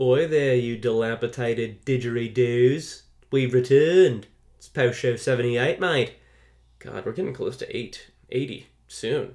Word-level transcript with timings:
Oi 0.00 0.28
there, 0.28 0.54
you 0.54 0.76
dilapidated 0.76 1.84
didgeridoos. 1.84 3.02
We've 3.32 3.52
returned. 3.52 4.28
It's 4.56 4.68
post 4.68 5.00
show 5.00 5.16
78, 5.16 5.80
mate. 5.80 6.14
God, 6.78 7.04
we're 7.04 7.10
getting 7.10 7.34
close 7.34 7.56
to 7.56 7.76
8, 7.76 8.08
80 8.30 8.68
soon. 8.86 9.34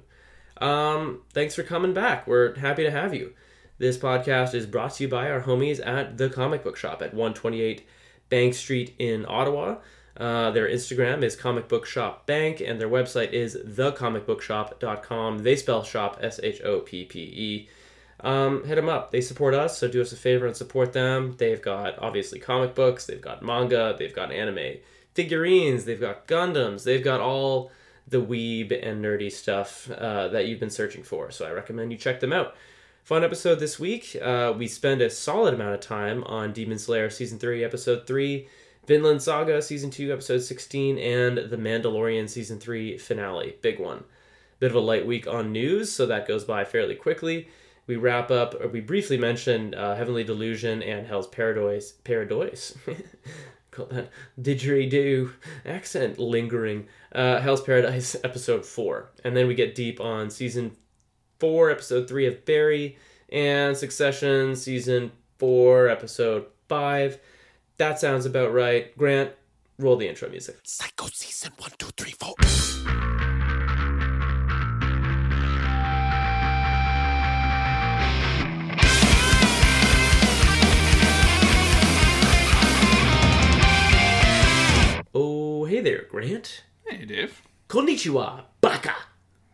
Um, 0.56 1.20
thanks 1.34 1.54
for 1.54 1.64
coming 1.64 1.92
back. 1.92 2.26
We're 2.26 2.54
happy 2.54 2.82
to 2.82 2.90
have 2.90 3.12
you. 3.12 3.34
This 3.76 3.98
podcast 3.98 4.54
is 4.54 4.64
brought 4.64 4.94
to 4.94 5.02
you 5.02 5.08
by 5.10 5.30
our 5.30 5.42
homies 5.42 5.86
at 5.86 6.16
the 6.16 6.30
Comic 6.30 6.64
Book 6.64 6.78
Shop 6.78 7.02
at 7.02 7.12
128 7.12 7.86
Bank 8.30 8.54
Street 8.54 8.94
in 8.98 9.26
Ottawa. 9.28 9.76
Uh, 10.16 10.50
their 10.52 10.66
Instagram 10.66 11.22
is 11.22 11.36
Comic 11.36 11.68
Book 11.68 11.84
Shop 11.84 12.24
Bank, 12.24 12.62
and 12.62 12.80
their 12.80 12.88
website 12.88 13.32
is 13.32 13.54
thecomicbookshop.com. 13.54 15.38
They 15.40 15.56
spell 15.56 15.82
shop 15.82 16.20
S 16.22 16.40
H 16.42 16.62
O 16.62 16.80
P 16.80 17.04
P 17.04 17.20
E. 17.20 17.68
Um, 18.20 18.64
hit 18.64 18.76
them 18.76 18.88
up. 18.88 19.10
They 19.10 19.20
support 19.20 19.54
us, 19.54 19.78
so 19.78 19.88
do 19.88 20.00
us 20.00 20.12
a 20.12 20.16
favor 20.16 20.46
and 20.46 20.56
support 20.56 20.92
them. 20.92 21.34
They've 21.36 21.60
got 21.60 21.98
obviously 21.98 22.38
comic 22.38 22.74
books, 22.74 23.06
they've 23.06 23.20
got 23.20 23.42
manga, 23.42 23.94
they've 23.98 24.14
got 24.14 24.32
anime 24.32 24.78
figurines, 25.14 25.84
they've 25.84 26.00
got 26.00 26.26
Gundams, 26.26 26.84
they've 26.84 27.04
got 27.04 27.20
all 27.20 27.70
the 28.06 28.20
weeb 28.20 28.70
and 28.86 29.04
nerdy 29.04 29.32
stuff 29.32 29.90
uh, 29.90 30.28
that 30.28 30.46
you've 30.46 30.60
been 30.60 30.70
searching 30.70 31.02
for. 31.02 31.30
So 31.30 31.46
I 31.46 31.50
recommend 31.52 31.92
you 31.92 31.98
check 31.98 32.20
them 32.20 32.32
out. 32.32 32.54
Fun 33.02 33.22
episode 33.22 33.58
this 33.60 33.78
week. 33.78 34.16
Uh, 34.20 34.52
we 34.56 34.66
spend 34.66 35.02
a 35.02 35.10
solid 35.10 35.54
amount 35.54 35.74
of 35.74 35.80
time 35.80 36.24
on 36.24 36.52
Demon 36.52 36.78
Slayer 36.78 37.10
Season 37.10 37.38
3, 37.38 37.62
Episode 37.62 38.06
3, 38.06 38.48
Vinland 38.86 39.20
Saga 39.22 39.60
Season 39.60 39.90
2, 39.90 40.12
Episode 40.12 40.38
16, 40.38 40.98
and 40.98 41.36
The 41.36 41.56
Mandalorian 41.56 42.28
Season 42.28 42.58
3 42.58 42.96
finale. 42.96 43.56
Big 43.60 43.78
one. 43.78 44.04
Bit 44.58 44.70
of 44.70 44.76
a 44.76 44.80
light 44.80 45.06
week 45.06 45.26
on 45.26 45.52
news, 45.52 45.92
so 45.92 46.06
that 46.06 46.26
goes 46.26 46.44
by 46.44 46.64
fairly 46.64 46.94
quickly. 46.94 47.48
We 47.86 47.96
wrap 47.96 48.30
up, 48.30 48.54
or 48.60 48.68
we 48.68 48.80
briefly 48.80 49.18
mention 49.18 49.74
uh, 49.74 49.94
Heavenly 49.94 50.24
Delusion 50.24 50.82
and 50.82 51.06
Hell's 51.06 51.26
Paradise. 51.26 51.92
Paradise. 52.04 52.76
Call 53.70 53.86
that 53.86 54.10
didgeridoo 54.40 55.32
accent 55.66 56.18
lingering. 56.18 56.86
Uh, 57.12 57.40
Hell's 57.40 57.60
Paradise 57.60 58.16
episode 58.24 58.64
four, 58.64 59.10
and 59.24 59.36
then 59.36 59.46
we 59.48 59.54
get 59.54 59.74
deep 59.74 60.00
on 60.00 60.30
season 60.30 60.76
four, 61.38 61.70
episode 61.70 62.08
three 62.08 62.26
of 62.26 62.44
Barry, 62.44 62.96
and 63.30 63.76
Succession 63.76 64.56
season 64.56 65.12
four, 65.38 65.88
episode 65.88 66.46
five. 66.68 67.18
That 67.76 67.98
sounds 67.98 68.24
about 68.24 68.52
right. 68.52 68.96
Grant, 68.96 69.32
roll 69.78 69.96
the 69.96 70.08
intro 70.08 70.30
music. 70.30 70.56
Psycho 70.62 71.06
season 71.12 71.52
one, 71.58 71.72
two, 71.76 71.88
three, 71.96 72.12
four. 72.12 72.34
Oh, 85.64 85.66
hey 85.66 85.80
there, 85.80 86.04
Grant. 86.10 86.62
Hey, 86.86 87.06
Dave. 87.06 87.40
Konnichiwa, 87.70 88.42
baka. 88.60 88.94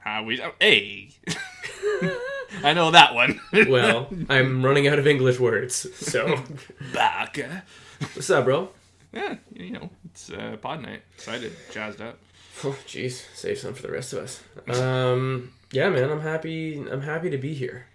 How 0.00 0.24
we? 0.24 0.42
Oh, 0.42 0.50
hey. 0.60 1.10
I 2.64 2.72
know 2.74 2.90
that 2.90 3.14
one. 3.14 3.40
Well, 3.68 4.08
I'm 4.28 4.64
running 4.64 4.88
out 4.88 4.98
of 4.98 5.06
English 5.06 5.38
words, 5.38 5.86
so 5.94 6.42
baka. 6.92 7.62
what's 8.00 8.28
up, 8.28 8.44
bro? 8.46 8.70
Yeah, 9.12 9.36
you 9.54 9.70
know, 9.70 9.88
it's 10.06 10.32
uh, 10.32 10.56
pod 10.60 10.82
night. 10.82 11.02
Excited, 11.14 11.52
jazzed 11.70 12.00
up. 12.00 12.18
Oh, 12.64 12.76
jeez, 12.88 13.24
save 13.36 13.58
some 13.58 13.74
for 13.74 13.82
the 13.82 13.92
rest 13.92 14.12
of 14.12 14.18
us. 14.24 14.42
Um, 14.80 15.52
yeah, 15.70 15.90
man, 15.90 16.10
I'm 16.10 16.22
happy. 16.22 16.76
I'm 16.90 17.02
happy 17.02 17.30
to 17.30 17.38
be 17.38 17.54
here. 17.54 17.86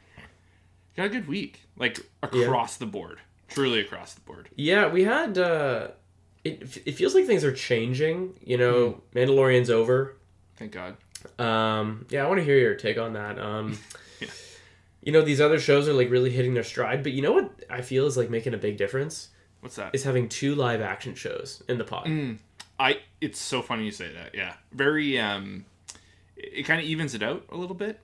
Got 0.96 1.08
a 1.08 1.10
good 1.10 1.28
week, 1.28 1.64
like 1.76 2.00
across 2.24 2.78
the 2.78 2.86
board. 2.86 3.20
Truly 3.50 3.82
across 3.82 4.14
the 4.14 4.22
board. 4.22 4.48
Yeah, 4.56 4.88
we 4.88 5.04
had. 5.04 5.38
uh 5.38 5.88
It 6.46 6.78
it 6.86 6.92
feels 6.94 7.14
like 7.14 7.26
things 7.26 7.44
are 7.44 7.52
changing. 7.52 8.36
You 8.42 8.58
know, 8.58 9.02
Mandalorian's 9.14 9.70
over. 9.70 10.16
Thank 10.56 10.72
God. 10.72 10.96
Um, 11.40 12.06
yeah, 12.10 12.24
I 12.24 12.28
want 12.30 12.40
to 12.40 12.46
hear 12.46 12.58
your 12.58 12.76
take 12.76 12.98
on 12.98 13.14
that. 13.14 13.38
Um, 13.40 13.78
Yeah. 14.22 14.28
you 15.02 15.12
know, 15.12 15.22
these 15.24 15.42
other 15.42 15.60
shows 15.60 15.90
are 15.90 15.94
like 15.94 16.10
really 16.10 16.30
hitting 16.32 16.54
their 16.54 16.64
stride, 16.64 17.04
but 17.04 17.12
you 17.12 17.22
know 17.22 17.34
what 17.34 17.52
I 17.70 17.82
feel 17.82 18.06
is 18.06 18.16
like 18.16 18.30
making 18.30 18.54
a 18.54 18.58
big 18.58 18.78
difference 18.78 19.28
What's 19.60 19.76
that? 19.76 19.94
is 19.94 20.04
having 20.04 20.30
two 20.30 20.56
live 20.56 20.80
action 20.80 21.16
shows 21.16 21.62
in 21.68 21.78
the 21.78 21.84
pod. 21.84 22.08
I. 22.80 23.00
It's 23.20 23.40
so 23.40 23.62
funny 23.62 23.84
you 23.86 23.92
say 23.92 24.14
that. 24.14 24.36
Yeah, 24.36 24.54
very. 24.72 25.20
Um, 25.20 25.66
it, 26.38 26.60
it 26.60 26.64
kind 26.64 26.80
of 26.80 26.86
evens 26.88 27.14
it 27.16 27.24
out 27.24 27.44
a 27.50 27.58
little 27.58 27.76
bit. 27.76 28.00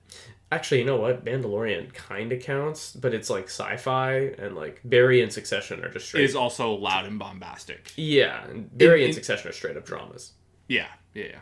Actually, 0.52 0.80
you 0.80 0.84
know 0.84 0.96
what? 0.98 1.24
Mandalorian 1.24 1.92
kind 1.94 2.30
of 2.32 2.42
counts, 2.42 2.92
but 2.92 3.14
it's 3.14 3.30
like 3.30 3.44
sci-fi 3.44 4.12
and 4.38 4.54
like 4.54 4.80
Barry 4.84 5.22
and 5.22 5.32
Succession 5.32 5.82
are 5.82 5.88
just 5.88 6.06
straight. 6.08 6.24
Is 6.24 6.36
also 6.36 6.72
loud 6.74 7.06
and 7.06 7.18
bombastic. 7.18 7.92
yeah, 7.96 8.46
Barry 8.74 9.00
In- 9.02 9.06
and 9.06 9.14
Succession 9.14 9.48
are 9.48 9.52
straight 9.52 9.76
up 9.76 9.84
dramas. 9.86 10.32
Yeah, 10.68 10.86
yeah, 11.14 11.24
yeah. 11.24 11.38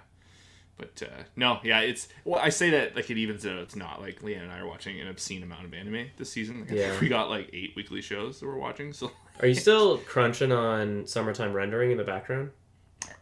But 0.79 1.03
uh, 1.03 1.23
no, 1.37 1.59
yeah, 1.63 1.81
it's 1.81 2.09
well. 2.25 2.41
I 2.41 2.49
say 2.49 2.71
that 2.71 2.97
like 2.97 3.11
it 3.11 3.19
evens 3.19 3.45
out. 3.45 3.59
It's 3.59 3.77
not 3.77 4.01
like 4.01 4.23
Leanne 4.23 4.43
and 4.45 4.53
I 4.53 4.61
are 4.61 4.67
watching 4.67 4.99
an 5.01 5.09
obscene 5.09 5.43
amount 5.43 5.67
of 5.67 5.75
anime 5.75 6.07
this 6.17 6.31
season. 6.33 6.61
Like, 6.61 6.71
Yeah. 6.79 6.99
we 7.01 7.09
got 7.09 7.29
like 7.29 7.51
eight 7.53 7.73
weekly 7.77 8.01
shows 8.01 8.41
that 8.41 8.47
we're 8.47 8.57
watching. 8.59 8.93
So, 8.95 9.11
Are 9.41 9.47
you 9.47 9.55
still 9.67 9.99
crunching 9.99 10.53
on 10.53 11.07
summertime 11.07 11.53
rendering 11.53 11.91
in 11.91 11.99
the 11.99 12.05
background? 12.05 12.51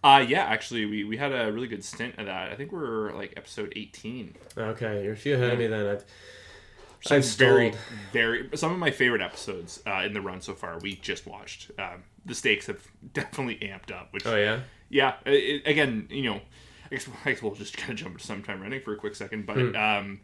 Uh, 0.03 0.25
yeah, 0.27 0.45
actually, 0.45 0.87
we 0.87 1.05
we 1.05 1.17
had 1.17 1.33
a 1.33 1.53
really 1.53 1.67
good 1.69 1.85
stint 1.85 2.19
of 2.19 2.27
that. 2.27 2.51
I 2.51 2.55
think 2.55 2.73
we're 2.73 3.13
like 3.13 3.35
episode 3.37 3.73
eighteen. 3.77 4.35
Okay, 4.57 5.03
you're 5.05 5.13
a 5.13 5.17
few 5.17 5.35
ahead 5.35 5.53
of 5.53 5.59
me 5.59 5.67
then. 5.67 5.87
I've, 5.87 6.05
Some 7.03 7.17
I've 7.19 7.25
very 7.35 7.73
stalled. 7.73 7.85
very 8.13 8.49
some 8.55 8.73
of 8.73 8.79
my 8.79 8.91
favorite 8.91 9.23
episodes 9.23 9.83
uh, 9.87 10.03
in 10.05 10.13
the 10.15 10.21
run 10.21 10.41
so 10.41 10.55
far. 10.55 10.79
We 10.79 10.97
just 10.97 11.27
watched. 11.27 11.71
Um, 11.79 12.05
the 12.25 12.35
stakes 12.35 12.67
have 12.67 12.87
definitely 13.13 13.57
amped 13.57 13.93
up. 13.93 14.13
Which 14.13 14.27
Oh 14.27 14.37
yeah. 14.37 14.61
yeah 14.89 15.15
it, 15.27 15.63
again 15.67 16.07
you 16.11 16.25
know 16.25 16.41
I 16.91 16.95
guess, 16.95 17.09
I 17.25 17.33
guess 17.33 17.43
we'll 17.43 17.55
just 17.55 17.77
kind 17.77 17.91
of 17.91 17.97
jump 17.97 18.19
to 18.19 18.25
Summertime 18.25 18.61
Rendering 18.61 18.83
for 18.83 18.93
a 18.93 18.97
quick 18.97 19.15
second 19.15 19.47
but 19.47 19.57
Hmm. 19.57 19.77
um 19.77 20.21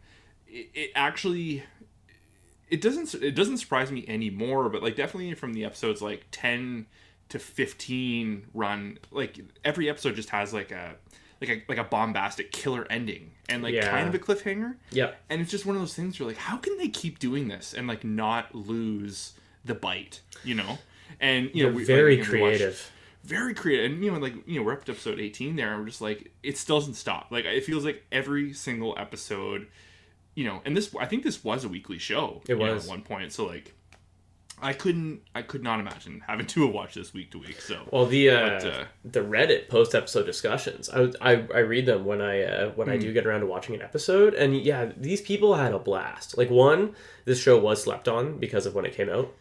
it, 0.47 0.69
it 0.73 0.91
actually 0.95 1.63
it 2.69 2.81
doesn't 2.81 3.13
it 3.23 3.31
doesn't 3.35 3.57
surprise 3.57 3.91
me 3.91 4.05
anymore 4.07 4.69
but 4.69 4.81
like 4.83 4.95
definitely 4.95 5.33
from 5.33 5.53
the 5.53 5.65
episodes 5.65 6.01
like 6.01 6.25
10 6.31 6.85
to 7.29 7.39
15 7.39 8.47
run 8.53 8.97
like 9.11 9.39
every 9.63 9.89
episode 9.89 10.15
just 10.15 10.29
has 10.29 10.53
like 10.53 10.71
a 10.71 10.95
like 11.41 11.49
a 11.49 11.61
like 11.67 11.77
a 11.77 11.83
bombastic 11.83 12.51
killer 12.51 12.85
ending 12.89 13.31
and 13.49 13.61
like 13.63 13.73
Yeah. 13.73 13.89
kind 13.89 14.07
of 14.07 14.15
a 14.15 14.19
cliffhanger 14.19 14.75
Yeah. 14.91 15.11
and 15.29 15.41
it's 15.41 15.51
just 15.51 15.65
one 15.65 15.75
of 15.75 15.81
those 15.81 15.93
things 15.95 16.19
where 16.19 16.27
like 16.27 16.37
how 16.37 16.57
can 16.57 16.77
they 16.77 16.87
keep 16.87 17.19
doing 17.19 17.47
this 17.47 17.73
and 17.73 17.87
like 17.87 18.03
not 18.03 18.53
lose 18.55 19.33
the 19.63 19.75
bite 19.75 20.21
you 20.43 20.55
know 20.55 20.77
and 21.19 21.49
you 21.53 21.63
know 21.63 21.69
They're 21.69 21.77
we- 21.77 21.83
very 21.85 22.17
like, 22.17 22.27
creative. 22.27 22.91
very 23.23 23.53
creative 23.55 23.91
and 23.91 24.03
you 24.03 24.11
know 24.11 24.19
like 24.19 24.35
you 24.47 24.59
know 24.59 24.65
we're 24.65 24.73
up 24.73 24.85
to 24.85 24.91
episode 24.91 25.19
18 25.19 25.55
there 25.55 25.71
and 25.71 25.79
we're 25.81 25.87
just 25.87 26.01
like 26.01 26.31
it 26.43 26.57
still 26.57 26.79
doesn't 26.79 26.93
stop 26.93 27.27
like 27.31 27.45
it 27.45 27.65
feels 27.65 27.83
like 27.83 28.03
every 28.11 28.53
single 28.53 28.93
episode 28.97 29.67
you 30.35 30.43
know 30.45 30.61
and 30.65 30.77
this 30.77 30.93
i 30.99 31.05
think 31.05 31.23
this 31.23 31.43
was 31.43 31.63
a 31.65 31.69
weekly 31.69 31.97
show 31.97 32.41
It 32.47 32.49
you 32.49 32.57
know, 32.59 32.73
was. 32.75 32.85
at 32.85 32.89
one 32.89 33.01
point 33.01 33.33
so 33.33 33.45
like 33.45 33.73
i 34.61 34.71
couldn't 34.73 35.21
i 35.35 35.41
could 35.41 35.61
not 35.63 35.79
imagine 35.79 36.23
having 36.27 36.45
to 36.55 36.65
watch 36.67 36.93
this 36.95 37.13
week 37.13 37.29
to 37.31 37.39
week 37.39 37.59
so 37.59 37.77
Well, 37.91 38.05
the 38.05 38.29
uh, 38.29 38.49
But, 38.49 38.65
uh, 38.65 38.83
the 39.03 39.19
Reddit 39.19 39.67
post 39.69 39.93
episode 39.93 40.25
discussions, 40.25 40.89
I, 40.89 41.11
I 41.21 41.31
I 41.53 41.59
read 41.59 41.85
them 41.85 42.05
when 42.05 42.21
I 42.21 42.41
uh, 42.43 42.69
when 42.71 42.87
Hmm. 42.87 42.93
I 42.93 42.97
do 42.97 43.11
get 43.13 43.25
around 43.25 43.41
to 43.41 43.47
watching 43.47 43.75
an 43.75 43.81
episode, 43.81 44.33
and 44.33 44.55
yeah, 44.55 44.91
these 44.95 45.21
people 45.21 45.55
had 45.55 45.73
a 45.73 45.79
blast. 45.79 46.37
Like 46.37 46.49
one, 46.49 46.95
this 47.25 47.39
show 47.41 47.57
was 47.59 47.83
slept 47.83 48.07
on 48.07 48.39
because 48.39 48.65
of 48.65 48.73
when 48.75 48.85
it 48.85 48.93
came 48.95 49.09
out. 49.09 49.33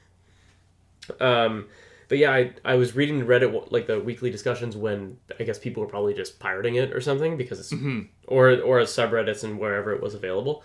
Um, 1.20 1.66
but 2.08 2.18
yeah, 2.18 2.32
I 2.32 2.52
I 2.64 2.74
was 2.76 2.94
reading 2.96 3.24
Reddit 3.26 3.70
like 3.70 3.86
the 3.86 4.00
weekly 4.00 4.30
discussions 4.30 4.76
when 4.76 5.18
I 5.38 5.44
guess 5.44 5.58
people 5.58 5.82
were 5.82 5.88
probably 5.88 6.14
just 6.14 6.38
pirating 6.38 6.74
it 6.76 6.92
or 6.92 7.00
something 7.00 7.36
because 7.36 7.60
it's 7.60 7.72
Mm-hmm. 7.72 8.00
or 8.26 8.50
or 8.60 8.80
subreddits 8.80 9.44
and 9.44 9.58
wherever 9.58 9.92
it 9.94 10.02
was 10.02 10.14
available. 10.14 10.62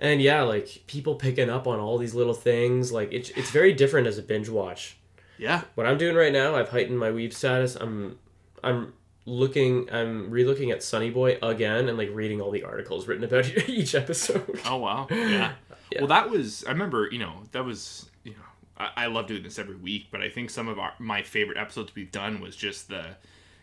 And 0.00 0.22
yeah, 0.22 0.42
like 0.42 0.82
people 0.86 1.14
picking 1.14 1.50
up 1.50 1.66
on 1.66 1.78
all 1.78 1.98
these 1.98 2.14
little 2.14 2.34
things, 2.34 2.90
like 2.90 3.12
it's 3.12 3.30
it's 3.30 3.50
very 3.50 3.72
different 3.72 4.06
as 4.06 4.18
a 4.18 4.22
binge 4.22 4.48
watch 4.48 4.96
yeah 5.40 5.62
what 5.74 5.86
I'm 5.86 5.96
doing 5.96 6.14
right 6.14 6.32
now, 6.32 6.54
I've 6.54 6.68
heightened 6.68 6.98
my 6.98 7.10
weeb 7.10 7.32
status. 7.32 7.74
I'm 7.74 8.18
I'm 8.62 8.92
looking 9.26 9.88
I'm 9.92 10.30
re-looking 10.30 10.70
at 10.70 10.82
Sunny 10.82 11.10
Boy 11.10 11.38
again 11.42 11.88
and 11.88 11.96
like 11.96 12.10
reading 12.12 12.40
all 12.40 12.50
the 12.50 12.62
articles 12.62 13.06
written 13.08 13.24
about 13.24 13.46
each 13.68 13.94
episode. 13.94 14.60
oh 14.66 14.76
wow 14.76 15.06
yeah. 15.10 15.52
well 15.98 16.08
that 16.08 16.30
was 16.30 16.64
i 16.66 16.70
remember 16.70 17.08
you 17.10 17.18
know 17.18 17.34
that 17.52 17.64
was 17.64 18.08
you 18.24 18.32
know 18.32 18.38
I, 18.78 19.04
I 19.04 19.06
love 19.06 19.26
doing 19.26 19.42
this 19.42 19.58
every 19.58 19.76
week 19.76 20.06
but 20.10 20.20
i 20.22 20.28
think 20.28 20.50
some 20.50 20.68
of 20.68 20.78
our 20.78 20.92
my 20.98 21.22
favorite 21.22 21.58
episodes 21.58 21.94
we've 21.94 22.10
done 22.10 22.40
was 22.40 22.56
just 22.56 22.88
the 22.88 23.04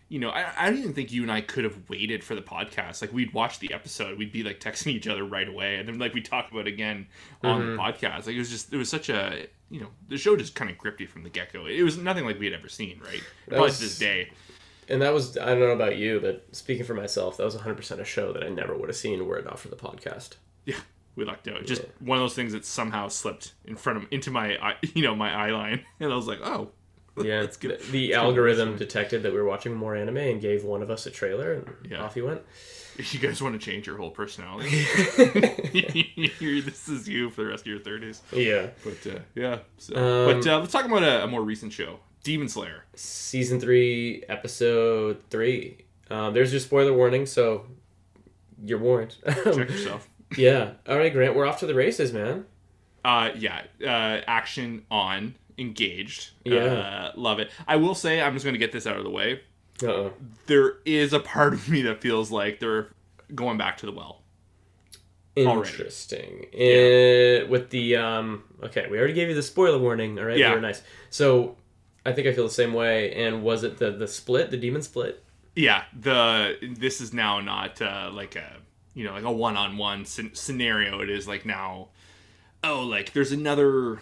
you 0.10 0.20
know, 0.20 0.30
I, 0.30 0.46
I 0.58 0.70
don't 0.70 0.80
even 0.80 0.94
think 0.94 1.12
you 1.12 1.22
and 1.24 1.32
I 1.32 1.42
could 1.42 1.64
have 1.66 1.90
waited 1.90 2.24
for 2.24 2.34
the 2.36 2.42
podcast. 2.42 3.02
Like 3.02 3.12
we'd 3.14 3.34
watch 3.34 3.60
the 3.60 3.74
episode, 3.74 4.18
we'd 4.18 4.32
be 4.32 4.44
like 4.44 4.60
texting 4.60 4.94
each 4.94 5.08
other 5.08 5.24
right 5.24 5.48
away, 5.48 5.76
and 5.78 5.88
then 5.88 6.00
like 6.00 6.14
we 6.14 6.22
talk 6.22 6.50
about 6.52 6.62
it 6.62 6.74
again 6.74 7.08
on 7.44 7.62
Mm-hmm. 7.62 7.72
the 7.72 7.78
podcast. 7.82 8.26
Like 8.28 8.36
it 8.36 8.40
was 8.40 8.50
just 8.50 8.74
it 8.74 8.78
was 8.78 8.90
such 8.90 9.10
a 9.10 9.48
you 9.70 9.82
know 9.82 9.88
the 10.08 10.18
show 10.18 10.36
just 10.38 10.56
kind 10.56 10.72
of 10.72 10.78
gripped 10.78 11.02
you 11.02 11.08
from 11.08 11.24
the 11.24 11.30
get 11.30 11.52
go. 11.52 11.66
It 11.66 11.84
was 11.84 11.98
nothing 11.98 12.26
like 12.26 12.40
we 12.40 12.46
had 12.46 12.54
ever 12.54 12.70
seen, 12.70 13.02
right? 13.04 13.22
Probably 13.48 13.64
was- 13.66 13.78
to 13.80 13.84
this 13.84 14.00
day. 14.00 14.30
And 14.90 15.02
that 15.02 15.14
was 15.14 15.38
I 15.38 15.48
don't 15.48 15.60
know 15.60 15.72
about 15.72 15.98
you, 15.98 16.22
but 16.22 16.46
speaking 16.54 16.86
for 16.86 16.94
myself, 16.94 17.36
that 17.36 17.44
was 17.44 17.58
100% 17.58 18.00
a 18.00 18.06
show 18.06 18.32
that 18.32 18.42
I 18.44 18.48
never 18.48 18.74
would 18.78 18.88
have 18.88 18.96
seen 18.96 19.26
were 19.28 19.38
it 19.38 19.44
not 19.44 19.60
for 19.60 19.68
the 19.68 19.76
podcast. 19.76 20.36
Yeah, 20.64 20.78
we 21.18 21.26
lucked 21.26 21.50
out. 21.50 21.66
Just 21.66 21.82
one 22.00 22.18
of 22.18 22.22
those 22.22 22.36
things 22.36 22.54
that 22.54 22.64
somehow 22.66 23.10
slipped 23.10 23.52
in 23.66 23.76
front 23.76 23.98
of 24.02 24.08
into 24.12 24.32
my 24.32 24.76
you 24.96 25.04
know 25.04 25.14
my 25.14 25.30
eye 25.34 25.52
line, 25.52 25.84
and 26.00 26.10
I 26.10 26.16
was 26.16 26.26
like, 26.28 26.40
oh, 26.42 26.72
Yeah, 27.24 27.40
Let's 27.42 27.58
get- 27.58 27.80
the, 27.82 27.92
the 27.92 28.14
algorithm 28.14 28.78
detected 28.78 29.24
that 29.24 29.32
we 29.32 29.38
were 29.40 29.46
watching 29.48 29.74
more 29.74 29.96
anime 29.96 30.18
and 30.18 30.42
gave 30.42 30.64
one 30.64 30.82
of 30.82 30.90
us 30.92 31.06
a 31.06 31.12
trailer, 31.12 31.54
and 31.54 31.68
Yeah. 31.90 32.04
off 32.04 32.14
he 32.16 32.22
went. 32.22 32.42
you 33.12 33.20
guys 33.20 33.42
want 33.42 33.60
to 33.60 33.64
change 33.64 33.86
your 33.88 33.98
whole 33.98 34.10
personality. 34.12 34.86
This 36.40 36.88
is 36.90 37.08
you 37.08 37.30
for 37.30 37.44
the 37.44 37.50
rest 37.50 37.62
of 37.64 37.68
your 37.68 37.80
thirties. 37.80 38.22
Yeah, 38.32 38.68
But 38.84 39.06
uh, 39.16 39.20
yeah, 39.36 39.60
so, 39.78 39.96
Um, 39.96 40.40
but 40.42 40.48
uh, 40.48 40.60
let's 40.60 40.72
talk 40.72 40.86
about 40.86 41.04
a, 41.04 41.24
a 41.24 41.28
more 41.28 41.42
recent 41.44 41.72
show, 41.74 42.00
Demon 42.24 42.50
Slayer. 42.50 42.86
season 42.96 43.60
three, 43.60 44.24
episode 44.30 45.22
three. 45.30 45.86
Um, 46.10 46.34
there's 46.34 46.52
your 46.52 46.60
spoiler 46.60 46.94
warning, 46.94 47.26
so 47.26 47.66
you're 48.64 48.80
warned. 48.80 49.16
Check 49.26 49.46
yourself. 49.70 50.08
yeah. 50.38 50.72
All 50.88 50.98
right, 50.98 51.12
Grant, 51.14 51.36
we're 51.36 51.46
off 51.46 51.60
to 51.60 51.66
the 51.68 51.76
races, 51.76 52.12
man. 52.14 52.46
Uh, 53.06 53.30
yeah, 53.38 53.64
uh, 53.84 54.22
action 54.28 54.86
on, 54.92 55.36
engaged. 55.58 56.32
Yeah. 56.44 56.56
uh, 56.58 57.12
love 57.16 57.40
it. 57.40 57.52
I 57.68 57.76
will 57.78 57.96
say, 57.96 58.22
I'm 58.22 58.34
just 58.34 58.44
going 58.46 58.54
to 58.54 58.60
get 58.60 58.72
this 58.72 58.86
out 58.88 58.98
of 58.98 59.04
the 59.04 59.10
way. 59.10 59.42
Uh 59.84 59.88
oh. 59.88 60.14
There 60.48 60.76
is 60.86 61.14
a 61.14 61.20
part 61.20 61.54
of 61.54 61.70
me 61.70 61.82
that 61.84 62.02
feels 62.02 62.32
like 62.32 62.60
they're 62.60 62.88
going 63.36 63.58
back 63.58 63.78
to 63.78 63.86
the 63.86 63.92
well. 63.92 64.22
Interesting. 65.36 66.48
Eh, 66.54 67.44
with 67.44 67.70
the 67.70 67.96
um, 67.96 68.44
okay, 68.64 68.88
we 68.90 68.98
already 68.98 69.14
gave 69.14 69.30
you 69.30 69.36
the 69.36 69.44
spoiler 69.44 69.78
warning. 69.78 70.18
All 70.18 70.26
right, 70.26 70.38
Yeah. 70.38 70.56
we 70.56 70.62
nice. 70.62 70.82
So, 71.12 71.56
I 72.06 72.12
think 72.14 72.28
I 72.28 72.34
feel 72.34 72.46
the 72.46 72.50
same 72.54 72.74
way. 72.74 73.14
And 73.14 73.44
was 73.44 73.64
it 73.64 73.78
the 73.78 73.92
the 73.92 74.08
split, 74.08 74.50
the 74.50 74.58
demon 74.58 74.82
split? 74.82 75.24
Yeah, 75.56 75.84
the 76.00 76.56
this 76.76 77.02
is 77.02 77.14
now 77.14 77.40
not 77.40 77.80
uh, 77.82 78.10
like 78.12 78.36
a 78.36 78.58
you 78.96 79.04
know 79.04 79.14
like 79.14 79.24
a 79.26 79.32
one 79.32 79.56
on 79.58 79.78
one 79.78 80.06
scenario. 80.06 81.02
It 81.02 81.10
is 81.12 81.28
like 81.28 81.46
now, 81.46 81.90
oh, 82.64 82.82
like 82.82 83.14
there's 83.14 83.32
another. 83.32 84.00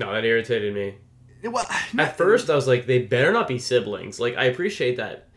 No, 0.00 0.12
that 0.12 0.24
irritated 0.24 0.74
me. 0.74 0.94
Well, 1.48 1.66
At 1.98 2.16
first, 2.18 2.50
I 2.50 2.54
was 2.54 2.66
like, 2.66 2.86
they 2.86 3.02
better 3.02 3.32
not 3.32 3.46
be 3.48 3.58
siblings. 3.58 4.18
Like, 4.20 4.36
I 4.36 4.44
appreciate 4.44 4.96
that. 4.96 5.28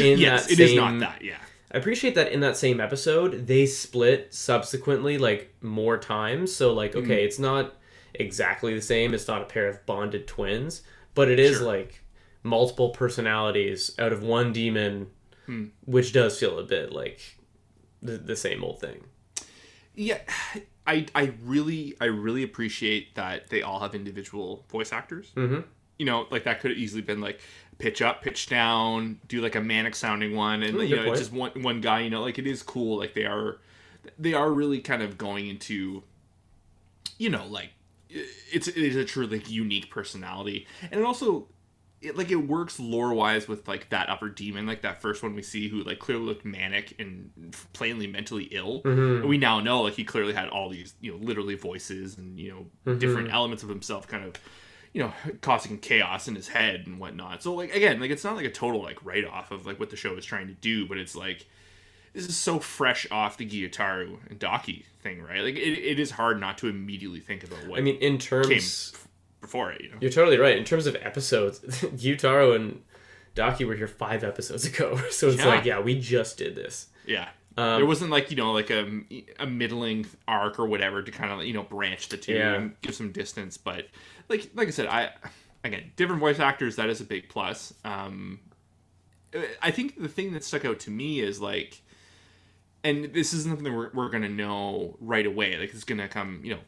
in 0.00 0.18
yes, 0.18 0.46
that 0.46 0.52
it 0.52 0.60
is 0.60 0.70
same- 0.70 0.76
not 0.78 0.98
that. 1.00 1.22
Yeah, 1.24 1.38
I 1.72 1.78
appreciate 1.78 2.14
that 2.14 2.32
in 2.32 2.40
that 2.40 2.56
same 2.56 2.80
episode, 2.80 3.46
they 3.46 3.66
split 3.66 4.32
subsequently, 4.34 5.18
like 5.18 5.54
more 5.60 5.98
times. 5.98 6.54
So, 6.54 6.72
like, 6.72 6.92
Mm-hmm. 6.92 7.04
okay, 7.10 7.24
it's 7.24 7.38
not 7.38 7.74
exactly 8.14 8.74
the 8.74 8.82
same. 8.82 9.14
It's 9.14 9.28
not 9.28 9.42
a 9.42 9.46
pair 9.46 9.68
of 9.68 9.84
bonded 9.86 10.26
twins, 10.26 10.82
but 11.14 11.28
it 11.30 11.38
is 11.40 11.58
Sure. 11.58 11.66
like 11.66 12.00
multiple 12.42 12.90
personalities 12.90 13.90
out 13.98 14.12
of 14.12 14.22
one 14.22 14.52
demon, 14.52 15.06
Hmm. 15.46 15.66
which 15.84 16.12
does 16.12 16.38
feel 16.38 16.58
a 16.58 16.64
bit 16.64 16.92
like 16.92 17.20
the, 18.02 18.18
the 18.18 18.36
same 18.36 18.62
old 18.64 18.80
thing. 18.80 19.04
yeah. 19.94 20.18
I 20.86 21.06
I 21.14 21.32
really 21.44 21.94
I 22.00 22.06
really 22.06 22.42
appreciate 22.42 23.14
that 23.14 23.48
they 23.48 23.62
all 23.62 23.80
have 23.80 23.94
individual 23.94 24.64
voice 24.68 24.92
actors. 24.92 25.30
Mm-hmm. 25.36 25.60
you 25.98 26.06
know, 26.06 26.26
like 26.30 26.44
that 26.44 26.60
could 26.60 26.72
have 26.72 26.78
easily 26.78 27.02
been 27.02 27.20
like 27.20 27.40
pitch 27.78 28.02
up, 28.02 28.22
pitch 28.22 28.48
down, 28.48 29.20
do 29.28 29.40
like 29.40 29.54
a 29.54 29.60
manic 29.60 29.94
sounding 29.94 30.34
one, 30.34 30.62
and 30.62 30.78
you 30.78 30.96
know, 30.96 31.02
point. 31.02 31.08
it's 31.08 31.20
just 31.20 31.32
one 31.32 31.62
one 31.62 31.80
guy. 31.80 32.00
You 32.00 32.10
know, 32.10 32.22
like 32.22 32.38
it 32.38 32.46
is 32.46 32.62
cool. 32.62 32.98
Like 32.98 33.14
they 33.14 33.24
are, 33.24 33.58
they 34.18 34.34
are 34.34 34.50
really 34.50 34.80
kind 34.80 35.02
of 35.02 35.18
going 35.18 35.48
into, 35.48 36.02
you 37.18 37.30
know, 37.30 37.46
like 37.46 37.70
it's 38.08 38.68
it 38.68 38.76
is 38.76 38.96
a 38.96 39.04
true 39.04 39.26
like 39.26 39.50
unique 39.50 39.90
personality, 39.90 40.66
and 40.90 41.00
it 41.00 41.04
also. 41.04 41.46
It, 42.02 42.16
like 42.18 42.30
it 42.30 42.36
works 42.36 42.80
lore 42.80 43.14
wise 43.14 43.46
with 43.46 43.68
like 43.68 43.88
that 43.90 44.08
upper 44.08 44.28
demon, 44.28 44.66
like 44.66 44.82
that 44.82 45.00
first 45.00 45.22
one 45.22 45.34
we 45.34 45.42
see 45.42 45.68
who 45.68 45.82
like 45.84 45.98
clearly 45.98 46.24
looked 46.24 46.44
manic 46.44 46.94
and 46.98 47.54
plainly 47.72 48.06
mentally 48.06 48.44
ill. 48.50 48.82
Mm-hmm. 48.82 49.16
And 49.20 49.28
we 49.28 49.38
now 49.38 49.60
know 49.60 49.82
like 49.82 49.94
he 49.94 50.04
clearly 50.04 50.32
had 50.32 50.48
all 50.48 50.68
these 50.68 50.94
you 51.00 51.12
know 51.12 51.18
literally 51.18 51.54
voices 51.54 52.18
and 52.18 52.38
you 52.38 52.50
know 52.84 52.94
different 52.98 53.28
Mm-hmm. 53.28 53.34
elements 53.34 53.62
of 53.62 53.68
himself 53.68 54.08
kind 54.08 54.24
of 54.24 54.34
you 54.92 55.02
know 55.02 55.12
causing 55.40 55.78
chaos 55.78 56.28
in 56.28 56.34
his 56.34 56.48
head 56.48 56.84
and 56.86 56.98
whatnot 56.98 57.42
so 57.42 57.54
like 57.54 57.74
again 57.74 57.98
like 58.00 58.10
it's 58.10 58.24
not 58.24 58.36
like 58.36 58.44
a 58.44 58.50
total 58.50 58.82
like 58.82 59.02
write-off 59.04 59.50
of 59.50 59.64
like 59.64 59.80
what 59.80 59.88
the 59.90 59.96
show 59.96 60.14
is 60.16 60.24
trying 60.24 60.48
to 60.48 60.52
do 60.54 60.86
but 60.86 60.98
it's 60.98 61.16
like 61.16 61.46
this 62.12 62.26
is 62.26 62.36
so 62.36 62.58
fresh 62.58 63.06
off 63.10 63.38
the 63.38 63.46
Gyutaro 63.48 64.18
and 64.28 64.38
Daki 64.38 64.84
thing 65.02 65.22
right 65.22 65.40
like 65.40 65.54
it, 65.54 65.78
it 65.78 65.98
is 65.98 66.10
hard 66.10 66.38
not 66.40 66.58
to 66.58 66.68
immediately 66.68 67.20
think 67.20 67.42
about 67.42 67.66
what 67.68 67.78
I 67.78 67.82
mean, 67.82 67.96
in 67.96 68.18
came 68.18 68.18
terms. 68.18 68.92
Before 69.42 69.70
it 69.72 69.82
you 69.82 69.90
know 69.90 69.96
You're 70.00 70.10
totally 70.10 70.38
right. 70.38 70.56
In 70.56 70.64
terms 70.64 70.86
of 70.86 70.96
episodes, 70.96 71.60
Gyutaro 72.00 72.56
and 72.56 72.80
Daki 73.34 73.64
were 73.66 73.74
here 73.76 73.86
five 73.88 74.24
episodes 74.24 74.64
ago. 74.70 74.96
So 75.10 75.28
it's 75.28 75.36
Yeah. 75.38 75.46
like, 75.48 75.64
yeah, 75.66 75.80
we 75.80 75.98
just 75.98 76.38
did 76.38 76.54
this. 76.54 76.86
yeah 77.06 77.28
Um, 77.58 77.76
there 77.76 77.86
wasn't 77.86 78.10
like 78.10 78.30
you 78.30 78.36
know 78.38 78.52
like 78.52 78.70
a, 78.70 79.02
a 79.38 79.46
middling 79.46 80.06
arc 80.26 80.58
or 80.58 80.66
whatever 80.66 81.02
to 81.02 81.10
kind 81.10 81.30
of 81.32 81.44
you 81.44 81.52
know 81.52 81.64
branch 81.64 82.08
the 82.08 82.16
two 82.16 82.34
Yeah. 82.34 82.54
and 82.54 82.80
give 82.80 82.94
some 82.94 83.12
distance 83.12 83.58
but 83.58 83.88
like 84.30 84.48
like 84.54 84.68
i 84.68 84.70
said 84.70 84.86
i 84.86 85.10
again 85.64 85.92
different 85.96 86.20
voice 86.20 86.38
actors 86.38 86.76
that 86.76 86.88
is 86.88 87.00
a 87.00 87.04
big 87.04 87.28
plus 87.28 87.74
um 87.84 88.40
i 89.60 89.70
think 89.70 90.00
the 90.00 90.08
thing 90.08 90.32
that 90.32 90.44
stuck 90.44 90.64
out 90.64 90.78
to 90.80 90.90
me 90.90 91.20
is 91.20 91.40
like 91.40 91.82
and 92.84 93.12
this 93.12 93.32
is 93.32 93.46
nothing 93.46 93.64
that 93.64 93.72
we're, 93.72 93.90
we're 93.94 94.08
gonna 94.08 94.28
know 94.28 94.96
right 95.00 95.26
away 95.26 95.56
like 95.58 95.72
it's 95.74 95.84
gonna 95.84 96.08
come 96.08 96.40
you 96.42 96.54
know 96.54 96.60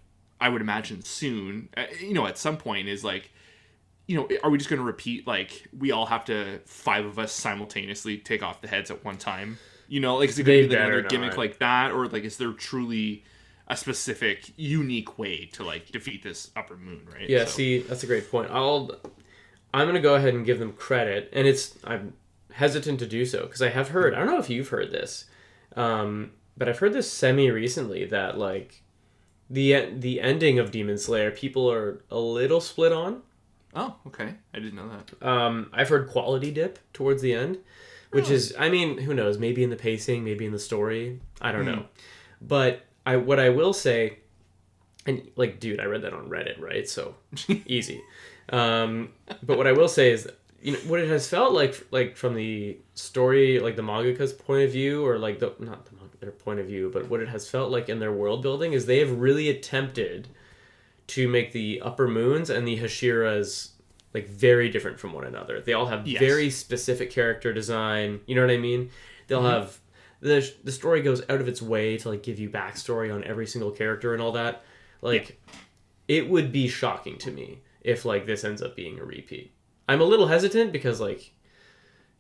i 0.44 0.48
would 0.48 0.60
imagine 0.60 1.02
soon 1.02 1.68
uh, 1.76 1.84
you 2.00 2.14
know 2.14 2.26
at 2.26 2.36
some 2.38 2.56
point 2.56 2.88
is 2.88 3.02
like 3.02 3.30
you 4.06 4.16
know 4.16 4.28
are 4.42 4.50
we 4.50 4.58
just 4.58 4.70
gonna 4.70 4.82
repeat 4.82 5.26
like 5.26 5.66
we 5.76 5.90
all 5.90 6.06
have 6.06 6.24
to 6.24 6.60
five 6.66 7.04
of 7.04 7.18
us 7.18 7.32
simultaneously 7.32 8.18
take 8.18 8.42
off 8.42 8.60
the 8.60 8.68
heads 8.68 8.90
at 8.90 9.04
one 9.04 9.16
time 9.16 9.58
you 9.88 10.00
know 10.00 10.16
like 10.16 10.28
is 10.28 10.38
it 10.38 10.44
gonna 10.44 10.58
be 10.58 10.68
like 10.68 10.78
better 10.78 10.98
another 10.98 11.08
gimmick 11.08 11.30
not. 11.30 11.38
like 11.38 11.58
that 11.58 11.90
or 11.92 12.06
like 12.08 12.24
is 12.24 12.36
there 12.36 12.52
truly 12.52 13.24
a 13.68 13.76
specific 13.76 14.52
unique 14.56 15.18
way 15.18 15.46
to 15.46 15.64
like 15.64 15.90
defeat 15.90 16.22
this 16.22 16.50
upper 16.54 16.76
moon 16.76 17.00
right 17.10 17.30
Yeah, 17.30 17.46
So- 17.46 17.52
see, 17.52 17.78
that's 17.78 18.02
a 18.02 18.06
great 18.06 18.30
point. 18.30 18.50
I'll, 18.50 18.90
I'm 19.72 19.88
gonna 19.88 20.00
go 20.00 20.16
ahead 20.16 20.34
and 20.34 20.44
give 20.44 20.58
them 20.58 20.72
credit, 20.74 21.30
and 21.32 21.48
it's 21.48 21.74
I'm 21.82 22.12
hesitant 22.52 22.98
to 23.00 23.06
do 23.06 23.24
so 23.24 23.44
because 23.46 23.62
I 23.62 23.70
have 23.70 23.88
heard. 23.88 24.12
I 24.14 24.18
don't 24.18 24.26
know 24.26 24.38
if 24.38 24.50
you've 24.50 24.68
heard 24.68 24.92
this, 24.92 25.24
um, 25.76 26.32
but 26.58 26.68
I've 26.68 26.78
heard 26.78 26.92
this 26.92 27.10
semi 27.10 27.50
recently 27.50 28.04
that 28.04 28.36
like 28.36 28.82
the 29.50 29.86
the 29.96 30.20
ending 30.20 30.58
of 30.58 30.70
Demon 30.70 30.98
Slayer, 30.98 31.30
people 31.30 31.70
are 31.70 32.02
a 32.10 32.18
little 32.18 32.60
split 32.60 32.92
on. 32.92 33.22
oh 33.74 33.96
okay 34.06 34.34
i 34.54 34.58
didn't 34.58 34.76
know 34.76 34.88
that 34.88 35.26
Um, 35.26 35.68
I've 35.72 35.88
heard 35.88 36.08
quality 36.08 36.50
dip 36.50 36.78
towards 36.92 37.20
the 37.22 37.32
end, 37.34 37.58
which 38.10 38.30
is, 38.30 38.54
I 38.58 38.68
mean, 38.70 38.98
who 38.98 39.12
knows? 39.14 39.38
Maybe 39.38 39.62
in 39.64 39.70
the 39.70 39.76
pacing, 39.76 40.22
maybe 40.24 40.44
in 40.46 40.52
the 40.52 40.58
story. 40.60 41.20
I 41.40 41.50
don't 41.52 41.66
know. 41.66 41.86
But 42.40 42.82
I, 43.04 43.16
what 43.16 43.40
I 43.40 43.48
will 43.48 43.72
say, 43.72 44.18
and 45.06 45.28
like, 45.36 45.58
dude, 45.60 45.80
I 45.80 45.84
read 45.86 46.02
that 46.02 46.12
on 46.14 46.28
Reddit, 46.30 46.60
right? 46.60 46.88
So 46.88 47.14
easy. 47.66 48.00
Um, 48.50 49.10
but 49.42 49.58
what 49.58 49.66
I 49.66 49.72
will 49.72 49.88
say 49.88 50.12
is, 50.12 50.28
you 50.62 50.72
know, 50.72 50.78
what 50.86 51.00
it 51.00 51.08
has 51.08 51.28
felt 51.28 51.52
like, 51.52 51.84
like 51.90 52.16
from 52.16 52.34
the 52.34 52.78
story, 52.94 53.58
like 53.58 53.76
the 53.76 53.82
mangaka's 53.82 54.32
point 54.32 54.62
of 54.64 54.70
view, 54.72 55.04
or 55.06 55.18
like 55.18 55.38
the 55.40 55.52
not 55.58 55.84
the 55.86 55.96
manga, 55.96 56.03
their 56.24 56.32
point 56.32 56.60
of 56.60 56.66
view, 56.66 56.90
but 56.92 57.08
what 57.08 57.20
it 57.20 57.28
has 57.28 57.48
felt 57.48 57.70
like 57.70 57.88
in 57.88 58.00
their 58.00 58.12
world 58.12 58.42
building 58.42 58.72
is 58.72 58.86
they 58.86 58.98
have 58.98 59.18
really 59.18 59.48
attempted 59.48 60.28
to 61.06 61.28
make 61.28 61.52
the 61.52 61.80
upper 61.82 62.08
moons 62.08 62.50
and 62.50 62.66
the 62.66 62.78
Hashiras 62.78 63.70
like 64.14 64.28
very 64.28 64.68
different 64.70 64.98
from 64.98 65.12
one 65.12 65.24
another. 65.24 65.60
They 65.60 65.72
all 65.72 65.86
have 65.86 66.06
Yes. 66.06 66.20
very 66.20 66.48
specific 66.50 67.10
character 67.10 67.52
design. 67.52 68.20
You 68.26 68.36
know 68.36 68.42
what 68.42 68.50
I 68.50 68.58
mean? 68.58 68.90
They'll 69.26 69.40
mm-hmm. 69.40 69.48
have 69.48 69.80
the 70.20 70.50
the 70.62 70.72
story 70.72 71.02
goes 71.02 71.22
out 71.28 71.40
of 71.40 71.48
its 71.48 71.60
way 71.60 71.98
to 71.98 72.08
like 72.08 72.22
give 72.22 72.38
you 72.38 72.48
backstory 72.48 73.12
on 73.12 73.24
every 73.24 73.46
single 73.46 73.70
character 73.70 74.14
and 74.14 74.22
all 74.22 74.32
that. 74.32 74.62
Like 75.02 75.40
it 76.08 76.28
would 76.28 76.52
be 76.52 76.68
shocking 76.68 77.18
to 77.18 77.30
me 77.30 77.60
if 77.80 78.04
like 78.04 78.24
this 78.24 78.44
ends 78.44 78.62
up 78.62 78.76
being 78.76 78.98
a 78.98 79.04
repeat. 79.04 79.52
I'm 79.88 80.00
a 80.00 80.04
little 80.04 80.28
hesitant 80.28 80.72
because 80.72 81.00
like 81.00 81.32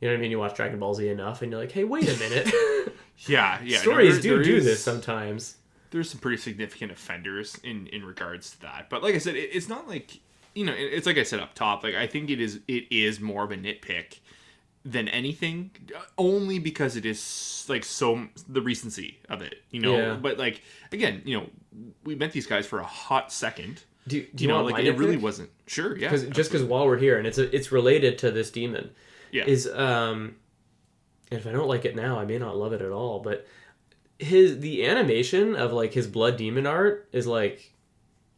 you 0.00 0.08
know 0.08 0.14
what 0.14 0.18
I 0.18 0.20
mean. 0.20 0.30
You 0.32 0.38
watch 0.38 0.56
Dragon 0.56 0.78
Ball 0.78 0.92
Z 0.94 1.08
enough, 1.08 1.40
and 1.40 1.50
you're 1.50 1.60
like, 1.60 1.72
"Hey, 1.72 1.84
wait 1.84 2.08
a 2.08 2.18
minute." 2.18 2.46
yeah 3.16 3.60
yeah 3.62 3.76
no, 3.78 3.82
Stories 3.82 4.14
there- 4.14 4.22
do 4.22 4.34
there 4.36 4.44
do 4.44 4.56
is- 4.56 4.64
this 4.64 4.82
sometimes. 4.82 5.56
there's 5.90 6.10
some 6.10 6.20
pretty 6.20 6.36
significant 6.38 6.90
offenders 6.92 7.56
in 7.62 7.86
in 7.88 8.04
regards 8.04 8.50
to 8.50 8.60
that. 8.62 8.90
But 8.90 9.02
like 9.02 9.14
i 9.14 9.18
said 9.18 9.36
it, 9.36 9.50
it's 9.52 9.68
not 9.68 9.88
like 9.88 10.20
you 10.54 10.64
know 10.64 10.72
it- 10.72 10.92
it's 10.92 11.06
like 11.06 11.18
i 11.18 11.22
said 11.22 11.40
up 11.40 11.54
top 11.54 11.82
like 11.84 11.94
i 11.94 12.06
think 12.06 12.30
it 12.30 12.40
is 12.40 12.60
it 12.68 12.84
is 12.90 13.20
more 13.20 13.44
of 13.44 13.50
a 13.52 13.56
nitpick 13.56 14.18
than 14.84 15.08
anything 15.08 15.70
uh, 15.96 16.00
only 16.18 16.58
because 16.58 16.94
it 16.96 17.06
is 17.06 17.64
like 17.68 17.84
so 17.84 18.28
the 18.48 18.60
recency 18.60 19.18
of 19.30 19.40
it 19.40 19.62
you 19.70 19.80
know? 19.80 19.96
Yeah. 19.96 20.14
but 20.14 20.38
like 20.38 20.60
again 20.92 21.22
you 21.24 21.38
know 21.38 21.46
we 22.04 22.14
met 22.14 22.32
these 22.32 22.46
guys 22.46 22.66
for 22.66 22.78
a 22.78 22.84
hot 22.84 23.32
second. 23.32 23.82
Do, 24.06 24.20
do 24.20 24.44
you, 24.44 24.48
you, 24.48 24.48
know 24.48 24.62
like 24.62 24.84
it 24.84 24.98
really 24.98 25.16
wasn't 25.16 25.48
sure 25.66 25.96
yeah 25.96 26.10
because 26.10 26.28
just 26.28 26.50
because 26.50 26.62
while 26.66 26.86
we're 26.86 26.98
here 26.98 27.16
and 27.16 27.26
it's 27.26 27.38
a, 27.38 27.54
it's 27.56 27.72
related 27.72 28.18
to 28.18 28.30
this 28.30 28.50
demon 28.50 28.90
yeah. 29.32 29.44
is 29.46 29.66
um 29.68 30.36
and 31.30 31.40
if 31.40 31.46
i 31.46 31.52
don't 31.52 31.68
like 31.68 31.84
it 31.84 31.94
now 31.96 32.18
i 32.18 32.24
may 32.24 32.38
not 32.38 32.56
love 32.56 32.72
it 32.72 32.82
at 32.82 32.90
all 32.92 33.20
but 33.20 33.46
his 34.18 34.60
the 34.60 34.86
animation 34.86 35.56
of 35.56 35.72
like 35.72 35.92
his 35.92 36.06
blood 36.06 36.36
demon 36.36 36.66
art 36.66 37.08
is 37.12 37.26
like 37.26 37.72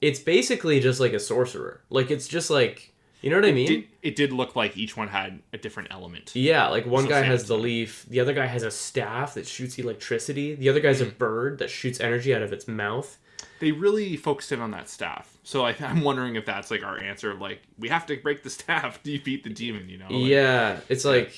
it's 0.01 0.19
basically 0.21 0.81
just 0.81 1.01
like 1.01 1.13
a 1.13 1.21
sorcerer 1.21 1.81
like 1.91 2.11
it's 2.11 2.29
just 2.29 2.51
like 2.51 2.93
You 3.23 3.31
know 3.31 3.37
what 3.37 3.47
I 3.49 3.53
mean? 3.53 3.67
Did, 3.67 3.85
it 4.03 4.15
did 4.17 4.33
look 4.33 4.55
like 4.55 4.77
each 4.77 4.95
one 4.97 5.09
had 5.09 5.41
a 5.53 5.59
different 5.59 5.89
element. 5.91 6.31
Yeah, 6.37 6.69
like 6.69 6.87
one 6.87 7.05
So 7.05 7.09
guy 7.11 7.23
has 7.23 7.49
the 7.49 7.57
leaf, 7.59 8.05
the 8.09 8.21
other 8.21 8.35
guy 8.35 8.47
has 8.47 8.63
a 8.63 8.71
staff 8.71 9.35
that 9.35 9.47
shoots 9.47 9.79
electricity, 9.79 10.55
the 10.55 10.69
other 10.69 10.81
guy's 10.81 11.01
Mm. 11.01 11.09
a 11.09 11.13
bird 11.13 11.59
that 11.59 11.71
shoots 11.71 11.99
energy 11.99 12.35
out 12.35 12.43
of 12.43 12.53
its 12.53 12.69
mouth. 12.69 13.17
They 13.59 13.73
really 13.73 14.17
focused 14.17 14.53
in 14.53 14.61
on 14.61 14.71
that 14.73 14.89
staff. 14.89 15.39
So 15.43 15.65
I, 15.65 15.75
I'm 15.81 16.03
wondering 16.03 16.37
if 16.37 16.45
that's 16.45 16.71
like 16.71 16.85
our 16.85 16.99
answer 17.01 17.31
of 17.33 17.41
like 17.41 17.63
we 17.79 17.89
have 17.89 18.05
to 18.07 18.17
break 18.17 18.43
the 18.43 18.51
staff 18.61 19.03
to 19.03 19.11
defeat 19.19 19.43
the 19.45 19.51
demon. 19.51 19.89
You 19.89 19.99
know? 19.99 20.09
Like, 20.11 20.27
yeah, 20.31 20.81
it's 20.89 21.05
like 21.05 21.33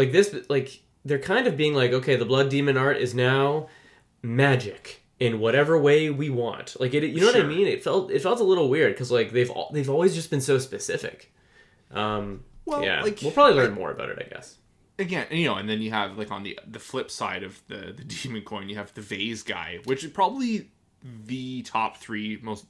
like 0.00 0.12
this 0.12 0.34
like 0.48 0.68
they're 1.04 1.18
kind 1.18 1.46
of 1.46 1.56
being 1.56 1.74
like, 1.74 1.92
okay, 1.92 2.16
the 2.16 2.24
blood 2.32 2.48
demon 2.50 2.76
art 2.76 2.96
is 2.96 3.14
now 3.14 3.68
magic 4.22 5.02
in 5.18 5.38
whatever 5.38 5.78
way 5.78 6.10
we 6.10 6.30
want. 6.30 6.76
Like 6.80 6.94
it 6.94 7.02
you 7.04 7.20
know 7.20 7.26
what 7.26 7.36
I 7.36 7.42
mean? 7.42 7.66
It 7.66 7.82
felt 7.84 8.10
it 8.10 8.22
felt 8.22 8.40
a 8.40 8.44
little 8.44 8.68
weird 8.68 8.96
cuz 8.96 9.10
like 9.10 9.32
they've 9.32 9.52
they've 9.72 9.90
always 9.90 10.14
just 10.14 10.30
been 10.30 10.40
so 10.40 10.58
specific. 10.58 11.32
Um 11.90 12.44
Well, 12.64 12.82
yeah, 12.84 13.02
like, 13.02 13.20
we'll 13.22 13.32
probably 13.32 13.56
learn 13.60 13.72
more 13.74 13.90
about 13.90 14.10
it, 14.10 14.18
I 14.24 14.28
guess. 14.34 14.56
again, 14.98 15.26
you 15.30 15.46
know, 15.48 15.56
and 15.56 15.68
then 15.68 15.80
you 15.82 15.90
have 15.90 16.16
like 16.18 16.30
on 16.30 16.42
the 16.42 16.58
the 16.66 16.78
flip 16.78 17.10
side 17.10 17.42
of 17.42 17.60
the 17.68 17.80
the 17.98 18.04
demon 18.14 18.42
coin, 18.42 18.68
you 18.68 18.76
have 18.76 18.92
the 18.94 19.02
vase 19.02 19.42
guy, 19.42 19.78
which 19.84 20.04
is 20.04 20.10
probably 20.10 20.70
the 21.26 21.62
top 21.62 21.96
three 21.96 22.38
most 22.42 22.64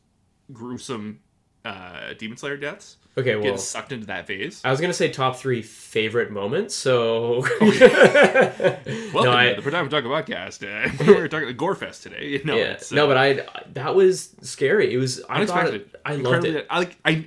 gruesome 0.52 1.20
uh 1.64 2.14
demon 2.18 2.36
slayer 2.36 2.56
deaths. 2.56 2.96
Okay, 3.18 3.34
well, 3.34 3.42
Getting 3.42 3.58
sucked 3.58 3.92
into 3.92 4.06
that 4.06 4.26
vase. 4.26 4.62
I 4.64 4.70
was 4.70 4.80
gonna 4.80 4.92
say 4.94 5.10
top 5.10 5.36
three 5.36 5.62
favorite 5.62 6.30
moments. 6.30 6.74
So 6.74 7.40
Welcome 7.60 9.24
no, 9.24 9.32
I, 9.32 9.50
to 9.50 9.56
the 9.56 9.62
Pretend 9.62 9.90
Talk 9.90 10.04
podcast. 10.04 10.62
Uh, 10.62 10.90
we're 11.06 11.28
talking 11.28 11.48
the 11.48 11.54
Gorefest 11.54 12.02
today. 12.02 12.40
No, 12.44 12.56
yeah, 12.56 12.78
uh, 12.80 12.94
no, 12.94 13.06
but 13.06 13.16
I 13.16 13.46
that 13.74 13.94
was 13.94 14.34
scary. 14.42 14.92
It 14.94 14.98
was 14.98 15.22
I 15.28 15.36
unexpected. 15.36 15.74
it, 15.82 16.00
I 16.04 16.14
loved 16.16 16.44
it. 16.46 16.66
I 16.70 16.78
like 16.78 16.96
I 17.04 17.26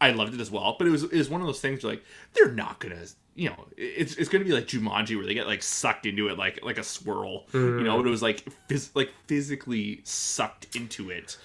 I 0.00 0.10
loved 0.12 0.34
it 0.34 0.40
as 0.40 0.50
well. 0.50 0.76
But 0.78 0.86
it 0.86 0.90
was 0.90 1.02
it 1.04 1.12
was 1.12 1.28
one 1.28 1.40
of 1.40 1.46
those 1.46 1.60
things 1.60 1.82
where, 1.84 1.94
like 1.94 2.04
they're 2.34 2.52
not 2.52 2.78
gonna 2.78 3.04
you 3.34 3.48
know 3.50 3.66
it's 3.76 4.14
it's 4.16 4.28
gonna 4.28 4.44
be 4.44 4.52
like 4.52 4.66
Jumanji 4.66 5.16
where 5.16 5.26
they 5.26 5.34
get 5.34 5.46
like 5.46 5.62
sucked 5.62 6.06
into 6.06 6.28
it 6.28 6.38
like 6.38 6.60
like 6.64 6.78
a 6.78 6.84
swirl. 6.84 7.44
You 7.52 7.82
know, 7.82 7.94
Mm. 7.94 8.02
but 8.02 8.06
it 8.06 8.10
was 8.10 8.22
like 8.22 8.44
phys- 8.68 8.90
like 8.94 9.10
physically 9.26 10.00
sucked 10.04 10.74
into 10.76 11.10
it, 11.10 11.36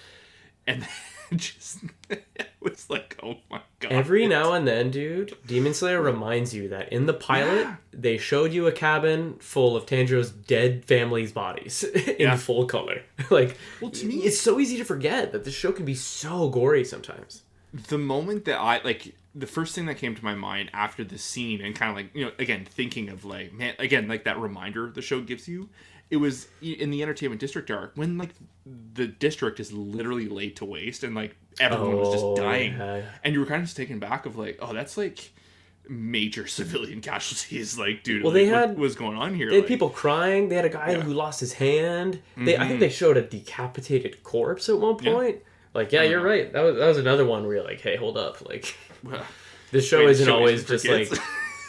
and 0.66 0.82
then 0.82 0.88
just 1.36 1.80
it 2.10 2.24
was 2.60 2.88
like 2.90 3.18
oh 3.22 3.36
my 3.50 3.60
god. 3.80 3.92
Every 3.92 4.26
now 4.26 4.52
and 4.52 4.66
then, 4.66 4.90
dude, 4.90 5.36
Demon 5.46 5.74
Slayer 5.74 6.00
reminds 6.02 6.54
you 6.54 6.68
that 6.68 6.92
in 6.92 7.06
the 7.06 7.14
pilot 7.14 7.62
Yeah. 7.62 7.76
they 7.92 8.18
showed 8.18 8.52
you 8.52 8.66
a 8.66 8.72
cabin 8.72 9.34
full 9.40 9.76
of 9.76 9.86
Tanjiro's 9.86 10.30
dead 10.30 10.84
family's 10.84 11.32
bodies 11.32 11.82
in 11.84 12.16
Yeah. 12.20 12.36
full 12.36 12.66
color. 12.66 13.02
like, 13.30 13.56
Well, 13.80 13.90
to 13.92 14.06
me- 14.06 14.16
it's 14.24 14.40
so 14.40 14.58
easy 14.60 14.76
to 14.78 14.84
forget 14.84 15.32
that 15.32 15.44
this 15.44 15.54
show 15.54 15.72
can 15.72 15.84
be 15.84 15.94
so 15.94 16.48
gory 16.48 16.84
sometimes. 16.84 17.42
the 17.88 17.98
moment 17.98 18.44
that 18.46 18.58
I 18.58 18.80
like 18.82 19.14
the 19.34 19.46
first 19.46 19.74
thing 19.74 19.86
that 19.86 19.98
came 19.98 20.14
to 20.14 20.24
my 20.24 20.34
mind 20.34 20.70
after 20.72 21.04
the 21.04 21.18
scene 21.18 21.60
and 21.60 21.74
kind 21.76 21.90
of 21.90 21.96
like 21.96 22.14
you 22.14 22.24
know 22.24 22.32
again 22.38 22.64
thinking 22.68 23.10
of 23.10 23.24
like 23.26 23.52
man 23.52 23.74
again 23.78 24.08
like 24.08 24.24
that 24.24 24.38
reminder 24.38 24.90
the 24.90 25.02
show 25.02 25.20
gives 25.20 25.46
you 25.46 25.68
it 26.10 26.16
was 26.16 26.48
in 26.62 26.90
the 26.90 27.02
entertainment 27.02 27.40
district 27.40 27.70
arc 27.70 27.92
when 27.94 28.16
like 28.18 28.30
the 28.94 29.06
district 29.06 29.60
is 29.60 29.72
literally 29.72 30.28
laid 30.28 30.56
to 30.56 30.64
waste 30.64 31.04
and 31.04 31.14
like 31.14 31.36
everyone 31.60 31.96
was 31.96 32.08
Oh, 32.08 32.34
just 32.34 32.42
dying 32.42 32.72
yeah. 32.76 33.02
and 33.24 33.34
you 33.34 33.40
were 33.40 33.46
kind 33.46 33.60
of 33.60 33.66
just 33.66 33.76
taken 33.76 33.98
back 33.98 34.24
of 34.26 34.36
like 34.36 34.58
oh 34.60 34.72
that's 34.72 34.96
like 34.96 35.32
major 35.88 36.46
civilian 36.58 37.00
casualties 37.00 37.78
like 37.78 38.02
dude 38.04 38.22
Well, 38.22 38.32
like, 38.32 38.44
they 38.46 38.50
what 38.52 38.68
had- 38.68 38.78
was 38.78 38.94
going 38.94 39.16
on 39.16 39.34
here 39.34 39.48
They 39.48 39.56
had 39.56 39.62
like, 39.64 39.68
people 39.68 39.90
crying. 39.90 40.48
They 40.48 40.56
had 40.56 40.64
a 40.64 40.68
guy 40.70 40.90
Yeah. 40.90 40.98
Mm-hmm. 40.98 41.08
who 41.08 41.14
lost 41.14 41.40
his 41.40 41.54
hand. 41.54 42.20
They, 42.36 42.56
I 42.56 42.68
think 42.68 42.80
they 42.80 42.88
showed 42.90 43.16
a 43.16 43.22
decapitated 43.22 44.22
corpse 44.22 44.68
at 44.68 44.78
one 44.78 44.96
Yeah. 45.02 45.12
point. 45.12 45.38
Like, 45.74 45.92
yeah, 45.92 46.02
you're 46.02 46.22
right. 46.22 46.52
That 46.52 46.62
was 46.62 46.76
that 46.76 46.86
was 46.86 46.98
another 46.98 47.24
one 47.26 47.44
where 47.46 47.56
you're 47.56 47.64
like, 47.64 47.80
hey, 47.80 47.96
hold 47.96 48.16
up. 48.16 48.46
Like, 48.48 48.74
well, 49.04 49.22
this 49.70 49.86
show 49.86 49.98
Wait, 49.98 50.10
isn't 50.10 50.26
show 50.26 50.34
always 50.36 50.64
just 50.64 50.84
kids. 50.86 51.10
like 51.12 51.20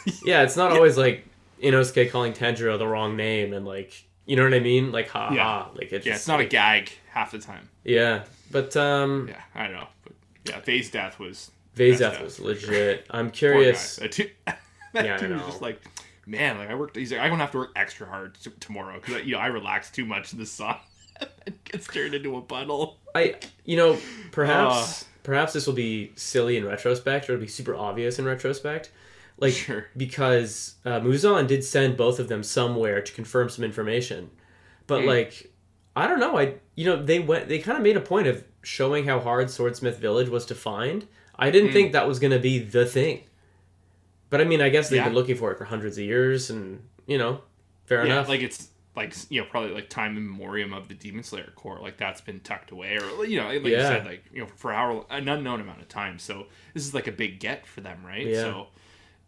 Yeah, 0.24 0.42
it's 0.42 0.56
not 0.56 0.72
always 0.72 0.96
like 0.98 1.26
Inosuke 1.62 2.10
calling 2.10 2.32
Tanjiro 2.32 2.78
the 2.78 2.86
wrong 2.88 3.16
name 3.16 3.52
and 3.52 3.66
like 3.66 4.04
you 4.26 4.36
know 4.36 4.44
what 4.44 4.54
I 4.54 4.60
mean? 4.60 4.92
Like 4.92 5.08
ha 5.08 5.30
Yeah. 5.32 5.42
ha. 5.44 5.70
Like 5.74 5.92
it's 5.92 6.06
yeah 6.06 6.14
it's 6.14 6.28
not 6.28 6.40
a 6.40 6.44
gag 6.46 6.90
half 7.10 7.32
the 7.32 7.38
time 7.38 7.68
Yeah. 7.84 8.24
But 8.50 8.76
um 8.76 9.28
yeah 9.28 9.40
i 9.54 9.64
don't 9.64 9.74
know 9.74 9.86
but 10.04 10.12
yeah 10.46 10.60
Vay's 10.60 10.90
death 10.90 11.18
was 11.18 11.50
Vay's 11.74 11.98
best 12.00 12.14
death 12.14 12.22
was 12.24 12.40
legit. 12.40 13.06
I'm 13.10 13.26
Poor 13.26 13.32
curious. 13.32 13.98
guy. 13.98 14.02
That 14.06 14.12
dude, 14.14 14.30
that 14.46 15.04
Yeah, 15.04 15.14
I 15.14 15.18
dude 15.18 15.30
was 15.30 15.40
know. 15.40 15.46
just 15.46 15.62
like, 15.62 15.80
man, 16.26 16.58
like 16.58 16.68
I 16.68 16.74
worked. 16.74 16.96
He's 16.96 17.12
like, 17.12 17.20
I'm 17.20 17.30
gonna 17.30 17.42
have 17.42 17.52
to 17.52 17.58
work 17.58 17.70
extra 17.76 18.06
hard 18.08 18.36
t- 18.42 18.50
tomorrow 18.60 19.00
because 19.00 19.24
you 19.24 19.32
know 19.32 19.38
I 19.38 19.46
relaxed 19.46 19.94
too 19.94 20.04
much 20.04 20.32
in 20.32 20.38
the 20.40 20.46
sun. 20.46 20.76
it 21.46 21.62
gets 21.64 21.86
turned 21.86 22.14
into 22.14 22.36
a 22.36 22.40
puddle. 22.42 22.98
I 23.14 23.36
you 23.64 23.76
know, 23.76 23.96
perhaps 24.32 25.02
Uh. 25.02 25.06
perhaps 25.22 25.52
this 25.52 25.66
will 25.66 25.74
be 25.74 26.12
silly 26.16 26.56
in 26.56 26.64
retrospect 26.66 27.28
or 27.30 27.34
it'll 27.34 27.42
be 27.42 27.48
super 27.48 27.74
obvious 27.76 28.18
in 28.18 28.24
retrospect. 28.24 28.90
Like 29.40 29.54
Sure. 29.54 29.86
because 29.96 30.74
uh, 30.84 31.00
Muzan 31.00 31.46
did 31.46 31.64
send 31.64 31.96
both 31.96 32.18
of 32.18 32.28
them 32.28 32.42
somewhere 32.42 33.00
to 33.00 33.12
confirm 33.12 33.48
some 33.48 33.64
information. 33.64 34.30
But 34.86 35.04
like 35.04 35.50
I 35.96 36.06
don't 36.06 36.20
know, 36.20 36.38
I 36.38 36.54
you 36.76 36.84
know, 36.84 37.02
they 37.02 37.18
went 37.20 37.48
they 37.48 37.58
kind 37.58 37.76
of 37.78 37.82
made 37.82 37.96
a 37.96 38.00
point 38.00 38.26
of 38.26 38.44
showing 38.62 39.06
how 39.06 39.18
hard 39.20 39.50
Swordsmith 39.50 39.98
Village 39.98 40.28
was 40.28 40.44
to 40.46 40.54
find. 40.54 41.06
I 41.38 41.50
didn't 41.50 41.72
think 41.72 41.92
that 41.92 42.06
was 42.06 42.18
going 42.18 42.32
to 42.32 42.38
be 42.38 42.58
the 42.58 42.84
thing. 42.84 43.24
But 44.28 44.40
I 44.40 44.44
mean, 44.44 44.60
I 44.60 44.68
guess 44.68 44.88
they've 44.90 44.98
Yeah. 44.98 45.04
been 45.06 45.14
looking 45.14 45.36
for 45.36 45.50
it 45.52 45.58
for 45.58 45.64
hundreds 45.64 45.96
of 45.98 46.04
years 46.04 46.50
and, 46.50 46.82
you 47.06 47.18
know, 47.18 47.40
fair 47.86 48.06
Yeah, 48.06 48.12
enough. 48.12 48.28
like 48.28 48.42
it's 48.42 48.68
like 48.96 49.14
you 49.30 49.40
know 49.40 49.46
probably 49.48 49.70
like 49.70 49.88
time 49.88 50.16
in 50.16 50.28
memoriam 50.28 50.72
of 50.74 50.88
the 50.88 50.94
Demon 50.94 51.22
Slayer 51.22 51.52
Corps. 51.56 51.80
Like 51.80 51.96
that's 51.96 52.20
been 52.20 52.40
tucked 52.40 52.70
away, 52.72 52.98
or 52.98 53.24
you 53.24 53.40
know, 53.40 53.46
like 53.48 53.64
you 53.64 53.80
said, 53.80 54.04
like 54.04 54.24
you 54.32 54.40
know 54.42 54.48
for 54.56 54.72
an 54.72 55.04
unknown 55.10 55.60
amount 55.60 55.80
of 55.80 55.88
time. 55.88 56.18
So 56.18 56.46
this 56.74 56.84
is 56.86 56.92
like 56.94 57.06
a 57.06 57.12
big 57.12 57.40
get 57.40 57.66
for 57.66 57.80
them, 57.80 58.04
right? 58.04 58.26
Yeah. 58.26 58.42
So 58.42 58.66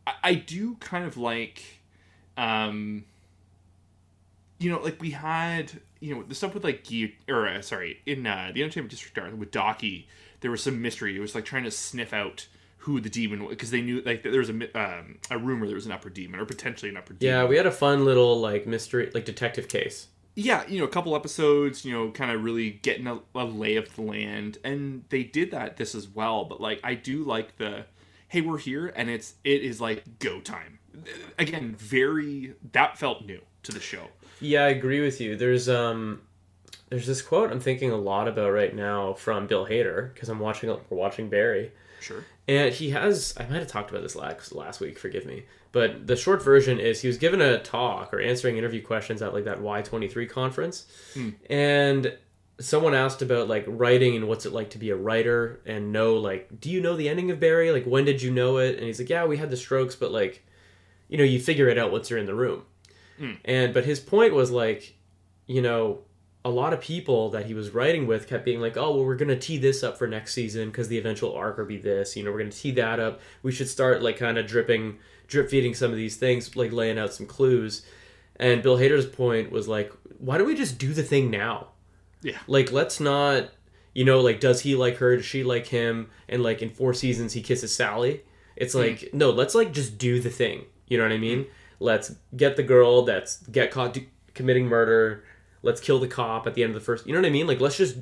I, 0.06 0.12
I 0.22 0.34
do 0.34 0.76
kind 0.76 1.04
of 1.04 1.16
like, 1.16 1.62
um, 2.36 3.04
you 4.58 4.70
know, 4.70 4.80
like 4.80 5.00
we 5.00 5.10
had 5.10 5.72
you 6.00 6.14
know 6.14 6.22
the 6.22 6.34
stuff 6.34 6.54
with 6.54 6.64
like 6.64 6.84
Gui- 6.84 7.16
or 7.28 7.46
uh, 7.46 7.62
sorry 7.62 8.00
in 8.06 8.26
uh, 8.26 8.50
the 8.54 8.62
Entertainment 8.62 8.90
District 8.90 9.34
with 9.36 9.50
Daki, 9.50 10.08
there 10.40 10.50
was 10.50 10.62
some 10.62 10.82
mystery. 10.82 11.16
It 11.16 11.20
was 11.20 11.34
like 11.34 11.44
trying 11.44 11.64
to 11.64 11.70
sniff 11.70 12.12
out 12.12 12.48
who 12.78 13.00
the 13.00 13.08
demon 13.08 13.44
was 13.44 13.50
because 13.50 13.70
they 13.70 13.80
knew 13.80 14.02
like 14.04 14.24
there 14.24 14.38
was 14.38 14.50
a 14.50 14.78
um, 14.78 15.18
a 15.30 15.38
rumor 15.38 15.66
there 15.66 15.76
was 15.76 15.86
an 15.86 15.92
upper 15.92 16.10
demon 16.10 16.40
or 16.40 16.44
potentially 16.44 16.90
an 16.90 16.96
upper 16.96 17.14
demon. 17.14 17.34
yeah, 17.34 17.44
we 17.44 17.56
had 17.56 17.66
a 17.66 17.70
fun 17.70 18.04
little 18.04 18.40
like 18.40 18.66
mystery 18.66 19.08
like 19.14 19.24
detective 19.24 19.68
case. 19.68 20.08
yeah, 20.34 20.66
you 20.66 20.78
know, 20.78 20.84
a 20.84 20.88
couple 20.88 21.14
episodes, 21.14 21.84
you 21.84 21.92
know, 21.92 22.10
kind 22.10 22.30
of 22.32 22.42
really 22.42 22.70
getting 22.70 23.06
a, 23.06 23.20
a 23.34 23.44
lay 23.44 23.76
of 23.76 23.94
the 23.94 24.02
land, 24.02 24.58
and 24.64 25.04
they 25.10 25.22
did 25.22 25.50
that 25.52 25.76
this 25.76 25.94
as 25.94 26.08
well. 26.08 26.44
But 26.44 26.60
like, 26.60 26.80
I 26.82 26.94
do 26.94 27.22
like 27.22 27.56
the, 27.58 27.84
hey, 28.32 28.40
we're 28.40 28.56
here, 28.56 28.90
and 28.96 29.10
it's 29.10 29.34
it 29.44 29.62
is 29.62 29.78
like 29.78 30.18
go 30.18 30.40
time. 30.40 30.78
Again, 31.38 31.74
very 31.76 32.54
that 32.72 32.96
felt 32.98 33.26
new 33.26 33.42
to 33.64 33.72
the 33.72 33.80
show. 33.80 34.08
Yeah, 34.40 34.64
I 34.64 34.68
agree 34.68 35.02
with 35.02 35.20
you. 35.20 35.36
There's 35.36 35.68
um 35.68 36.22
there's 36.88 37.06
this 37.06 37.20
quote 37.20 37.52
I'm 37.52 37.60
thinking 37.60 37.90
a 37.90 37.96
lot 37.96 38.28
about 38.28 38.52
right 38.52 38.74
now 38.74 39.12
from 39.12 39.46
Bill 39.46 39.66
Hader 39.66 40.14
because 40.14 40.30
I'm 40.30 40.38
watching 40.38 40.70
we're 40.70 40.96
watching 40.96 41.28
Barry. 41.28 41.72
Sure. 42.00 42.24
And 42.48 42.74
he 42.74 42.90
has, 42.90 43.34
I 43.38 43.44
might 43.44 43.60
have 43.60 43.68
talked 43.68 43.90
about 43.90 44.02
this 44.02 44.16
last, 44.16 44.52
last 44.52 44.80
week, 44.80 44.98
forgive 44.98 45.24
me. 45.24 45.44
But 45.70 46.08
the 46.08 46.16
short 46.16 46.42
version 46.42 46.80
is 46.80 47.00
he 47.00 47.06
was 47.06 47.16
given 47.16 47.40
a 47.40 47.60
talk 47.60 48.12
or 48.12 48.20
answering 48.20 48.56
interview 48.56 48.82
questions 48.82 49.22
at 49.22 49.32
like 49.32 49.44
that 49.44 49.58
Y23 49.58 50.28
conference. 50.28 50.86
And 51.48 52.18
someone 52.62 52.94
asked 52.94 53.22
about 53.22 53.48
like 53.48 53.64
writing 53.66 54.16
and 54.16 54.28
what's 54.28 54.46
it 54.46 54.52
like 54.52 54.70
to 54.70 54.78
be 54.78 54.90
a 54.90 54.96
writer 54.96 55.60
and 55.66 55.92
know, 55.92 56.14
like, 56.16 56.60
do 56.60 56.70
you 56.70 56.80
know 56.80 56.96
the 56.96 57.08
ending 57.08 57.30
of 57.30 57.40
Barry? 57.40 57.70
Like, 57.72 57.84
when 57.84 58.04
did 58.04 58.22
you 58.22 58.30
know 58.30 58.58
it? 58.58 58.76
And 58.76 58.86
he's 58.86 58.98
like, 58.98 59.10
yeah, 59.10 59.24
we 59.24 59.36
had 59.36 59.50
the 59.50 59.56
strokes, 59.56 59.94
but 59.94 60.12
like, 60.12 60.44
you 61.08 61.18
know, 61.18 61.24
you 61.24 61.40
figure 61.40 61.68
it 61.68 61.78
out 61.78 61.92
once 61.92 62.08
you're 62.08 62.18
in 62.18 62.26
the 62.26 62.34
room. 62.34 62.62
Hmm. 63.18 63.32
And, 63.44 63.74
but 63.74 63.84
his 63.84 64.00
point 64.00 64.32
was 64.32 64.50
like, 64.50 64.96
you 65.46 65.60
know, 65.60 66.02
a 66.44 66.50
lot 66.50 66.72
of 66.72 66.80
people 66.80 67.30
that 67.30 67.46
he 67.46 67.54
was 67.54 67.70
writing 67.70 68.06
with 68.06 68.28
kept 68.28 68.44
being 68.44 68.60
like, 68.60 68.76
"Oh, 68.76 68.96
well, 68.96 69.04
we're 69.04 69.16
gonna 69.16 69.38
tee 69.38 69.58
this 69.58 69.84
up 69.84 69.96
for 69.96 70.08
next 70.08 70.34
season 70.34 70.70
because 70.70 70.88
the 70.88 70.98
eventual 70.98 71.34
arc 71.34 71.56
will 71.56 71.66
be 71.66 71.76
this. 71.76 72.16
You 72.16 72.24
know, 72.24 72.32
we're 72.32 72.38
gonna 72.38 72.50
tee 72.50 72.72
that 72.72 72.98
up. 72.98 73.20
We 73.42 73.52
should 73.52 73.68
start 73.68 74.02
like 74.02 74.16
kind 74.16 74.38
of 74.38 74.46
dripping, 74.46 74.98
drip 75.28 75.50
feeding 75.50 75.74
some 75.74 75.92
of 75.92 75.96
these 75.96 76.16
things, 76.16 76.56
like 76.56 76.72
laying 76.72 76.98
out 76.98 77.14
some 77.14 77.26
clues." 77.26 77.86
And 78.36 78.62
Bill 78.62 78.76
Hader's 78.76 79.06
point 79.06 79.52
was 79.52 79.68
like, 79.68 79.92
"Why 80.18 80.36
don't 80.36 80.48
we 80.48 80.56
just 80.56 80.78
do 80.78 80.92
the 80.92 81.04
thing 81.04 81.30
now? 81.30 81.68
Yeah. 82.22 82.38
Like, 82.46 82.72
let's 82.72 83.00
not, 83.00 83.50
you 83.94 84.04
know, 84.04 84.20
like, 84.20 84.40
does 84.40 84.62
he 84.62 84.74
like 84.74 84.96
her? 84.96 85.16
Does 85.16 85.26
she 85.26 85.44
like 85.44 85.66
him? 85.66 86.10
And 86.28 86.42
like 86.42 86.62
in 86.62 86.70
four 86.70 86.94
seasons, 86.94 87.32
he 87.32 87.42
kisses 87.42 87.74
Sally. 87.74 88.22
It's 88.56 88.74
like, 88.74 89.10
no, 89.12 89.30
let's 89.30 89.54
like 89.54 89.72
just 89.72 89.98
do 89.98 90.20
the 90.20 90.30
thing. 90.30 90.66
You 90.86 90.98
know 90.98 91.04
what 91.04 91.12
I 91.12 91.18
mean? 91.18 91.46
Let's 91.80 92.14
get 92.36 92.56
the 92.56 92.62
girl 92.62 93.02
that's 93.02 93.38
get 93.48 93.70
caught 93.70 93.94
do- 93.94 94.06
committing 94.34 94.66
murder. 94.66 95.24
Let's 95.62 95.80
kill 95.80 95.98
the 95.98 96.08
cop 96.08 96.46
at 96.46 96.54
the 96.54 96.62
end 96.62 96.70
of 96.70 96.74
the 96.74 96.84
first. 96.84 97.06
You 97.06 97.12
know 97.12 97.20
what 97.20 97.26
I 97.26 97.30
mean? 97.30 97.46
Like, 97.46 97.60
let's 97.60 97.76
just 97.76 97.96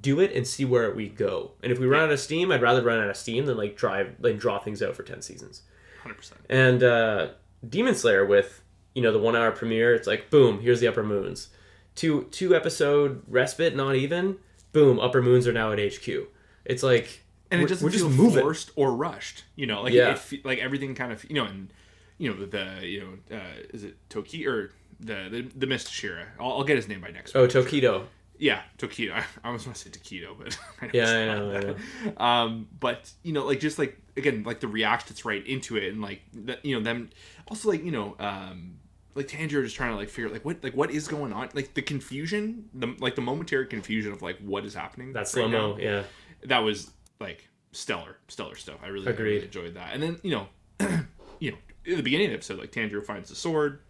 do 0.00 0.20
it 0.20 0.32
and 0.32 0.46
see 0.46 0.64
where 0.64 0.92
we 0.92 1.08
go. 1.08 1.52
And 1.62 1.72
if 1.72 1.78
we 1.78 1.86
run 1.86 2.02
out 2.02 2.12
of 2.12 2.20
steam, 2.20 2.50
I'd 2.50 2.62
rather 2.62 2.82
run 2.82 3.00
out 3.00 3.08
of 3.08 3.16
steam 3.16 3.46
than 3.46 3.56
like 3.56 3.76
drive, 3.76 4.14
like 4.20 4.38
draw 4.38 4.58
things 4.58 4.82
out 4.82 4.94
for 4.94 5.02
ten 5.02 5.22
seasons. 5.22 5.62
Hundred 6.02 6.16
percent. 6.16 6.40
And 6.48 6.82
uh, 6.82 7.28
Demon 7.68 7.94
Slayer 7.94 8.24
with 8.24 8.62
you 8.94 9.02
know 9.02 9.12
the 9.12 9.18
one 9.18 9.36
hour 9.36 9.50
premiere, 9.52 9.94
it's 9.94 10.06
like 10.06 10.30
boom, 10.30 10.60
here's 10.60 10.80
the 10.80 10.88
Upper 10.88 11.02
Moons. 11.02 11.48
Two 11.96 12.28
two 12.30 12.54
episode 12.54 13.22
respite, 13.26 13.74
not 13.74 13.96
even. 13.96 14.36
Boom, 14.72 15.00
Upper 15.00 15.20
Moons 15.22 15.46
are 15.48 15.52
now 15.52 15.72
at 15.72 15.78
HQ. 15.80 16.08
It's 16.64 16.82
like 16.84 17.24
and 17.50 17.60
We're- 17.60 17.64
it 17.64 17.68
doesn't 17.68 17.84
we're 17.84 17.90
just 17.90 18.04
feel 18.04 18.10
moving. 18.12 18.40
forced 18.42 18.70
or 18.76 18.94
rushed. 18.94 19.44
You 19.56 19.66
know, 19.66 19.82
like 19.82 19.92
Yeah. 19.94 20.18
it, 20.30 20.44
like 20.44 20.58
everything 20.60 20.94
kind 20.94 21.10
of 21.12 21.24
you 21.28 21.34
know, 21.36 21.44
and 21.46 21.72
you 22.18 22.32
know 22.32 22.46
the 22.46 22.86
you 22.86 23.00
know 23.30 23.36
uh, 23.36 23.40
is 23.74 23.82
it 23.84 23.96
Toki 24.08 24.46
or 24.46 24.70
the 25.00 25.28
the 25.30 25.42
the 25.56 25.66
Mist 25.66 25.88
Hashira? 25.88 26.26
I'll, 26.38 26.52
I'll 26.52 26.64
get 26.64 26.76
his 26.76 26.86
name 26.88 27.00
by 27.00 27.10
next. 27.10 27.34
Oh. 27.34 27.46
Tokito. 27.48 28.04
Yeah, 28.38 28.60
Tokito. 28.76 29.12
I, 29.12 29.18
I 29.44 29.46
almost 29.46 29.66
want 29.66 29.76
to 29.78 29.82
say 29.82 29.90
Taquito, 29.90 30.36
but 30.38 30.58
I 30.82 30.90
Yeah, 30.92 31.10
I 31.10 31.24
know, 31.26 31.50
I 31.56 31.60
that. 32.10 32.20
Um, 32.22 32.68
but 32.78 33.10
you 33.22 33.32
know, 33.32 33.46
like 33.46 33.60
just 33.60 33.78
like 33.78 33.96
again, 34.18 34.42
like 34.44 34.60
the 34.60 34.68
reaction 34.68 35.06
that's 35.08 35.24
right 35.24 35.46
into 35.46 35.76
it, 35.78 35.90
and 35.92 36.02
like 36.02 36.20
that, 36.34 36.62
you 36.64 36.76
know, 36.76 36.82
them 36.82 37.08
also 37.48 37.70
like 37.70 37.82
you 37.84 37.92
know, 37.92 38.14
um, 38.18 38.74
like 39.16 39.28
Tanjiro 39.28 39.64
just 39.64 39.74
trying 39.74 39.90
to 39.90 39.96
like 39.96 40.10
figure 40.10 40.30
like 40.30 40.44
what 40.44 40.62
like 40.62 40.74
what 40.74 40.90
is 40.90 41.08
going 41.08 41.32
on, 41.32 41.48
like 41.54 41.74
the 41.74 41.82
confusion, 41.82 42.68
the 42.74 42.94
like 43.00 43.14
the 43.14 43.22
momentary 43.22 43.66
confusion 43.66 44.12
of 44.12 44.22
like 44.22 44.38
what 44.38 44.64
is 44.64 44.74
happening. 44.74 45.12
That 45.14 45.20
right 45.20 45.28
slow 45.28 45.48
mo. 45.48 45.78
Yeah. 45.80 46.02
That 46.44 46.58
was 46.58 46.90
like 47.18 47.48
stellar, 47.72 48.18
stellar 48.28 48.54
stuff. 48.54 48.76
I 48.82 48.88
really, 48.88 49.08
I 49.08 49.10
really 49.10 49.44
enjoyed 49.44 49.74
that. 49.74 49.94
And 49.94 50.02
then 50.02 50.20
you 50.22 50.30
know, 50.30 50.48
you 51.40 51.52
know, 51.52 51.56
at 51.90 51.96
the 51.96 52.02
beginning 52.02 52.26
of 52.26 52.32
the 52.32 52.36
episode, 52.36 52.58
like 52.58 52.72
Tanjiro 52.72 53.04
finds 53.04 53.30
the 53.30 53.36
sword. 53.36 53.80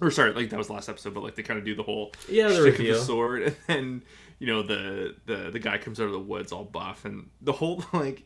Or 0.00 0.10
sorry, 0.10 0.32
like 0.32 0.50
that 0.50 0.56
was 0.56 0.66
the 0.66 0.72
last 0.72 0.88
episode, 0.88 1.14
but 1.14 1.22
like 1.22 1.36
they 1.36 1.42
kind 1.42 1.58
of 1.58 1.64
do 1.64 1.74
the 1.74 1.82
whole 1.82 2.12
Yeah, 2.28 2.48
the 2.48 2.68
of 2.68 2.76
the 2.76 2.94
sword, 2.94 3.42
and 3.44 3.56
then 3.68 4.02
you 4.38 4.46
know 4.46 4.62
the 4.62 5.14
the 5.26 5.50
the 5.50 5.58
guy 5.58 5.78
comes 5.78 6.00
out 6.00 6.06
of 6.06 6.12
the 6.12 6.18
woods 6.18 6.52
all 6.52 6.64
buff, 6.64 7.04
and 7.04 7.28
the 7.40 7.52
whole 7.52 7.84
like 7.92 8.24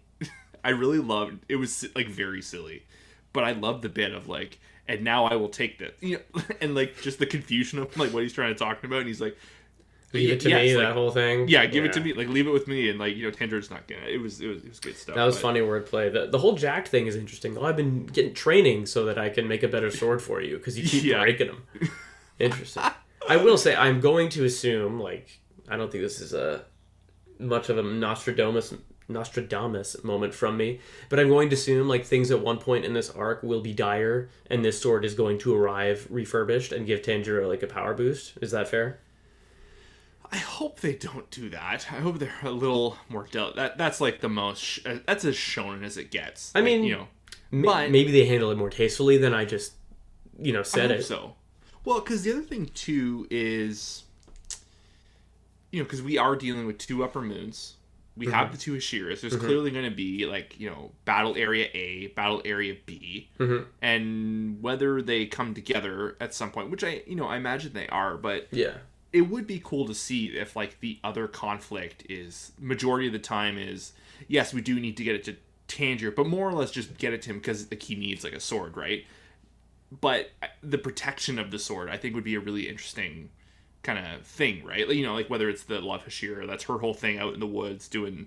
I 0.62 0.71
really 0.71 1.00
loved 1.00 1.45
it 1.49 1.57
was 1.57 1.85
like 1.95 2.09
very 2.09 2.40
silly, 2.40 2.85
but 3.33 3.45
I 3.45 3.52
loved 3.52 3.83
the 3.83 3.88
bit 3.88 4.12
of 4.12 4.28
like 4.28 4.61
and 4.88 5.02
now 5.02 5.24
I 5.26 5.34
will 5.36 5.48
take 5.48 5.78
this, 5.78 5.94
you 6.00 6.18
know, 6.34 6.42
and 6.60 6.74
like 6.74 7.00
just 7.02 7.18
the 7.18 7.26
confusion 7.26 7.78
of 7.78 7.96
like 7.96 8.12
what 8.12 8.22
he's 8.22 8.32
trying 8.32 8.52
to 8.52 8.58
talk 8.58 8.82
about, 8.84 8.98
and 8.98 9.06
he's 9.08 9.20
like, 9.20 9.36
Leave 10.12 10.30
it 10.30 10.40
to 10.40 10.48
yes, 10.48 10.60
me. 10.62 10.76
like, 10.76 10.86
that 10.86 10.92
whole 10.94 11.10
thing. 11.10 11.48
yeah, 11.48 11.66
give 11.66 11.84
it 11.84 11.92
to 11.94 12.00
me, 12.00 12.12
like 12.12 12.28
leave 12.28 12.46
it 12.46 12.52
with 12.52 12.68
me, 12.68 12.88
and 12.88 13.00
like 13.00 13.16
you 13.16 13.24
know 13.24 13.32
Tanjiro's 13.32 13.68
not 13.68 13.88
gonna. 13.88 14.06
It 14.06 14.18
was 14.20 14.40
it 14.40 14.46
was 14.46 14.62
it 14.62 14.68
was 14.68 14.78
good 14.78 14.96
stuff. 14.96 15.16
That 15.16 15.24
was 15.24 15.34
but- 15.34 15.42
funny 15.42 15.58
wordplay. 15.58 16.12
The, 16.12 16.26
the 16.30 16.38
whole 16.38 16.54
jacked 16.54 16.86
thing 16.86 17.08
is 17.08 17.16
interesting. 17.16 17.58
Oh, 17.58 17.64
I've 17.64 17.76
been 17.76 18.06
getting 18.06 18.32
training 18.32 18.86
so 18.86 19.04
that 19.06 19.18
I 19.18 19.28
can 19.28 19.48
make 19.48 19.64
a 19.64 19.68
better 19.68 19.90
sword 19.90 20.22
for 20.22 20.40
you 20.40 20.56
because 20.56 20.78
you 20.78 20.86
keep 20.88 21.02
Yeah. 21.12 21.20
breaking 21.20 21.48
them. 21.48 21.90
Interesting. 22.38 22.84
I 23.28 23.38
will 23.38 23.58
say 23.58 23.74
I'm 23.74 23.98
going 24.00 24.28
to 24.30 24.44
assume 24.44 25.00
like 25.00 25.40
I 25.68 25.76
don't 25.76 25.90
think 25.90 26.04
this 26.04 26.20
is 26.20 26.32
a 26.32 26.64
much 27.40 27.68
of 27.68 27.78
a 27.78 27.82
Nostradamus 27.82 28.72
Nostradamus 29.08 30.02
moment 30.02 30.34
from 30.34 30.56
me, 30.56 30.80
but 31.08 31.20
I'm 31.20 31.28
going 31.28 31.50
to 31.50 31.54
assume 31.54 31.88
like 31.88 32.04
things 32.04 32.30
at 32.30 32.40
one 32.40 32.58
point 32.58 32.84
in 32.84 32.94
this 32.94 33.11
arc 33.11 33.42
will 33.42 33.61
be 33.61 33.73
dire, 33.75 34.30
and 34.50 34.64
this 34.64 34.80
sword 34.80 35.04
is 35.04 35.14
going 35.14 35.38
to 35.40 35.54
arrive 35.54 36.06
refurbished 36.11 36.73
and 36.73 36.87
give 36.87 37.02
Tanjiro 37.02 37.49
like 37.49 37.62
a 37.62 37.66
power 37.66 37.92
boost. 37.94 38.32
Is 38.40 38.50
that 38.52 38.68
fair? 38.68 38.99
I 40.32 40.38
hope 40.38 40.80
they 40.80 40.94
don't 40.94 41.30
do 41.30 41.50
that. 41.50 41.87
I 41.92 41.96
hope 41.96 42.18
they're 42.18 42.32
a 42.42 42.50
little 42.50 42.96
more 43.08 43.26
del. 43.30 43.52
That 43.54 43.76
that's 43.78 44.00
like 44.00 44.20
the 44.20 44.28
most. 44.28 44.62
Sh- 44.62 44.80
uh, 44.87 44.99
that's 45.06 45.25
as 45.25 45.37
shonen 45.37 45.84
as 45.84 45.96
it 45.96 46.11
gets. 46.11 46.50
I 46.54 46.58
Like, 46.58 46.64
mean, 46.64 46.84
you 46.84 46.96
know, 46.96 47.08
But- 47.52 47.90
maybe 47.90 48.11
they 48.11 48.25
handle 48.26 48.50
it 48.50 48.56
more 48.56 48.70
tastefully 48.70 49.18
than 49.18 49.34
I 49.34 49.44
just 49.44 49.75
you 50.38 50.52
know 50.52 50.61
I 50.61 50.64
said 50.64 50.90
hope 50.90 51.00
it. 51.00 51.02
so. 51.04 51.34
Well, 51.84 52.00
because 52.00 52.23
the 52.23 52.32
other 52.32 52.42
thing 52.42 52.70
too 52.75 53.28
is, 53.30 54.04
you 55.70 55.78
know, 55.80 55.84
because 55.84 56.02
we 56.02 56.16
are 56.16 56.34
dealing 56.34 56.66
with 56.66 56.78
two 56.78 57.04
upper 57.04 57.20
moons. 57.20 57.75
We 58.16 58.26
mm-hmm. 58.26 58.35
have 58.35 58.52
the 58.52 58.59
two 58.59 58.75
Hashiras. 58.75 59.21
There's 59.21 59.35
mm-hmm. 59.35 59.44
clearly 59.44 59.71
going 59.71 59.88
to 59.88 59.94
be 59.94 60.26
like 60.26 60.59
you 60.59 60.71
know 60.71 60.92
battle 61.04 61.35
area 61.37 61.68
A, 61.75 62.09
battle 62.09 62.42
area 62.44 62.76
B, 62.87 63.30
mm-hmm. 63.38 63.64
and 63.83 64.62
whether 64.62 65.02
they 65.02 65.26
come 65.26 65.54
together 65.54 66.16
at 66.21 66.35
some 66.35 66.50
point, 66.50 66.71
which 66.71 66.85
I 66.85 67.02
you 67.06 67.16
know 67.16 67.26
I 67.26 67.37
imagine 67.37 67.73
they 67.73 67.88
are, 67.88 68.16
but 68.16 68.49
Yeah. 68.50 68.75
it 69.12 69.23
would 69.23 69.47
be 69.47 69.61
cool 69.62 69.87
to 69.87 69.94
see 69.94 70.26
if 70.26 70.54
like 70.54 70.80
the 70.80 70.99
other 71.02 71.26
conflict 71.26 72.04
is 72.09 72.52
majority 72.59 73.06
of 73.06 73.12
the 73.12 73.18
time 73.18 73.59
is 73.59 73.92
yes 74.28 74.54
we 74.54 74.61
do 74.61 74.78
need 74.78 74.97
to 74.97 75.04
get 75.04 75.16
it 75.16 75.25
to 75.25 75.37
Tanjiro, 75.68 76.14
but 76.14 76.26
more 76.26 76.49
or 76.49 76.52
less 76.52 76.71
just 76.71 76.97
get 76.99 77.12
it 77.12 77.23
to 77.23 77.30
him 77.30 77.38
because 77.38 77.71
like 77.71 77.83
he 77.83 77.94
needs 77.94 78.25
like 78.25 78.33
a 78.33 78.40
sword, 78.40 78.76
right? 78.76 79.04
But 80.00 80.30
uh, 80.42 80.47
the 80.62 80.78
protection 80.78 81.38
of 81.38 81.50
the 81.50 81.59
sword, 81.59 81.88
I 81.88 81.97
think, 81.97 82.14
would 82.14 82.25
be 82.25 82.35
a 82.35 82.40
really 82.40 82.68
interesting 82.68 83.30
kind 83.84 83.98
of 83.98 84.22
thing, 84.26 84.64
right? 84.64 84.88
You 84.88 85.04
know, 85.06 85.14
like 85.14 85.30
whether 85.30 85.48
it's 85.48 85.62
the 85.64 85.80
Love 85.80 86.04
Hashira, 86.04 86.46
that's 86.46 86.64
her 86.64 86.78
whole 86.78 86.94
thing 86.94 87.18
out 87.18 87.34
in 87.34 87.40
the 87.40 87.46
woods 87.46 87.86
doing 87.88 88.26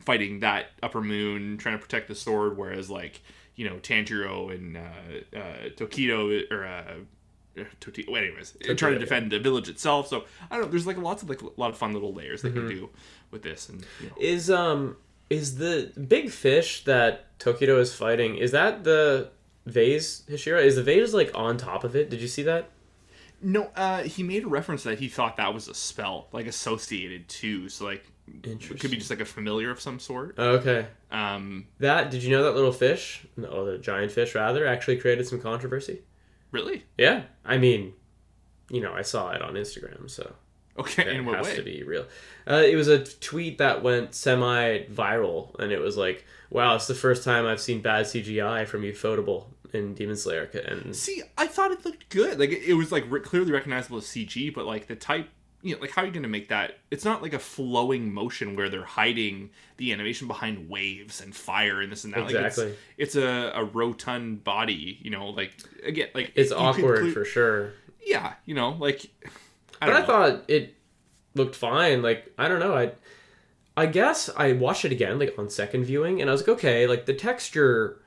fighting 0.00 0.40
that 0.40 0.66
upper 0.82 1.00
moon, 1.00 1.56
trying 1.58 1.76
to 1.76 1.82
protect 1.82 2.08
the 2.08 2.14
sword, 2.14 2.56
whereas 2.58 2.90
like 2.90 3.20
you 3.56 3.68
know 3.68 3.76
Tanjiro 3.76 4.54
and 4.54 4.76
uh, 4.76 5.38
uh, 5.38 5.68
Tokito 5.76 6.50
or 6.50 6.66
uh, 6.66 6.82
Toti- 7.80 8.06
well, 8.08 8.22
anyways, 8.22 8.56
trying 8.62 8.76
to 8.76 8.92
yeah. 8.92 8.98
defend 8.98 9.32
the 9.32 9.38
village 9.40 9.68
itself. 9.68 10.06
So 10.08 10.24
I 10.50 10.56
don't 10.56 10.66
know. 10.66 10.70
There's 10.70 10.86
like 10.86 10.96
lots 10.98 11.22
of 11.22 11.28
like 11.28 11.42
a 11.42 11.48
lot 11.56 11.70
of 11.70 11.76
fun 11.76 11.92
little 11.92 12.12
layers 12.12 12.42
they 12.42 12.50
Mm-hmm. 12.50 12.68
can 12.68 12.68
do 12.68 12.90
with 13.30 13.42
this, 13.42 13.68
and 13.68 13.84
you 14.00 14.06
know, 14.08 14.14
Is 14.20 14.50
um 14.50 14.96
is 15.30 15.56
the 15.58 15.92
big 16.08 16.30
fish 16.30 16.84
that 16.84 17.36
Tokito 17.38 17.78
is 17.78 17.94
fighting? 17.94 18.36
Is 18.36 18.52
that 18.52 18.84
the 18.84 19.30
vase 19.66 20.22
Hashira? 20.30 20.62
Is 20.64 20.76
the 20.76 20.82
vase 20.82 21.12
like 21.12 21.30
on 21.34 21.56
top 21.58 21.84
of 21.84 21.94
it? 21.96 22.08
Did 22.10 22.20
you 22.22 22.28
see 22.28 22.44
that? 22.44 22.70
No, 23.42 23.70
uh, 23.76 24.02
he 24.02 24.22
made 24.22 24.44
a 24.44 24.48
reference 24.48 24.82
that 24.82 24.98
he 24.98 25.08
thought 25.08 25.36
that 25.36 25.54
was 25.54 25.68
a 25.68 25.74
spell, 25.74 26.28
like 26.32 26.46
associated 26.46 27.28
to. 27.28 27.68
So 27.68 27.84
like, 27.84 28.04
it 28.26 28.80
could 28.80 28.90
be 28.90 28.96
just 28.98 29.10
like 29.10 29.20
a 29.20 29.24
familiar 29.24 29.70
of 29.70 29.80
some 29.80 29.98
sort. 29.98 30.38
Okay. 30.38 30.86
Um, 31.10 31.66
That 31.78 32.10
did 32.10 32.22
you 32.22 32.30
know 32.30 32.42
that 32.44 32.54
little 32.54 32.72
fish? 32.72 33.24
No, 33.36 33.64
the 33.64 33.78
giant 33.78 34.12
fish 34.12 34.34
rather 34.34 34.66
actually 34.66 34.98
created 34.98 35.26
some 35.26 35.40
controversy. 35.40 36.02
really? 36.50 36.84
Yeah, 36.98 37.22
I 37.44 37.58
mean, 37.58 37.94
you 38.70 38.80
know, 38.80 38.92
I 38.92 39.02
saw 39.02 39.30
it 39.32 39.40
on 39.42 39.54
Instagram, 39.54 40.10
so 40.10 40.34
Okay, 40.78 41.02
it 41.02 41.08
in 41.16 41.24
what 41.26 41.36
has 41.38 41.46
way? 41.46 41.56
to 41.56 41.62
be 41.62 41.82
real. 41.82 42.06
Uh, 42.48 42.62
it 42.66 42.76
was 42.76 42.86
a 42.88 43.02
tweet 43.04 43.58
that 43.58 43.82
went 43.82 44.14
semi-viral, 44.14 45.58
and 45.58 45.72
it 45.72 45.80
was 45.80 45.96
like, 45.96 46.24
"Wow, 46.50 46.74
it's 46.76 46.86
the 46.86 46.94
first 46.94 47.24
time 47.24 47.46
I've 47.46 47.60
seen 47.60 47.80
bad 47.82 48.06
CGI 48.06 48.64
from 48.66 48.82
Ufotable 48.82 49.46
in 49.74 49.94
Demon 49.94 50.16
Slayer." 50.16 50.44
And 50.66 50.94
See, 50.94 51.22
I 51.36 51.46
thought 51.46 51.70
it 51.70 51.84
looked 51.84 52.08
good. 52.08 52.38
Like 52.38 52.50
it 52.50 52.62
it 52.64 52.74
was 52.74 52.90
like 52.92 53.04
re- 53.08 53.20
clearly 53.20 53.52
recognizable 53.52 53.98
as 53.98 54.04
CG, 54.04 54.52
but 54.54 54.66
like 54.66 54.86
the 54.86 54.96
type, 54.96 55.28
you 55.62 55.74
know, 55.74 55.80
like 55.80 55.90
how 55.90 56.02
are 56.02 56.06
you 56.06 56.12
going 56.12 56.22
to 56.22 56.28
make 56.28 56.48
that? 56.48 56.78
It's 56.90 57.04
not 57.04 57.22
like 57.22 57.32
a 57.32 57.38
flowing 57.38 58.12
motion 58.12 58.56
where 58.56 58.68
they're 58.68 58.84
hiding 58.84 59.50
the 59.76 59.92
animation 59.92 60.26
behind 60.28 60.68
waves 60.70 61.20
and 61.20 61.34
fire 61.34 61.80
and 61.80 61.90
this 61.92 62.04
and 62.04 62.12
that. 62.14 62.20
Like 62.26 62.34
Exactly. 62.34 62.74
it's, 62.96 63.14
it's 63.14 63.16
a, 63.16 63.52
a 63.54 63.64
rotund 63.64 64.44
body, 64.44 64.98
you 65.02 65.10
know. 65.10 65.28
Like 65.30 65.52
again, 65.84 66.08
like 66.14 66.32
it's 66.34 66.50
could 66.50 66.58
awkward 66.58 67.00
cle- 67.00 67.10
for 67.12 67.24
sure. 67.24 67.72
yeah, 68.04 68.34
you 68.44 68.54
know, 68.54 68.70
like. 68.78 69.06
I 69.80 69.86
But 69.86 69.92
don't 69.92 69.96
I 69.96 70.00
know. 70.00 70.06
thought 70.06 70.44
it 70.48 70.74
looked 71.34 71.54
fine. 71.54 72.02
Like 72.02 72.32
I 72.36 72.48
don't 72.48 72.58
know. 72.60 72.74
I 72.76 72.92
I 73.76 73.86
guess 73.86 74.28
I 74.36 74.54
watched 74.54 74.84
it 74.84 74.90
again 74.90 75.20
like 75.20 75.38
on 75.38 75.48
second 75.48 75.84
viewing, 75.84 76.20
and 76.20 76.28
I 76.28 76.32
was 76.32 76.40
like, 76.40 76.48
okay, 76.48 76.88
like 76.88 77.06
the 77.06 77.14
texture, 77.14 78.00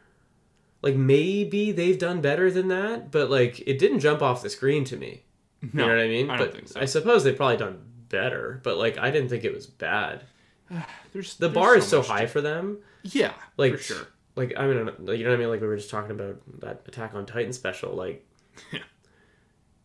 like 0.81 0.95
maybe 0.95 1.71
they've 1.71 1.97
done 1.99 2.21
better 2.21 2.49
than 2.51 2.67
that, 2.69 3.11
but 3.11 3.29
like 3.29 3.59
it 3.67 3.77
didn't 3.79 3.99
jump 3.99 4.21
off 4.21 4.41
the 4.41 4.49
screen 4.49 4.83
to 4.85 4.97
me. 4.97 5.23
no, 5.61 5.83
you 5.83 5.89
know 5.89 5.95
what 5.95 6.03
I 6.03 6.07
mean? 6.07 6.29
I 6.29 6.37
don't 6.37 6.47
but 6.47 6.55
think 6.55 6.67
so. 6.69 6.79
I 6.79 6.85
suppose 6.85 7.23
they've 7.23 7.35
probably 7.35 7.57
done 7.57 7.81
better, 8.09 8.59
but 8.63 8.77
like 8.77 8.97
I 8.97 9.11
didn't 9.11 9.29
think 9.29 9.43
it 9.43 9.53
was 9.53 9.67
bad. 9.67 10.23
There's 11.13 11.35
The 11.35 11.47
there's 11.47 11.53
bar 11.53 11.75
is 11.77 11.87
so 11.87 11.97
much 11.99 12.07
to- 12.07 12.13
high 12.13 12.25
for 12.25 12.41
them. 12.41 12.79
Yeah, 13.03 13.33
Like 13.57 13.73
for 13.73 13.77
sure. 13.79 14.07
Like 14.35 14.53
I 14.57 14.65
mean, 14.65 14.77
you 14.77 15.23
know 15.23 15.29
what 15.29 15.33
I 15.33 15.35
mean? 15.37 15.49
Like 15.49 15.61
we 15.61 15.67
were 15.67 15.75
just 15.77 15.89
talking 15.89 16.11
about 16.11 16.37
that 16.61 16.83
Attack 16.87 17.13
on 17.15 17.25
Titan 17.25 17.53
special, 17.53 17.93
like. 17.93 18.25
Yeah. 18.71 18.79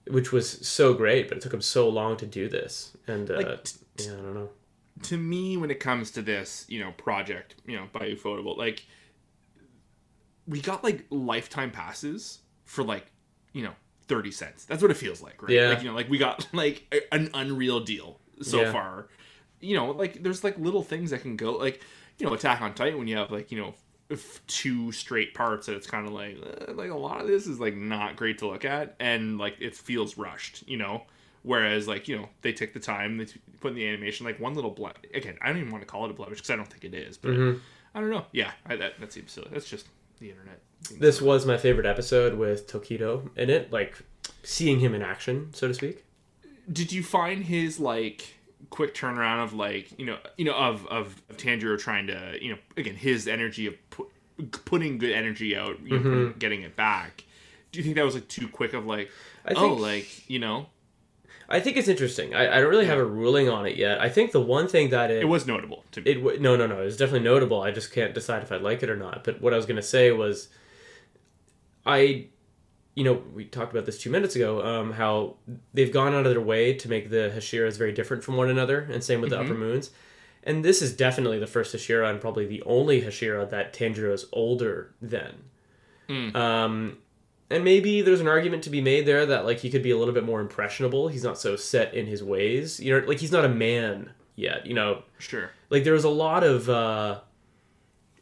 Which 0.08 0.30
was 0.30 0.48
so 0.66 0.94
great, 0.94 1.28
but 1.28 1.38
it 1.38 1.40
took 1.40 1.50
them 1.50 1.60
so 1.60 1.88
long 1.88 2.16
to 2.18 2.26
do 2.26 2.48
this, 2.48 2.96
and 3.08 3.28
uh, 3.28 3.36
Like, 3.38 3.64
t- 3.64 3.76
yeah, 4.04 4.12
I 4.12 4.16
don't 4.16 4.34
know. 4.34 4.50
to 5.02 5.16
me 5.16 5.56
when 5.56 5.68
it 5.70 5.80
comes 5.80 6.12
to 6.12 6.22
this 6.22 6.64
you 6.68 6.78
know 6.80 6.92
project 6.92 7.56
you 7.66 7.76
know 7.76 7.86
by 7.92 8.00
ufotable 8.10 8.56
like 8.56 8.84
we 10.48 10.60
got 10.60 10.82
like 10.84 11.04
lifetime 11.10 11.70
passes 11.70 12.40
for 12.64 12.82
like 12.84 13.06
you 13.52 13.62
know 13.62 13.72
30 14.08 14.30
cents 14.30 14.64
that's 14.64 14.82
what 14.82 14.90
it 14.90 14.96
feels 14.96 15.20
like 15.22 15.42
right 15.42 15.50
Yeah. 15.52 15.68
like 15.70 15.82
you 15.82 15.88
know 15.88 15.94
like 15.94 16.08
we 16.08 16.18
got 16.18 16.46
like 16.52 16.84
a- 16.92 17.14
an 17.14 17.30
unreal 17.34 17.80
deal 17.80 18.20
so 18.42 18.62
Yeah. 18.62 18.72
far 18.72 19.08
you 19.60 19.74
know 19.76 19.90
like 19.90 20.22
there's 20.22 20.44
like 20.44 20.58
little 20.58 20.82
things 20.82 21.10
that 21.10 21.22
can 21.22 21.36
go 21.36 21.52
like 21.52 21.80
you 22.18 22.26
know 22.26 22.34
attack 22.34 22.60
on 22.60 22.74
titan 22.74 22.98
when 22.98 23.08
you 23.08 23.16
have 23.16 23.30
like 23.30 23.50
you 23.50 23.58
know 23.58 23.74
f- 24.10 24.40
two 24.46 24.92
straight 24.92 25.34
parts 25.34 25.66
that 25.66 25.74
it's 25.76 25.86
kind 25.86 26.06
of 26.06 26.12
like 26.12 26.36
uh, 26.68 26.72
like 26.74 26.90
a 26.90 26.94
lot 26.96 27.20
of 27.20 27.26
this 27.26 27.46
is 27.46 27.58
like 27.58 27.74
not 27.74 28.14
great 28.16 28.38
to 28.38 28.46
look 28.46 28.64
at 28.64 28.94
and 29.00 29.38
like 29.38 29.56
it 29.60 29.74
feels 29.74 30.16
rushed 30.16 30.62
you 30.68 30.76
know 30.76 31.02
whereas 31.42 31.88
like 31.88 32.06
you 32.06 32.16
know 32.16 32.28
they 32.42 32.52
take 32.52 32.74
the 32.74 32.80
time 32.80 33.16
they 33.16 33.24
t- 33.24 33.40
put 33.60 33.68
in 33.68 33.74
the 33.74 33.86
animation 33.88 34.24
like 34.26 34.38
one 34.38 34.54
little 34.54 34.70
blemish 34.70 34.98
again 35.14 35.36
i 35.40 35.48
don't 35.48 35.58
even 35.58 35.70
want 35.72 35.82
to 35.82 35.86
call 35.86 36.04
it 36.04 36.10
a 36.10 36.14
blemish 36.14 36.38
because 36.38 36.50
i 36.50 36.56
don't 36.56 36.68
think 36.68 36.84
it 36.84 36.94
is 36.94 37.16
but 37.16 37.32
Mm-hmm. 37.32 37.58
i 37.94 38.00
don't 38.00 38.10
know 38.10 38.24
yeah 38.32 38.52
I, 38.66 38.76
that, 38.76 39.00
that 39.00 39.12
seems 39.12 39.32
silly 39.32 39.48
that's 39.52 39.68
just 39.68 39.86
the 40.18 40.30
internet 40.30 40.60
This 41.00 41.20
was 41.20 41.46
my 41.46 41.56
favorite 41.56 41.86
episode 41.86 42.34
with 42.34 42.70
Tokito 42.70 43.28
in 43.36 43.50
it, 43.50 43.72
like 43.72 43.98
seeing 44.42 44.80
him 44.80 44.94
in 44.94 45.02
action, 45.02 45.52
so 45.54 45.68
to 45.68 45.74
speak. 45.74 46.04
did 46.72 46.92
you 46.92 47.02
find 47.02 47.44
his 47.44 47.78
like 47.80 48.34
quick 48.70 48.94
turnaround 48.94 49.44
of 49.44 49.52
like 49.52 49.98
you 49.98 50.06
know 50.06 50.18
you 50.36 50.44
know 50.44 50.54
of 50.54 50.86
of, 50.88 51.22
of 51.30 51.36
Tanjiro 51.36 51.78
trying 51.78 52.06
to 52.08 52.38
you 52.40 52.52
know 52.52 52.58
again 52.76 52.94
his 52.96 53.28
energy 53.28 53.66
of 53.66 53.74
pu- 53.90 54.10
putting 54.64 54.98
good 54.98 55.12
energy 55.12 55.56
out 55.56 55.80
you 55.82 55.98
know, 55.98 56.02
putting- 56.02 56.32
getting 56.38 56.62
it 56.62 56.74
back 56.76 57.24
do 57.70 57.78
you 57.78 57.84
think 57.84 57.96
that 57.96 58.04
was 58.04 58.14
like 58.14 58.28
too 58.28 58.48
quick 58.48 58.72
of 58.74 58.86
like 58.86 59.08
Mm-hmm. 59.08 59.58
I 59.58 59.60
oh 59.64 59.68
think- 59.70 59.80
like 59.80 60.28
you 60.30 60.38
know 60.40 60.66
I 61.48 61.60
think 61.60 61.76
it's 61.76 61.86
interesting. 61.88 62.34
I, 62.34 62.56
I 62.56 62.60
don't 62.60 62.70
really 62.70 62.86
have 62.86 62.98
a 62.98 63.04
ruling 63.04 63.48
on 63.48 63.66
it 63.66 63.76
yet. 63.76 64.00
I 64.00 64.08
think 64.08 64.32
the 64.32 64.40
one 64.40 64.66
thing 64.68 64.90
that 64.90 65.10
it, 65.10 65.22
It 65.22 65.26
was 65.26 65.46
notable 65.46 65.84
to 65.92 66.00
me. 66.00 66.10
it 66.10 66.14
w- 66.16 66.40
no 66.40 66.56
no 66.56 66.66
no 66.66 66.82
it's 66.82 66.96
definitely 66.96 67.24
notable. 67.28 67.62
I 67.62 67.70
just 67.70 67.92
can't 67.92 68.12
decide 68.14 68.42
if 68.42 68.50
I 68.50 68.56
like 68.56 68.82
it 68.82 68.90
or 68.90 68.96
not. 68.96 69.22
But 69.22 69.40
what 69.40 69.52
I 69.52 69.56
was 69.56 69.64
gonna 69.66 69.80
say 69.82 70.10
was, 70.10 70.48
I, 71.84 72.26
you 72.94 73.04
know, 73.04 73.22
we 73.34 73.44
talked 73.44 73.72
about 73.72 73.86
this 73.86 73.98
two 73.98 74.10
minutes 74.10 74.34
ago. 74.34 74.64
Um, 74.64 74.92
how 74.92 75.36
they've 75.72 75.92
gone 75.92 76.14
out 76.14 76.26
of 76.26 76.32
their 76.32 76.40
way 76.40 76.72
to 76.74 76.88
make 76.88 77.10
the 77.10 77.32
Hashiras 77.34 77.76
very 77.78 77.92
different 77.92 78.24
from 78.24 78.36
one 78.36 78.48
another, 78.50 78.88
and 78.90 79.04
same 79.04 79.20
with 79.20 79.30
the 79.30 79.38
Upper 79.40 79.54
Moons. 79.54 79.90
And 80.42 80.64
this 80.64 80.80
is 80.80 80.92
definitely 80.96 81.38
the 81.38 81.46
first 81.46 81.74
Hashira 81.74 82.08
and 82.10 82.20
probably 82.20 82.46
the 82.46 82.62
only 82.66 83.02
Hashira 83.02 83.48
that 83.50 83.72
Tanjiro 83.72 84.12
is 84.12 84.26
older 84.32 84.94
than. 85.02 85.44
Um, 86.36 86.98
and 87.50 87.64
maybe 87.64 88.02
there's 88.02 88.20
an 88.20 88.28
argument 88.28 88.62
to 88.64 88.70
be 88.70 88.80
made 88.80 89.06
there 89.06 89.26
that 89.26 89.44
like 89.44 89.58
he 89.58 89.70
could 89.70 89.82
be 89.82 89.90
a 89.90 89.96
little 89.98 90.14
bit 90.14 90.24
more 90.24 90.40
impressionable. 90.40 91.08
He's 91.08 91.24
not 91.24 91.38
so 91.38 91.56
set 91.56 91.94
in 91.94 92.06
his 92.06 92.22
ways. 92.22 92.80
You 92.80 93.00
know, 93.00 93.06
like 93.06 93.18
he's 93.18 93.32
not 93.32 93.44
a 93.44 93.48
man 93.48 94.10
yet. 94.34 94.66
You 94.66 94.74
know, 94.74 95.02
sure. 95.18 95.50
like 95.70 95.84
there 95.84 95.92
was 95.92 96.04
a 96.04 96.08
lot 96.10 96.42
of 96.44 96.68
uh 96.68 97.20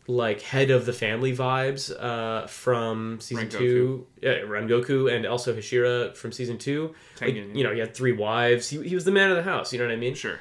like 0.06 0.42
head 0.42 0.70
of 0.70 0.84
the 0.84 0.92
family 0.92 1.34
vibes 1.34 1.90
uh 1.98 2.46
from 2.46 3.18
season 3.20 3.48
Rengoku. 3.48 3.58
two 3.58 4.06
yeah 4.20 4.32
rengoku 4.40 5.10
and 5.10 5.24
also 5.24 5.54
hashira 5.56 6.14
from 6.14 6.30
season 6.30 6.58
two 6.58 6.94
like, 7.22 7.34
you 7.34 7.64
know 7.64 7.72
he 7.72 7.78
had 7.80 7.94
three 7.94 8.12
wives 8.12 8.68
he, 8.68 8.86
he 8.86 8.94
was 8.94 9.06
the 9.06 9.10
man 9.10 9.30
of 9.30 9.36
the 9.36 9.42
house 9.42 9.72
you 9.72 9.78
know 9.78 9.86
what 9.86 9.92
i 9.94 9.96
mean 9.96 10.14
Sure. 10.14 10.38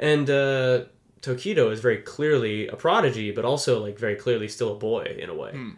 and 0.00 0.28
uh 0.28 0.86
tokito 1.22 1.70
is 1.70 1.78
very 1.78 1.98
clearly 1.98 2.66
a 2.66 2.74
prodigy 2.74 3.30
but 3.30 3.44
also 3.44 3.80
like 3.80 3.96
very 3.96 4.16
clearly 4.16 4.48
still 4.48 4.72
a 4.72 4.76
boy 4.76 5.16
in 5.16 5.30
a 5.30 5.34
way 5.34 5.52
Hmm. 5.52 5.70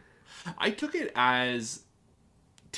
I 0.57 0.71
took 0.71 0.95
it 0.95 1.13
as 1.15 1.81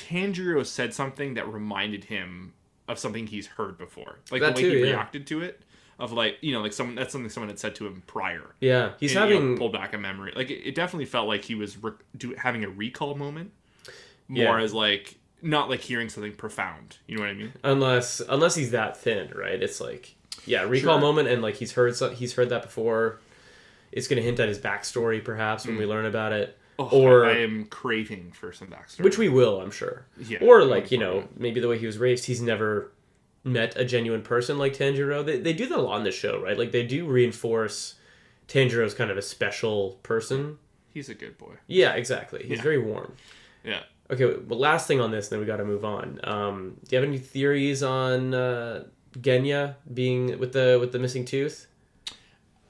Tanjiro 0.07 0.65
said 0.65 0.93
something 0.93 1.33
that 1.35 1.51
reminded 1.51 2.05
him 2.05 2.53
of 2.87 2.99
something 2.99 3.27
he's 3.27 3.47
heard 3.47 3.77
before. 3.77 4.19
Like 4.31 4.41
That 4.41 4.55
the 4.55 4.63
way 4.63 4.69
too, 4.69 4.77
he 4.77 4.83
yeah. 4.83 4.91
reacted 4.91 5.27
to 5.27 5.41
it. 5.41 5.61
Of 5.99 6.11
like, 6.11 6.37
you 6.41 6.51
know, 6.51 6.61
like 6.61 6.73
someone 6.73 6.95
that's 6.95 7.11
something 7.11 7.29
someone 7.29 7.49
had 7.49 7.59
said 7.59 7.75
to 7.75 7.85
him 7.85 8.01
prior. 8.07 8.55
yeah 8.59 8.93
he's 8.99 9.15
And, 9.15 9.29
you 9.29 9.35
know, 9.35 9.41
having 9.41 9.57
pulled 9.57 9.73
back 9.73 9.93
a 9.93 9.99
memory. 9.99 10.33
Like 10.35 10.49
it, 10.49 10.67
it 10.69 10.73
definitely 10.75 11.05
felt 11.05 11.27
like 11.27 11.43
he 11.43 11.53
was 11.53 11.81
re- 11.81 11.91
do, 12.17 12.33
having 12.35 12.63
a 12.63 12.69
recall 12.69 13.13
moment, 13.13 13.51
Yeah. 14.27 14.45
more 14.45 14.57
as 14.59 14.73
like 14.73 15.17
not 15.43 15.69
like 15.69 15.81
hearing 15.81 16.09
something 16.09 16.33
profound. 16.33 16.97
You 17.07 17.17
know 17.17 17.21
what 17.23 17.29
I 17.29 17.33
mean? 17.35 17.53
unless 17.63 18.19
unless 18.27 18.55
he's 18.55 18.71
that 18.71 18.97
thin 18.97 19.31
right 19.35 19.61
it's 19.61 19.79
like 19.79 20.15
yeah 20.45 20.63
recall 20.63 20.95
Sure. 20.95 21.01
moment 21.01 21.27
and 21.27 21.41
like 21.43 21.55
he's 21.55 21.73
heard 21.73 21.95
so, 21.95 22.09
he's 22.09 22.33
heard 22.33 22.49
that 22.49 22.63
before 22.63 23.19
it's 23.91 24.07
going 24.07 24.17
to 24.17 24.23
hint 24.23 24.39
at 24.39 24.47
his 24.47 24.57
backstory 24.57 25.23
perhaps 25.23 25.67
when 25.67 25.77
we 25.77 25.83
mm. 25.85 25.89
learn 25.89 26.05
about 26.05 26.31
it 26.33 26.57
Oh, 26.91 27.01
or 27.01 27.25
I, 27.25 27.31
I 27.31 27.37
am 27.39 27.65
craving 27.65 28.31
for 28.31 28.51
some 28.53 28.67
backstory. 28.69 29.03
which 29.03 29.17
we 29.17 29.29
will 29.29 29.59
i'm 29.61 29.71
sure 29.71 30.05
Yeah, 30.17 30.39
or 30.41 30.63
like 30.63 30.91
you 30.91 30.97
know 30.97 31.27
maybe 31.37 31.59
the 31.59 31.67
way 31.67 31.77
he 31.77 31.85
was 31.85 31.97
raised 31.97 32.25
he's 32.25 32.41
never 32.41 32.91
met 33.43 33.75
a 33.75 33.83
genuine 33.85 34.21
person 34.21 34.57
like 34.57 34.73
tanjiro 34.77 35.25
they, 35.25 35.39
they 35.39 35.53
do 35.53 35.65
that 35.67 35.77
a 35.77 35.81
lot 35.81 35.97
in 35.97 36.03
the 36.03 36.11
show 36.11 36.41
right 36.41 36.57
like 36.57 36.71
they 36.71 36.85
do 36.85 37.05
reinforce 37.07 37.95
tanjiro's 38.47 38.93
kind 38.93 39.09
of 39.11 39.17
a 39.17 39.21
special 39.21 39.99
person 40.03 40.57
he's 40.93 41.09
a 41.09 41.13
good 41.15 41.37
boy. 41.37 41.53
yeah 41.67 41.93
exactly 41.93 42.41
he's 42.47 42.57
Yeah. 42.57 42.63
very 42.63 42.77
warm 42.79 43.13
Yeah. 43.63 43.81
Okay, 44.09 44.25
well, 44.25 44.59
last 44.59 44.87
thing 44.87 44.99
on 44.99 45.11
this, 45.11 45.29
then 45.29 45.39
we 45.39 45.45
got 45.45 45.57
to 45.57 45.63
move 45.63 45.85
on. 45.85 46.19
Um, 46.25 46.75
do 46.85 46.93
you 46.95 46.99
have 47.01 47.07
any 47.07 47.17
theories 47.17 47.81
on 47.81 48.33
uh, 48.33 48.83
Genya 49.17 49.75
being 49.93 50.37
with 50.37 50.51
the 50.51 50.77
with 50.81 50.91
the 50.91 50.99
missing 50.99 51.23
tooth? 51.23 51.67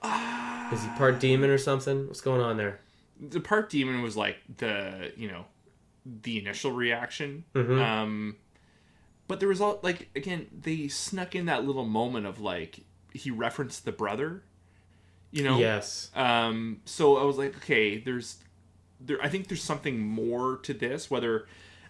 Is 0.03 0.83
he 0.83 0.87
part 0.97 1.19
demon 1.19 1.49
or 1.49 1.57
something? 1.57 2.07
What's 2.07 2.21
going 2.21 2.41
on 2.41 2.57
there? 2.57 2.79
The 3.21 3.39
part 3.39 3.69
demon 3.69 4.01
was 4.01 4.17
like 4.17 4.37
the 4.57 5.11
you 5.15 5.29
know 5.29 5.45
the 6.05 6.39
initial 6.39 6.71
reaction 6.71 7.43
Mhm. 7.53 7.79
um 7.79 8.35
but 9.27 9.39
there 9.39 9.47
was 9.49 9.61
all 9.61 9.79
like 9.83 10.09
again 10.15 10.47
they 10.51 10.87
snuck 10.87 11.35
in 11.35 11.45
that 11.45 11.63
little 11.63 11.85
moment 11.85 12.25
of 12.25 12.39
like 12.39 12.79
he 13.13 13.29
referenced 13.29 13.85
the 13.85 13.91
brother 13.91 14.43
you 15.31 15.43
know 15.43 15.59
Yes. 15.59 16.09
um 16.15 16.81
so 16.85 17.17
i 17.17 17.23
was 17.23 17.37
like 17.37 17.55
okay 17.57 17.97
there's 17.99 18.37
there 18.99 19.21
i 19.21 19.29
think 19.29 19.47
there's 19.47 19.63
something 19.63 19.99
more 19.99 20.57
to 20.63 20.73
this 20.73 21.09
whether 21.11 21.45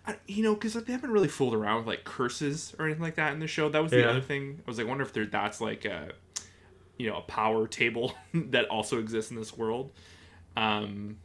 I- 0.06 0.17
you 0.28 0.44
know 0.44 0.54
because 0.56 0.74
they 0.74 0.91
haven't 0.91 1.12
really 1.12 1.28
fooled 1.30 1.54
around 1.56 1.78
with 1.78 1.88
like 1.88 2.04
curses 2.04 2.76
or 2.78 2.86
anything 2.86 3.04
like 3.04 3.15
that 3.15 3.34
in 3.34 3.39
the 3.39 3.48
show 3.48 3.70
that 3.70 3.82
was 3.82 3.91
the 3.91 4.00
Yeah. 4.00 4.10
other 4.10 4.22
thing 4.22 4.60
i 4.65 4.70
was 4.70 4.78
like 4.78 4.88
wonder 4.88 5.04
if 5.04 5.13
there 5.13 5.26
that's 5.26 5.62
like 5.62 5.86
a 5.86 6.10
you 6.98 7.10
know 7.10 7.17
a 7.17 7.22
power 7.22 7.67
table 7.67 8.13
that 8.34 8.65
also 8.67 9.00
exists 9.00 9.32
in 9.32 9.38
this 9.38 9.56
world 9.58 9.91
um 10.57 11.17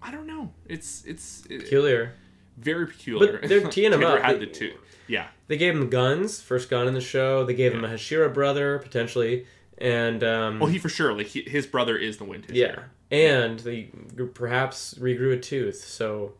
i 0.00 0.10
don't 0.10 0.26
know 0.26 0.52
it's 0.68 1.04
it's 1.04 1.44
it- 1.50 1.60
Peculiar. 1.60 2.14
very 2.58 2.86
peculiar 2.86 3.38
But 3.40 3.48
they're 3.48 3.68
teeing 3.68 3.92
him 3.96 4.04
up. 4.04 4.20
had 4.20 4.36
They- 4.36 4.44
the 4.46 4.50
two 4.52 4.72
yeah 5.06 5.28
They 5.48 5.56
gave 5.56 5.74
him 5.74 5.90
guns, 5.90 6.40
first 6.40 6.70
gun 6.70 6.86
in 6.88 6.94
the 6.94 7.00
show. 7.00 7.44
They 7.44 7.54
gave 7.54 7.72
him 7.74 7.84
a 7.84 7.88
Hashira 7.88 8.32
brother 8.32 8.78
potentially, 8.78 9.46
and 9.78 10.22
um, 10.24 10.60
well 10.60 10.70
he 10.70 10.78
for 10.78 10.88
sure 10.88 11.12
like 11.12 11.26
he, 11.26 11.42
his 11.42 11.66
brother 11.66 11.96
is 11.98 12.16
the 12.18 12.24
wind 12.24 12.46
yeah, 12.50 12.84
and 13.10 13.58
they 13.60 13.90
perhaps 14.34 14.94
regrew 14.94 15.32
a 15.34 15.38
tooth. 15.40 15.84
So 15.84 16.34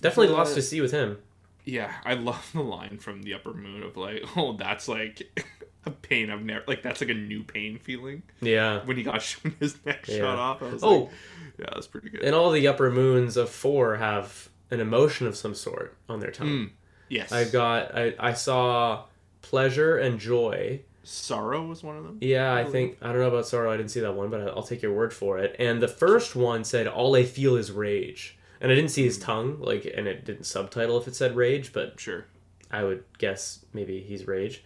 definitely 0.00 0.32
lots 0.34 0.54
to 0.54 0.62
see 0.62 0.80
with 0.80 0.92
him. 0.92 1.18
Yeah, 1.64 1.92
I 2.06 2.14
love 2.14 2.48
the 2.54 2.62
line 2.62 2.96
from 2.98 3.22
the 3.24 3.34
upper 3.34 3.52
moon 3.52 3.82
of 3.82 3.96
like, 3.98 4.24
oh, 4.36 4.52
that's 4.56 4.88
like 4.88 5.38
a 5.88 5.90
pain 5.90 6.30
I've 6.30 6.42
never 6.44 6.62
like 6.68 6.82
that's 6.82 7.00
like 7.00 7.10
a 7.10 7.14
new 7.14 7.42
pain 7.42 7.78
feeling 7.78 8.22
Yeah. 8.40 8.84
when 8.84 8.96
he 8.96 9.02
got 9.02 9.22
his 9.60 9.76
neck 9.84 10.06
Yeah. 10.06 10.18
shot 10.18 10.38
off. 10.38 10.62
I 10.62 10.72
was 10.72 10.82
Oh. 10.84 10.96
like, 11.00 11.10
yeah, 11.58 11.66
that's 11.74 11.88
pretty 11.88 12.10
good. 12.10 12.22
And 12.22 12.34
all 12.34 12.50
the 12.52 12.68
upper 12.68 12.90
moons 12.90 13.36
of 13.36 13.50
four 13.50 13.96
have 13.96 14.48
an 14.70 14.78
emotion 14.80 15.26
of 15.26 15.36
some 15.36 15.54
sort 15.54 15.96
on 16.08 16.20
their 16.20 16.30
tongue. 16.30 16.46
Hmm. 16.48 16.64
yes, 17.08 17.32
I've 17.32 17.50
got 17.52 17.94
I, 17.96 18.14
I 18.18 18.32
saw 18.34 19.04
pleasure 19.42 19.96
and 19.98 20.18
joy. 20.20 20.80
sorrow 21.04 21.64
was 21.66 21.82
one 21.82 21.96
of 21.96 22.04
them. 22.04 22.18
Yeah, 22.20 22.54
I 22.54 22.64
think 22.64 22.98
I 23.02 23.06
don't 23.08 23.20
know 23.20 23.28
about 23.28 23.46
sorrow. 23.46 23.72
I 23.72 23.76
didn't 23.76 23.90
see 23.90 24.00
that 24.00 24.12
one, 24.14 24.30
but 24.30 24.40
I'll 24.42 24.62
take 24.62 24.82
your 24.82 24.92
word 24.92 25.12
for 25.12 25.38
it. 25.38 25.56
And 25.58 25.80
the 25.82 25.88
first 25.88 26.36
one 26.36 26.64
said, 26.64 26.86
"All 26.86 27.16
I 27.16 27.24
feel 27.24 27.56
is 27.56 27.72
rage," 27.72 28.36
and 28.60 28.70
I 28.70 28.74
didn't 28.74 28.90
see 28.90 29.04
his 29.04 29.16
hmm. 29.16 29.22
tongue, 29.22 29.56
like, 29.60 29.90
and 29.96 30.06
it 30.06 30.24
didn't 30.24 30.44
subtitle 30.44 30.98
if 30.98 31.08
it 31.08 31.16
said 31.16 31.34
rage, 31.34 31.72
but 31.72 31.98
Sure. 31.98 32.26
I 32.70 32.84
would 32.84 33.02
guess 33.16 33.64
maybe 33.72 34.00
he's 34.00 34.26
rage. 34.26 34.62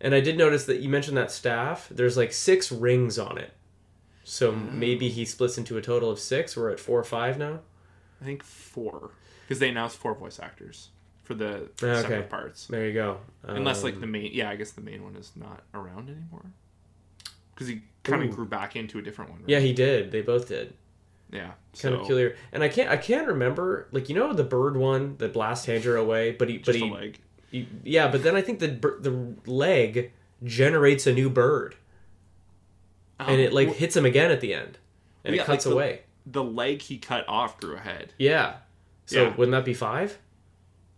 And 0.00 0.14
I 0.14 0.20
did 0.20 0.36
notice 0.36 0.66
that 0.66 0.80
you 0.80 0.88
mentioned 0.88 1.16
that 1.16 1.30
staff. 1.30 1.88
There's 1.90 2.16
like 2.16 2.32
six 2.32 2.70
rings 2.70 3.18
on 3.18 3.38
it, 3.38 3.52
so 4.24 4.52
maybe 4.52 5.08
he 5.08 5.24
splits 5.24 5.56
into 5.58 5.76
a 5.78 5.82
total 5.82 6.10
of 6.10 6.18
six. 6.18 6.56
We're 6.56 6.70
at 6.70 6.78
four 6.80 6.98
or 7.00 7.04
five 7.04 7.38
now. 7.38 7.60
I 8.20 8.24
think 8.24 8.42
four 8.42 9.10
because 9.42 9.58
they 9.58 9.68
announced 9.68 9.96
four 9.96 10.14
voice 10.14 10.38
actors 10.40 10.90
for 11.24 11.34
the 11.34 11.70
for 11.76 11.88
Okay. 11.88 12.00
separate 12.02 12.28
parts. 12.30 12.66
There 12.66 12.86
you 12.86 12.92
go. 12.94 13.18
Unless 13.44 13.82
like 13.84 13.94
Um, 13.94 14.00
the 14.02 14.06
main, 14.06 14.30
yeah, 14.32 14.50
I 14.50 14.56
guess 14.56 14.72
the 14.72 14.80
main 14.80 15.02
one 15.02 15.16
is 15.16 15.32
not 15.36 15.62
around 15.74 16.08
anymore 16.10 16.44
because 17.54 17.68
he 17.68 17.82
kind 18.04 18.22
of 18.22 18.30
grew 18.36 18.46
back 18.46 18.76
into 18.76 18.98
a 18.98 19.02
different 19.02 19.30
one. 19.30 19.40
Right? 19.40 19.48
yeah, 19.50 19.60
he 19.60 19.72
did. 19.72 20.12
They 20.12 20.20
both 20.22 20.46
did. 20.48 20.74
yeah. 21.32 21.40
kind 21.48 21.56
so, 21.74 21.94
of 21.94 22.00
peculiar. 22.00 22.36
And 22.52 22.62
I 22.62 22.68
can't 22.68 22.90
I 22.90 22.96
can't 22.96 23.28
remember 23.28 23.88
like 23.92 24.08
you 24.08 24.14
know 24.14 24.32
the 24.32 24.44
bird 24.44 24.76
one 24.76 25.16
that 25.18 25.32
blasts 25.32 25.66
Tanjiro 25.66 26.00
away, 26.00 26.32
but 26.32 26.48
he 26.48 26.58
but 26.58 26.66
Just 26.66 26.78
a 26.80 26.84
he, 26.84 26.90
leg. 26.90 27.18
Yeah, 27.84 28.08
but 28.08 28.22
then 28.22 28.34
I 28.36 28.42
think 28.42 28.58
the 28.60 28.68
the 29.00 29.34
leg 29.50 30.12
generates 30.44 31.06
a 31.06 31.12
new 31.12 31.30
bird 31.30 31.76
and 33.18 33.40
it 33.40 33.52
like 33.52 33.68
Um, 33.68 33.74
hits 33.74 33.96
him 33.96 34.04
again 34.04 34.30
at 34.30 34.40
the 34.40 34.52
end 34.54 34.78
and 35.24 35.34
yeah, 35.34 35.42
it 35.42 35.46
cuts 35.46 35.64
like 35.66 35.70
the- 35.70 35.76
away. 35.76 36.00
the 36.26 36.44
leg 36.44 36.82
he 36.82 36.98
cut 36.98 37.24
off 37.28 37.58
grew 37.60 37.76
a 37.76 37.80
head. 37.80 38.12
Yeah. 38.18 38.56
So 39.06 39.22
Yeah. 39.24 39.36
wouldn't 39.36 39.52
that 39.52 39.64
be 39.64 39.74
five? 39.74 40.18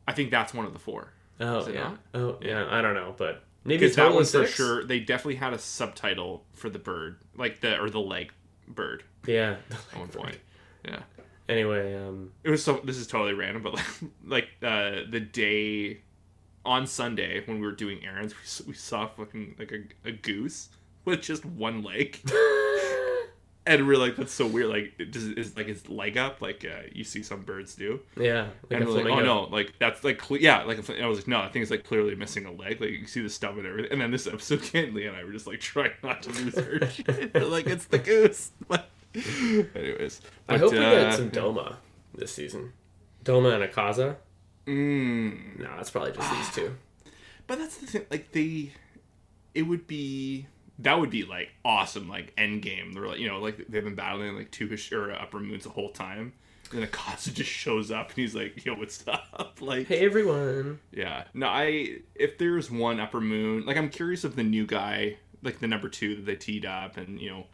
I 0.07 0.13
think 0.13 0.31
that's 0.31 0.53
one 0.55 0.65
of 0.67 0.73
the 0.73 0.79
four. 0.79 1.13
Oh 1.41 1.69
yeah. 1.69 1.81
not? 1.81 1.99
Oh 2.15 2.39
yeah. 2.43 2.67
I 2.71 2.81
don't 2.83 2.95
know, 2.95 3.15
but 3.17 3.45
maybe 3.65 3.87
that 3.89 4.13
one 4.15 4.25
for 4.25 4.47
sure, 4.47 4.85
they 4.85 4.99
definitely 5.01 5.37
had 5.37 5.53
a 5.53 5.59
subtitle 5.59 6.45
for 6.55 6.69
the 6.71 6.79
bird, 6.79 7.19
like 7.37 7.61
the 7.61 7.79
or 7.79 7.91
the 7.91 8.01
leg 8.01 8.33
bird 8.67 9.05
Yeah. 9.27 9.57
at 9.93 9.99
one 9.99 10.09
point. 10.09 10.39
Yeah, 10.85 11.01
anyway, 11.49 11.95
um, 11.97 12.33
it 12.45 12.51
was 12.51 12.63
so. 12.65 12.81
This 12.83 12.97
is 12.97 13.07
totally 13.07 13.35
random, 13.35 13.63
but 13.63 13.75
like 13.75 13.85
like 14.25 14.49
uh, 14.63 15.03
the 15.11 15.21
day 15.21 16.01
on 16.69 16.87
Sunday 16.87 17.43
when 17.47 17.59
we 17.61 17.67
were 17.67 17.73
doing 17.73 18.05
errands, 18.05 18.35
we, 18.35 18.69
we 18.69 18.75
saw 18.75 19.07
fucking 19.07 19.57
like 19.59 19.73
a, 19.73 20.09
a 20.09 20.13
goose 20.13 20.69
with 21.05 21.23
just 21.23 21.45
one 21.45 21.83
leg. 21.83 22.21
And 23.69 23.87
we 23.87 23.95
are 23.95 23.99
like, 23.99 24.17
that's 24.17 24.33
so 24.33 24.47
weird. 24.47 24.71
Like, 24.71 24.95
it 24.99 25.13
does 25.13 25.25
is 25.25 25.55
like 25.55 25.67
his 25.67 25.91
leg 25.91 26.17
up, 26.17 26.41
like 26.41 26.65
uh, 26.65 26.85
you 26.91 27.05
see 27.05 27.23
some 27.23 27.43
birds 27.43 27.75
do. 27.75 28.01
yeah. 28.17 28.47
Like 28.71 28.81
and 28.81 28.89
we're 28.89 29.05
like, 29.05 29.13
oh 29.13 29.21
no, 29.21 29.43
like 29.43 29.75
that's 29.79 30.03
like 30.03 30.19
cle- 30.19 30.39
yeah, 30.39 30.63
like 30.63 30.79
and 30.89 31.05
I 31.05 31.07
was 31.07 31.19
like, 31.19 31.29
no, 31.29 31.39
I 31.39 31.51
think 31.51 31.65
it's 31.65 31.71
like 31.71 31.85
clearly 31.85 32.15
missing 32.15 32.47
a 32.47 32.51
leg. 32.51 32.81
Like 32.81 32.93
you 32.93 33.07
see 33.07 33.21
the 33.21 33.29
stub 33.29 33.59
and 33.59 33.67
everything. 33.67 33.93
And 33.93 34.01
then 34.01 34.11
this 34.11 34.27
episode 34.27 34.63
came, 34.73 34.97
and 34.97 35.15
I 35.15 35.23
were 35.23 35.33
just 35.33 35.47
like 35.47 35.61
trying 35.61 35.91
not 36.03 36.23
to 36.23 36.31
lose 36.31 36.59
her. 36.59 36.79
like 37.45 37.67
it's 37.67 37.85
the 37.85 37.99
goose. 37.99 38.53
Anyways, 39.15 40.23
I 40.49 40.57
but, 40.57 40.61
hope 40.61 40.73
we 40.73 40.79
uh, 40.79 40.91
get 40.91 41.15
some 41.15 41.31
Doma 41.31 41.77
this 42.15 42.33
season. 42.33 42.73
Doma 43.23 43.61
and 43.61 43.71
Akaza. 43.71 44.17
Mm, 44.69 45.59
No, 45.61 45.71
it's 45.81 45.91
probably 45.91 46.13
just 46.13 46.31
these 46.33 46.55
two. 46.55 46.75
but 47.47 47.59
that's 47.59 47.79
the 47.79 47.87
thing. 47.87 48.07
Like 48.11 48.33
they, 48.33 48.73
it 49.55 49.63
would 49.63 49.87
be 49.87 50.47
that 50.81 51.01
would 51.01 51.11
be 51.11 51.25
like 51.25 51.51
awesome. 51.65 52.09
Like 52.09 52.33
end 52.37 52.63
game. 52.63 52.93
They're 52.93 53.07
like 53.07 53.19
you 53.19 53.29
know 53.29 53.39
like 53.41 53.57
they've 53.69 53.83
been 53.85 53.95
battling 53.95 54.37
like 54.37 54.51
two 54.51 54.69
Hish- 54.69 54.93
or 54.93 55.11
upper 55.13 55.41
moons 55.41 55.65
the 55.65 55.71
whole 55.71 55.91
time. 55.91 56.35
and 56.73 56.85
Akaza 56.85 57.33
just 57.33 57.51
shows 57.51 57.91
up 57.91 58.09
and 58.11 58.17
he's 58.19 58.35
like, 58.35 58.65
"Yo, 58.65 58.75
what's 58.75 59.07
up?" 59.09 59.57
Like, 59.61 59.87
Hey 59.89 60.05
everyone. 60.05 60.79
yeah. 60.93 61.25
No, 61.35 61.47
I 61.49 61.97
if 62.15 62.39
there's 62.39 62.71
one 62.71 63.01
Upper 63.01 63.21
Moon, 63.21 63.65
like 63.67 63.77
I'm 63.77 63.89
curious 63.89 64.25
if 64.25 64.37
the 64.37 64.45
new 64.45 64.67
guy, 64.67 65.17
like 65.43 65.59
the 65.61 65.67
number 65.67 65.89
two 65.89 66.15
that 66.17 66.27
they 66.27 66.37
teed 66.37 66.65
up, 66.67 66.97
and 66.99 67.21
you 67.21 67.31
know, 67.31 67.47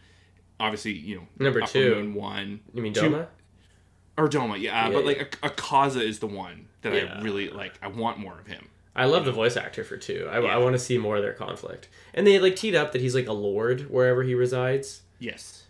obviously 0.61 0.93
you 0.93 1.17
know 1.17 1.29
Number 1.39 1.63
Upper 1.63 1.71
two. 1.73 1.95
Moon 1.95 2.15
one 2.15 2.61
You 2.75 2.83
mean 2.83 2.93
Two- 2.93 3.03
Doma? 3.11 3.27
Or 4.17 4.29
Doma, 4.29 4.61
yeah, 4.61 4.87
Yeah, 4.87 4.91
but 4.93 5.05
like 5.05 5.21
Ak- 5.43 5.57
Akaza 5.57 6.01
is 6.03 6.19
the 6.21 6.27
one 6.27 6.67
that. 6.83 6.93
I 6.93 7.21
really 7.23 7.51
like. 7.51 7.75
I 7.83 7.89
want 7.89 8.19
more 8.19 8.39
of 8.39 8.47
him. 8.47 8.69
I 8.97 9.07
love 9.07 9.25
the 9.25 9.33
voice 9.33 9.57
actor 9.57 9.83
for 9.85 9.97
two. 9.97 10.29
I. 10.31 10.37
I 10.39 10.57
want 10.59 10.75
to 10.75 10.79
see 10.79 10.99
more 10.99 11.17
of 11.17 11.23
their 11.23 11.33
conflict. 11.33 11.89
And 12.15 12.27
they 12.27 12.39
like 12.39 12.55
teed 12.57 12.75
up 12.75 12.93
that 12.93 13.01
he's 13.01 13.15
like 13.15 13.27
a 13.27 13.33
lord 13.33 13.91
wherever 13.91 14.23
he 14.23 14.35
resides. 14.35 15.03
Yes, 15.19 15.63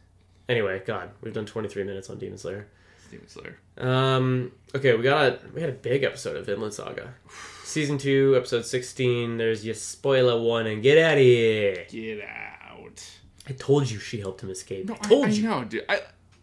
Anyway, 0.46 0.82
God, 0.84 1.10
we've 1.22 1.32
done 1.32 1.46
23 1.46 1.84
minutes 1.84 2.10
on 2.10 2.18
Demon 2.18 2.36
Slayer. 2.36 2.68
Demon 3.10 3.28
Slayer. 3.28 3.56
Um, 3.78 4.52
okay, 4.74 4.94
we 4.94 5.02
got 5.02 5.24
a, 5.24 5.38
we 5.54 5.60
had 5.62 5.70
a 5.70 5.74
big 5.74 6.02
episode 6.02 6.36
of 6.36 6.44
Vinland 6.44 6.74
Saga, 6.74 7.14
season 7.64 7.96
two, 7.96 8.34
episode 8.36 8.66
16. 8.66 9.38
There's 9.38 9.64
your 9.64 9.74
spoiler 9.74 10.38
one, 10.38 10.66
and 10.66 10.82
get 10.82 10.98
out 10.98 11.14
of 11.14 11.18
here. 11.20 11.86
Get 11.88 12.20
out. 12.22 13.10
I 13.48 13.52
told 13.52 13.90
you 13.90 13.98
she 13.98 14.20
helped 14.20 14.42
him 14.42 14.50
escape. 14.50 14.86
No, 14.86 14.94
I 15.00 15.08
told 15.08 15.24
I, 15.24 15.28
I 15.28 15.30
you. 15.30 15.42
know, 15.44 15.64
dude. 15.64 15.84
I, 15.88 16.00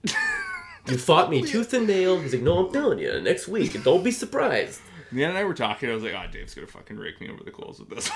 You 0.88 0.98
fought 0.98 1.30
me 1.30 1.42
tooth 1.42 1.74
and 1.74 1.88
nail. 1.88 2.20
He's 2.20 2.34
like, 2.34 2.42
no, 2.42 2.66
I'm 2.66 2.74
telling 2.74 3.00
you, 3.00 3.20
next 3.22 3.48
week, 3.48 3.76
and 3.76 3.84
don't 3.84 4.04
be 4.04 4.12
surprised. 4.12 4.82
Nan 5.12 5.30
and 5.30 5.38
I 5.38 5.44
were 5.44 5.54
talking. 5.54 5.90
I 5.90 5.94
was 5.94 6.04
like, 6.04 6.14
"Oh, 6.14 6.24
Dave's 6.32 6.54
gonna 6.56 6.68
fucking 6.68 6.98
rake 6.98 7.20
me 7.20 7.30
over 7.30 7.44
the 7.44 7.52
coals 7.52 7.80
with 7.80 7.90
this." 7.90 8.10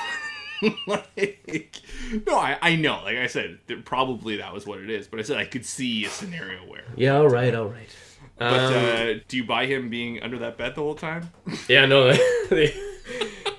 like, 0.88 1.82
no, 2.26 2.38
I, 2.38 2.58
I 2.62 2.76
know. 2.78 3.02
Like 3.04 3.18
I 3.18 3.28
said, 3.28 3.60
probably 3.84 4.38
that 4.38 4.54
was 4.54 4.66
what 4.66 4.80
it 4.80 4.90
is. 4.90 5.08
But 5.08 5.20
I 5.20 5.24
said 5.24 5.38
I 5.38 5.46
could 5.46 5.66
see 5.66 6.06
a 6.06 6.10
scenario 6.10 6.60
where. 6.60 6.86
Yeah, 6.96 7.18
all 7.18 7.28
right, 7.28 7.54
all 7.54 7.68
right. 7.68 7.90
But 8.38 8.54
Um, 8.54 8.74
uh, 8.74 9.14
do 9.28 9.38
you 9.38 9.44
buy 9.44 9.66
him 9.66 9.90
being 9.90 10.22
under 10.24 10.40
that 10.40 10.58
bed 10.58 10.76
the 10.76 10.82
whole 10.82 10.96
time? 10.96 11.32
Yeah, 11.68 11.86
no. 11.86 12.12
they- 12.50 12.74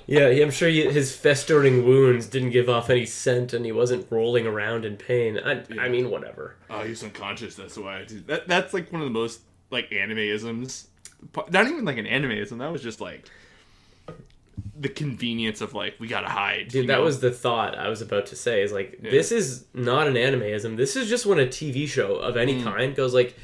yeah, 0.07 0.27
I'm 0.29 0.51
sure 0.51 0.69
he, 0.69 0.89
his 0.91 1.15
festering 1.15 1.85
wounds 1.85 2.27
didn't 2.27 2.51
give 2.51 2.69
off 2.69 2.91
any 2.91 3.07
scent, 3.07 3.53
and 3.53 3.65
he 3.65 3.73
wasn't 3.73 4.07
rolling 4.11 4.47
around 4.47 4.85
in 4.85 4.97
pain. 4.97 5.39
I, 5.39 5.63
I 5.81 5.89
mean, 5.89 6.11
whatever. 6.11 6.57
Oh, 6.71 6.83
he 6.83 6.91
was 6.91 7.03
unconscious. 7.03 7.57
That's 7.57 7.77
why. 7.77 8.01
I 8.01 8.05
did. 8.05 8.27
That 8.27 8.47
that's 8.49 8.73
like 8.73 8.93
one 8.93 9.03
of 9.03 9.07
the 9.07 9.13
most 9.13 9.41
like 9.71 9.91
animeisms. 9.91 10.87
Not 11.51 11.67
even 11.67 11.85
like 11.85 11.99
an 11.99 12.07
animeism. 12.07 12.59
That 12.59 12.71
was 12.71 12.83
just 12.83 13.01
like 13.01 13.29
the 14.79 14.89
convenience 14.89 15.61
of 15.61 15.75
like 15.75 15.95
we 15.99 16.07
gotta 16.07 16.29
hide. 16.29 16.69
Dude, 16.69 16.87
that 16.89 16.99
know? 16.99 17.05
was 17.05 17.21
the 17.21 17.31
thought 17.31 17.77
I 17.77 17.89
was 17.89 18.03
about 18.03 18.27
to 18.27 18.37
say. 18.37 18.63
Is 18.63 18.73
like 18.73 19.01
this 19.01 19.33
is 19.33 19.65
not 19.75 20.07
an 20.07 20.17
animeism. 20.17 20.77
This 20.77 20.97
is 20.97 21.09
just 21.09 21.27
when 21.27 21.39
a 21.41 21.47
TV 21.47 21.89
show 21.89 22.17
of 22.17 22.35
Mm. 22.37 22.41
any 22.41 22.63
kind 22.63 22.95
goes 22.95 23.13
like, 23.15 23.35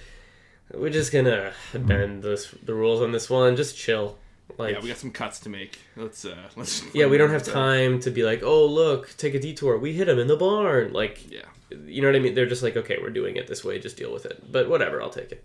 we're 0.73 0.91
just 0.91 1.13
gonna 1.13 1.53
bend 1.75 2.23
this 2.23 2.51
the 2.63 2.75
rules 2.75 3.01
on 3.01 3.13
this 3.13 3.29
one. 3.29 3.57
Just 3.57 3.77
chill. 3.77 4.19
Like, 4.59 4.75
yeah. 4.75 4.81
We 4.83 4.89
got 4.89 4.99
some 4.99 5.11
cuts 5.11 5.41
to 5.41 5.49
make. 5.49 5.79
Let's 5.97 6.25
uh 6.25 6.37
let's. 6.57 6.83
yeah, 6.95 7.07
we 7.07 7.19
don't 7.19 7.31
have 7.31 7.43
time 7.45 8.01
to 8.01 8.11
be 8.11 8.23
like, 8.23 8.43
oh 8.43 8.67
look, 8.67 9.17
take 9.17 9.35
a 9.35 9.41
detour. 9.41 9.79
We 9.79 9.93
hit 9.93 10.09
him 10.09 10.19
in 10.19 10.27
the 10.29 10.37
barn. 10.37 10.93
Like, 10.93 11.31
Yeah. 11.31 11.43
you 11.87 12.03
know 12.03 12.09
what 12.09 12.17
I 12.17 12.21
mean? 12.21 12.35
They're 12.35 12.47
just 12.47 12.63
like, 12.63 12.77
okay, 12.77 12.99
we're 13.01 13.11
doing 13.11 13.37
it 13.37 13.47
this 13.47 13.65
way. 13.65 13.79
Just 13.79 13.97
deal 13.97 14.13
with 14.13 14.27
it. 14.27 14.51
But 14.53 14.69
whatever, 14.69 15.03
I'll 15.03 15.11
take 15.11 15.33
it. 15.33 15.45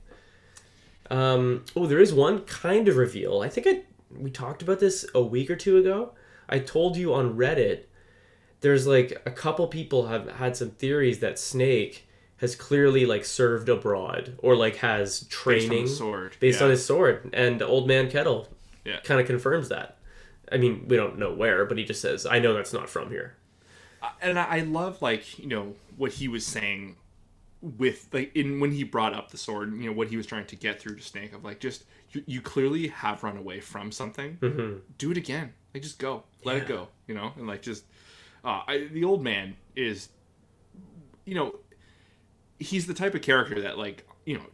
Um, 1.10 1.64
oh, 1.76 1.86
there 1.88 2.00
is 2.00 2.14
one 2.14 2.42
kind 2.42 2.88
of 2.88 2.98
reveal. 2.98 3.42
I 3.42 3.50
think 3.50 3.68
I 3.68 3.84
we 4.18 4.30
talked 4.30 4.62
about 4.62 4.80
this 4.80 5.06
a 5.16 5.22
week 5.22 5.50
or 5.50 5.56
two 5.56 5.78
ago. 5.78 6.14
I 6.50 6.60
told 6.60 6.98
you 6.98 7.14
on 7.14 7.36
Reddit. 7.38 7.84
There's 8.62 8.88
like 8.88 9.22
a 9.26 9.32
couple 9.32 9.68
people 9.68 10.08
have 10.08 10.30
had 10.34 10.58
some 10.58 10.72
theories 10.72 11.20
that 11.20 11.38
Snake 11.40 12.08
has 12.38 12.56
clearly 12.56 13.06
like 13.06 13.26
served 13.26 13.70
abroad 13.70 14.38
or 14.40 14.56
like 14.56 14.78
has 14.78 15.26
training 15.28 15.70
Based 15.70 15.70
on 15.70 15.70
training 15.70 15.88
sword. 15.88 16.38
based 16.40 16.60
yeah. 16.60 16.66
on 16.66 16.72
his 16.72 16.86
sword, 16.86 17.30
and 17.34 17.62
Old 17.62 17.88
Man 17.88 18.10
Ketil 18.10 18.48
Yeah. 18.88 19.00
kind 19.02 19.20
of 19.20 19.28
confirms 19.28 19.70
that. 19.70 19.98
I 20.52 20.58
mean, 20.58 20.86
we 20.88 20.96
don't 20.96 21.20
know 21.20 21.34
where, 21.34 21.66
but 21.66 21.78
he 21.78 21.84
just 21.84 22.02
says, 22.02 22.26
"I 22.26 22.40
know 22.40 22.54
that's 22.54 22.74
not 22.74 22.90
from 22.90 23.10
here." 23.10 23.36
and 24.22 24.40
I 24.40 24.60
love 24.62 25.02
like 25.02 25.40
you 25.40 25.48
know 25.48 25.76
what 25.96 26.14
he 26.14 26.28
was 26.28 26.46
saying 26.46 26.96
with 27.62 28.08
like 28.14 28.36
in 28.36 28.60
when 28.60 28.72
he 28.72 28.84
brought 28.84 29.14
up 29.14 29.32
the 29.32 29.38
sword 29.38 29.74
you 29.74 29.88
know 29.90 29.92
what 29.92 30.08
he 30.08 30.18
was 30.18 30.26
trying 30.26 30.46
to 30.46 30.56
get 30.56 30.80
through 30.80 30.96
to 30.96 31.02
snake 31.02 31.34
of 31.34 31.44
like 31.44 31.60
just 31.60 31.84
you, 32.12 32.24
you 32.28 32.42
clearly 32.42 32.88
have 32.88 33.24
run 33.24 33.36
away 33.38 33.60
from 33.60 33.92
something 33.92 34.38
do 34.98 35.12
it 35.12 35.18
again 35.18 35.52
like 35.74 35.84
just 35.84 35.98
go 36.00 36.24
let 36.44 36.58
it 36.58 36.64
Mm-hmm. 36.64 36.74
Go 36.74 36.88
you 37.08 37.16
know 37.16 37.34
and 37.36 37.48
like 37.48 37.62
just 37.62 37.84
uh 38.46 38.62
I, 38.68 38.88
the 38.92 39.04
old 39.04 39.24
man 39.24 39.56
is 39.76 40.10
you 41.26 41.34
know 41.34 41.56
he's 42.60 42.86
the 42.86 42.94
type 42.94 43.16
of 43.16 43.22
character 43.24 43.62
that 43.62 43.78
like 43.78 44.08
you 44.26 44.36
know 44.36 44.46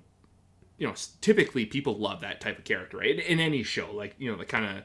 you 0.84 0.90
know 0.90 0.96
typically 1.22 1.66
people 1.66 1.98
love 1.98 2.20
that 2.20 2.42
type 2.42 2.58
of 2.58 2.66
character 2.66 2.98
right? 2.98 3.12
In, 3.12 3.20
in 3.22 3.40
any 3.40 3.64
show 3.64 3.90
like 3.94 4.16
you 4.18 4.30
know 4.30 4.38
the 4.38 4.44
kind 4.44 4.66
of 4.66 4.84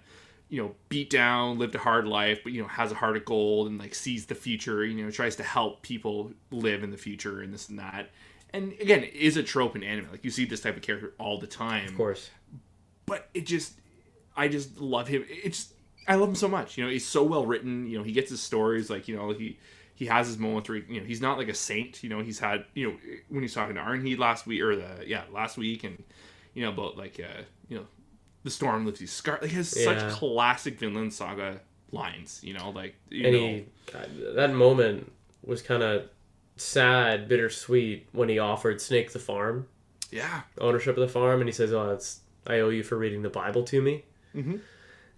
you 0.48 0.62
know 0.62 0.76
beat 0.88 1.11
down 1.11 1.58
lived 1.58 1.74
a 1.74 1.78
hard 1.78 2.06
life 2.06 2.38
but 2.44 2.52
you 2.52 2.62
know 2.62 2.68
has 2.68 2.92
a 2.92 2.94
heart 2.94 3.16
of 3.16 3.24
gold 3.24 3.66
and 3.66 3.80
like 3.80 3.96
sees 3.96 4.26
the 4.26 4.37
future 4.37 4.84
you 4.84 5.04
know 5.04 5.11
tries 5.11 5.34
to 5.34 5.42
help 5.42 5.82
people 5.82 6.30
live 6.52 6.84
in 6.84 6.92
the 6.92 6.96
future 6.96 7.40
and 7.40 7.52
this 7.52 7.68
and 7.68 7.80
that. 7.80 8.11
And 8.52 8.74
again 8.80 9.02
it 9.02 9.12
is 9.12 9.37
a 9.37 9.42
trope 9.42 9.74
in 9.74 9.82
anime 9.82 10.08
like 10.12 10.24
you 10.24 10.30
see 10.30 10.44
this 10.44 10.61
type 10.61 10.76
of 10.76 10.82
character 10.82 11.14
all 11.18 11.40
the 11.40 11.48
time. 11.48 11.88
Of 11.88 11.96
course. 11.96 12.30
but 13.04 13.28
it 13.34 13.44
just 13.44 13.72
i 14.37 14.46
just 14.46 14.78
love 14.80 15.08
him. 15.08 15.24
It's 15.28 15.74
i 16.06 16.14
love 16.14 16.28
him 16.28 16.37
so 16.37 16.46
much 16.46 16.78
you 16.78 16.84
know 16.84 16.90
he's 16.90 17.06
so 17.06 17.24
well 17.24 17.44
written 17.44 17.88
you 17.88 17.98
know 17.98 18.04
he 18.04 18.12
gets 18.12 18.30
his 18.30 18.40
stories 18.40 18.88
like 18.88 19.08
you 19.08 19.16
know 19.16 19.32
he 19.32 19.58
he 19.98 20.06
has 20.06 20.26
his 20.28 20.38
moments 20.38 20.68
where 20.68 20.78
you 20.78 21.00
know 21.00 21.06
he's 21.06 21.20
not 21.20 21.37
like 21.38 21.48
a 21.48 21.54
saint 21.54 22.02
you 22.04 22.08
know 22.08 22.20
he's 22.22 22.38
had 22.38 22.64
you 22.74 22.87
know 22.87 22.96
when 23.28 23.42
he's 23.42 23.52
talking 23.54 23.74
to 23.74 23.80
Arnheid 23.80 24.18
last 24.18 24.46
week 24.46 24.62
or 24.62 24.76
the 24.76 24.90
yeah 25.06 25.24
last 25.32 25.56
week 25.58 25.82
and 25.84 26.02
you 26.54 26.62
know 26.62 26.70
about 26.70 26.96
like 26.96 27.18
uh 27.20 27.42
you 27.68 27.76
know 27.76 27.87
the 28.44 28.50
storm 28.50 28.87
lives 28.87 29.00
his 29.00 29.11
scar 29.11 29.38
like 29.42 29.50
he 29.50 29.56
has 29.56 29.74
Yeah. 29.76 29.84
such 29.84 30.12
classic 30.18 30.78
Vinland 30.78 31.12
Saga 31.12 31.61
lines 31.90 32.40
you 32.44 32.54
know 32.54 32.70
like 32.70 32.94
you 33.11 33.24
and 33.26 33.32
know 33.34 33.40
he 33.48 33.64
God, 33.92 34.08
that 34.37 34.52
moment 34.52 35.11
was 35.44 35.62
kind 35.62 35.82
of 35.82 36.08
sad, 36.56 37.28
bittersweet 37.28 38.08
when 38.12 38.28
he 38.28 38.38
offered 38.38 38.80
Snake 38.80 39.12
the 39.12 39.18
farm, 39.18 39.66
yeah 40.11 40.42
ownership 40.61 40.96
of 40.96 41.00
the 41.00 41.08
farm, 41.12 41.40
and 41.40 41.48
he 41.48 41.52
says, 41.52 41.72
"Oh, 41.72 41.90
it's 41.90 42.20
I 42.46 42.61
owe 42.61 42.68
you 42.70 42.82
for 42.82 42.96
reading 42.96 43.22
the 43.22 43.30
Bible 43.30 43.62
to 43.64 43.80
me." 43.80 44.04
Mhm. 44.34 44.61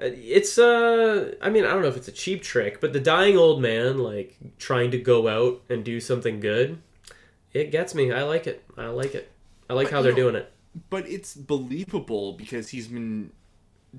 Uh, 0.00 0.06
It's 0.12 0.58
uh, 0.58 1.34
I 1.42 1.50
mean, 1.50 1.64
I 1.64 1.68
don't 1.72 1.82
know 1.82 1.88
if 1.88 1.96
it's 1.96 2.08
a 2.08 2.12
cheap 2.12 2.42
trick, 2.42 2.80
but 2.80 2.92
the 2.92 3.00
dying 3.00 3.36
old 3.36 3.60
man 3.60 3.98
like 3.98 4.36
trying 4.58 4.90
to 4.92 4.98
go 4.98 5.28
out 5.28 5.62
and 5.68 5.84
do 5.84 6.00
something 6.00 6.40
good, 6.40 6.78
it 7.52 7.70
gets 7.70 7.94
me. 7.94 8.12
I 8.12 8.22
like 8.22 8.46
it. 8.46 8.64
I 8.76 8.86
like 8.88 9.14
it. 9.14 9.30
I 9.68 9.74
like 9.74 9.86
But, 9.88 9.92
how 9.94 10.02
they're 10.02 10.12
know- 10.12 10.16
doing 10.30 10.34
it. 10.36 10.52
but 10.88 11.08
it's 11.08 11.34
believable 11.34 12.32
because 12.34 12.68
he's 12.70 12.88
been 12.88 13.32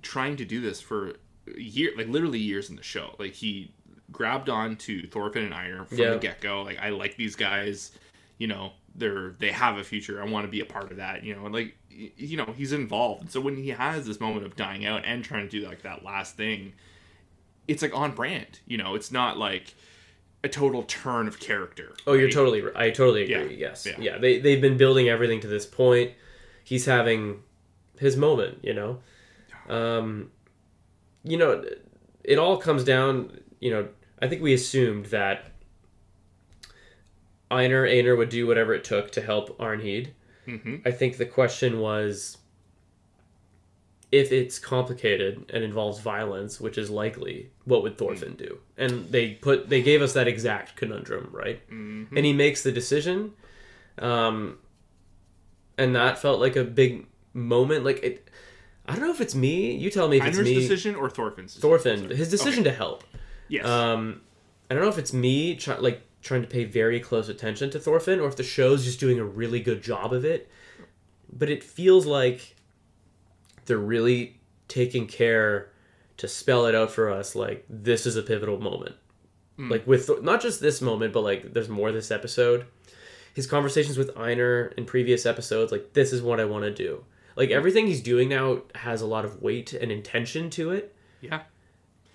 trying 0.01 0.37
to 0.37 0.45
do 0.45 0.61
this 0.61 0.79
for 0.81 1.13
year 1.57 1.91
like 1.97 2.07
literally 2.07 2.39
years 2.39 2.69
in 2.69 2.75
the 2.77 2.83
show 2.83 3.13
like 3.19 3.33
he 3.33 3.73
grabbed 4.11 4.47
on 4.49 4.75
to 4.77 5.05
thorfinn 5.07 5.43
and 5.43 5.53
Einar 5.53 5.83
from 5.85 5.97
Yeah. 5.97 6.11
the 6.11 6.19
get-go 6.19 6.61
like 6.61 6.79
i 6.79 6.89
like 6.91 7.17
these 7.17 7.35
guys 7.35 7.91
you 8.37 8.47
know 8.47 8.71
they're 8.95 9.31
they 9.39 9.51
have 9.51 9.77
a 9.77 9.83
future 9.83 10.21
i 10.21 10.25
want 10.29 10.45
to 10.45 10.51
be 10.51 10.61
a 10.61 10.65
part 10.65 10.91
of 10.91 10.97
that 10.97 11.23
you 11.25 11.35
know 11.35 11.43
and 11.45 11.53
like 11.53 11.75
you 12.17 12.37
know 12.37 12.53
he's 12.57 12.71
involved 12.71 13.21
and 13.21 13.31
so 13.31 13.39
when 13.41 13.55
he 13.57 13.69
has 13.69 14.05
this 14.05 14.19
moment 14.19 14.45
of 14.45 14.55
dying 14.55 14.85
out 14.85 15.03
and 15.05 15.23
trying 15.23 15.47
to 15.47 15.59
do 15.59 15.65
like 15.67 15.81
that 15.83 16.03
last 16.03 16.35
thing 16.37 16.73
it's 17.67 17.81
like 17.81 17.95
on 17.95 18.11
brand 18.11 18.59
you 18.65 18.77
know 18.77 18.95
it's 18.95 19.11
not 19.11 19.37
like 19.37 19.73
a 20.43 20.49
total 20.49 20.81
turn 20.83 21.27
of 21.27 21.39
character 21.39 21.93
Oh, 22.07 22.13
you're 22.13 22.29
totally. 22.29 22.61
right. 22.61 22.75
I 22.75 22.89
totally 22.89 23.31
agree. 23.31 23.55
Yeah. 23.55 23.67
Yes. 23.69 23.85
Yeah. 23.85 23.95
Yeah. 23.99 24.17
They 24.17 24.39
they've 24.39 24.59
been 24.61 24.75
building 24.77 25.07
everything 25.07 25.39
to 25.41 25.47
this 25.47 25.67
point. 25.67 26.11
He's 26.63 26.85
having 26.85 27.43
his 27.99 28.17
moment. 28.17 28.57
You 28.63 28.73
know. 28.73 28.99
Um, 29.69 30.31
you 31.23 31.37
know, 31.37 31.63
it 32.23 32.39
all 32.39 32.57
comes 32.57 32.83
down. 32.83 33.39
You 33.59 33.69
know, 33.69 33.87
I 34.19 34.27
think 34.27 34.41
we 34.41 34.53
assumed 34.55 35.05
that 35.07 35.45
Einar 37.51 37.85
Einar 37.85 38.15
would 38.15 38.29
do 38.29 38.47
whatever 38.47 38.73
it 38.73 38.83
took 38.83 39.11
to 39.11 39.21
help 39.21 39.57
Arnheid. 39.59 40.07
Mhm. 40.47 40.81
I 40.85 40.91
think 40.91 41.17
the 41.17 41.25
question 41.25 41.79
was 41.79 42.37
if 44.11 44.31
it's 44.31 44.59
complicated 44.59 45.45
and 45.53 45.63
involves 45.63 45.99
violence, 45.99 46.59
which 46.59 46.77
is 46.77 46.89
likely, 46.89 47.49
what 47.63 47.81
would 47.83 47.97
Thorfinn 47.97 48.35
do? 48.35 48.59
And 48.77 49.09
they 49.09 49.35
put 49.35 49.69
they 49.69 49.81
gave 49.81 50.01
us 50.01 50.13
that 50.13 50.27
exact 50.27 50.75
conundrum, 50.75 51.29
right? 51.31 51.61
Mhm. 51.69 52.07
And 52.15 52.25
he 52.25 52.33
makes 52.33 52.61
the 52.63 52.71
decision, 52.73 53.33
um, 53.99 54.57
and 55.77 55.95
that 55.95 56.19
felt 56.19 56.39
like 56.41 56.55
a 56.57 56.63
big 56.65 57.05
moment. 57.33 57.85
Like 57.85 58.03
it, 58.03 58.27
I 58.85 58.95
don't 58.95 59.05
know 59.05 59.11
if 59.13 59.21
it's 59.21 59.35
me. 59.35 59.75
You 59.77 59.89
tell 59.89 60.09
me 60.09 60.17
if 60.17 60.25
it's 60.25 60.37
me. 60.39 60.55
decision 60.55 60.95
or 60.95 61.09
thorfinn's 61.09 61.53
decision? 61.53 61.61
Thorfinn, 61.69 62.17
his 62.17 62.29
decision 62.29 62.63
to 62.65 62.71
help. 62.71 63.03
yes 63.47 63.65
Um, 63.65 64.21
I 64.69 64.73
don't 64.73 64.83
know 64.83 64.89
if 64.89 64.97
it's 64.97 65.13
me 65.13 65.55
try, 65.55 65.77
like 65.77 66.01
trying 66.21 66.41
to 66.41 66.47
pay 66.47 66.63
very 66.63 66.99
close 66.99 67.29
attention 67.29 67.69
to 67.71 67.79
Thorfinn, 67.79 68.19
or 68.19 68.27
if 68.27 68.35
the 68.35 68.43
show's 68.43 68.85
just 68.85 68.99
doing 68.99 69.19
a 69.19 69.25
really 69.25 69.59
good 69.59 69.81
job 69.81 70.13
of 70.13 70.23
it. 70.23 70.49
But 71.31 71.49
it 71.49 71.63
feels 71.63 72.05
like 72.05 72.55
they're 73.65 73.77
really 73.77 74.39
taking 74.67 75.07
care 75.07 75.69
to 76.17 76.27
spell 76.27 76.65
it 76.65 76.75
out 76.75 76.91
for 76.91 77.09
us. 77.09 77.35
Like 77.35 77.65
this 77.69 78.05
is 78.05 78.15
a 78.15 78.21
pivotal 78.21 78.59
moment. 78.59 78.95
Hmm. 79.57 79.69
Like 79.69 79.87
with 79.87 80.09
not 80.21 80.41
just 80.41 80.61
this 80.61 80.81
moment, 80.81 81.13
but 81.13 81.21
like 81.21 81.53
there's 81.53 81.69
more 81.69 81.91
this 81.91 82.11
episode. 82.11 82.65
His 83.33 83.47
conversations 83.47 83.97
with 83.97 84.17
Einar 84.17 84.73
in 84.77 84.85
previous 84.85 85.25
episodes, 85.25 85.71
like 85.71 85.93
this 85.93 86.11
is 86.11 86.21
what 86.21 86.39
I 86.39 86.45
want 86.45 86.65
to 86.65 86.73
do. 86.73 87.05
Like 87.35 87.49
hmm. 87.49 87.55
everything 87.55 87.87
he's 87.87 88.01
doing 88.01 88.29
now 88.29 88.61
has 88.75 89.01
a 89.01 89.07
lot 89.07 89.25
of 89.25 89.41
weight 89.41 89.73
and 89.73 89.91
intention 89.91 90.49
to 90.51 90.71
it, 90.71 90.95
Yeah. 91.21 91.41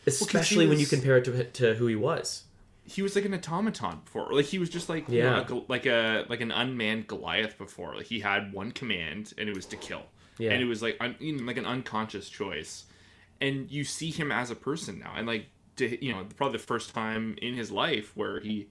especially 0.06 0.66
when 0.66 0.78
you 0.78 0.86
compare 0.86 1.16
it 1.16 1.24
to 1.24 1.44
to 1.44 1.74
who 1.74 1.86
he 1.86 1.96
was. 1.96 2.44
He 2.88 3.02
was 3.02 3.14
like 3.16 3.24
an 3.24 3.34
automaton 3.34 4.00
before. 4.04 4.32
Like 4.32 4.46
he 4.46 4.58
was 4.58 4.70
just 4.70 4.88
like 4.88 5.08
you 5.08 5.18
Yeah. 5.18 5.42
know, 5.42 5.64
a 5.68 5.70
like 5.72 5.86
a 5.86 6.24
like 6.28 6.40
an 6.40 6.50
unmanned 6.52 7.06
Goliath 7.08 7.58
before. 7.58 7.94
Like 7.96 8.06
he 8.06 8.20
had 8.20 8.52
one 8.52 8.70
command 8.72 9.34
and 9.38 9.48
it 9.48 9.54
was 9.54 9.66
to 9.66 9.76
kill. 9.76 10.02
Yeah. 10.38 10.52
And 10.52 10.62
it 10.62 10.66
was 10.66 10.82
like 10.82 10.96
un, 11.00 11.16
you 11.18 11.36
know, 11.36 11.44
like 11.44 11.56
an 11.56 11.66
unconscious 11.66 12.28
choice. 12.28 12.84
And 13.40 13.70
you 13.70 13.84
see 13.84 14.10
him 14.10 14.32
as 14.32 14.50
a 14.50 14.54
person 14.54 14.98
now, 14.98 15.12
and 15.16 15.26
like 15.26 15.46
to, 15.76 16.02
you 16.04 16.12
know 16.12 16.24
probably 16.36 16.56
the 16.58 16.64
first 16.64 16.94
time 16.94 17.36
in 17.42 17.54
his 17.54 17.70
life 17.70 18.12
where 18.16 18.40
he, 18.40 18.68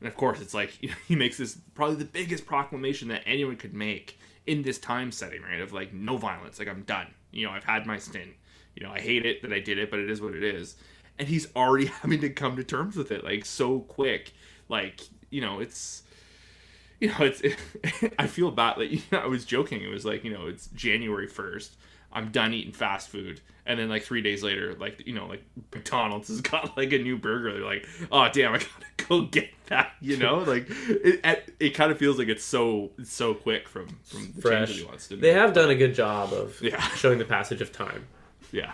and 0.00 0.08
of 0.08 0.16
course 0.16 0.40
it's 0.40 0.54
like 0.54 0.70
he 1.08 1.14
makes 1.16 1.36
this 1.36 1.58
probably 1.74 1.96
the 1.96 2.04
biggest 2.06 2.46
proclamation 2.46 3.08
that 3.08 3.22
anyone 3.26 3.56
could 3.56 3.74
make 3.74 4.18
in 4.46 4.62
this 4.62 4.78
time 4.78 5.10
setting, 5.12 5.42
right? 5.42 5.60
Of 5.60 5.72
like 5.72 5.92
no 5.92 6.16
violence, 6.16 6.58
like 6.58 6.68
I'm 6.68 6.82
done. 6.82 7.08
You 7.32 7.46
know 7.46 7.52
I've 7.52 7.64
had 7.64 7.84
my 7.84 7.98
stint. 7.98 8.30
You 8.74 8.86
know 8.86 8.92
I 8.92 9.00
hate 9.00 9.26
it 9.26 9.42
that 9.42 9.52
I 9.52 9.60
did 9.60 9.76
it, 9.78 9.90
but 9.90 9.98
it 9.98 10.08
is 10.10 10.20
what 10.22 10.34
it 10.34 10.44
is 10.44 10.76
and 11.18 11.28
he's 11.28 11.46
already 11.56 11.86
having 12.02 12.20
to 12.20 12.30
come 12.30 12.56
to 12.56 12.64
terms 12.64 12.96
with 12.96 13.10
it 13.10 13.24
like 13.24 13.44
so 13.44 13.80
quick 13.80 14.32
like 14.68 15.00
you 15.30 15.40
know 15.40 15.60
it's 15.60 16.02
you 17.00 17.08
know 17.08 17.16
it's 17.20 17.42
i 18.18 18.26
feel 18.26 18.50
bad 18.50 18.76
like 18.78 18.90
you 18.92 19.00
know, 19.12 19.18
i 19.18 19.26
was 19.26 19.44
joking 19.44 19.82
it 19.82 19.88
was 19.88 20.04
like 20.04 20.24
you 20.24 20.32
know 20.32 20.46
it's 20.46 20.66
january 20.68 21.28
1st 21.28 21.70
i'm 22.12 22.30
done 22.30 22.54
eating 22.54 22.72
fast 22.72 23.08
food 23.08 23.40
and 23.66 23.78
then 23.78 23.88
like 23.88 24.02
three 24.02 24.22
days 24.22 24.42
later 24.42 24.74
like 24.74 25.06
you 25.06 25.12
know 25.12 25.26
like 25.26 25.42
mcdonald's 25.74 26.28
has 26.28 26.40
got 26.40 26.76
like 26.76 26.92
a 26.92 26.98
new 26.98 27.16
burger 27.18 27.52
they're 27.54 27.64
like 27.64 27.86
oh 28.12 28.28
damn 28.32 28.54
i 28.54 28.58
gotta 28.58 29.06
go 29.08 29.22
get 29.22 29.50
that 29.66 29.92
you 30.00 30.16
know 30.16 30.38
like 30.38 30.66
it, 30.88 31.20
it, 31.24 31.54
it 31.60 31.70
kind 31.70 31.90
of 31.92 31.98
feels 31.98 32.16
like 32.18 32.28
it's 32.28 32.44
so 32.44 32.90
it's 32.98 33.12
so 33.12 33.34
quick 33.34 33.68
from 33.68 33.86
from 34.04 34.20
the 34.20 34.26
change 34.26 34.34
that 34.34 34.42
Fresh. 34.42 34.70
he 34.78 34.84
wants 34.84 35.08
to 35.08 35.16
They 35.16 35.32
make. 35.32 35.36
have 35.40 35.52
done 35.52 35.68
a 35.70 35.74
good 35.74 35.94
job 35.94 36.32
of 36.32 36.60
Yeah. 36.62 36.80
showing 36.94 37.18
the 37.18 37.24
passage 37.24 37.60
of 37.60 37.72
time. 37.72 38.06
yeah 38.52 38.72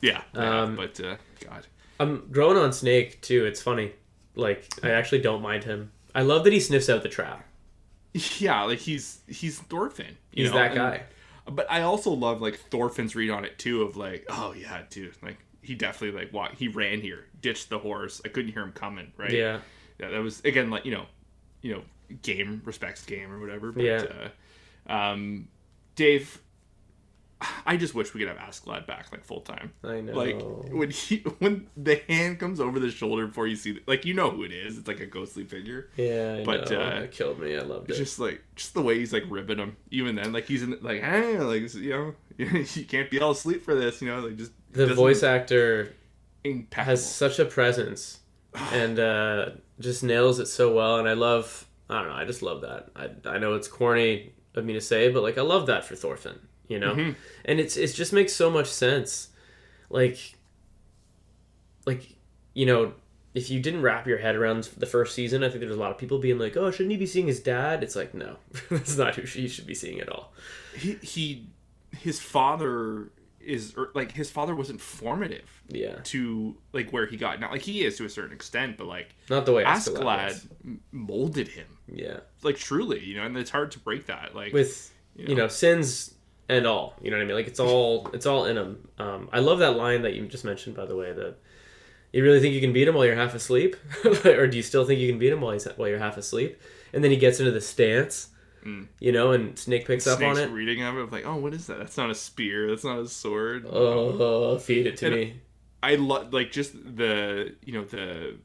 yeah, 0.00 0.22
yeah 0.34 0.60
Um, 0.62 0.76
but 0.76 1.00
uh 1.00 1.16
god 1.40 1.66
I'm 1.98 2.28
growing 2.30 2.58
on 2.58 2.72
Snake 2.72 3.22
too. 3.22 3.46
It's 3.46 3.62
funny. 3.62 3.92
Like 4.34 4.68
I 4.82 4.90
actually 4.90 5.20
don't 5.22 5.40
mind 5.42 5.64
him. 5.64 5.92
I 6.14 6.22
love 6.22 6.44
that 6.44 6.52
he 6.52 6.60
sniffs 6.60 6.88
out 6.90 7.02
the 7.02 7.08
trap. 7.08 7.44
Yeah, 8.38 8.62
like 8.64 8.78
he's 8.78 9.20
he's 9.28 9.58
Thorfinn. 9.60 10.16
He's 10.30 10.50
know? 10.50 10.56
that 10.56 10.66
and- 10.72 10.74
guy. 10.76 11.02
But 11.48 11.70
I 11.70 11.82
also 11.82 12.10
love 12.10 12.42
like 12.42 12.58
Thorfinn's 12.70 13.14
read 13.14 13.30
on 13.30 13.44
it 13.44 13.56
too 13.58 13.82
of 13.82 13.96
like, 13.96 14.26
oh 14.28 14.52
yeah, 14.52 14.82
dude, 14.90 15.14
like 15.22 15.38
he 15.62 15.74
definitely 15.76 16.18
like 16.20 16.32
what 16.32 16.52
he 16.54 16.66
ran 16.68 17.00
here, 17.00 17.26
ditched 17.40 17.70
the 17.70 17.78
horse. 17.78 18.20
I 18.24 18.28
couldn't 18.28 18.52
hear 18.52 18.62
him 18.62 18.72
coming, 18.72 19.12
right? 19.16 19.30
Yeah. 19.30 19.60
Yeah, 20.00 20.10
that 20.10 20.18
was 20.22 20.40
again 20.44 20.70
like, 20.70 20.84
you 20.84 20.90
know, 20.92 21.06
you 21.62 21.72
know, 21.74 21.82
game 22.22 22.62
respects 22.64 23.04
game 23.04 23.30
or 23.32 23.38
whatever. 23.38 23.70
But 23.72 23.84
Yeah. 23.84 24.04
uh, 24.88 24.92
um 24.92 25.48
Dave 25.94 26.40
I 27.66 27.76
just 27.76 27.94
wish 27.94 28.14
we 28.14 28.20
could 28.20 28.28
have 28.28 28.38
Askeladd 28.38 28.86
back 28.86 29.06
like 29.12 29.24
full 29.24 29.40
time. 29.40 29.72
I 29.84 30.00
know. 30.00 30.12
Like 30.12 30.40
when 30.70 30.90
he 30.90 31.16
when 31.38 31.68
the 31.76 32.02
hand 32.08 32.38
comes 32.38 32.60
over 32.60 32.78
the 32.78 32.90
shoulder 32.90 33.26
before 33.26 33.46
you 33.46 33.56
see 33.56 33.72
the, 33.72 33.82
like 33.86 34.04
you 34.04 34.14
know 34.14 34.30
who 34.30 34.44
it 34.44 34.52
is. 34.52 34.78
It's 34.78 34.88
like 34.88 35.00
a 35.00 35.06
ghostly 35.06 35.44
figure. 35.44 35.90
yeah, 35.96 36.38
I 36.40 36.44
but, 36.44 36.70
know. 36.70 36.80
uh, 36.80 37.00
it 37.00 37.12
killed 37.12 37.38
me. 37.40 37.56
I 37.56 37.62
loved 37.62 37.90
it. 37.90 37.96
just 37.96 38.18
like 38.18 38.42
just 38.54 38.74
the 38.74 38.82
way 38.82 38.98
he's 38.98 39.12
like 39.12 39.24
ribbing 39.28 39.58
him. 39.58 39.76
Even 39.90 40.16
then, 40.16 40.32
like 40.32 40.46
he's 40.46 40.62
in 40.62 40.78
like 40.82 41.02
hey, 41.02 41.38
like 41.38 41.72
you 41.74 41.90
know, 41.90 42.14
you 42.36 42.84
can't 42.84 43.10
be 43.10 43.20
all 43.20 43.32
asleep 43.32 43.62
for 43.62 43.74
this. 43.74 44.00
You 44.00 44.08
know, 44.08 44.20
like 44.20 44.36
just 44.36 44.52
the 44.72 44.94
voice 44.94 45.22
actor 45.22 45.92
impeccable. 46.44 46.84
has 46.90 47.14
such 47.14 47.38
a 47.38 47.44
presence 47.44 48.20
and 48.72 48.98
uh, 48.98 49.50
just 49.80 50.02
nails 50.02 50.38
it 50.38 50.46
so 50.46 50.72
well. 50.74 50.98
And 50.98 51.08
I 51.08 51.12
love, 51.12 51.66
I 51.88 52.00
don't 52.00 52.08
know, 52.08 52.14
I 52.14 52.24
just 52.24 52.42
love 52.42 52.62
that. 52.62 52.88
I, 52.96 53.10
I 53.28 53.38
know 53.38 53.54
it's 53.54 53.68
corny 53.68 54.32
of 54.54 54.64
me 54.64 54.72
to 54.72 54.80
say, 54.80 55.10
but 55.10 55.22
like 55.22 55.38
I 55.38 55.42
love 55.42 55.66
that 55.66 55.84
for 55.84 55.94
Thorfinn, 55.96 56.38
you 56.68 56.78
know. 56.78 56.94
Mm-hmm. 56.94 57.10
And 57.44 57.60
it's 57.60 57.76
it 57.76 57.88
just 57.94 58.12
makes 58.12 58.32
so 58.32 58.50
much 58.50 58.66
sense. 58.68 59.28
Like, 59.90 60.34
like 61.86 62.16
you 62.54 62.66
know, 62.66 62.94
if 63.34 63.50
you 63.50 63.60
didn't 63.60 63.82
wrap 63.82 64.06
your 64.06 64.18
head 64.18 64.34
around 64.34 64.64
the 64.76 64.86
first 64.86 65.14
season, 65.14 65.44
I 65.44 65.48
think 65.48 65.60
there's 65.60 65.74
a 65.74 65.78
lot 65.78 65.90
of 65.90 65.98
people 65.98 66.18
being 66.18 66.38
like, 66.38 66.56
"Oh, 66.56 66.70
shouldn't 66.70 66.90
he 66.92 66.96
be 66.96 67.06
seeing 67.06 67.26
his 67.26 67.40
dad?" 67.40 67.82
It's 67.82 67.96
like, 67.96 68.14
no, 68.14 68.36
that's 68.70 68.96
not 68.96 69.14
who 69.14 69.22
he 69.22 69.48
should 69.48 69.66
be 69.66 69.74
seeing 69.74 70.00
at 70.00 70.08
all. 70.08 70.32
he 70.76 70.94
he 71.02 71.46
his 71.96 72.20
father 72.20 73.10
is 73.40 73.74
or, 73.76 73.90
like 73.94 74.10
his 74.10 74.28
father 74.28 74.56
wasn't 74.56 74.80
formative 74.80 75.62
Yeah, 75.68 75.96
to 76.04 76.56
like 76.72 76.90
where 76.90 77.06
he 77.06 77.16
got 77.16 77.38
now. 77.38 77.50
Like 77.52 77.62
he 77.62 77.84
is 77.84 77.96
to 77.98 78.04
a 78.04 78.08
certain 78.08 78.32
extent, 78.32 78.76
but 78.76 78.88
like 78.88 79.14
not 79.30 79.46
the 79.46 79.52
way 79.52 79.62
Askeladd 79.62 80.30
Askeladd 80.64 80.78
molded 80.90 81.46
him 81.48 81.66
Yeah. 81.86 82.20
like 82.42 82.56
truly. 82.56 83.04
You 83.04 83.18
know, 83.18 83.22
and 83.24 83.36
it's 83.38 83.50
hard 83.50 83.70
to 83.72 83.78
break 83.78 84.06
that. 84.06 84.34
Like 84.34 84.52
with 84.52 84.92
You 85.14 85.26
you 85.28 85.34
know, 85.36 85.46
sins 85.46 86.14
and 86.48 86.66
all 86.66 86.94
you 87.02 87.10
know 87.10 87.16
what 87.16 87.22
i 87.22 87.26
mean 87.26 87.34
like 87.36 87.46
it's 87.46 87.60
all 87.60 88.08
it's 88.12 88.26
all 88.26 88.44
in 88.44 88.56
him 88.56 88.88
um, 88.98 89.28
i 89.32 89.40
love 89.40 89.58
that 89.58 89.76
line 89.76 90.02
that 90.02 90.14
you 90.14 90.26
just 90.26 90.44
mentioned 90.44 90.76
by 90.76 90.84
the 90.86 90.96
way 90.96 91.12
that 91.12 91.36
you 92.12 92.22
really 92.22 92.40
think 92.40 92.54
you 92.54 92.60
can 92.60 92.72
beat 92.72 92.86
him 92.88 92.94
while 92.94 93.04
you're 93.04 93.16
half 93.16 93.34
asleep 93.34 93.76
or 94.24 94.46
do 94.46 94.56
you 94.56 94.62
still 94.62 94.84
think 94.84 95.00
you 95.00 95.08
can 95.08 95.18
beat 95.18 95.32
him 95.32 95.40
while, 95.40 95.52
he's, 95.52 95.66
while 95.76 95.88
you're 95.88 95.98
half 95.98 96.16
asleep 96.16 96.60
and 96.92 97.02
then 97.02 97.10
he 97.10 97.16
gets 97.16 97.40
into 97.40 97.52
the 97.52 97.60
stance 97.60 98.28
you 98.98 99.12
know 99.12 99.30
and 99.30 99.56
snake 99.56 99.86
picks 99.86 100.08
up 100.08 100.20
on 100.20 100.36
it 100.36 100.50
reading 100.50 100.82
of 100.82 100.98
it, 100.98 101.12
like, 101.12 101.24
oh, 101.24 101.36
what 101.36 101.54
is 101.54 101.68
that? 101.68 101.78
That's 101.78 101.96
not 101.96 102.10
a 102.10 102.14
spear. 102.16 102.68
That's 102.68 102.82
not 102.82 102.98
a 102.98 103.06
sword. 103.06 103.64
oh 103.64 104.58
feed 104.58 104.88
it 104.88 104.96
to 104.96 105.06
And- 105.06 105.14
me 105.14 105.40
I 105.82 105.94
love 105.94 106.32
like 106.32 106.50
just 106.50 106.72
the 106.72 107.54
you 107.64 107.72
know 107.72 107.84
the 107.84 108.38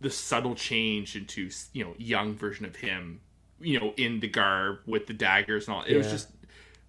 the 0.00 0.08
subtle 0.08 0.54
change 0.54 1.16
into 1.16 1.50
you 1.74 1.84
know 1.84 1.94
young 1.98 2.34
version 2.34 2.64
of 2.64 2.76
him, 2.76 3.20
you 3.60 3.78
know, 3.78 3.92
in 3.98 4.20
the 4.20 4.28
garb 4.28 4.78
with 4.86 5.06
the 5.06 5.12
daggers 5.12 5.68
and 5.68 5.76
all. 5.76 5.82
It 5.82 5.96
was 5.98 6.10
just 6.10 6.28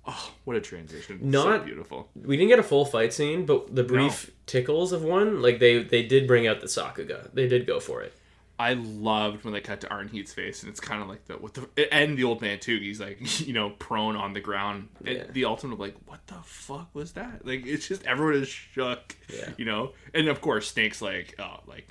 oh, 0.06 0.32
what 0.44 0.56
a 0.56 0.62
transition! 0.62 1.20
so 1.20 1.26
Not- 1.50 1.66
beautiful. 1.66 2.10
we 2.16 2.36
didn't 2.38 2.50
get 2.50 2.60
a 2.60 2.64
full 2.64 2.86
fight 2.86 3.14
scene 3.14 3.46
but 3.46 3.74
the 3.76 3.84
brief 3.84 4.32
tickles 4.46 4.92
of 4.92 5.04
one 5.04 5.42
like 5.42 5.60
they 5.60 5.84
they 5.84 6.04
did 6.04 6.28
bring 6.28 6.48
out 6.48 6.62
the 6.62 6.68
sakuga 6.68 7.30
they 7.34 7.48
did 7.48 7.66
go 7.68 7.80
for 7.80 8.02
it 8.02 8.14
I 8.60 8.74
loved 8.76 9.44
when 9.46 9.54
they 9.54 9.62
cut 9.62 9.82
to 9.82 9.90
Arnheid's 9.92 10.32
face, 10.32 10.62
and 10.62 10.70
it's 10.70 10.80
kind 10.80 11.02
of 11.02 11.10
like 11.10 11.26
the 11.26 11.34
what 11.34 11.56
the 11.56 11.92
and 11.94 12.16
the 12.16 12.24
old 12.24 12.40
man 12.40 12.60
too. 12.60 12.78
He's 12.78 13.00
like 13.02 13.18
you 13.48 13.52
know 13.52 13.72
prone 13.72 14.16
on 14.16 14.34
the 14.34 14.40
ground, 14.42 14.90
Yeah. 15.04 15.24
the 15.32 15.46
ultimate 15.46 15.74
of 15.74 15.80
like 15.80 15.96
what 16.06 16.26
the 16.28 16.36
fuck 16.44 16.94
was 16.94 17.14
that? 17.14 17.46
Like 17.46 17.66
it's 17.66 17.88
just 17.88 18.06
everyone 18.06 18.36
is 18.36 18.48
shook, 18.48 19.18
Yeah. 19.28 19.50
you 19.58 19.66
know. 19.66 19.94
And 20.14 20.28
of 20.28 20.40
course, 20.40 20.70
Snake's 20.72 21.02
like 21.02 21.34
oh 21.40 21.62
like 21.66 21.88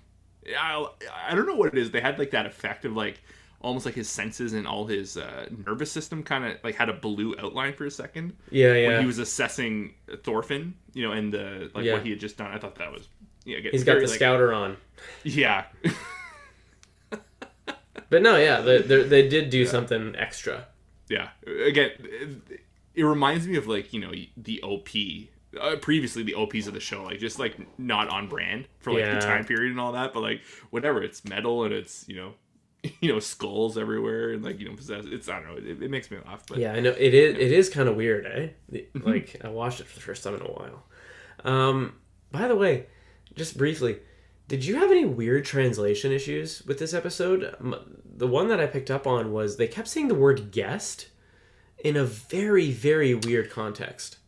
I 0.57 0.87
I 1.29 1.35
don't 1.35 1.47
know 1.49 1.57
what 1.57 1.75
it 1.75 1.79
is. 1.79 1.91
They 1.91 2.01
had 2.01 2.19
like 2.21 2.31
that 2.31 2.47
effect 2.47 2.85
of 2.85 2.95
like 2.95 3.21
almost 3.63 3.87
like 3.87 3.95
his 3.95 4.09
senses 4.09 4.53
and 4.53 4.67
all 4.67 4.87
his 4.87 5.17
uh, 5.17 5.47
nervous 5.67 5.91
system 5.91 6.23
kind 6.23 6.45
of 6.45 6.57
like 6.65 6.75
had 6.75 6.89
a 6.89 6.93
blue 6.93 7.35
outline 7.39 7.73
for 7.73 7.87
a 7.87 7.91
second 7.91 8.33
yeah 8.51 8.75
yeah 8.75 8.89
when 8.89 9.01
he 9.01 9.07
was 9.07 9.19
assessing 9.19 9.95
Thorfinn, 10.25 10.75
you 10.95 11.07
know, 11.07 11.13
and 11.13 11.33
the 11.33 11.71
like 11.75 11.85
Yeah. 11.85 11.95
what 11.95 12.03
he 12.03 12.11
had 12.11 12.21
just 12.21 12.37
done. 12.37 12.51
I 12.51 12.59
thought 12.59 12.75
that 12.77 12.93
was 12.93 13.09
yeah. 13.45 13.59
again, 13.59 13.73
he's 13.73 13.85
got 13.85 13.95
the 13.95 14.01
like- 14.01 14.09
scouter 14.11 14.53
on 14.53 14.77
Yeah. 15.25 15.65
but 18.11 18.23
no 18.23 18.37
yeah 18.37 18.61
they, 18.61 18.79
they, 18.83 19.03
they 19.05 19.29
did 19.29 19.51
do 19.51 19.65
something 19.67 20.15
extra 20.17 20.67
Yeah. 21.09 21.29
Again, 21.47 21.91
it, 22.01 22.61
it 22.95 23.05
reminds 23.05 23.47
me 23.47 23.57
of 23.57 23.67
like 23.67 23.93
you 23.93 24.01
know 24.01 24.13
the 24.37 24.63
OP. 24.63 24.89
Uh, 25.61 25.77
previously, 25.77 26.23
the 26.23 26.33
OPs 26.35 26.67
of 26.67 26.73
the 26.73 26.81
show, 26.81 27.03
like 27.05 27.19
just 27.19 27.39
like 27.39 27.55
not 27.79 28.09
on 28.09 28.27
brand 28.27 28.67
for 28.81 28.91
like 28.93 29.01
Yeah. 29.01 29.17
the 29.17 29.21
time 29.21 29.45
period 29.45 29.71
and 29.71 29.79
all 29.79 29.93
that, 29.93 30.15
but 30.15 30.21
like 30.23 30.41
whatever, 30.71 31.03
it's 31.03 31.27
metal 31.27 31.65
and 31.65 31.75
it's 31.75 32.09
you 32.09 32.17
know, 32.17 32.33
you 33.01 33.13
know 33.13 33.21
skulls 33.21 33.79
everywhere 33.79 34.31
and 34.33 34.45
like 34.45 34.59
you 34.61 34.69
know 34.69 34.75
possess. 34.77 35.05
It's 35.07 35.29
I 35.29 35.41
don't 35.41 35.49
know, 35.51 35.57
it, 35.57 35.83
it 35.83 35.91
makes 35.91 36.11
me 36.11 36.19
laugh, 36.27 36.45
but 36.49 36.59
Yeah, 36.59 36.73
I 36.73 36.81
know 36.81 36.91
it 36.91 37.15
is. 37.15 37.37
It 37.39 37.53
is 37.53 37.69
kind 37.69 37.89
of 37.89 37.97
weird, 37.97 38.27
eh? 38.27 38.81
Like 38.95 39.41
I 39.45 39.49
watched 39.49 39.81
it 39.81 39.87
for 39.87 39.95
the 39.95 40.03
first 40.03 40.25
time 40.25 40.35
in 40.35 40.43
a 40.43 40.45
while. 40.45 40.85
Um, 41.45 41.95
by 42.31 42.49
the 42.49 42.57
way, 42.57 42.87
just 43.35 43.57
briefly, 43.57 43.99
did 44.49 44.65
you 44.65 44.77
have 44.77 44.91
any 44.91 45.05
weird 45.05 45.45
translation 45.45 46.13
issues 46.13 46.63
with 46.67 46.79
this 46.79 46.95
episode? 46.95 47.55
The 48.05 48.27
one 48.27 48.49
that 48.49 48.61
I 48.61 48.67
picked 48.67 48.91
up 48.91 49.07
on 49.07 49.33
was 49.33 49.57
they 49.57 49.69
kept 49.69 49.89
saying 49.89 50.09
the 50.09 50.15
word 50.15 50.51
guest 50.51 51.09
in 51.83 51.97
a 51.97 52.05
very, 52.05 52.71
very 52.71 53.15
weird 53.15 53.51
context. 53.51 54.19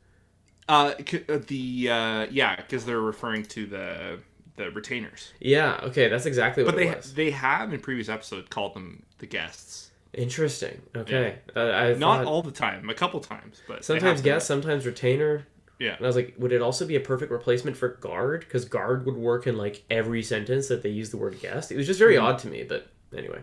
uh, 0.69 0.95
uh, 1.29 1.38
the 1.47 1.90
uh, 1.90 2.27
yeah, 2.31 2.57
because 2.57 2.85
they're 2.85 3.01
referring 3.01 3.45
to 3.45 3.67
the 3.67 4.19
the 4.57 4.71
retainers, 4.71 5.33
Yeah, 5.40 5.81
okay, 5.85 6.09
that's 6.09 6.27
exactly 6.27 6.62
what 6.64 6.75
but 6.75 6.79
they 6.79 6.88
it 6.88 6.97
was. 6.99 7.14
they 7.14 7.31
have 7.33 7.73
in 7.73 7.81
previous 7.81 8.09
episodes 8.09 8.49
called 8.49 8.75
them 8.75 9.03
the 9.19 9.27
guests. 9.27 9.90
Interesting. 10.12 10.81
Okay, 10.97 11.38
uh, 11.57 11.61
I 11.61 11.95
Not 11.95 12.19
thought 12.19 12.27
all 12.27 12.43
the 12.43 12.53
time, 12.53 12.88
a 12.88 12.95
couple 12.95 13.19
times, 13.21 13.61
but 13.67 13.85
sometimes 13.85 14.21
guest, 14.23 14.47
sometimes 14.47 14.87
retainer. 14.87 15.47
Yeah. 15.81 15.97
And 15.97 16.05
I 16.05 16.07
was 16.07 16.14
like, 16.14 16.35
would 16.38 16.53
it 16.53 16.62
also 16.62 16.87
be 16.87 16.95
a 16.95 17.01
perfect 17.01 17.33
replacement 17.33 17.77
for 17.77 17.88
guard? 17.88 18.40
Because 18.40 18.64
guard 18.64 19.07
would 19.07 19.17
work 19.17 19.49
in 19.49 19.57
like 19.57 19.83
every 19.90 20.23
sentence 20.23 20.69
that 20.69 20.83
they 20.85 20.88
use 20.88 21.11
the 21.11 21.17
word 21.17 21.40
guest. 21.40 21.73
It 21.73 21.77
was 21.77 21.87
just 21.88 21.99
very 21.99 22.17
odd 22.17 22.39
to 22.41 22.49
me, 22.49 22.62
but 22.62 22.87
anyway. 23.14 23.41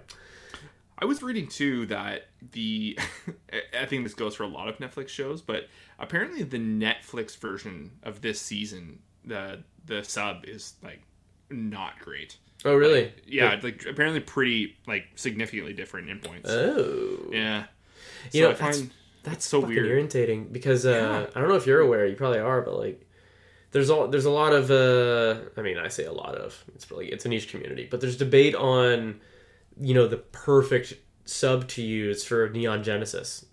I 0.97 1.05
was 1.05 1.21
reading 1.21 1.47
too 1.47 1.87
that 1.87 2.27
the 2.53 2.97
I 3.77 3.85
think 3.85 4.03
this 4.05 4.13
goes 4.13 4.35
for 4.35 4.43
a 4.43 4.47
lot 4.47 4.69
of 4.69 4.77
Netflix 4.77 5.09
shows, 5.09 5.41
but 5.41 5.67
apparently 5.99 6.43
the 6.43 6.57
Netflix 6.59 7.37
version 7.37 7.91
of 8.03 8.21
this 8.21 8.39
season, 8.39 8.99
the 9.25 9.63
the 9.85 10.01
sub 10.03 10.45
is 10.45 10.75
like 10.83 11.01
not 11.51 11.99
great. 11.99 12.37
Oh, 12.63 12.75
really? 12.75 13.11
Yeah, 13.25 13.53
it's, 13.53 13.63
like 13.63 13.85
apparently 13.89 14.19
pretty 14.19 14.77
like 14.87 15.05
significantly 15.15 15.73
different 15.73 16.09
in 16.09 16.19
points. 16.19 16.49
Oh. 16.49 17.29
yeah. 17.31 17.65
You 18.31 18.41
So 18.43 18.47
know, 18.47 18.51
I 18.51 18.53
find 18.55 18.91
That's 19.23 19.45
so 19.45 19.59
weird. 19.59 19.87
irritating 19.87 20.49
because 20.51 20.85
uh, 20.85 21.27
I 21.35 21.39
don't 21.39 21.49
know 21.49 21.55
if 21.55 21.65
you're 21.65 21.81
aware. 21.81 22.05
You 22.05 22.15
probably 22.15 22.39
are, 22.39 22.61
but 22.61 22.77
like, 22.77 23.07
there's 23.71 23.89
all 23.89 24.07
there's 24.07 24.25
a 24.25 24.31
lot 24.31 24.53
of. 24.53 24.69
Uh, 24.69 25.49
I 25.57 25.61
mean, 25.63 25.77
I 25.77 25.87
say 25.87 26.05
a 26.05 26.11
lot 26.11 26.35
of. 26.35 26.63
It's 26.75 26.89
really 26.91 27.07
it's 27.07 27.25
a 27.25 27.29
niche 27.29 27.49
community, 27.49 27.87
but 27.89 27.99
there's 28.01 28.17
debate 28.17 28.53
on, 28.53 29.21
you 29.79 29.93
know, 29.95 30.07
the 30.07 30.17
perfect 30.17 30.93
sub 31.25 31.67
to 31.69 31.81
use 31.81 32.23
for 32.23 32.49
Neon 32.49 32.83
Genesis, 32.83 33.45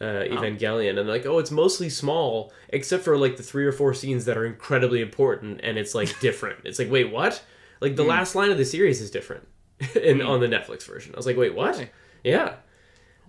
uh, 0.00 0.24
Evangelion, 0.24 0.98
and 0.98 1.08
like, 1.08 1.26
oh, 1.26 1.38
it's 1.38 1.50
mostly 1.50 1.88
small 1.88 2.52
except 2.68 3.04
for 3.04 3.16
like 3.16 3.36
the 3.36 3.42
three 3.42 3.64
or 3.64 3.72
four 3.72 3.94
scenes 3.94 4.24
that 4.26 4.36
are 4.36 4.44
incredibly 4.46 5.00
important, 5.00 5.60
and 5.62 5.78
it's 5.78 5.94
like 5.94 6.18
different. 6.20 6.60
it's 6.64 6.78
like, 6.78 6.90
wait, 6.90 7.10
what? 7.12 7.42
Like 7.80 7.96
the 7.96 8.04
last 8.04 8.34
line 8.34 8.50
of 8.50 8.58
the 8.58 8.64
series 8.64 9.00
is 9.00 9.10
different, 9.10 9.46
in 10.02 10.22
on 10.22 10.40
the 10.40 10.48
Netflix 10.48 10.84
version. 10.86 11.14
I 11.14 11.16
was 11.16 11.26
like, 11.26 11.36
wait, 11.36 11.54
what? 11.54 11.76
Really? 11.76 11.90
Yeah 12.24 12.54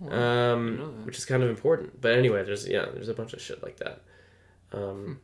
know 0.00 0.54
um, 0.54 1.04
which 1.04 1.18
is 1.18 1.24
kind 1.24 1.42
of 1.42 1.48
important. 1.48 2.00
But 2.00 2.12
anyway, 2.16 2.44
there's 2.44 2.66
yeah, 2.68 2.86
there's 2.92 3.08
a 3.08 3.14
bunch 3.14 3.32
of 3.32 3.40
shit 3.40 3.62
like 3.62 3.78
that. 3.78 4.02
Um, 4.72 5.20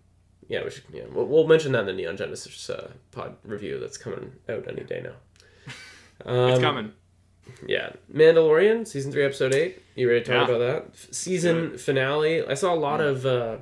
yeah, 0.49 0.65
we 0.65 0.71
should, 0.71 0.85
yeah, 0.93 1.05
we'll, 1.11 1.27
we'll 1.27 1.47
mention 1.47 1.73
that 1.73 1.81
in 1.81 1.87
the 1.87 1.93
Neon 1.93 2.17
Genesis 2.17 2.69
uh, 2.71 2.91
pod 3.13 3.37
review 3.45 3.79
that's 3.81 3.97
coming 3.97 4.33
out 4.49 4.67
any 4.69 4.85
day 4.85 5.03
now. 5.03 5.15
Um, 6.25 6.51
It's 6.51 6.61
coming. 6.61 6.93
Yeah, 7.67 7.93
Mandalorian 8.13 8.87
season 8.87 9.13
three 9.13 9.25
episode 9.25 9.55
eight. 9.55 9.83
You 9.95 10.09
ready 10.09 10.25
to 10.25 10.33
talk 10.33 10.49
Yeah. 10.49 10.55
about 10.57 10.93
that 10.95 11.15
season 11.15 11.79
finale? 11.79 12.45
I 12.47 12.55
saw 12.55 12.75
a 12.75 12.77
lot 12.77 13.01
of 13.01 13.25
uh, 13.25 13.59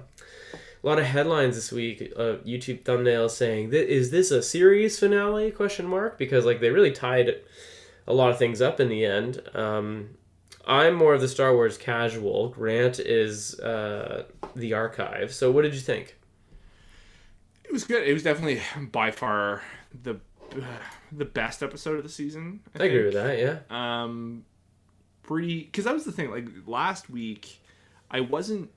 a 0.54 0.86
lot 0.86 0.98
of 0.98 1.04
headlines 1.04 1.54
this 1.54 1.70
week. 1.70 2.12
Uh, 2.16 2.36
YouTube 2.44 2.82
thumbnails 2.82 3.30
saying, 3.30 3.72
"Is 3.72 4.10
this 4.10 4.30
a 4.30 4.42
series 4.42 4.98
finale?" 4.98 5.50
Question 5.50 5.86
mark 5.86 6.18
because 6.18 6.44
like 6.44 6.60
they 6.60 6.70
really 6.70 6.90
tied 6.92 7.36
a 8.06 8.12
lot 8.12 8.30
of 8.30 8.38
things 8.38 8.60
up 8.60 8.80
in 8.80 8.88
the 8.88 9.04
end. 9.04 9.40
Um, 9.54 10.10
I'm 10.66 10.94
more 10.94 11.14
of 11.14 11.20
the 11.20 11.28
Star 11.28 11.54
Wars 11.54 11.76
casual. 11.78 12.48
Grant 12.48 12.98
is 13.00 13.58
uh, 13.60 14.24
the 14.56 14.74
archive. 14.74 15.32
So 15.32 15.50
what 15.50 15.62
did 15.62 15.74
you 15.74 15.80
think? 15.80 16.16
It 17.64 17.72
was 17.72 17.84
good. 17.84 18.06
It 18.06 18.12
was 18.12 18.22
definitely 18.22 18.60
by 18.92 19.10
far 19.12 19.62
the 20.02 20.16
the 21.14 21.24
best 21.24 21.62
episode 21.62 21.96
of 21.98 22.02
the 22.02 22.08
season. 22.08 22.60
I 22.78 22.84
agree 22.84 23.04
with 23.04 23.14
that. 23.14 23.38
Yeah. 23.38 23.58
um 23.70 24.44
pretty 25.22 25.62
because 25.64 25.84
that 25.84 25.94
was 25.94 26.04
the 26.04 26.10
thing 26.12 26.30
like 26.32 26.48
last 26.66 27.08
week 27.08 27.60
i 28.10 28.18
wasn't 28.20 28.68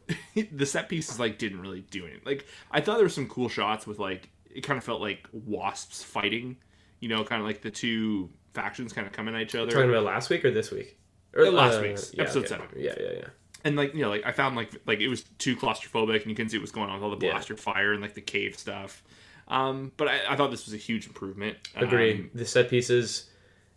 the 0.52 0.66
set 0.66 0.88
pieces 0.88 1.20
like 1.20 1.38
didn't 1.38 1.60
really 1.60 1.82
do 1.92 2.02
anything 2.04 2.20
like 2.26 2.44
i 2.72 2.80
thought 2.80 2.96
there 2.96 3.04
were 3.04 3.08
some 3.08 3.28
cool 3.28 3.48
shots 3.48 3.86
with 3.86 4.00
like 4.00 4.28
it 4.50 4.62
kind 4.62 4.76
of 4.76 4.82
felt 4.82 5.00
like 5.00 5.28
wasps 5.32 6.02
fighting 6.02 6.56
you 6.98 7.08
know 7.08 7.22
kind 7.22 7.40
of 7.40 7.46
like 7.46 7.62
the 7.62 7.70
two 7.70 8.28
factions 8.52 8.92
kind 8.92 9.06
of 9.06 9.12
coming 9.12 9.34
at 9.36 9.42
each 9.42 9.54
other 9.54 9.70
Talking 9.70 9.90
about 9.90 10.02
last 10.04 10.28
week 10.28 10.44
or 10.44 10.50
this 10.50 10.70
week? 10.72 10.98
Or 11.34 11.46
Uh, 11.46 11.50
last 11.52 11.80
week's, 11.80 12.12
episode 12.18 12.48
seven. 12.48 12.66
Yeah, 12.76 12.94
yeah, 13.00 13.10
yeah. 13.18 13.24
and 13.64 13.76
like 13.76 13.94
you 13.94 14.02
know 14.02 14.08
like 14.10 14.26
i 14.26 14.32
found 14.32 14.56
like 14.56 14.72
like 14.86 14.98
it 15.00 15.08
was 15.08 15.22
too 15.38 15.54
claustrophobic 15.56 16.20
and 16.22 16.26
you 16.26 16.34
couldn't 16.34 16.50
see 16.50 16.58
what 16.58 16.62
was 16.62 16.72
going 16.72 16.90
on 16.90 16.96
with 16.96 17.04
all 17.04 17.16
the 17.16 17.24
Yeah. 17.24 17.32
blaster 17.32 17.56
fire 17.56 17.92
and 17.92 18.02
like 18.02 18.14
the 18.14 18.20
cave 18.20 18.58
stuff 18.58 19.04
um 19.48 19.92
but 19.96 20.08
i, 20.08 20.20
I 20.30 20.36
thought 20.36 20.50
this 20.50 20.66
was 20.66 20.74
a 20.74 20.78
huge 20.78 21.06
improvement. 21.06 21.56
Agree. 21.76 22.14
um, 22.14 22.30
the 22.34 22.46
set 22.46 22.70
pieces 22.70 23.30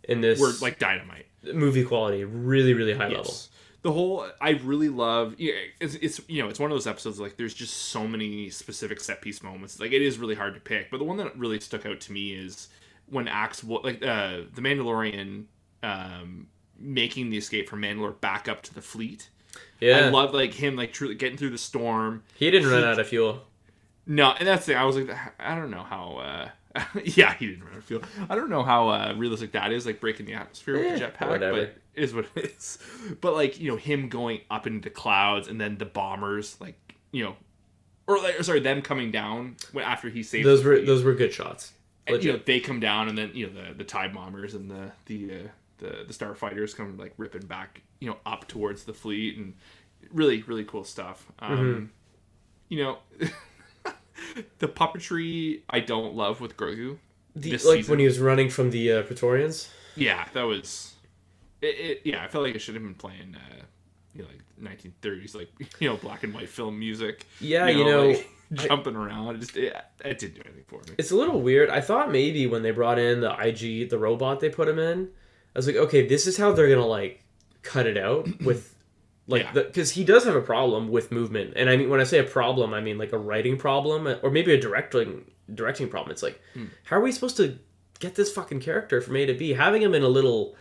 in 0.04 0.20
this 0.20 0.40
were 0.40 0.52
like 0.60 0.78
dynamite. 0.78 1.26
movie 1.52 1.84
quality 1.84 2.24
really, 2.24 2.74
really 2.74 2.94
high 2.94 3.08
level. 3.08 3.34
The 3.82 3.92
whole 3.92 4.26
I 4.40 4.50
really 4.50 4.88
love 4.88 5.34
yeah, 5.38 5.54
it's, 5.80 5.94
it's 5.96 6.20
you 6.28 6.42
know 6.42 6.48
it's 6.48 6.58
one 6.58 6.70
of 6.70 6.74
those 6.74 6.86
episodes 6.86 7.20
like 7.20 7.36
there's 7.36 7.54
just 7.54 7.74
so 7.74 8.06
many 8.06 8.50
specific 8.50 9.00
set 9.00 9.20
piece 9.20 9.42
moments. 9.42 9.78
Like 9.78 9.92
it 9.92 10.02
is 10.02 10.18
really 10.18 10.34
hard 10.34 10.54
to 10.54 10.60
pick 10.60 10.90
but 10.90 10.98
the 10.98 11.04
one 11.04 11.16
that 11.18 11.36
really 11.38 11.60
stuck 11.60 11.86
out 11.86 12.00
to 12.00 12.12
me 12.12 12.32
is 12.32 12.68
when 13.08 13.28
Axe 13.28 13.62
like 13.64 14.02
uh 14.02 14.38
the 14.54 14.60
Mandalorian 14.60 15.44
um 15.82 16.48
making 16.78 17.30
the 17.30 17.38
escape 17.38 17.68
from 17.68 17.82
Mandalore 17.82 18.20
back 18.20 18.48
up 18.48 18.62
to 18.62 18.74
the 18.74 18.82
fleet. 18.82 19.30
Yeah, 19.80 19.98
I 19.98 20.08
love 20.08 20.34
like 20.34 20.52
him 20.52 20.76
like 20.76 20.92
truly 20.92 21.14
getting 21.14 21.38
through 21.38 21.50
the 21.50 21.58
storm. 21.58 22.24
He 22.34 22.50
didn't 22.50 22.70
run 22.70 22.84
out 22.84 22.98
of 22.98 23.06
fuel. 23.06 23.42
No 24.06 24.30
and 24.32 24.46
that's 24.46 24.66
the 24.66 24.72
thing 24.72 24.80
I 24.80 24.84
was 24.84 24.96
like 24.96 25.10
I 25.38 25.54
don't 25.54 25.70
know 25.70 25.82
how 25.82 26.16
uh 26.18 26.48
yeah, 27.04 27.32
he 27.34 27.46
didn't 27.46 27.64
run 27.64 27.72
out 27.72 27.78
of 27.78 27.84
fuel. 27.84 28.02
I 28.28 28.34
don't 28.34 28.50
know 28.50 28.62
how 28.62 28.90
uh, 28.90 29.14
realistic 29.16 29.52
that 29.52 29.72
is, 29.72 29.86
like 29.86 29.98
breaking 29.98 30.26
the 30.26 30.34
atmosphere 30.34 30.74
with 30.74 30.84
Eh, 30.86 30.98
the 30.98 31.04
jetpack, 31.06 31.28
whatever. 31.30 31.52
but 31.56 31.62
it 31.62 31.82
is 31.94 32.12
what 32.12 32.26
it 32.34 32.54
is. 32.54 32.78
But 33.22 33.32
like 33.32 33.58
you 33.58 33.70
know, 33.70 33.76
him 33.78 34.10
going 34.10 34.42
up 34.50 34.66
into 34.66 34.86
the 34.86 34.90
clouds 34.94 35.48
and 35.48 35.58
then 35.58 35.78
the 35.78 35.86
bombers, 35.86 36.56
like 36.60 36.76
you 37.12 37.24
know, 37.24 37.36
or 38.06 38.18
like 38.18 38.38
or 38.38 38.42
sorry, 38.42 38.60
them 38.60 38.82
coming 38.82 39.10
down 39.10 39.56
after 39.82 40.10
he 40.10 40.22
saved 40.22 40.46
Those 40.46 40.62
were 40.62 40.78
those 40.82 41.02
were 41.02 41.14
good 41.14 41.32
shots. 41.32 41.72
And, 42.06 42.22
you 42.22 42.32
know, 42.34 42.40
they 42.44 42.60
come 42.60 42.78
down 42.78 43.08
and 43.08 43.16
then 43.16 43.30
you 43.32 43.46
know 43.46 43.54
the 43.68 43.72
the 43.72 43.84
TIE 43.84 44.08
bombers 44.08 44.52
and 44.52 44.70
the 44.70 44.92
the 45.06 45.30
uh, 45.32 45.48
the 45.78 46.04
the 46.06 46.12
starfighters 46.12 46.76
come 46.76 46.98
like 46.98 47.14
ripping 47.16 47.46
back, 47.46 47.80
you 48.00 48.10
know, 48.10 48.18
up 48.26 48.46
towards 48.48 48.84
the 48.84 48.92
fleet 48.92 49.38
and 49.38 49.54
really 50.12 50.42
really 50.42 50.64
cool 50.64 50.84
stuff. 50.84 51.24
Um, 51.38 51.56
Mm-hmm. 51.58 51.84
You 52.68 52.82
know. 52.82 52.98
the 54.58 54.68
puppetry 54.68 55.62
I 55.68 55.80
don't 55.80 56.14
love 56.14 56.40
with 56.40 56.56
Grogu. 56.56 56.98
The- 57.34 57.52
like 57.52 57.60
season. 57.60 57.90
when 57.90 57.98
he 57.98 58.06
was 58.06 58.18
running 58.18 58.48
from 58.48 58.70
the 58.70 58.92
uh, 58.92 59.02
Praetorians. 59.02 59.68
Yeah, 59.94 60.26
that 60.32 60.42
was. 60.42 60.94
It, 61.62 61.66
it, 61.66 62.00
yeah, 62.04 62.22
I 62.22 62.28
felt 62.28 62.44
like 62.44 62.54
it 62.54 62.58
should 62.60 62.74
have 62.74 62.84
been 62.84 62.94
playing, 62.94 63.34
uh, 63.34 63.62
you 64.14 64.22
know, 64.22 64.28
like 64.28 64.82
1930s, 65.02 65.34
like 65.34 65.50
you 65.80 65.88
know, 65.88 65.96
black 65.96 66.22
and 66.22 66.34
white 66.34 66.48
film 66.48 66.78
music. 66.78 67.26
Yeah, 67.40 67.68
you 67.68 67.84
know, 67.84 68.08
like, 68.08 68.28
jumping 68.52 68.96
around. 68.96 69.36
It 69.36 69.40
just 69.40 69.56
it, 69.56 69.74
it 70.04 70.18
didn't 70.18 70.34
do 70.34 70.42
anything 70.44 70.64
for 70.66 70.80
me. 70.88 70.94
It's 70.98 71.10
a 71.10 71.16
little 71.16 71.40
weird. 71.40 71.70
I 71.70 71.80
thought 71.80 72.10
maybe 72.10 72.46
when 72.46 72.62
they 72.62 72.70
brought 72.70 72.98
in 72.98 73.20
the 73.20 73.32
IG, 73.32 73.90
the 73.90 73.98
robot 73.98 74.40
they 74.40 74.50
put 74.50 74.68
him 74.68 74.78
in, 74.78 75.08
I 75.54 75.58
was 75.58 75.66
like, 75.66 75.76
okay, 75.76 76.06
this 76.06 76.26
is 76.26 76.36
how 76.36 76.52
they're 76.52 76.68
gonna 76.68 76.86
like 76.86 77.24
cut 77.62 77.86
it 77.86 77.96
out 77.96 78.28
with. 78.42 78.74
Like, 79.28 79.42
Yeah. 79.42 79.52
because 79.52 79.90
he 79.90 80.04
does 80.04 80.24
have 80.24 80.36
a 80.36 80.40
problem 80.40 80.88
with 80.88 81.10
movement, 81.10 81.54
and 81.56 81.68
I 81.68 81.76
mean, 81.76 81.88
when 81.90 82.00
I 82.00 82.04
say 82.04 82.18
a 82.18 82.24
problem, 82.24 82.72
I 82.72 82.80
mean 82.80 82.96
like 82.98 83.12
a 83.12 83.18
writing 83.18 83.56
problem, 83.56 84.06
or 84.22 84.30
maybe 84.30 84.52
a 84.54 84.60
directing 84.60 85.30
directing 85.52 85.88
problem. 85.88 86.10
It's 86.12 86.22
like, 86.22 86.40
Hmm. 86.54 86.66
how 86.84 86.96
are 86.96 87.00
we 87.00 87.12
supposed 87.12 87.36
to 87.38 87.58
get 87.98 88.14
this 88.14 88.32
fucking 88.32 88.60
character 88.60 89.00
from 89.00 89.16
A 89.16 89.26
to 89.26 89.34
B? 89.34 89.52
Having 89.54 89.82
him 89.82 89.94
in 89.94 90.02
a 90.02 90.08
little 90.08 90.56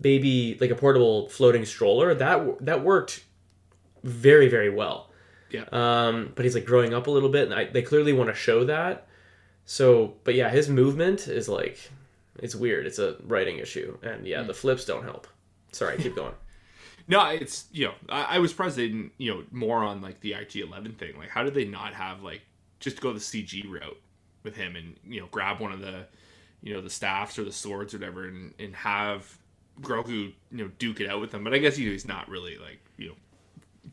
baby, 0.00 0.56
like 0.60 0.70
a 0.70 0.74
portable 0.74 1.28
floating 1.28 1.64
stroller, 1.64 2.14
that 2.14 2.64
that 2.64 2.82
worked 2.84 3.24
very 4.02 4.48
very 4.48 4.70
well. 4.70 5.10
Yeah. 5.50 5.64
Um, 5.72 6.32
but 6.34 6.44
he's 6.44 6.54
like 6.54 6.64
growing 6.64 6.94
up 6.94 7.06
a 7.06 7.10
little 7.10 7.28
bit, 7.28 7.44
and 7.46 7.54
I, 7.54 7.64
they 7.64 7.82
clearly 7.82 8.12
want 8.12 8.30
to 8.30 8.34
show 8.34 8.64
that. 8.64 9.08
So, 9.64 10.14
but 10.24 10.34
yeah, 10.34 10.48
his 10.48 10.68
movement 10.68 11.28
is 11.28 11.48
like, 11.48 11.90
it's 12.38 12.54
weird. 12.54 12.86
It's 12.86 12.98
a 12.98 13.16
writing 13.24 13.58
issue, 13.58 13.98
and 14.02 14.26
yeah, 14.26 14.42
the 14.42 14.54
flips 14.54 14.84
don't 14.84 15.02
help. 15.04 15.26
Sorry, 15.72 15.96
keep 15.98 16.14
going. 16.22 16.34
No, 17.08 17.26
it's 17.28 17.66
you 17.72 17.86
know, 17.86 17.94
I, 18.08 18.36
I 18.36 18.38
was 18.38 18.50
surprised 18.50 18.76
they 18.76 18.88
didn't, 18.88 19.12
you 19.18 19.32
know, 19.34 19.44
more 19.50 19.82
on 19.82 20.00
like 20.00 20.20
the 20.20 20.32
IG11 20.32 20.96
thing. 20.96 21.16
Like, 21.18 21.28
how 21.30 21.42
did 21.42 21.54
they 21.54 21.64
not 21.64 21.94
have 21.94 22.22
like 22.22 22.42
just 22.80 23.00
go 23.00 23.12
the 23.12 23.20
CG 23.20 23.68
route 23.68 24.00
with 24.42 24.56
him 24.56 24.76
and 24.76 24.96
you 25.06 25.20
know 25.20 25.26
grab 25.30 25.60
one 25.60 25.72
of 25.72 25.80
the, 25.80 26.06
you 26.62 26.72
know, 26.74 26.80
the 26.80 26.90
staffs 26.90 27.38
or 27.38 27.44
the 27.44 27.52
swords 27.52 27.94
or 27.94 27.98
whatever, 27.98 28.26
and 28.26 28.54
and 28.58 28.74
have 28.76 29.38
Grogu 29.80 30.32
you 30.50 30.58
know 30.58 30.68
duke 30.78 31.00
it 31.00 31.08
out 31.10 31.20
with 31.20 31.30
them. 31.30 31.44
But 31.44 31.54
I 31.54 31.58
guess 31.58 31.78
you 31.78 31.86
know, 31.86 31.92
he's 31.92 32.06
not 32.06 32.28
really 32.28 32.58
like 32.58 32.80
you 32.96 33.08
know 33.08 33.14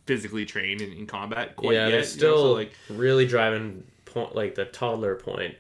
physically 0.06 0.46
trained 0.46 0.82
in, 0.82 0.92
in 0.94 1.08
combat 1.08 1.56
quite 1.56 1.74
yeah, 1.74 1.88
yet. 1.88 1.92
they're 1.92 2.00
you 2.00 2.02
know, 2.02 2.04
still 2.04 2.38
so, 2.38 2.54
like 2.54 2.74
really 2.90 3.26
driving 3.26 3.84
point 4.06 4.36
like 4.36 4.56
the 4.56 4.66
toddler 4.66 5.16
point 5.16 5.56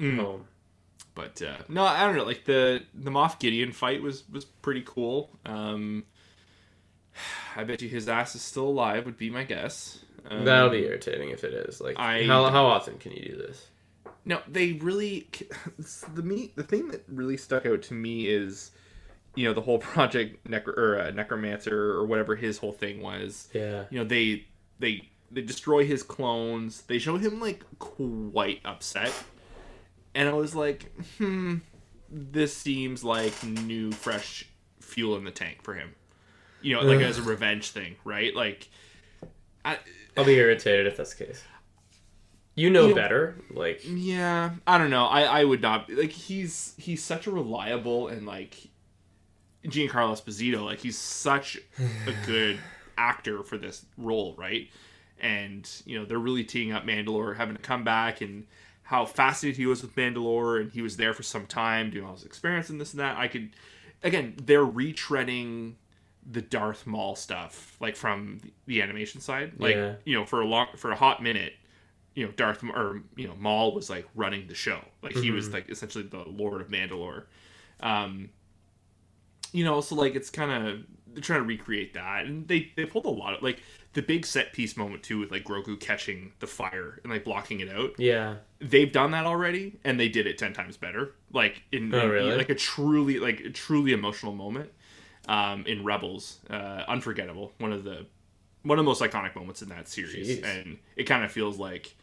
Mm. 0.00 0.16
home. 0.16 0.44
But 1.14 1.42
uh, 1.42 1.58
no, 1.68 1.84
I 1.84 2.04
don't 2.06 2.16
know. 2.16 2.24
Like 2.24 2.44
the 2.44 2.82
the 2.94 3.10
Moff 3.10 3.38
Gideon 3.38 3.72
fight 3.72 4.02
was 4.02 4.24
was 4.30 4.44
pretty 4.44 4.82
cool. 4.86 5.30
Um, 5.44 6.04
I 7.56 7.64
bet 7.64 7.82
you 7.82 7.88
his 7.88 8.08
ass 8.08 8.34
is 8.34 8.42
still 8.42 8.66
alive. 8.68 9.04
Would 9.06 9.16
be 9.18 9.30
my 9.30 9.44
guess. 9.44 9.98
Um, 10.30 10.44
That'll 10.44 10.70
be 10.70 10.84
irritating 10.84 11.30
if 11.30 11.42
it 11.44 11.52
is. 11.52 11.80
Like, 11.80 11.98
I- 11.98 12.24
how 12.26 12.48
how 12.50 12.64
often 12.66 12.98
can 12.98 13.12
you 13.12 13.22
do 13.30 13.36
this? 13.36 13.66
No, 14.24 14.40
they 14.48 14.74
really 14.74 15.28
the 16.14 16.22
me 16.22 16.52
the 16.54 16.62
thing 16.62 16.88
that 16.88 17.02
really 17.08 17.36
stuck 17.36 17.66
out 17.66 17.82
to 17.82 17.94
me 17.94 18.26
is, 18.28 18.70
you 19.34 19.46
know, 19.46 19.52
the 19.52 19.60
whole 19.60 19.78
project 19.92 20.44
necro 20.48 20.76
or 20.78 21.00
uh, 21.00 21.10
necromancer 21.10 21.92
or 21.92 22.06
whatever 22.06 22.36
his 22.36 22.58
whole 22.58 22.72
thing 22.72 23.00
was. 23.02 23.48
Yeah, 23.52 23.84
You 23.90 23.98
know, 23.98 24.04
they 24.04 24.46
they 24.78 25.08
they 25.30 25.40
destroy 25.42 25.84
his 25.84 26.02
clones. 26.02 26.82
They 26.82 26.98
show 26.98 27.16
him 27.16 27.40
like 27.40 27.64
quite 27.80 28.60
upset, 28.64 29.12
and 30.14 30.28
I 30.28 30.34
was 30.34 30.54
like, 30.54 30.92
hmm, 31.18 31.56
this 32.08 32.56
seems 32.56 33.02
like 33.02 33.42
new 33.42 33.90
fresh 33.90 34.44
fuel 34.80 35.16
in 35.16 35.24
the 35.24 35.30
tank 35.32 35.62
for 35.64 35.74
him. 35.74 35.94
You 36.62 36.76
know, 36.76 36.82
like 36.82 37.00
as 37.00 37.18
a 37.18 37.22
revenge 37.22 37.70
thing, 37.70 37.96
right? 38.04 38.34
Like, 38.34 38.68
I, 39.64 39.78
I'll 40.16 40.24
be 40.24 40.34
irritated 40.34 40.86
if 40.86 40.96
that's 40.96 41.14
the 41.14 41.26
case. 41.26 41.42
You 42.54 42.68
know 42.70 42.82
You 42.82 42.88
know- 42.90 42.94
better. 42.94 43.36
Like, 43.50 43.80
Yeah, 43.86 44.50
I 44.66 44.78
don't 44.78 44.90
know. 44.90 45.06
I 45.06 45.22
I 45.22 45.44
would 45.44 45.62
not 45.62 45.90
like 45.90 46.10
he's 46.12 46.74
he's 46.76 47.02
such 47.02 47.26
a 47.26 47.30
reliable 47.30 48.08
and 48.08 48.26
like 48.26 48.56
Giancarlo 49.64 50.12
Esposito. 50.12 50.64
Like 50.64 50.80
he's 50.80 50.98
such 50.98 51.58
a 52.06 52.12
good 52.26 52.58
actor 52.98 53.42
for 53.42 53.56
this 53.56 53.84
role, 53.96 54.34
right? 54.36 54.68
And 55.20 55.68
you 55.86 55.98
know 55.98 56.04
they're 56.04 56.18
really 56.18 56.44
teeing 56.44 56.72
up 56.72 56.84
Mandalore 56.84 57.36
having 57.36 57.56
to 57.56 57.62
come 57.62 57.84
back 57.84 58.20
and 58.20 58.46
how 58.82 59.06
fascinated 59.06 59.56
he 59.56 59.64
was 59.66 59.80
with 59.80 59.94
Mandalore 59.94 60.60
and 60.60 60.72
he 60.72 60.82
was 60.82 60.96
there 60.98 61.14
for 61.14 61.22
some 61.22 61.46
time 61.46 61.90
doing 61.90 62.04
all 62.04 62.14
his 62.14 62.24
experience 62.24 62.68
and 62.68 62.80
this 62.80 62.92
and 62.92 63.00
that. 63.00 63.16
I 63.16 63.28
could 63.28 63.50
again 64.02 64.34
they're 64.44 64.66
retreading 64.66 65.74
the 66.30 66.42
Darth 66.42 66.86
Maul 66.86 67.16
stuff, 67.16 67.76
like 67.80 67.96
from 67.96 68.40
the 68.66 68.80
animation 68.82 69.20
side. 69.20 69.54
Like 69.58 69.74
Yeah. 69.76 69.94
you 70.04 70.14
know, 70.16 70.24
for 70.24 70.40
a 70.40 70.46
long 70.46 70.68
for 70.76 70.90
a 70.92 70.96
hot 70.96 71.22
minute, 71.22 71.54
you 72.14 72.24
know, 72.26 72.32
Darth 72.32 72.62
or 72.64 73.02
you 73.16 73.26
know 73.26 73.34
Maul 73.36 73.74
was 73.74 73.90
like 73.90 74.06
running 74.14 74.46
the 74.46 74.54
show. 74.54 74.80
Like 75.02 75.14
he 75.16 75.30
was 75.30 75.50
like 75.52 75.68
essentially 75.68 76.04
the 76.04 76.24
Lord 76.28 76.60
of 76.60 76.68
Mandalore. 76.68 77.24
Um, 77.80 78.30
you 79.52 79.64
know, 79.64 79.80
so 79.80 79.94
like 79.94 80.14
it's 80.14 80.30
kind 80.30 80.66
of 80.68 80.80
they're 81.12 81.22
trying 81.22 81.40
to 81.40 81.46
recreate 81.46 81.94
that, 81.94 82.24
and 82.24 82.46
they 82.48 82.72
they 82.76 82.84
pulled 82.86 83.04
a 83.04 83.10
lot 83.10 83.34
of 83.34 83.42
like 83.42 83.60
the 83.92 84.00
big 84.00 84.24
set 84.24 84.54
piece 84.54 84.76
moment 84.76 85.02
too 85.02 85.18
with 85.18 85.30
like 85.30 85.44
Grogu 85.44 85.78
catching 85.78 86.32
the 86.38 86.46
fire 86.46 86.98
and 87.02 87.12
like 87.12 87.24
blocking 87.24 87.60
it 87.60 87.68
out 87.68 87.90
Yeah. 87.98 88.36
they've 88.58 88.90
done 88.90 89.10
that 89.10 89.26
already 89.26 89.78
and 89.84 90.00
they 90.00 90.08
did 90.08 90.26
it 90.26 90.38
10 90.38 90.54
times 90.54 90.78
better 90.78 91.12
like 91.30 91.62
in, 91.72 91.94
Oh, 91.94 92.00
in- 92.04 92.08
really? 92.08 92.36
like 92.38 92.48
a 92.48 92.54
truly 92.54 93.18
like 93.18 93.40
a 93.40 93.50
truly 93.50 93.92
emotional 93.92 94.32
moment 94.34 94.70
um 95.28 95.64
in 95.66 95.84
rebels 95.84 96.40
uh 96.50 96.82
unforgettable 96.88 97.52
one 97.58 97.72
of 97.72 97.84
the 97.84 98.06
one 98.62 98.78
of 98.78 98.84
the 98.84 98.88
most 98.88 99.02
iconic 99.02 99.34
moments 99.34 99.62
in 99.62 99.68
that 99.68 99.88
series 99.88 100.38
Jeez. 100.38 100.44
and 100.44 100.78
it 100.96 101.04
kind 101.04 101.24
of 101.24 101.30
feels 101.30 101.58
like 101.58 101.94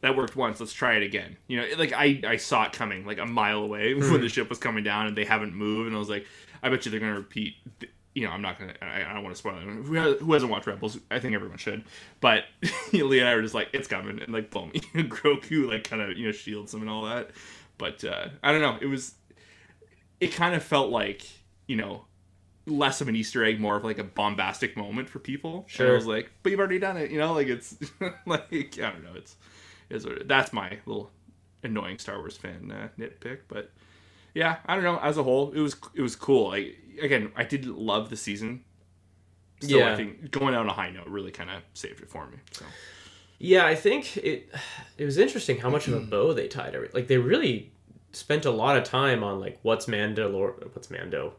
that 0.00 0.16
worked 0.16 0.36
once 0.36 0.60
let's 0.60 0.72
try 0.72 0.94
it 0.94 1.02
again 1.02 1.36
you 1.46 1.56
know 1.56 1.66
like 1.78 1.92
i 1.92 2.20
i 2.26 2.36
saw 2.36 2.64
it 2.64 2.72
coming 2.72 3.06
like 3.06 3.18
a 3.18 3.26
mile 3.26 3.60
away 3.60 3.94
when 3.94 4.20
the 4.20 4.28
ship 4.28 4.48
was 4.48 4.58
coming 4.58 4.84
down 4.84 5.06
and 5.06 5.16
they 5.16 5.24
haven't 5.24 5.54
moved 5.54 5.86
and 5.86 5.96
i 5.96 5.98
was 5.98 6.10
like 6.10 6.26
i 6.62 6.68
bet 6.68 6.84
you 6.84 6.90
they're 6.90 7.00
gonna 7.00 7.14
repeat 7.14 7.54
th- 7.80 7.90
you 8.14 8.24
know, 8.24 8.30
I'm 8.32 8.42
not 8.42 8.58
gonna. 8.58 8.74
I, 8.80 9.10
I 9.10 9.12
don't 9.12 9.24
want 9.24 9.34
to 9.34 9.38
spoil 9.38 9.58
it. 9.58 9.62
Who, 9.62 9.94
has, 9.94 10.20
who 10.20 10.32
hasn't 10.32 10.50
watched 10.50 10.66
Rebels? 10.68 10.98
I 11.10 11.18
think 11.18 11.34
everyone 11.34 11.58
should. 11.58 11.82
But 12.20 12.44
Lee 12.92 13.18
and 13.18 13.28
I 13.28 13.34
were 13.34 13.42
just 13.42 13.54
like, 13.54 13.70
it's 13.72 13.88
coming, 13.88 14.20
and 14.20 14.32
like, 14.32 14.50
boom, 14.50 14.70
Grogu 14.94 15.68
like 15.68 15.84
kind 15.84 16.00
of 16.00 16.16
you 16.16 16.26
know 16.26 16.32
shields 16.32 16.72
him 16.72 16.80
and 16.82 16.90
all 16.90 17.04
that. 17.06 17.30
But 17.76 18.04
uh, 18.04 18.28
I 18.42 18.52
don't 18.52 18.60
know. 18.60 18.78
It 18.80 18.86
was. 18.86 19.14
It 20.20 20.28
kind 20.28 20.54
of 20.54 20.62
felt 20.62 20.90
like 20.90 21.26
you 21.66 21.76
know, 21.76 22.04
less 22.66 23.00
of 23.00 23.08
an 23.08 23.16
Easter 23.16 23.44
egg, 23.44 23.60
more 23.60 23.76
of 23.76 23.84
like 23.84 23.98
a 23.98 24.04
bombastic 24.04 24.76
moment 24.76 25.08
for 25.08 25.18
people. 25.18 25.62
And 25.62 25.70
Sure. 25.70 25.92
I 25.92 25.94
was 25.94 26.06
like, 26.06 26.30
but 26.42 26.50
you've 26.50 26.58
already 26.60 26.78
done 26.78 26.96
it. 26.96 27.10
You 27.10 27.18
know, 27.18 27.32
like 27.34 27.48
it's 27.48 27.76
like 28.26 28.48
I 28.52 28.90
don't 28.90 29.04
know. 29.04 29.14
It's 29.14 29.36
is 29.90 30.06
that's 30.24 30.52
my 30.52 30.78
little 30.86 31.10
annoying 31.62 31.98
Star 31.98 32.18
Wars 32.18 32.36
fan 32.36 32.70
uh, 32.70 32.88
nitpick, 32.98 33.40
but 33.48 33.70
yeah, 34.34 34.56
I 34.66 34.74
don't 34.74 34.84
know. 34.84 34.98
As 34.98 35.18
a 35.18 35.22
whole, 35.22 35.52
it 35.52 35.60
was 35.60 35.76
it 35.94 36.02
was 36.02 36.16
cool. 36.16 36.48
Like 36.48 36.76
again, 37.00 37.32
I 37.36 37.44
didn't 37.44 37.76
love 37.78 38.10
the 38.10 38.16
season. 38.16 38.64
So 39.60 39.78
Yeah. 39.78 39.92
I 39.92 39.96
think 39.96 40.30
going 40.30 40.54
out 40.54 40.60
on 40.62 40.68
a 40.68 40.72
high 40.72 40.90
note 40.90 41.06
really 41.06 41.30
kind 41.30 41.50
of 41.50 41.62
saved 41.74 42.00
it 42.00 42.08
for 42.08 42.26
me. 42.26 42.38
So 42.50 42.64
Yeah, 43.38 43.66
I 43.66 43.74
think 43.74 44.16
it 44.16 44.50
it 44.98 45.04
was 45.04 45.18
interesting 45.18 45.58
how 45.58 45.70
much 45.70 45.86
of 45.86 45.94
a 45.94 46.00
bow 46.12 46.32
they 46.32 46.48
tied 46.48 46.74
every 46.74 46.88
like 46.94 47.08
they 47.08 47.18
really 47.18 47.72
spent 48.12 48.44
a 48.44 48.50
lot 48.50 48.76
of 48.76 48.84
time 48.84 49.22
on 49.24 49.38
like 49.40 49.58
what's 49.62 49.86
Mandalore 49.86 50.74
what's 50.74 50.90
Mando 50.90 51.34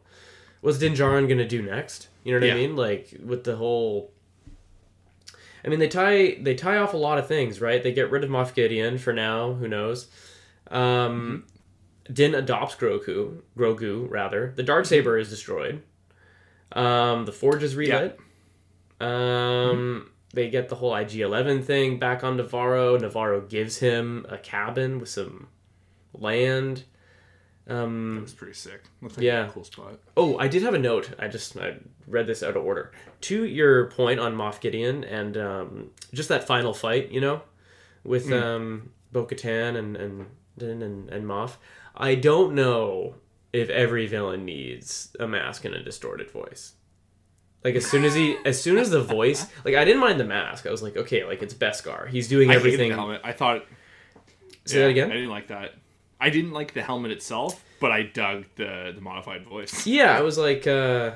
what's 0.60 0.78
Din 0.78 0.94
Djarin 0.94 1.28
gonna 1.28 1.46
do 1.46 1.62
next? 1.62 2.08
You 2.24 2.32
know 2.32 2.38
what 2.40 2.46
Yeah. 2.46 2.54
I 2.54 2.56
mean? 2.56 2.76
Like 2.76 3.16
with 3.24 3.44
the 3.44 3.56
whole 3.56 4.12
I 5.64 5.68
mean 5.68 5.78
they 5.78 5.88
tie 5.88 6.38
they 6.40 6.54
tie 6.54 6.76
off 6.78 6.94
a 6.94 6.98
lot 6.98 7.18
of 7.18 7.26
things 7.26 7.60
right? 7.60 7.82
They 7.82 7.92
get 7.92 8.10
rid 8.10 8.24
of 8.24 8.30
Moff 8.30 8.54
Gideon 8.54 8.98
for 8.98 9.12
now 9.12 9.52
who 9.54 9.68
knows? 9.68 10.08
Um 10.70 11.44
Din 12.12 12.34
adopts 12.34 12.76
Grogu 12.76 13.42
Grogu 13.58 14.08
rather. 14.10 14.52
The 14.54 14.62
dark 14.62 14.86
saber 14.86 15.18
is 15.18 15.28
destroyed. 15.30 15.82
Um 16.72 17.24
the 17.26 17.32
forge 17.32 17.62
is 17.62 17.74
relit. 17.76 18.18
Um, 19.00 20.10
they 20.32 20.48
get 20.48 20.68
the 20.68 20.76
whole 20.76 20.94
IG 20.94 21.16
Eleven 21.20 21.62
thing 21.62 21.98
back 21.98 22.24
on 22.24 22.38
Nevarro. 22.38 22.98
Nevarro 22.98 23.46
gives 23.48 23.78
him 23.78 24.24
a 24.28 24.38
cabin 24.38 24.98
with 24.98 25.08
some 25.08 25.48
land. 26.14 26.84
Um, 27.68 28.20
was 28.22 28.32
pretty 28.34 28.52
sick. 28.54 28.82
Like 29.02 29.18
Yeah. 29.18 29.46
a 29.48 29.50
cool 29.50 29.64
spot. 29.64 29.98
oh, 30.16 30.38
I 30.38 30.46
did 30.48 30.62
have 30.62 30.74
a 30.74 30.78
note. 30.78 31.10
I 31.18 31.26
just 31.28 31.56
I 31.58 31.76
read 32.06 32.26
this 32.28 32.42
out 32.42 32.56
of 32.56 32.64
order. 32.64 32.92
To 33.22 33.44
your 33.44 33.86
point 33.90 34.20
on 34.20 34.34
Moff 34.36 34.60
Gideon 34.60 35.02
and 35.04 35.36
um, 35.36 35.90
just 36.14 36.28
that 36.28 36.46
final 36.46 36.72
fight, 36.72 37.10
you 37.10 37.20
know, 37.20 37.42
with 38.04 38.30
um, 38.30 38.90
Bo-Katan 39.12 39.76
and 39.76 39.96
and 39.96 40.26
and, 40.60 41.10
and 41.10 41.24
Moff. 41.26 41.56
I 41.96 42.14
don't 42.14 42.54
know 42.54 43.16
if 43.52 43.68
every 43.70 44.06
villain 44.06 44.44
needs 44.44 45.14
a 45.18 45.26
mask 45.26 45.64
and 45.64 45.74
a 45.74 45.82
distorted 45.82 46.30
voice. 46.30 46.74
Like 47.64 47.74
as 47.74 47.84
soon 47.86 48.04
as 48.04 48.14
he, 48.14 48.36
as 48.44 48.60
soon 48.62 48.78
as 48.78 48.90
the 48.90 49.02
voice, 49.02 49.46
like 49.64 49.74
I 49.74 49.84
didn't 49.84 50.00
mind 50.00 50.20
the 50.20 50.24
mask. 50.24 50.66
I 50.66 50.70
was 50.70 50.82
like, 50.84 50.96
okay, 50.96 51.24
like 51.24 51.42
it's 51.42 51.54
Beskar. 51.54 52.08
He's 52.08 52.28
doing 52.28 52.50
I 52.50 52.54
everything. 52.54 52.90
the 52.90 52.94
helmet. 52.96 53.22
I 53.24 53.32
thought. 53.32 53.64
Say 54.66 54.80
that 54.82 54.88
again? 54.90 55.10
I 55.10 55.14
didn't 55.14 55.30
like 55.30 55.48
that. 55.48 55.74
I 56.20 56.30
didn't 56.30 56.52
like 56.52 56.74
the 56.74 56.82
helmet 56.82 57.10
itself, 57.10 57.62
but 57.80 57.92
I 57.92 58.02
dug 58.02 58.44
the 58.56 58.92
the 58.94 59.00
modified 59.00 59.44
voice. 59.44 59.86
Yeah, 59.96 60.16
I 60.16 60.22
was 60.22 60.38
like, 60.38 60.66
uh, 60.66 61.12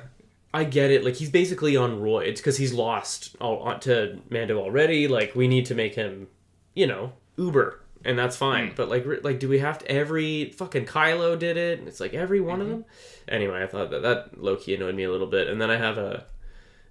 I 0.53 0.65
get 0.65 0.91
it. 0.91 1.05
Like 1.05 1.15
he's 1.15 1.31
basically 1.31 1.77
on 1.77 2.01
roids 2.01 2.37
because 2.37 2.57
he's 2.57 2.73
lost 2.73 3.37
all, 3.41 3.69
uh, 3.69 3.79
to 3.81 4.21
Mando 4.31 4.59
already. 4.59 5.09
Like 5.09 5.35
we 5.35 5.49
need 5.49 5.67
to 5.67 5.75
make 5.75 5.95
him, 5.95 6.29
you 6.75 6.87
know, 6.87 7.13
Uber, 7.37 7.81
and 8.05 8.19
that's 8.19 8.37
fine. 8.37 8.69
Hmm. 8.69 8.75
But 8.77 8.89
like, 8.89 9.07
like, 9.23 9.39
do 9.41 9.49
we 9.49 9.61
have 9.61 9.79
to? 9.79 9.91
Every 9.91 10.51
fucking 10.51 10.87
Kylo 10.87 11.39
did 11.39 11.57
it. 11.57 11.79
and 11.79 11.89
It's 11.89 12.01
like 12.01 12.15
every 12.15 12.41
one 12.41 12.61
of 12.61 12.67
mm-hmm. 12.67 12.77
them. 12.77 12.85
Anyway, 13.29 13.63
I 13.63 13.67
thought 13.67 13.91
that 13.91 14.03
that 14.03 14.43
low 14.43 14.57
key 14.57 14.75
annoyed 14.75 14.95
me 14.95 15.05
a 15.05 15.11
little 15.11 15.27
bit, 15.27 15.49
and 15.49 15.61
then 15.61 15.71
I 15.71 15.77
have 15.77 15.99
a 15.99 16.27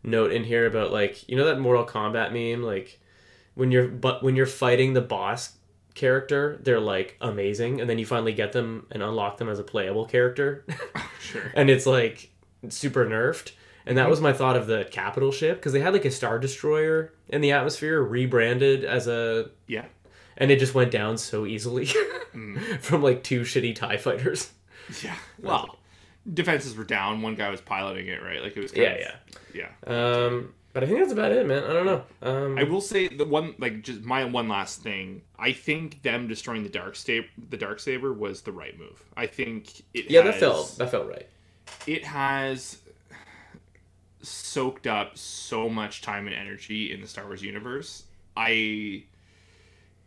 note 0.03 0.31
in 0.31 0.45
here 0.45 0.65
about 0.65 0.91
like 0.91 1.27
you 1.29 1.35
know 1.35 1.45
that 1.45 1.59
Mortal 1.59 1.85
Kombat 1.85 2.31
meme, 2.31 2.63
like 2.63 2.99
when 3.55 3.71
you're 3.71 3.87
but 3.87 4.23
when 4.23 4.35
you're 4.35 4.45
fighting 4.45 4.93
the 4.93 5.01
boss 5.01 5.57
character, 5.99 6.57
they're 6.63 6.79
like 6.79 7.15
amazing, 7.21 7.79
and 7.81 7.87
then 7.89 7.99
you 7.99 8.05
finally 8.07 8.33
get 8.33 8.51
them 8.53 8.87
and 8.91 9.03
unlock 9.03 9.37
them 9.37 9.49
as 9.49 9.59
a 9.59 9.63
playable 9.63 10.05
character. 10.05 10.65
Sure. 11.21 11.43
and 11.53 11.69
it's 11.69 11.85
like 11.85 12.31
super 12.69 13.05
nerfed. 13.05 13.51
And 13.85 13.97
that 13.99 14.09
was 14.09 14.19
my 14.21 14.33
thought 14.33 14.55
of 14.55 14.65
the 14.67 14.87
capital 14.89 15.31
ship 15.31 15.57
because 15.57 15.73
they 15.73 15.79
had 15.81 15.93
like 15.93 16.05
a 16.05 16.11
star 16.11 16.39
destroyer 16.39 17.13
in 17.27 17.41
the 17.41 17.51
atmosphere 17.51 18.01
rebranded 18.01 18.83
as 18.83 19.07
a, 19.07 19.49
Yeah. 19.67 19.85
and 20.37 20.49
it 20.49 20.59
just 20.59 20.73
went 20.73 20.89
down 20.91 21.17
so 21.19 21.45
easily 21.45 21.85
from 22.81 23.03
like 23.03 23.21
two 23.23 23.41
shitty 23.41 23.75
Tie 23.75 23.97
fighters. 23.97 24.51
Yeah. 25.03 25.15
Well, 25.41 25.77
defenses 26.33 26.75
were 26.75 26.83
down. 26.85 27.21
One 27.21 27.35
guy 27.35 27.49
was 27.49 27.61
piloting 27.61 28.07
it, 28.07 28.23
right? 28.23 28.41
Like 28.41 28.55
it 28.57 28.61
was. 28.61 28.71
Kind 28.71 28.83
Yeah, 28.99 29.11
of, 29.53 29.55
yeah. 29.55 30.25
Um, 30.25 30.53
but 30.71 30.83
I 30.83 30.87
think 30.87 30.99
that's 30.99 31.11
about 31.11 31.31
it, 31.31 31.47
man. 31.47 31.63
I 31.63 31.73
don't 31.73 31.85
know. 31.85 32.03
Um, 32.21 32.57
I 32.57 32.63
will 32.63 32.81
say 32.81 33.07
the 33.07 33.25
one 33.25 33.55
like 33.57 33.81
just 33.81 34.01
my 34.01 34.23
one 34.25 34.47
last 34.47 34.83
thing. 34.83 35.23
I 35.37 35.51
think 35.51 36.03
them 36.03 36.27
destroying 36.27 36.63
the 36.63 36.69
dark 36.69 36.95
saber, 36.95 37.27
the 37.49 37.57
dark 37.57 37.79
saber 37.79 38.13
was 38.13 38.41
the 38.41 38.51
right 38.51 38.77
move. 38.77 39.03
I 39.17 39.25
think 39.25 39.81
it. 39.95 40.11
yeah, 40.11 40.21
has, 40.21 40.33
that 40.33 40.39
felt 40.39 40.77
that 40.77 40.91
felt 40.91 41.09
right. 41.09 41.27
It 41.87 42.05
has 42.05 42.77
soaked 44.21 44.85
up 44.85 45.17
so 45.17 45.69
much 45.69 46.01
time 46.03 46.27
and 46.27 46.35
energy 46.35 46.93
in 46.93 47.01
the 47.01 47.07
Star 47.07 47.25
Wars 47.25 47.41
universe. 47.41 48.03
I, 48.37 49.03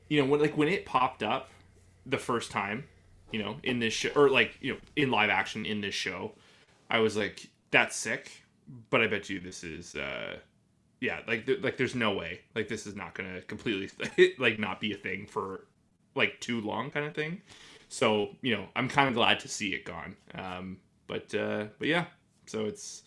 you 0.09 0.23
know, 0.23 0.27
when 0.27 0.41
like 0.41 0.57
when 0.57 0.69
it 0.69 0.87
popped 0.87 1.25
up 1.25 1.51
the 2.07 2.19
first 2.19 2.53
time, 2.53 2.85
you 3.33 3.43
know, 3.43 3.57
in 3.65 3.81
this 3.81 3.95
show 3.95 4.11
or 4.15 4.31
like 4.31 4.59
you 4.61 4.75
know 4.75 4.79
in 4.95 5.11
live 5.11 5.29
action 5.29 5.67
in 5.67 5.81
this 5.81 5.95
show, 5.95 6.35
I 6.89 7.01
was 7.01 7.17
like, 7.17 7.49
that's 7.73 7.97
sick. 7.97 8.31
But 8.91 9.01
I 9.03 9.09
bet 9.09 9.29
you 9.29 9.41
this 9.41 9.65
is. 9.65 9.97
uh 9.97 10.37
yeah, 11.03 11.19
like 11.27 11.47
th- 11.47 11.61
like 11.63 11.77
there's 11.77 11.97
no 11.97 12.13
way 12.13 12.43
like 12.55 12.69
this 12.69 12.87
is 12.87 12.95
not 12.95 13.13
gonna 13.15 13.41
completely 13.43 13.91
like 14.39 14.61
not 14.61 14.81
be 14.81 14.93
a 14.93 14.97
thing 14.97 15.27
for 15.27 15.67
like 16.15 16.41
too 16.41 16.61
long 16.61 16.91
kind 16.93 17.05
of 17.05 17.13
thing. 17.13 17.43
So 17.89 18.37
you 18.41 18.57
know 18.57 18.67
I'm 18.77 18.89
kind 18.89 19.09
of 19.09 19.15
glad 19.15 19.41
to 19.41 19.49
see 19.49 19.75
it 19.75 19.85
gone. 19.85 20.17
Um, 20.33 20.79
but 21.09 21.35
uh, 21.35 21.65
but 21.81 21.89
yeah, 21.89 22.05
so 22.47 22.67
it's 22.67 23.03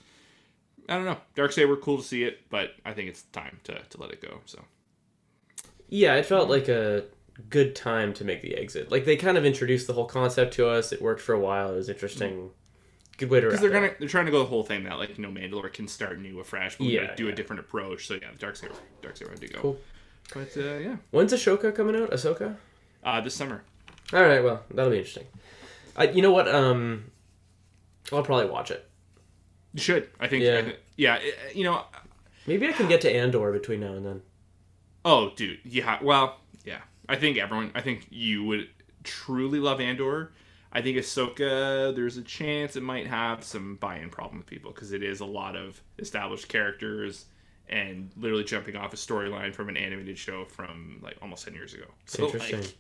I 0.89 0.95
don't 0.95 1.05
know 1.05 1.17
Dark 1.35 1.53
Saber 1.53 1.77
cool 1.77 1.97
to 1.97 2.03
see 2.03 2.25
it, 2.25 2.49
but 2.49 2.71
I 2.85 2.91
think 2.91 3.07
it's 3.07 3.21
time 3.23 3.59
to 3.63 3.81
to 3.81 4.01
let 4.01 4.11
it 4.11 4.21
go. 4.21 4.41
So 4.45 4.61
Yeah, 5.87 6.15
it 6.15 6.25
felt 6.25 6.49
like 6.49 6.67
a 6.67 7.05
good 7.49 7.77
time 7.77 8.13
to 8.15 8.25
make 8.25 8.41
the 8.41 8.55
exit. 8.55 8.91
Like 8.91 9.05
they 9.05 9.15
kind 9.15 9.37
of 9.37 9.45
introduced 9.45 9.87
the 9.87 9.93
whole 9.93 10.05
concept 10.05 10.53
to 10.55 10.67
us. 10.67 10.91
It 10.91 11.01
worked 11.01 11.21
for 11.21 11.33
a 11.33 11.39
while. 11.39 11.71
It 11.71 11.77
was 11.77 11.87
interesting. 11.89 12.51
Good 13.18 13.30
way 13.30 13.39
to 13.39 13.47
because 13.47 13.61
they're 13.61 13.70
gonna 13.70 13.91
they're 13.99 14.09
trying 14.09 14.26
to 14.26 14.32
go 14.32 14.39
the 14.39 14.45
whole 14.45 14.63
thing 14.63 14.84
that 14.84 14.97
like 14.97 15.18
you 15.18 15.24
know 15.24 15.30
Mandalore 15.32 15.72
can 15.72 15.88
start 15.88 16.20
new 16.20 16.39
afresh, 16.39 16.78
but 16.78 16.88
Yeah, 16.88 17.16
do 17.16 17.30
a 17.30 17.32
different 17.32 17.59
approach. 17.61 18.07
So 18.07 18.16
yeah, 18.16 18.28
Dark 18.39 18.55
Saber 18.57 18.74
Dark 19.01 19.16
Saber 19.18 19.32
had 19.32 19.41
to 19.41 19.47
go. 19.47 19.59
Cool. 19.59 19.78
But 20.34 20.49
uh, 20.57 20.78
yeah, 20.80 20.95
When's 21.11 21.32
Ahsoka 21.34 21.74
coming 21.74 21.95
out? 21.95 22.11
Ahsoka. 22.11 22.55
uh, 23.03 23.22
this 23.22 23.34
summer. 23.36 23.63
All 24.13 24.22
right, 24.22 24.43
well, 24.43 24.63
that'll 24.74 24.91
be 24.91 24.97
interesting. 24.97 25.26
I, 25.95 26.09
you 26.09 26.22
know 26.22 26.32
what? 26.32 26.47
Um, 26.53 27.11
I'll 28.11 28.22
probably 28.24 28.49
watch 28.49 28.70
it. 28.72 28.89
You 29.74 29.82
should. 29.82 30.09
I 30.20 30.28
think. 30.28 30.43
Yeah. 30.43 30.57
I 30.57 30.61
thi- 30.63 30.76
yeah. 30.97 31.16
it- 31.16 31.55
you 31.55 31.63
know. 31.63 31.84
Maybe 32.47 32.68
I 32.68 32.72
can 32.74 32.88
get 32.88 33.01
to 33.01 33.11
Andor 33.11 33.51
between 33.51 33.80
now 33.80 33.93
and 33.93 34.05
then. 34.05 34.22
Oh, 35.03 35.32
dude. 35.36 35.59
Yeah. 35.63 35.97
Well, 36.03 36.38
yeah. 36.63 36.80
I 37.09 37.16
think 37.16 37.38
everyone. 37.38 37.72
I 37.76 37.82
think 37.82 38.07
you 38.09 38.43
would 38.43 38.68
truly 39.03 39.59
love 39.59 39.80
Andor. 39.80 40.32
I 40.76 40.82
think 40.82 40.97
Ahsoka. 40.97 41.95
There's 41.95 42.17
a 42.17 42.21
chance 42.21 42.76
it 42.76 42.84
might 42.84 43.07
have 43.07 43.43
some 43.43 43.78
buy-in 43.78 44.09
problem 44.09 44.38
with 44.39 44.45
people 44.47 44.71
because 44.71 44.91
it 44.91 45.01
is 45.01 45.21
a 45.21 45.26
lot 45.26 45.55
of 45.55 45.82
established 45.99 46.49
characters 46.49 47.26
and 47.69 48.11
literally 48.17 48.43
jumping 48.43 48.76
off 48.76 48.93
a 48.93 48.97
storyline 48.97 49.53
from 49.55 49.69
an 49.69 49.78
animated 49.78 50.17
show 50.17 50.45
from 50.45 50.99
like 51.01 51.15
almost 51.21 51.45
ten 51.45 51.53
years 51.55 51.73
ago. 51.73 51.86
So 52.05 52.26
Interesting. 52.26 52.59
like, 52.61 52.78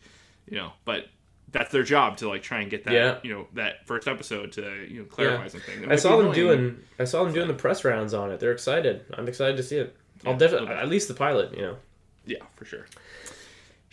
you 0.47 0.57
know, 0.57 0.71
but 0.83 1.05
that's 1.51 1.71
their 1.71 1.83
job 1.83 2.17
to 2.17 2.27
like 2.27 2.43
try 2.43 2.59
and 2.61 2.69
get 2.69 2.83
that 2.83 2.93
Yeah. 2.93 3.17
you 3.23 3.33
know 3.33 3.47
that 3.53 3.87
first 3.87 4.07
episode 4.07 4.51
to 4.53 4.85
you 4.89 4.99
know 4.99 5.05
clarify 5.05 5.43
Yeah. 5.43 5.47
something. 5.47 5.91
I 5.91 5.95
saw 5.95 6.17
them 6.17 6.27
annoying. 6.31 6.35
doing. 6.35 6.83
I 6.99 7.05
saw 7.05 7.23
them 7.23 7.33
doing 7.33 7.47
the 7.47 7.53
press 7.53 7.85
rounds 7.85 8.13
on 8.13 8.29
it. 8.31 8.39
They're 8.39 8.51
excited. 8.51 9.05
I'm 9.13 9.27
excited 9.27 9.55
to 9.57 9.63
see 9.63 9.77
it. 9.77 9.95
I'll 10.25 10.35
definitely 10.37 10.69
at 10.69 10.89
least 10.89 11.07
the 11.07 11.13
pilot. 11.13 11.55
You 11.55 11.61
know. 11.61 11.77
yeah 12.25 12.43
for 12.57 12.65
sure. 12.65 12.85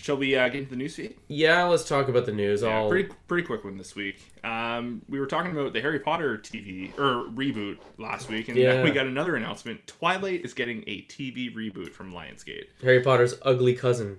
Shall 0.02 0.16
we 0.16 0.34
uh, 0.34 0.48
get 0.48 0.56
into 0.58 0.70
the 0.70 0.76
news 0.76 0.96
feed? 0.96 1.14
Yeah, 1.28 1.62
let's 1.62 1.84
talk 1.88 2.08
about 2.08 2.26
the 2.26 2.32
news. 2.32 2.62
Yeah, 2.62 2.70
I'll 2.70 2.88
pretty 2.88 3.08
pretty 3.28 3.46
quick 3.46 3.62
one 3.62 3.78
this 3.78 3.94
week. 3.94 4.20
Um, 4.42 5.00
we 5.08 5.20
were 5.20 5.26
talking 5.28 5.52
about 5.52 5.72
the 5.72 5.80
Harry 5.80 6.00
Potter 6.00 6.38
TV 6.38 6.90
or 6.98 7.30
reboot 7.30 7.78
last 7.98 8.28
week, 8.28 8.48
and 8.48 8.56
Yeah. 8.58 8.82
we 8.82 8.90
got 8.90 9.06
another 9.06 9.36
announcement. 9.36 9.86
Twilight 9.86 10.44
is 10.44 10.54
getting 10.54 10.82
a 10.88 11.02
TV 11.02 11.54
reboot 11.54 11.92
from 11.92 12.12
Lionsgate. 12.12 12.64
Harry 12.82 13.00
Potter's 13.00 13.36
ugly 13.42 13.76
cousin. 13.76 14.18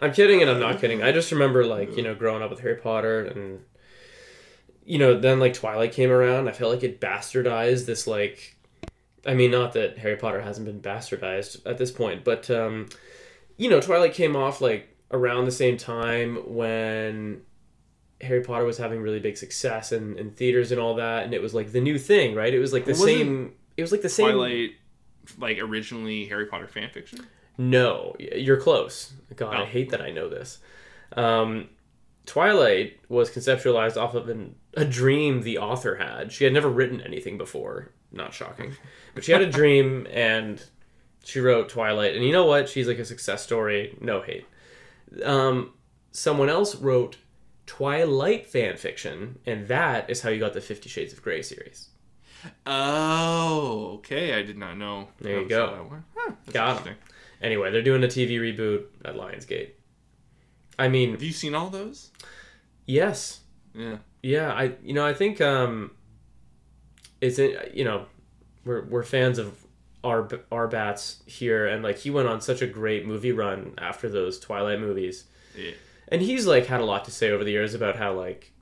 I'm 0.00 0.12
kidding 0.14 0.40
and 0.40 0.50
I'm 0.50 0.58
not 0.58 0.80
kidding. 0.80 1.02
I 1.02 1.12
just 1.12 1.30
remember 1.30 1.66
like, 1.66 1.98
you 1.98 2.02
know, 2.02 2.14
growing 2.14 2.42
up 2.42 2.48
with 2.48 2.60
Harry 2.60 2.76
Potter 2.76 3.26
and 3.26 3.60
you 4.86 4.98
know, 4.98 5.20
then 5.20 5.40
like 5.40 5.52
Twilight 5.52 5.92
came 5.92 6.10
around. 6.10 6.48
I 6.48 6.52
felt 6.52 6.72
like 6.72 6.82
it 6.82 7.02
bastardized 7.02 7.84
this 7.84 8.06
like 8.06 8.56
I 9.26 9.34
mean, 9.34 9.50
not 9.50 9.72
that 9.74 9.98
Harry 9.98 10.16
Potter 10.16 10.40
hasn't 10.40 10.66
been 10.66 10.80
bastardized 10.80 11.64
at 11.66 11.78
this 11.78 11.90
point, 11.90 12.24
but 12.24 12.50
um 12.50 12.88
you 13.56 13.70
know, 13.70 13.80
Twilight 13.80 14.14
came 14.14 14.34
off 14.36 14.60
like 14.60 14.88
around 15.12 15.44
the 15.44 15.52
same 15.52 15.76
time 15.76 16.38
when 16.54 17.42
Harry 18.20 18.42
Potter 18.42 18.64
was 18.64 18.78
having 18.78 19.00
really 19.00 19.20
big 19.20 19.36
success 19.36 19.92
in, 19.92 20.18
in 20.18 20.30
theaters 20.32 20.72
and 20.72 20.80
all 20.80 20.94
that, 20.96 21.24
and 21.24 21.32
it 21.34 21.40
was 21.42 21.54
like 21.54 21.72
the 21.72 21.80
new 21.80 21.98
thing, 21.98 22.34
right? 22.34 22.52
It 22.52 22.58
was 22.58 22.72
like 22.72 22.84
the 22.84 22.92
Wasn't 22.92 23.08
same. 23.08 23.52
It 23.76 23.82
was 23.82 23.92
like 23.92 24.02
the 24.02 24.08
same. 24.08 24.26
Twilight, 24.32 24.70
like 25.38 25.58
originally 25.58 26.26
Harry 26.26 26.46
Potter 26.46 26.66
fan 26.66 26.90
fiction. 26.90 27.26
No, 27.56 28.16
you're 28.18 28.56
close. 28.60 29.12
God, 29.36 29.54
I 29.54 29.62
Oh. 29.62 29.64
hate 29.66 29.90
that 29.90 30.00
I 30.00 30.10
know 30.10 30.28
this. 30.28 30.58
Um, 31.16 31.68
Twilight 32.26 32.98
was 33.08 33.30
conceptualized 33.30 33.96
off 33.96 34.14
of 34.14 34.28
an, 34.28 34.56
a 34.74 34.84
dream 34.84 35.42
the 35.42 35.58
author 35.58 35.96
had. 35.96 36.32
She 36.32 36.44
had 36.44 36.52
never 36.52 36.68
written 36.68 37.00
anything 37.00 37.36
before. 37.38 37.92
Not 38.14 38.32
shocking, 38.32 38.72
but 39.14 39.24
she 39.24 39.32
had 39.32 39.42
a 39.42 39.50
dream 39.50 40.06
and 40.10 40.62
she 41.24 41.40
wrote 41.40 41.68
Twilight. 41.68 42.14
And 42.14 42.24
you 42.24 42.32
know 42.32 42.46
what? 42.46 42.68
She's 42.68 42.86
like 42.86 42.98
a 42.98 43.04
success 43.04 43.42
story. 43.42 43.98
No 44.00 44.22
hate. 44.22 44.46
Um, 45.24 45.72
someone 46.12 46.48
else 46.48 46.76
wrote 46.76 47.16
Twilight 47.66 48.46
fan 48.46 48.76
fiction, 48.76 49.38
and 49.46 49.66
that 49.68 50.08
is 50.08 50.20
how 50.22 50.30
you 50.30 50.38
got 50.38 50.52
the 50.52 50.60
Fifty 50.60 50.88
Shades 50.88 51.12
of 51.12 51.22
Grey 51.22 51.42
series. 51.42 51.88
Oh, 52.66 53.94
okay. 53.96 54.34
I 54.34 54.42
did 54.42 54.58
not 54.58 54.76
know. 54.76 55.08
There 55.20 55.40
you 55.40 55.48
go. 55.48 55.66
that 55.74 55.90
one. 55.90 56.04
Huh, 56.14 56.32
Got 56.52 56.68
interesting. 56.78 56.94
Anyway, 57.42 57.70
they're 57.70 57.82
doing 57.82 58.04
a 58.04 58.06
TV 58.06 58.38
reboot 58.38 58.84
at 59.04 59.16
Lionsgate. 59.16 59.70
I 60.78 60.88
mean, 60.88 61.12
Have 61.12 61.22
you 61.22 61.32
seen 61.32 61.54
all 61.54 61.68
those? 61.70 62.10
yes, 62.86 63.40
Yeah. 63.74 63.98
Yeah, 64.22 64.52
I 64.52 64.72
you 64.82 64.94
know 64.94 65.04
I 65.06 65.12
think 65.12 65.40
um, 65.42 65.90
it's 67.24 67.38
in- 67.38 67.56
you 67.72 67.84
know 67.84 68.06
we're 68.64 68.84
we're 68.84 69.02
fans 69.02 69.38
of 69.38 69.64
our 70.02 70.28
our 70.52 70.68
bats 70.68 71.22
here, 71.26 71.66
and 71.66 71.82
like 71.82 71.98
he 71.98 72.10
went 72.10 72.28
on 72.28 72.40
such 72.40 72.62
a 72.62 72.66
great 72.66 73.06
movie 73.06 73.32
run 73.32 73.74
after 73.78 74.08
those 74.08 74.38
Twilight 74.38 74.80
movies, 74.80 75.24
Yeah. 75.56 75.72
and 76.08 76.20
he's 76.22 76.46
like 76.46 76.66
had 76.66 76.80
a 76.80 76.84
lot 76.84 77.04
to 77.06 77.10
say 77.10 77.30
over 77.30 77.44
the 77.44 77.52
years 77.52 77.74
about 77.74 77.96
how 77.96 78.12
like 78.12 78.52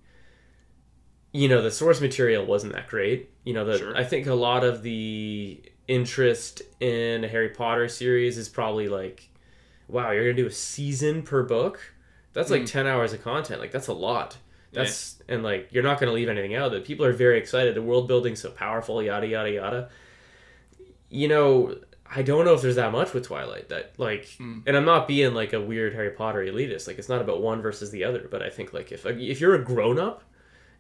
you 1.32 1.48
know 1.48 1.62
the 1.62 1.70
source 1.70 2.00
material 2.00 2.44
wasn't 2.46 2.72
that 2.74 2.88
great. 2.88 3.30
You 3.44 3.54
know, 3.54 3.64
the 3.64 3.78
Sure. 3.78 3.96
I 3.96 4.04
think 4.04 4.26
a 4.26 4.34
lot 4.34 4.64
of 4.64 4.82
the 4.82 5.60
interest 5.88 6.62
in 6.78 7.24
a 7.24 7.28
Harry 7.28 7.48
Potter 7.48 7.88
series 7.88 8.38
is 8.38 8.48
probably 8.48 8.88
like, 8.88 9.28
wow, 9.88 10.10
you're 10.12 10.24
gonna 10.24 10.34
do 10.36 10.46
a 10.46 10.52
season 10.52 11.22
per 11.22 11.42
book. 11.42 11.80
That's 12.34 12.50
like 12.50 12.62
mm. 12.62 12.70
ten 12.70 12.86
hours 12.86 13.12
of 13.12 13.22
content. 13.24 13.60
Like 13.60 13.72
that's 13.72 13.88
a 13.88 13.92
lot. 13.92 14.36
That's 14.72 15.22
and 15.28 15.42
like 15.42 15.68
you're 15.70 15.82
not 15.82 16.00
gonna 16.00 16.12
leave 16.12 16.28
anything 16.28 16.54
out. 16.54 16.72
That 16.72 16.84
people 16.84 17.04
are 17.04 17.12
very 17.12 17.38
excited. 17.38 17.74
The 17.74 17.82
world 17.82 18.08
building's 18.08 18.40
so 18.40 18.50
powerful. 18.50 19.02
Yada 19.02 19.26
yada 19.26 19.50
yada. 19.50 19.90
You 21.10 21.28
know, 21.28 21.76
I 22.14 22.22
don't 22.22 22.44
know 22.44 22.54
if 22.54 22.62
there's 22.62 22.76
that 22.76 22.92
much 22.92 23.12
with 23.12 23.26
Twilight. 23.26 23.68
That 23.68 23.92
like, 23.98 24.28
hmm. 24.38 24.60
and 24.66 24.76
I'm 24.76 24.84
not 24.84 25.06
being 25.06 25.34
like 25.34 25.52
a 25.52 25.60
weird 25.60 25.94
Harry 25.94 26.10
Potter 26.10 26.40
elitist. 26.40 26.86
Like 26.86 26.98
it's 26.98 27.08
not 27.08 27.20
about 27.20 27.42
one 27.42 27.60
versus 27.60 27.90
the 27.90 28.04
other. 28.04 28.28
But 28.30 28.42
I 28.42 28.50
think 28.50 28.72
like 28.72 28.92
if 28.92 29.04
if 29.06 29.40
you're 29.40 29.54
a 29.54 29.64
grown 29.64 29.98
up 29.98 30.22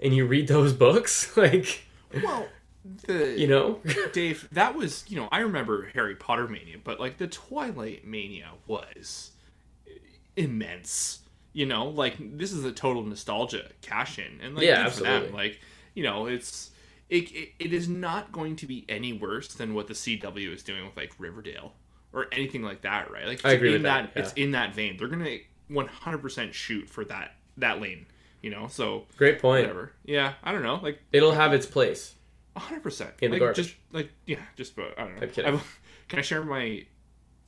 and 0.00 0.14
you 0.14 0.26
read 0.26 0.48
those 0.48 0.72
books, 0.86 1.36
like 1.36 1.84
Well, 2.22 2.48
the 3.06 3.34
you 3.38 3.46
know, 3.46 3.80
Dave, 4.12 4.48
that 4.52 4.74
was 4.74 5.04
you 5.08 5.16
know 5.16 5.28
I 5.30 5.40
remember 5.40 5.90
Harry 5.94 6.16
Potter 6.16 6.48
mania, 6.48 6.76
but 6.82 7.00
like 7.00 7.18
the 7.18 7.28
Twilight 7.28 8.06
mania 8.06 8.50
was 8.66 9.32
immense. 10.36 11.20
You 11.52 11.66
know, 11.66 11.86
like 11.88 12.16
this 12.38 12.52
is 12.52 12.64
a 12.64 12.72
total 12.72 13.02
nostalgia 13.02 13.68
cash 13.82 14.18
in, 14.18 14.40
and 14.40 14.54
like 14.54 14.64
Yeah, 14.64 14.88
for 14.88 15.02
them. 15.02 15.32
Like 15.32 15.60
you 15.94 16.02
know, 16.02 16.26
it's 16.26 16.70
it, 17.10 17.30
it 17.32 17.48
it 17.58 17.72
is 17.72 17.88
not 17.88 18.32
going 18.32 18.56
to 18.56 18.66
be 18.66 18.84
any 18.88 19.12
worse 19.12 19.48
than 19.48 19.74
what 19.74 19.86
the 19.86 19.94
CW 19.94 20.54
is 20.54 20.62
doing 20.62 20.84
with 20.86 20.96
like 20.96 21.12
Riverdale 21.18 21.74
or 22.14 22.26
anything 22.32 22.62
like 22.62 22.82
that, 22.82 23.10
right? 23.10 23.26
Like 23.26 23.36
it's 23.36 23.44
I 23.44 23.52
agree 23.52 23.68
in 23.70 23.74
with 23.74 23.82
that, 23.82 24.12
It's 24.14 24.32
in 24.34 24.52
that 24.52 24.74
vein. 24.74 24.96
They're 24.96 25.08
gonna 25.08 25.38
one 25.68 25.88
hundred 25.88 26.18
percent 26.18 26.54
shoot 26.54 26.88
for 26.88 27.04
that 27.06 27.34
that 27.58 27.80
lane. 27.80 28.06
You 28.40 28.50
know, 28.50 28.66
so 28.68 29.06
great 29.16 29.38
point. 29.40 29.62
whatever. 29.62 29.92
Yeah, 30.04 30.32
I 30.42 30.52
don't 30.52 30.62
know. 30.62 30.76
Like 30.82 31.00
It'll 31.12 31.32
have 31.32 31.52
its 31.52 31.66
place. 31.66 32.14
hundred 32.56 32.82
percent 32.82 33.12
In 33.20 33.30
the 33.30 33.38
garbage. 33.38 33.56
Just 33.56 33.74
like 33.92 34.10
yeah, 34.26 34.38
just 34.56 34.74
but 34.74 34.94
I 34.98 35.02
don't 35.04 35.16
know. 35.16 35.22
I'm 35.22 35.30
kidding. 35.30 35.54
I've- 35.54 35.62
can 36.08 36.18
I 36.18 36.22
share 36.22 36.42
my 36.42 36.84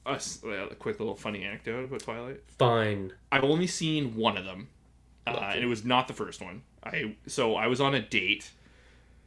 us 0.06 0.42
a 0.44 0.74
quick 0.74 0.98
little 0.98 1.14
funny 1.14 1.44
anecdote 1.44 1.84
about 1.84 2.00
Twilight? 2.00 2.40
Fine. 2.58 3.12
I've 3.32 3.44
only 3.44 3.66
seen 3.66 4.14
one 4.16 4.36
of 4.36 4.44
them, 4.44 4.68
uh, 5.26 5.52
and 5.54 5.62
it 5.62 5.66
was 5.66 5.84
not 5.84 6.08
the 6.08 6.14
first 6.14 6.40
one. 6.40 6.62
I 6.82 7.16
so 7.26 7.56
I 7.56 7.66
was 7.66 7.80
on 7.80 7.94
a 7.94 8.00
date, 8.00 8.50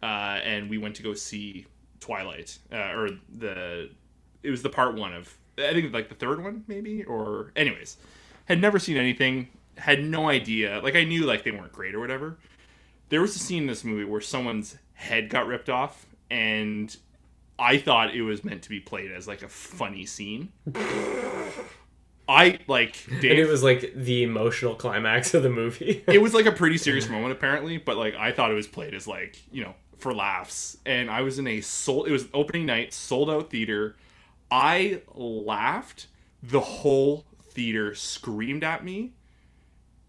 uh, 0.03 0.39
and 0.43 0.69
we 0.69 0.77
went 0.77 0.95
to 0.97 1.03
go 1.03 1.13
see 1.13 1.65
Twilight, 1.99 2.57
uh, 2.71 2.91
or 2.93 3.09
the 3.37 3.89
it 4.43 4.49
was 4.49 4.61
the 4.61 4.69
part 4.69 4.95
one 4.95 5.13
of 5.13 5.35
I 5.57 5.73
think 5.73 5.93
like 5.93 6.09
the 6.09 6.15
third 6.15 6.43
one 6.43 6.63
maybe 6.67 7.03
or 7.03 7.51
anyways, 7.55 7.97
had 8.45 8.61
never 8.61 8.79
seen 8.79 8.97
anything, 8.97 9.49
had 9.77 10.03
no 10.03 10.29
idea. 10.29 10.79
Like 10.83 10.95
I 10.95 11.03
knew 11.03 11.25
like 11.25 11.43
they 11.43 11.51
weren't 11.51 11.73
great 11.73 11.95
or 11.95 11.99
whatever. 11.99 12.37
There 13.09 13.21
was 13.21 13.35
a 13.35 13.39
scene 13.39 13.63
in 13.63 13.67
this 13.67 13.83
movie 13.83 14.03
where 14.03 14.21
someone's 14.21 14.77
head 14.93 15.29
got 15.29 15.47
ripped 15.47 15.69
off, 15.69 16.05
and 16.29 16.95
I 17.59 17.77
thought 17.77 18.13
it 18.13 18.21
was 18.21 18.43
meant 18.43 18.61
to 18.63 18.69
be 18.69 18.79
played 18.79 19.11
as 19.11 19.27
like 19.27 19.41
a 19.41 19.47
funny 19.49 20.05
scene. 20.05 20.51
I 22.29 22.59
like 22.67 23.05
Dave, 23.21 23.31
And 23.31 23.39
it 23.39 23.47
was 23.47 23.63
like 23.63 23.93
the 23.95 24.23
emotional 24.23 24.75
climax 24.75 25.33
of 25.33 25.43
the 25.43 25.49
movie. 25.49 26.03
it 26.07 26.21
was 26.21 26.33
like 26.33 26.45
a 26.45 26.51
pretty 26.51 26.77
serious 26.77 27.07
moment 27.09 27.31
apparently 27.31 27.77
but 27.77 27.97
like 27.97 28.15
i 28.15 28.31
thought 28.31 28.51
it 28.51 28.55
was 28.55 28.67
played 28.67 28.93
as 28.93 29.07
like 29.07 29.41
you 29.51 29.63
know 29.63 29.73
for 29.97 30.13
laughs 30.13 30.77
and 30.85 31.09
i 31.09 31.21
was 31.21 31.39
in 31.39 31.47
a 31.47 31.61
sold 31.61 32.07
it 32.07 32.11
was 32.11 32.27
opening 32.33 32.65
night 32.65 32.93
sold 32.93 33.29
out 33.29 33.49
theater 33.49 33.95
i 34.51 35.01
laughed 35.15 36.07
the 36.43 36.59
whole 36.59 37.25
theater 37.51 37.95
screamed 37.95 38.63
at 38.63 38.83
me 38.83 39.13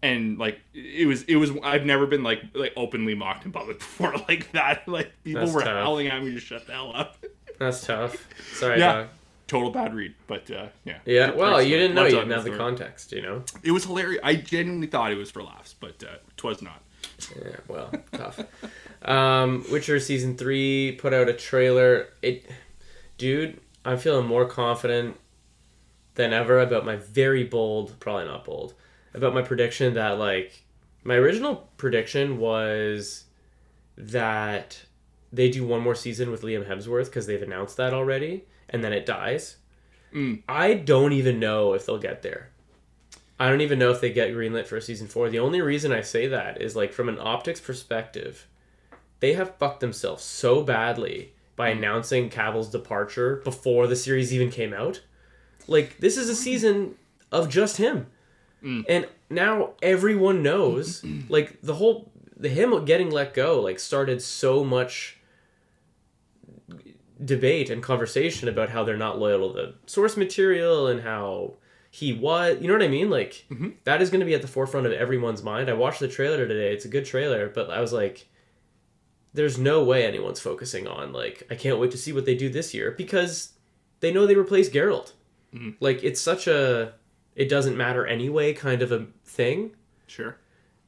and 0.03 0.37
like 0.37 0.59
it 0.73 1.07
was 1.07 1.23
it 1.23 1.37
was 1.37 1.51
i've 1.63 1.85
never 1.85 2.05
been 2.05 2.21
like 2.23 2.41
like 2.53 2.71
openly 2.77 3.15
mocked 3.15 3.45
in 3.45 3.51
public 3.51 3.79
before 3.79 4.13
like 4.27 4.51
that 4.51 4.87
like 4.87 5.11
people 5.23 5.41
That's 5.41 5.53
were 5.53 5.61
tough. 5.61 5.73
howling 5.83 6.07
at 6.07 6.23
me 6.23 6.33
to 6.33 6.39
shut 6.39 6.67
the 6.67 6.73
hell 6.73 6.91
up 6.93 7.17
That's 7.59 7.85
tough. 7.85 8.27
Sorry, 8.53 8.79
Yeah. 8.79 8.93
dog. 8.93 9.07
total 9.47 9.71
bad 9.71 9.95
read 9.95 10.13
but 10.27 10.49
uh 10.51 10.67
yeah 10.85 10.99
Yeah, 11.05 11.31
well, 11.31 11.59
you 11.61 11.75
didn't 11.75 11.95
know 11.95 12.03
you 12.05 12.11
didn't 12.11 12.29
have 12.31 12.43
the 12.43 12.55
context, 12.55 13.11
you 13.11 13.21
know? 13.23 13.43
it 13.63 13.71
was 13.71 13.83
hilarious 13.85 14.21
i 14.23 14.35
genuinely 14.35 14.85
thought 14.87 15.11
it 15.11 15.15
was 15.17 15.31
for 15.31 15.41
laughs 15.41 15.73
but 15.79 16.03
uh 16.03 16.17
twas 16.37 16.61
not 16.61 16.81
Yeah, 17.35 17.55
well, 17.67 17.91
tough. 18.11 18.39
Um, 19.01 19.65
Witcher 19.71 19.99
season 19.99 20.37
three 20.37 20.91
put 20.99 21.13
out 21.13 21.27
a 21.29 21.33
trailer. 21.33 22.09
It, 22.21 22.45
dude, 23.17 23.59
I'm 23.85 23.97
feeling 23.97 24.27
more 24.27 24.45
confident 24.45 25.17
than 26.15 26.31
ever 26.33 26.59
about 26.59 26.85
my 26.85 26.97
very 26.97 27.43
bold, 27.45 27.97
probably 27.99 28.25
not 28.25 28.43
bold, 28.45 28.73
about 29.13 29.33
my 29.33 29.41
prediction 29.41 29.93
that 29.95 30.19
like 30.19 30.61
my 31.03 31.15
original 31.15 31.69
prediction 31.77 32.37
was 32.37 33.23
that 33.97 34.83
they 35.31 35.49
do 35.49 35.65
one 35.65 35.81
more 35.81 35.95
season 35.95 36.31
with 36.31 36.41
Liam 36.41 36.67
Hemsworth 36.67 37.05
because 37.05 37.27
they've 37.27 37.41
announced 37.41 37.77
that 37.77 37.93
already, 37.93 38.45
and 38.69 38.83
then 38.83 38.93
it 38.93 39.05
dies. 39.05 39.57
Mm. 40.13 40.41
I 40.47 40.73
don't 40.73 41.13
even 41.13 41.39
know 41.39 41.73
if 41.73 41.85
they'll 41.85 41.99
get 41.99 42.21
there. 42.21 42.49
I 43.39 43.49
don't 43.49 43.61
even 43.61 43.79
know 43.79 43.91
if 43.91 44.01
they 44.01 44.11
get 44.11 44.31
greenlit 44.31 44.67
for 44.67 44.81
season 44.81 45.07
four. 45.07 45.29
The 45.29 45.39
only 45.39 45.61
reason 45.61 45.93
I 45.93 46.01
say 46.01 46.27
that 46.27 46.61
is 46.61 46.75
like 46.75 46.91
from 46.91 47.07
an 47.07 47.19
optics 47.19 47.61
perspective, 47.61 48.47
they 49.21 49.33
have 49.33 49.55
fucked 49.55 49.79
themselves 49.79 50.23
so 50.23 50.61
badly 50.63 51.33
by 51.55 51.69
announcing 51.69 52.29
Cavill's 52.29 52.69
departure 52.69 53.37
before 53.43 53.87
the 53.87 53.95
series 53.95 54.33
even 54.33 54.49
came 54.49 54.73
out. 54.73 55.01
Like 55.67 55.99
this 55.99 56.17
is 56.17 56.27
a 56.29 56.35
season 56.35 56.95
of 57.31 57.49
just 57.49 57.77
him, 57.77 58.07
and 58.89 59.07
now 59.29 59.71
everyone 59.81 60.41
knows. 60.43 61.03
like 61.29 61.61
the 61.61 61.75
whole 61.75 62.11
the 62.35 62.49
him 62.49 62.83
getting 62.85 63.11
let 63.11 63.33
go 63.33 63.61
like 63.61 63.79
started 63.79 64.21
so 64.21 64.63
much 64.63 65.18
debate 67.23 67.69
and 67.69 67.83
conversation 67.83 68.47
about 68.47 68.69
how 68.69 68.83
they're 68.83 68.95
not 68.97 69.19
loyal 69.19 69.53
to 69.53 69.61
the 69.61 69.73
source 69.85 70.15
material 70.15 70.87
and 70.87 71.01
how 71.01 71.53
he 71.91 72.13
was. 72.13 72.57
You 72.61 72.67
know 72.67 72.73
what 72.73 72.83
I 72.83 72.87
mean? 72.87 73.09
Like 73.09 73.45
Mhm. 73.51 73.73
that 73.83 74.01
is 74.01 74.09
going 74.09 74.19
to 74.21 74.25
be 74.25 74.33
at 74.35 74.41
the 74.41 74.47
forefront 74.47 74.85
of 74.87 74.93
everyone's 74.93 75.43
mind. 75.43 75.69
I 75.69 75.73
watched 75.73 75.99
the 75.99 76.07
trailer 76.07 76.47
today. 76.47 76.71
It's 76.73 76.85
a 76.85 76.89
good 76.89 77.05
trailer, 77.05 77.49
but 77.49 77.69
I 77.69 77.81
was 77.81 77.91
like, 77.91 78.27
there's 79.33 79.57
no 79.57 79.83
way 79.83 80.05
anyone's 80.05 80.39
focusing 80.39 80.87
on 80.87 81.13
like 81.13 81.43
I 81.51 81.55
can't 81.55 81.79
wait 81.79 81.91
to 81.91 81.97
see 81.97 82.13
what 82.13 82.25
they 82.25 82.35
do 82.35 82.49
this 82.49 82.73
year 82.73 82.91
because 82.91 83.53
they 83.99 84.11
know 84.11 84.25
they 84.25 84.35
replace 84.35 84.69
Geralt. 84.69 85.11
Mhm. 85.53 85.75
Like 85.79 86.03
it's 86.03 86.21
such 86.21 86.47
a 86.47 86.93
it 87.35 87.47
doesn't 87.49 87.77
matter 87.77 88.05
anyway 88.05 88.53
kind 88.53 88.81
of 88.81 88.91
a 88.91 89.07
thing. 89.25 89.71
Sure. 90.07 90.37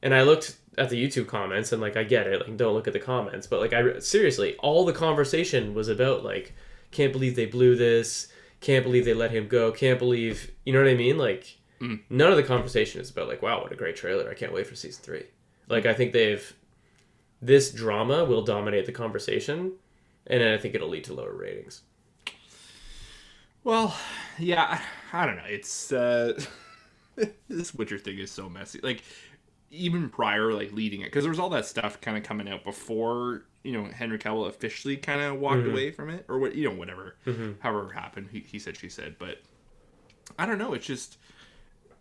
And 0.02 0.14
I 0.14 0.22
looked 0.22 0.56
at 0.78 0.88
the 0.90 1.02
YouTube 1.02 1.26
comments 1.26 1.72
and 1.72 1.82
like 1.82 1.96
I 1.96 2.04
get 2.04 2.26
it, 2.26 2.40
like 2.40 2.56
don't 2.56 2.74
look 2.74 2.86
at 2.86 2.92
the 2.92 2.98
comments, 2.98 3.46
but 3.46 3.60
like 3.60 3.72
I 3.72 3.98
seriously, 3.98 4.56
all 4.56 4.84
the 4.84 4.92
conversation 4.92 5.74
was 5.74 5.88
about 5.88 6.24
like 6.24 6.54
can't 6.90 7.12
believe 7.12 7.36
they 7.36 7.46
blew 7.46 7.76
this, 7.76 8.28
can't 8.60 8.84
believe 8.84 9.04
they 9.04 9.14
let 9.14 9.30
him 9.30 9.48
go, 9.48 9.70
can't 9.72 9.98
believe, 9.98 10.50
you 10.64 10.72
know 10.72 10.80
what 10.82 10.88
I 10.90 10.94
mean? 10.94 11.18
Like 11.18 11.58
Mm. 11.80 11.98
none 12.08 12.30
of 12.30 12.36
the 12.36 12.44
conversation 12.44 13.00
is 13.00 13.10
about 13.10 13.26
like 13.26 13.42
wow, 13.42 13.60
what 13.60 13.72
a 13.72 13.76
great 13.76 13.96
trailer. 13.96 14.30
I 14.30 14.34
can't 14.34 14.52
wait 14.52 14.68
for 14.68 14.76
season 14.76 15.02
3. 15.02 15.24
Like 15.68 15.84
I 15.84 15.92
think 15.94 16.12
they've 16.12 16.54
this 17.40 17.72
drama 17.72 18.24
will 18.24 18.42
dominate 18.42 18.86
the 18.86 18.92
conversation 18.92 19.72
and 20.28 20.42
I 20.44 20.58
think 20.58 20.76
it'll 20.76 20.88
lead 20.88 21.02
to 21.04 21.12
lower 21.12 21.34
ratings. 21.34 21.82
Well, 23.64 23.94
yeah, 24.38 24.80
I 25.12 25.22
I 25.22 25.26
don't 25.26 25.36
know. 25.36 25.42
It's 25.46 25.92
uh 25.92 26.40
this 27.48 27.74
Witcher 27.74 27.98
thing 27.98 28.18
is 28.18 28.30
so 28.30 28.48
messy. 28.48 28.80
Like 28.82 29.02
even 29.72 30.10
prior, 30.10 30.52
like 30.52 30.72
leading 30.72 31.00
it, 31.00 31.06
because 31.06 31.24
there 31.24 31.30
was 31.30 31.38
all 31.38 31.48
that 31.50 31.66
stuff 31.66 32.00
kind 32.00 32.16
of 32.16 32.22
coming 32.22 32.48
out 32.48 32.62
before 32.62 33.42
you 33.64 33.72
know 33.72 33.86
Henry 33.86 34.18
Cavill 34.18 34.46
officially 34.46 34.96
kind 34.96 35.20
of 35.20 35.40
walked 35.40 35.62
mm-hmm. 35.62 35.70
away 35.70 35.90
from 35.90 36.10
it, 36.10 36.24
or 36.28 36.38
what 36.38 36.54
you 36.54 36.68
know 36.68 36.76
whatever, 36.76 37.16
mm-hmm. 37.26 37.52
however 37.60 37.90
it 37.90 37.94
happened. 37.94 38.28
He, 38.30 38.40
he 38.40 38.58
said, 38.58 38.76
she 38.76 38.88
said, 38.88 39.16
but 39.18 39.38
I 40.38 40.46
don't 40.46 40.58
know. 40.58 40.74
It's 40.74 40.86
just 40.86 41.16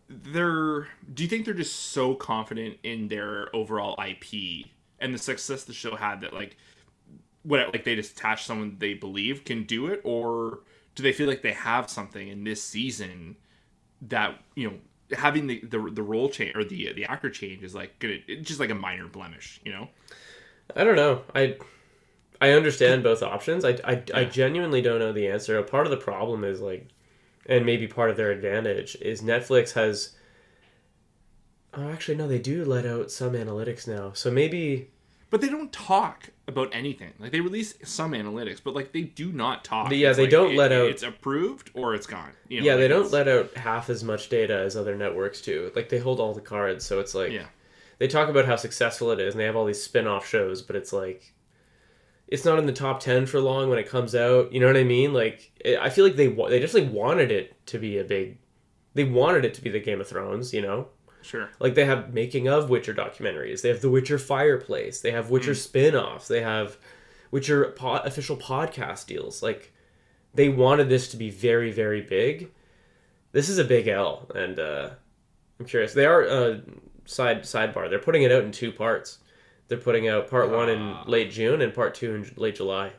they're. 0.09 0.87
Do 1.13 1.23
you 1.23 1.29
think 1.29 1.45
they're 1.45 1.53
just 1.53 1.91
so 1.91 2.13
confident 2.13 2.77
in 2.83 3.07
their 3.07 3.55
overall 3.55 3.97
IP 4.05 4.67
and 4.99 5.13
the 5.13 5.17
success 5.17 5.63
the 5.63 5.73
show 5.73 5.95
had 5.95 6.21
that 6.21 6.33
like 6.33 6.57
what 7.43 7.73
like 7.73 7.85
they 7.85 7.95
just 7.95 8.17
attach 8.17 8.45
someone 8.45 8.75
they 8.79 8.93
believe 8.93 9.45
can 9.45 9.63
do 9.63 9.87
it, 9.87 10.01
or 10.03 10.59
do 10.95 11.03
they 11.03 11.13
feel 11.13 11.27
like 11.27 11.41
they 11.41 11.53
have 11.53 11.89
something 11.89 12.27
in 12.27 12.43
this 12.43 12.61
season 12.61 13.37
that 14.01 14.39
you 14.55 14.69
know 14.69 14.77
having 15.13 15.47
the 15.47 15.59
the, 15.61 15.89
the 15.91 16.03
role 16.03 16.29
change 16.29 16.55
or 16.55 16.63
the 16.63 16.93
the 16.93 17.05
actor 17.05 17.29
change 17.29 17.63
is 17.63 17.75
like 17.75 17.97
gonna 17.99 18.17
it's 18.27 18.47
just 18.47 18.59
like 18.59 18.69
a 18.69 18.75
minor 18.75 19.07
blemish, 19.07 19.59
you 19.63 19.71
know? 19.71 19.89
I 20.75 20.83
don't 20.83 20.95
know. 20.95 21.23
I 21.35 21.57
I 22.41 22.51
understand 22.51 23.03
both 23.03 23.21
options. 23.21 23.63
I, 23.63 23.77
I, 23.85 24.03
I 24.13 24.23
genuinely 24.25 24.81
don't 24.81 24.99
know 24.99 25.13
the 25.13 25.27
answer. 25.27 25.59
A 25.59 25.63
part 25.63 25.85
of 25.85 25.91
the 25.91 25.97
problem 25.97 26.43
is 26.43 26.59
like, 26.59 26.87
and 27.45 27.65
maybe 27.65 27.87
part 27.87 28.09
of 28.09 28.17
their 28.17 28.31
advantage 28.31 28.95
is 28.95 29.21
Netflix 29.21 29.73
has. 29.73 30.15
Oh, 31.73 31.89
actually, 31.89 32.17
no, 32.17 32.27
they 32.27 32.39
do 32.39 32.65
let 32.65 32.85
out 32.85 33.11
some 33.11 33.33
analytics 33.33 33.87
now. 33.87 34.11
So 34.13 34.31
maybe 34.31 34.89
But 35.31 35.41
they 35.41 35.49
don't 35.49 35.71
talk 35.73 36.29
about 36.47 36.69
anything. 36.73 37.13
Like 37.17 37.31
they 37.31 37.39
release 37.39 37.73
some 37.83 38.11
analytics, 38.11 38.61
but 38.63 38.75
like 38.75 38.91
they 38.91 39.01
do 39.03 39.31
not 39.31 39.63
talk. 39.63 39.89
Yeah, 39.91 40.09
It's 40.09 40.17
they 40.17 40.23
like, 40.23 40.29
don't 40.31 40.51
it- 40.51 40.57
let 40.57 40.71
out- 40.71 40.89
It's 40.89 41.01
approved 41.03 41.71
or 41.73 41.95
it's 41.95 42.05
gone. 42.05 42.31
You 42.49 42.59
know, 42.59 42.65
yeah, 42.67 42.75
they 42.75 42.87
don't 42.89 43.05
it's- 43.05 43.13
let 43.13 43.27
out 43.27 43.55
half 43.55 43.89
as 43.89 44.03
much 44.03 44.29
data 44.29 44.59
as 44.59 44.75
other 44.77 44.95
networks 44.95 45.41
do. 45.41 45.71
Like 45.75 45.89
they 45.89 45.97
hold 45.99 46.19
all 46.19 46.33
the 46.33 46.41
cards, 46.41 46.85
so 46.85 46.99
it's 46.99 47.15
like 47.15 47.31
Yeah. 47.31 47.45
they 47.97 48.07
talk 48.07 48.27
about 48.29 48.45
how 48.45 48.57
successful 48.57 49.09
it 49.11 49.19
is, 49.21 49.33
and 49.33 49.39
they 49.41 49.45
have 49.45 49.55
all 49.55 49.65
these 49.65 49.81
spin-off 49.81 50.27
shows, 50.27 50.61
but 50.61 50.75
it's 50.75 50.91
like 50.93 51.33
it's 52.27 52.45
not 52.45 52.59
in 52.59 52.65
the 52.65 52.71
top 52.73 52.99
10 53.01 53.25
for 53.25 53.39
long 53.41 53.69
when 53.69 53.77
it 53.79 53.87
comes 53.89 54.13
out. 54.15 54.53
You 54.53 54.59
know 54.61 54.67
what 54.67 54.77
I 54.77 54.83
mean? 54.85 55.13
Like 55.13 55.51
it, 55.63 55.79
I 55.79 55.89
feel 55.89 56.03
like 56.05 56.15
they 56.17 56.27
they 56.27 56.59
definitely 56.59 56.89
wanted 56.89 57.31
it 57.31 57.65
to 57.67 57.79
be 57.79 57.97
a 57.97 58.03
big 58.03 58.37
they 58.93 59.05
wanted 59.05 59.45
it 59.45 59.53
to 59.53 59.61
be 59.61 59.69
the 59.69 59.79
Game 59.79 60.01
of 60.01 60.07
Thrones, 60.09 60.53
you 60.53 60.61
know? 60.61 60.89
Sure. 61.21 61.49
Like 61.59 61.75
they 61.75 61.85
have 61.85 62.13
making 62.13 62.47
of 62.47 62.69
Witcher 62.69 62.93
documentaries. 62.93 63.61
They 63.61 63.69
have 63.69 63.81
the 63.81 63.89
Witcher 63.89 64.17
fireplace. 64.17 65.01
They 65.01 65.11
have 65.11 65.29
Witcher 65.29 65.55
spin-offs. 65.55 66.27
They 66.27 66.41
have 66.41 66.77
Witcher 67.31 67.71
po- 67.71 67.97
official 67.97 68.37
podcast 68.37 69.07
deals. 69.07 69.41
Like 69.43 69.71
they 70.33 70.49
wanted 70.49 70.89
this 70.89 71.09
to 71.09 71.17
be 71.17 71.29
very 71.29 71.71
very 71.71 72.01
big. 72.01 72.51
This 73.31 73.49
is 73.49 73.57
a 73.57 73.63
big 73.63 73.87
L 73.87 74.29
and 74.35 74.59
uh 74.59 74.89
I'm 75.59 75.65
curious. 75.65 75.93
They 75.93 76.05
are 76.05 76.27
uh 76.27 76.57
side 77.05 77.43
sidebar. 77.43 77.89
They're 77.89 77.99
putting 77.99 78.23
it 78.23 78.31
out 78.31 78.43
in 78.43 78.51
two 78.51 78.71
parts. 78.71 79.19
They're 79.67 79.77
putting 79.77 80.09
out 80.09 80.29
part 80.29 80.49
1 80.49 80.69
in 80.69 80.97
late 81.05 81.31
June 81.31 81.61
and 81.61 81.73
part 81.73 81.95
2 81.95 82.15
in 82.15 82.31
late 82.35 82.55
July. 82.55 82.91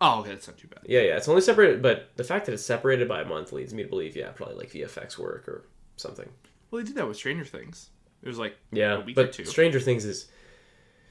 Oh, 0.00 0.20
okay, 0.20 0.30
that's 0.30 0.46
not 0.46 0.56
too 0.56 0.68
bad. 0.68 0.84
Yeah, 0.86 1.00
yeah. 1.00 1.16
It's 1.16 1.28
only 1.28 1.42
separated 1.42 1.82
but 1.82 2.10
the 2.16 2.24
fact 2.24 2.46
that 2.46 2.52
it's 2.52 2.64
separated 2.64 3.08
by 3.08 3.20
a 3.20 3.24
month 3.26 3.52
leads 3.52 3.74
me 3.74 3.82
to 3.82 3.88
believe 3.88 4.16
yeah, 4.16 4.30
probably 4.30 4.54
like 4.56 4.70
VFX 4.70 5.18
work 5.18 5.46
or 5.48 5.64
something. 5.96 6.28
Well, 6.70 6.80
they 6.82 6.86
did 6.86 6.96
that 6.96 7.06
with 7.08 7.16
Stranger 7.16 7.44
Things. 7.44 7.90
It 8.22 8.28
was 8.28 8.38
like 8.38 8.56
Yeah, 8.72 8.94
a 8.98 9.00
week 9.00 9.16
or 9.16 9.24
but 9.24 9.32
two. 9.32 9.44
Stranger 9.44 9.80
Things 9.80 10.04
is 10.04 10.26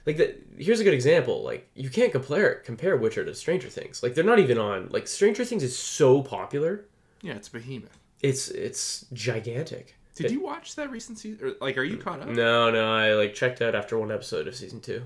like 0.06 0.18
the. 0.18 0.36
Here's 0.58 0.80
a 0.80 0.84
good 0.84 0.94
example. 0.94 1.44
Like 1.44 1.70
you 1.76 1.90
can't 1.90 2.12
compare 2.12 2.56
compare 2.66 2.96
Witcher 2.98 3.24
to 3.26 3.34
Stranger 3.36 3.70
Things. 3.70 4.04
Like 4.04 4.14
they're 4.16 4.24
not 4.24 4.40
even 4.40 4.58
on. 4.58 4.90
Like 4.90 5.08
Stranger 5.08 5.46
Things 5.46 5.64
is 5.64 5.78
so 5.78 6.22
popular. 6.22 6.86
yeah, 7.22 7.34
it's 7.34 7.50
Behemoth. 7.50 7.98
It's 8.22 8.50
it's 8.50 9.06
gigantic. 9.14 9.96
Did 10.16 10.32
you 10.32 10.42
watch 10.42 10.76
that 10.76 10.90
recent 10.90 11.20
season? 11.20 11.46
Or, 11.48 11.54
like, 11.62 11.78
are 11.78 11.84
you 11.84 11.98
caught 11.98 12.22
up? 12.22 12.28
No, 12.30 12.72
no. 12.72 12.92
I 12.92 13.14
like 13.14 13.36
checked 13.36 13.62
out 13.62 13.76
after 13.76 14.00
one 14.00 14.12
episode 14.12 14.48
of 14.48 14.56
season 14.56 14.82
two. 14.82 15.04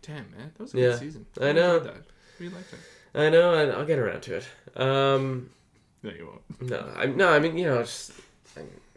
Damn, 0.00 0.30
man, 0.30 0.52
that 0.56 0.58
was 0.58 0.72
a 0.72 0.78
Yeah, 0.78 0.88
good 0.88 0.98
season. 1.00 1.26
I 1.38 1.52
know. 1.52 1.76
enjoyed 1.76 1.94
That. 1.94 2.02
We 2.40 2.48
liked 2.48 2.72
it. 2.72 2.78
I 3.14 3.28
know. 3.28 3.52
and 3.52 3.72
I'll 3.72 3.84
get 3.84 3.98
around 3.98 4.22
to 4.22 4.36
it. 4.36 4.48
Um, 4.80 5.50
No, 6.02 6.10
you 6.10 6.26
won't. 6.26 6.70
no, 6.70 6.92
I 6.96 7.04
no. 7.06 7.28
I 7.28 7.38
mean, 7.40 7.58
you 7.58 7.66
know, 7.66 7.82
just 7.82 8.12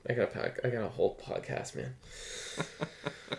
I, 0.10 0.14
got 0.14 0.24
a 0.24 0.28
pack. 0.28 0.60
I 0.64 0.70
got 0.70 0.84
a 0.84 0.89
whole 0.89 1.18
podcast, 1.24 1.76
man. 1.76 1.95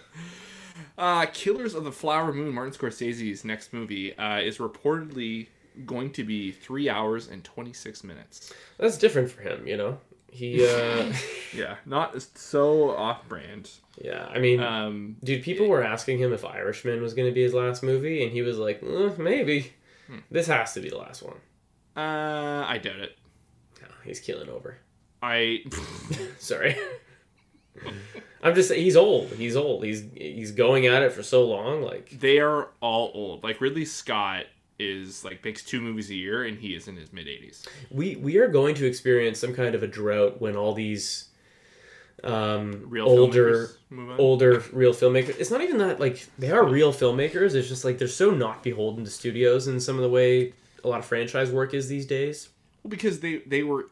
Uh, 0.98 1.26
Killers 1.32 1.74
of 1.74 1.84
the 1.84 1.92
Flower 1.92 2.32
Moon, 2.32 2.54
Martin 2.54 2.72
Scorsese's 2.72 3.44
next 3.44 3.72
movie, 3.72 4.16
uh, 4.18 4.38
is 4.40 4.58
reportedly 4.58 5.48
going 5.86 6.12
to 6.12 6.22
be 6.22 6.52
three 6.52 6.88
hours 6.88 7.28
and 7.28 7.42
26 7.42 8.04
minutes. 8.04 8.52
That's 8.78 8.98
different 8.98 9.30
for 9.30 9.40
him, 9.40 9.66
you 9.66 9.76
know. 9.76 9.98
He, 10.30 10.64
uh, 10.66 11.12
Yeah, 11.54 11.76
not 11.86 12.20
so 12.36 12.90
off 12.90 13.26
brand. 13.26 13.70
yeah. 14.02 14.26
I 14.30 14.38
mean, 14.38 14.60
Um, 14.60 15.16
Dude, 15.24 15.42
people 15.42 15.66
were 15.66 15.82
asking 15.82 16.18
him 16.18 16.32
if 16.32 16.44
Irishman 16.44 17.00
was 17.02 17.14
going 17.14 17.28
to 17.28 17.34
be 17.34 17.42
his 17.42 17.54
last 17.54 17.82
movie, 17.82 18.22
and 18.22 18.30
he 18.30 18.42
was 18.42 18.58
like, 18.58 18.82
eh, 18.82 19.10
maybe. 19.18 19.72
This 20.30 20.46
has 20.46 20.74
to 20.74 20.80
be 20.80 20.90
the 20.90 20.98
last 20.98 21.22
one. 21.22 21.36
uh, 21.96 22.64
I 22.68 22.78
doubt 22.78 23.00
it. 23.00 23.16
No, 23.80 23.88
he's 24.04 24.20
killing 24.20 24.50
over. 24.50 24.78
I. 25.22 25.64
Sorry. 26.38 26.76
I'm 28.42 28.54
just 28.54 28.72
he's 28.72 28.96
old. 28.96 29.28
He's 29.28 29.54
old. 29.56 29.84
He's 29.84 30.04
he's 30.14 30.50
going 30.50 30.86
at 30.86 31.02
it 31.02 31.12
for 31.12 31.22
so 31.22 31.44
long. 31.44 31.82
Like 31.82 32.10
they 32.10 32.38
are 32.40 32.68
all 32.80 33.10
old. 33.14 33.44
Like, 33.44 33.60
Ridley 33.60 33.84
Scott 33.84 34.46
is, 34.78 35.24
like, 35.24 35.44
makes 35.44 35.62
two 35.62 35.80
movies 35.80 36.10
a 36.10 36.14
year, 36.14 36.44
and 36.44 36.58
he 36.58 36.74
is 36.74 36.88
in 36.88 36.96
his 36.96 37.12
mid 37.12 37.26
80s. 37.26 37.66
we 37.90 38.16
we 38.16 38.38
are 38.38 38.48
going 38.48 38.74
to 38.76 38.86
experience 38.86 39.38
some 39.38 39.54
kind 39.54 39.74
of 39.76 39.82
a 39.82 39.86
drought 39.86 40.40
when 40.40 40.56
all 40.56 40.74
these 40.74 41.28
um 42.24 42.84
Real 42.88 43.08
older 43.08 43.66
filmmakers 43.66 43.76
move 43.90 44.10
on. 44.10 44.20
older 44.20 44.62
real 44.72 44.92
filmmakers. 44.92 45.38
It's 45.40 45.50
not 45.50 45.60
even 45.60 45.78
that 45.78 45.98
like 46.00 46.26
they 46.38 46.50
are 46.50 46.64
real 46.64 46.92
filmmakers. 46.92 47.54
It's 47.54 47.68
just 47.68 47.84
like 47.84 47.98
they're 47.98 48.08
so 48.08 48.30
not 48.30 48.62
beholden 48.62 49.04
to 49.04 49.10
studios 49.10 49.66
in 49.68 49.80
some 49.80 49.96
of 49.96 50.02
the 50.02 50.08
way 50.08 50.52
a 50.84 50.88
lot 50.88 50.98
of 50.98 51.04
franchise 51.04 51.50
work 51.50 51.74
is 51.74 51.88
these 51.88 52.06
days. 52.06 52.48
Well, 52.82 52.90
because 52.90 53.20
they 53.20 53.38
they 53.38 53.62
were 53.62 53.86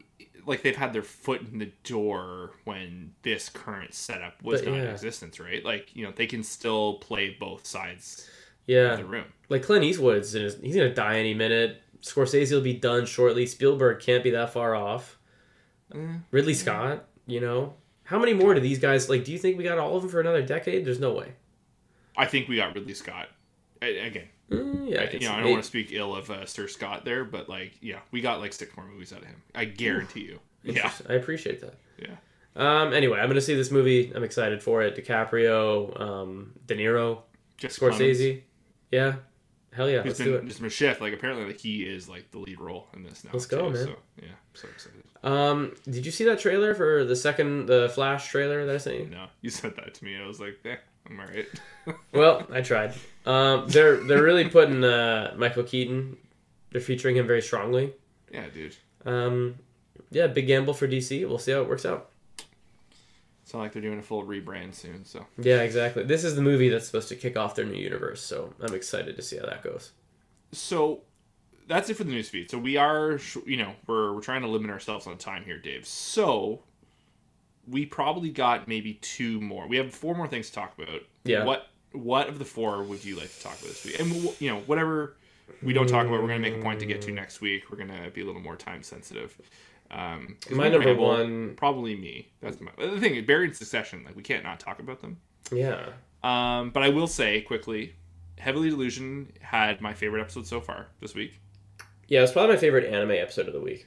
like 0.50 0.62
they've 0.62 0.76
had 0.76 0.92
their 0.92 1.02
foot 1.02 1.40
in 1.50 1.58
the 1.58 1.72
door 1.84 2.50
when 2.64 3.12
this 3.22 3.48
current 3.48 3.94
setup 3.94 4.42
was 4.42 4.60
But, 4.60 4.70
not 4.70 4.78
in 4.78 4.84
yeah. 4.84 4.90
existence, 4.90 5.40
right? 5.40 5.64
Like 5.64 5.96
you 5.96 6.04
know 6.04 6.12
they 6.14 6.26
can 6.26 6.42
still 6.42 6.94
play 6.98 7.36
both 7.40 7.64
sides 7.66 8.28
Yeah. 8.66 8.96
the 8.96 9.04
room. 9.06 9.24
like 9.48 9.62
Clint 9.62 9.84
Eastwood's 9.84 10.34
in 10.34 10.42
his, 10.42 10.56
he's 10.60 10.76
gonna 10.76 10.92
die 10.94 11.18
any 11.18 11.32
minute. 11.34 11.80
Scorsese 12.02 12.52
will 12.52 12.60
be 12.62 12.74
done 12.74 13.06
shortly. 13.06 13.46
Spielberg 13.46 14.00
can't 14.00 14.22
be 14.24 14.30
that 14.30 14.52
far 14.52 14.74
off. 14.74 15.18
Mm. 15.94 16.22
Ridley 16.30 16.54
Scott, 16.54 17.04
you 17.26 17.40
know, 17.40 17.74
how 18.04 18.18
many 18.18 18.32
more 18.32 18.54
do 18.54 18.60
these 18.60 18.78
guys 18.78 19.08
like? 19.08 19.24
Do 19.24 19.32
you 19.32 19.38
think 19.38 19.56
we 19.58 19.64
got 19.64 19.78
all 19.78 19.96
of 19.96 20.02
them 20.02 20.10
for 20.10 20.20
another 20.20 20.42
decade? 20.42 20.84
There's 20.84 21.00
no 21.00 21.12
way. 21.12 21.32
I 22.16 22.26
think 22.26 22.48
we 22.48 22.56
got 22.56 22.74
Ridley 22.74 22.94
Scott 22.94 23.28
A- 23.82 23.98
again. 24.06 24.28
Mm, 24.50 24.90
yeah, 24.90 25.02
I, 25.02 25.10
you 25.10 25.20
know, 25.20 25.32
I 25.32 25.38
don't 25.40 25.46
it- 25.48 25.50
want 25.52 25.62
to 25.62 25.68
speak 25.68 25.88
ill 25.92 26.14
of 26.16 26.30
uh, 26.30 26.44
Sir 26.46 26.66
Scott 26.68 27.04
there, 27.04 27.24
but 27.24 27.48
like, 27.48 27.72
yeah, 27.80 28.00
we 28.10 28.20
got 28.20 28.40
like 28.40 28.52
six 28.52 28.76
more 28.76 28.84
movies 28.86 29.12
out 29.12 29.20
of 29.22 29.26
him. 29.26 29.40
I 29.54 29.64
guarantee 29.64 30.20
you. 30.22 30.40
Yeah, 30.64 30.90
I 31.08 31.14
appreciate 31.14 31.60
that. 31.60 31.74
yeah. 31.98 32.16
Um, 32.56 32.92
anyway, 32.92 33.20
I'm 33.20 33.28
gonna 33.28 33.40
see 33.40 33.54
this 33.54 33.70
movie. 33.70 34.12
I'm 34.14 34.24
excited 34.24 34.60
for 34.62 34.82
it. 34.82 34.96
DiCaprio, 34.96 35.98
um, 36.00 36.52
De 36.66 36.74
Niro, 36.74 37.20
Jesse 37.56 37.80
Plemons, 37.80 37.94
Scorsese. 37.94 38.42
Yeah, 38.90 39.14
hell 39.72 39.88
yeah, 39.88 40.02
let's 40.04 40.18
do 40.18 40.34
it. 40.34 40.44
just 40.46 40.60
been 40.60 40.68
shift. 40.68 41.00
Like 41.00 41.12
apparently, 41.14 41.46
like 41.46 41.58
he 41.60 41.84
is 41.84 42.08
like 42.08 42.30
the 42.32 42.38
lead 42.38 42.60
role 42.60 42.88
in 42.94 43.04
this 43.04 43.22
now. 43.24 43.30
Let's 43.32 43.46
go, 43.46 43.68
too, 43.68 43.74
man. 43.74 43.84
So 43.86 43.94
yeah, 44.20 44.28
so 44.54 44.68
excited. 44.68 45.02
Um, 45.22 45.76
did 45.84 46.04
you 46.04 46.10
see 46.10 46.24
that 46.24 46.40
trailer 46.40 46.74
for 46.74 47.04
the 47.04 47.14
second, 47.14 47.66
the 47.66 47.88
Flash 47.94 48.28
trailer 48.30 48.66
that 48.66 48.74
I 48.74 48.78
sent 48.78 48.96
you? 48.98 49.06
No, 49.06 49.26
you 49.42 49.50
said 49.50 49.76
that 49.76 49.94
to 49.94 50.04
me. 50.04 50.16
I 50.20 50.26
was 50.26 50.40
like, 50.40 50.58
eh, 50.64 50.76
Alright. 51.10 51.48
Well, 52.12 52.46
I 52.52 52.60
tried. 52.60 52.94
Um, 53.26 53.66
they're 53.68 53.96
they're 53.96 54.22
really 54.22 54.48
putting 54.48 54.84
uh, 54.84 55.34
Michael 55.36 55.64
Keaton. 55.64 56.16
They're 56.70 56.80
featuring 56.80 57.16
him 57.16 57.26
very 57.26 57.42
strongly. 57.42 57.94
yeah, 58.32 58.44
dude. 58.52 58.76
Um, 59.04 59.56
yeah, 60.10 60.26
big 60.28 60.46
gamble 60.46 60.74
for 60.74 60.86
DC. 60.86 61.26
We'll 61.26 61.38
see 61.38 61.50
how 61.52 61.62
it 61.62 61.68
works 61.68 61.84
out. 61.86 62.10
It's 63.42 63.52
not 63.54 63.60
like 63.60 63.72
they're 63.72 63.82
doing 63.82 63.98
a 63.98 64.02
full 64.02 64.22
rebrand 64.24 64.74
soon. 64.74 65.04
So 65.04 65.26
Yeah, 65.38 65.62
exactly. 65.62 66.04
This 66.04 66.22
is 66.22 66.36
the 66.36 66.42
movie 66.42 66.68
that's 66.68 66.86
supposed 66.86 67.08
to 67.08 67.16
kick 67.16 67.36
off 67.36 67.56
their 67.56 67.64
new 67.64 67.80
universe, 67.80 68.22
so 68.22 68.54
I'm 68.60 68.74
excited 68.74 69.16
to 69.16 69.22
see 69.22 69.38
how 69.38 69.46
that 69.46 69.62
goes. 69.64 69.90
so 70.52 71.00
that's 71.66 71.88
it 71.90 71.94
for 71.94 72.04
the 72.04 72.12
newsfeed. 72.12 72.50
So 72.50 72.58
we 72.58 72.76
are, 72.76 73.18
you 73.46 73.56
know, 73.56 73.72
we're 73.86 74.12
we're 74.12 74.20
trying 74.20 74.42
to 74.42 74.48
limit 74.48 74.70
ourselves 74.70 75.06
on 75.08 75.16
time 75.18 75.44
here, 75.44 75.58
Dave. 75.58 75.86
So 75.86 76.62
we 77.68 77.86
probably 77.86 78.30
got 78.30 78.66
maybe 78.68 78.94
two 78.94 79.40
more. 79.40 79.66
We 79.68 79.76
have 79.76 79.92
four 79.94 80.14
more 80.14 80.26
things 80.28 80.48
to 80.48 80.54
talk 80.54 80.74
about. 80.78 81.00
Yeah. 81.24 81.44
What 81.44 81.66
what 81.92 82.28
of 82.28 82.38
the 82.38 82.44
four 82.44 82.82
would 82.84 83.04
you 83.04 83.16
like 83.16 83.32
to 83.34 83.40
talk 83.42 83.52
about 83.58 83.68
this 83.68 83.84
week? 83.84 83.98
And 83.98 84.10
we'll- 84.12 84.34
you 84.38 84.48
know, 84.50 84.60
whatever 84.60 85.16
we 85.62 85.72
don't 85.72 85.88
talk 85.88 86.06
about, 86.06 86.22
we're 86.22 86.28
gonna 86.28 86.38
make 86.38 86.54
a 86.54 86.60
point 86.62 86.78
to 86.80 86.86
get 86.86 87.02
to 87.02 87.10
next 87.12 87.40
week. 87.40 87.70
We're 87.70 87.78
gonna 87.78 88.10
be 88.10 88.20
a 88.20 88.24
little 88.24 88.40
more 88.40 88.56
time 88.56 88.82
sensitive. 88.84 89.36
Um, 89.90 90.36
My 90.50 90.68
number 90.68 90.86
ramble, 90.86 91.06
one- 91.08 91.54
probably 91.56 91.96
me. 91.96 92.28
That's 92.40 92.60
my 92.60 92.70
the 92.78 93.00
thing. 93.00 93.24
Barry 93.26 93.48
in 93.48 93.54
Succession, 93.54 94.04
like 94.04 94.14
we 94.14 94.22
can't 94.22 94.44
not 94.44 94.60
talk 94.60 94.78
about 94.78 95.00
them. 95.00 95.16
Yeah. 95.50 95.84
Um, 96.22 96.70
but 96.70 96.82
I 96.84 96.90
will 96.90 97.08
say 97.08 97.40
quickly, 97.40 97.94
Heavenly 98.38 98.70
Delusion 98.70 99.32
had 99.40 99.80
my 99.80 99.92
favorite 99.92 100.20
episode 100.20 100.46
so 100.46 100.60
far 100.60 100.86
this 101.00 101.14
week. 101.14 101.40
Yeah, 102.06 102.22
it's 102.22 102.30
probably 102.32 102.54
my 102.54 102.60
favorite 102.60 102.84
anime 102.92 103.10
episode 103.12 103.46
of 103.48 103.52
the 103.52 103.60
week. 103.60 103.86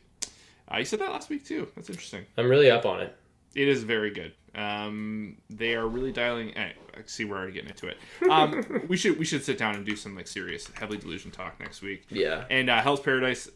Uh, 0.71 0.78
you 0.80 0.86
said 0.86 0.99
that 0.99 1.11
last 1.11 1.30
week 1.30 1.45
too. 1.45 1.69
That's 1.76 1.89
interesting. 1.89 2.26
I'm 2.38 2.49
really 2.49 2.69
up 2.69 2.86
on 2.86 2.99
it. 3.01 3.15
It 3.55 3.67
is 3.67 3.83
very 3.83 4.11
good. 4.11 4.33
Um, 4.55 5.37
they 5.49 5.75
are 5.75 5.87
really 5.87 6.11
dialing. 6.11 6.55
eh, 6.57 6.69
I 6.95 7.01
see 7.05 7.25
we're 7.25 7.37
already 7.37 7.53
getting 7.53 7.69
into 7.71 7.87
it. 7.87 7.97
Um, 8.29 8.83
we 8.87 8.97
should 8.97 9.17
we 9.17 9.25
should 9.25 9.43
sit 9.43 9.57
down 9.57 9.75
and 9.75 9.85
do 9.85 9.95
some 9.95 10.15
like 10.15 10.27
serious 10.27 10.69
Heavenly 10.75 10.99
Delusion 11.01 11.31
talk 11.31 11.59
next 11.59 11.81
week. 11.81 12.05
Yeah. 12.09 12.45
And 12.49 12.69
uh, 12.69 12.81
Hell's 12.81 12.99
Paradise 12.99 13.49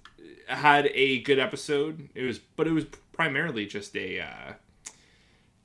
had 0.48 0.90
a 0.94 1.22
good 1.22 1.40
episode. 1.40 2.10
It 2.16 2.24
was, 2.24 2.40
but 2.40 2.68
it 2.68 2.72
was 2.72 2.86
primarily 3.12 3.66
just 3.66 3.96
a, 3.96 4.22
uh, 4.22 4.54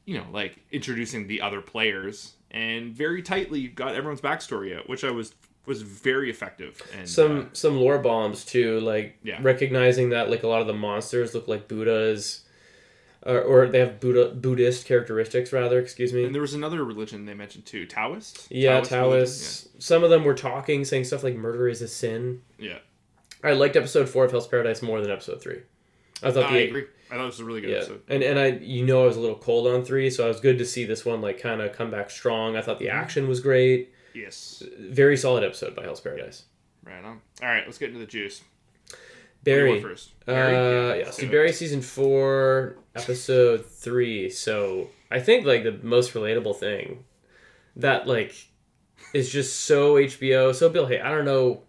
you 0.04 0.16
know, 0.18 0.26
like 0.32 0.58
introducing 0.70 1.26
the 1.28 1.40
other 1.40 1.60
players 1.60 2.32
and 2.50 2.92
very 2.92 3.22
tightly 3.22 3.68
got 3.68 3.94
everyone's 3.94 4.20
backstory 4.20 4.76
out, 4.76 4.88
which 4.88 5.04
I 5.04 5.10
was 5.10 5.34
was 5.64 5.80
very 5.82 6.28
effective. 6.28 6.80
And 6.98 7.08
Some 7.08 7.38
uh, 7.40 7.44
some 7.52 7.76
lore 7.76 7.98
bombs 7.98 8.44
too, 8.44 8.80
like 8.80 9.16
Yeah. 9.22 9.38
recognizing 9.42 10.10
that 10.10 10.28
like 10.28 10.42
a 10.42 10.48
lot 10.48 10.60
of 10.60 10.66
the 10.66 10.72
monsters 10.74 11.34
look 11.34 11.46
like 11.48 11.68
Buddhas, 11.68 12.42
or, 13.24 13.40
or 13.40 13.66
they 13.68 13.78
have 13.78 14.00
Buddha 14.00 14.30
Buddhist 14.34 14.86
characteristics 14.86 15.52
rather. 15.52 15.78
Excuse 15.78 16.12
me. 16.12 16.24
and 16.24 16.34
there 16.34 16.42
was 16.42 16.54
another 16.54 16.84
religion 16.84 17.24
they 17.24 17.34
mentioned 17.34 17.66
too, 17.66 17.86
Taoist. 17.86 18.46
yeah, 18.50 18.74
religion? 18.76 18.98
Taoists. 18.98 19.68
Some 19.78 20.04
of 20.04 20.10
them 20.10 20.24
were 20.24 20.34
talking, 20.34 20.84
saying 20.84 21.04
stuff 21.04 21.22
like 21.22 21.34
"murder 21.36 21.68
is 21.68 21.82
a 21.82 21.88
sin." 21.88 22.42
Yeah, 22.58 22.70
yeah. 22.70 22.78
I 23.50 23.52
liked 23.54 23.76
episode 23.76 24.08
four 24.08 24.24
of 24.24 24.30
Hell's 24.30 24.46
Paradise 24.48 24.82
more 24.82 25.00
than 25.00 25.10
episode 25.10 25.40
three. 25.42 25.60
I 26.22 26.30
thought 26.30 26.44
I 26.46 26.52
the 26.52 26.68
agree. 26.68 26.84
I 27.10 27.14
thought 27.16 27.22
it 27.24 27.26
was 27.26 27.40
a 27.40 27.44
really 27.44 27.60
good 27.60 27.70
yeah, 27.70 27.76
episode. 27.78 28.02
and 28.08 28.22
and 28.22 28.38
I 28.38 28.46
you 28.62 28.84
know 28.86 29.02
I 29.02 29.06
was 29.06 29.16
a 29.16 29.20
little 29.20 29.36
cold 29.38 29.66
on 29.66 29.84
three, 29.84 30.08
so 30.10 30.24
I 30.24 30.28
was 30.28 30.40
good 30.40 30.58
to 30.58 30.64
see 30.64 30.84
this 30.84 31.04
one 31.04 31.20
like 31.20 31.40
kind 31.40 31.60
of 31.60 31.72
come 31.72 31.90
back 31.90 32.10
strong. 32.10 32.56
I 32.56 32.62
thought 32.62 32.76
Mm-hmm. 32.76 32.84
the 32.84 32.90
action 32.90 33.28
was 33.28 33.40
great. 33.40 33.92
Yes, 34.14 34.62
Very 34.78 35.16
solid 35.16 35.42
episode 35.42 35.74
by 35.74 35.84
Hell's 35.84 36.00
Paradise. 36.00 36.44
right 36.84 37.02
on. 37.04 37.20
All 37.42 37.48
right, 37.48 37.62
let's 37.66 37.78
get 37.78 37.88
into 37.88 37.98
the 38.00 38.06
juice. 38.06 38.42
Barry. 39.42 39.80
First. 39.80 40.10
Uh, 40.26 40.32
Barry? 40.32 40.98
yeah, 40.98 41.04
let's 41.06 41.18
so. 41.20 41.28
Barry 41.28 41.52
season 41.52 41.82
four, 41.82 42.76
episode 42.94 43.66
three. 43.66 44.30
So 44.30 44.88
I 45.10 45.20
think 45.20 45.46
like 45.46 45.64
the 45.64 45.78
most 45.82 46.14
relatable 46.14 46.56
thing 46.56 47.04
that 47.76 48.06
like 48.06 48.34
is 49.12 49.30
just 49.30 49.60
so 49.60 49.94
HBO, 49.94 50.54
so 50.54 50.68
Bill. 50.68 50.86
Hey, 50.86 51.00
I 51.00 51.10
don't 51.10 51.24
know, 51.24 51.62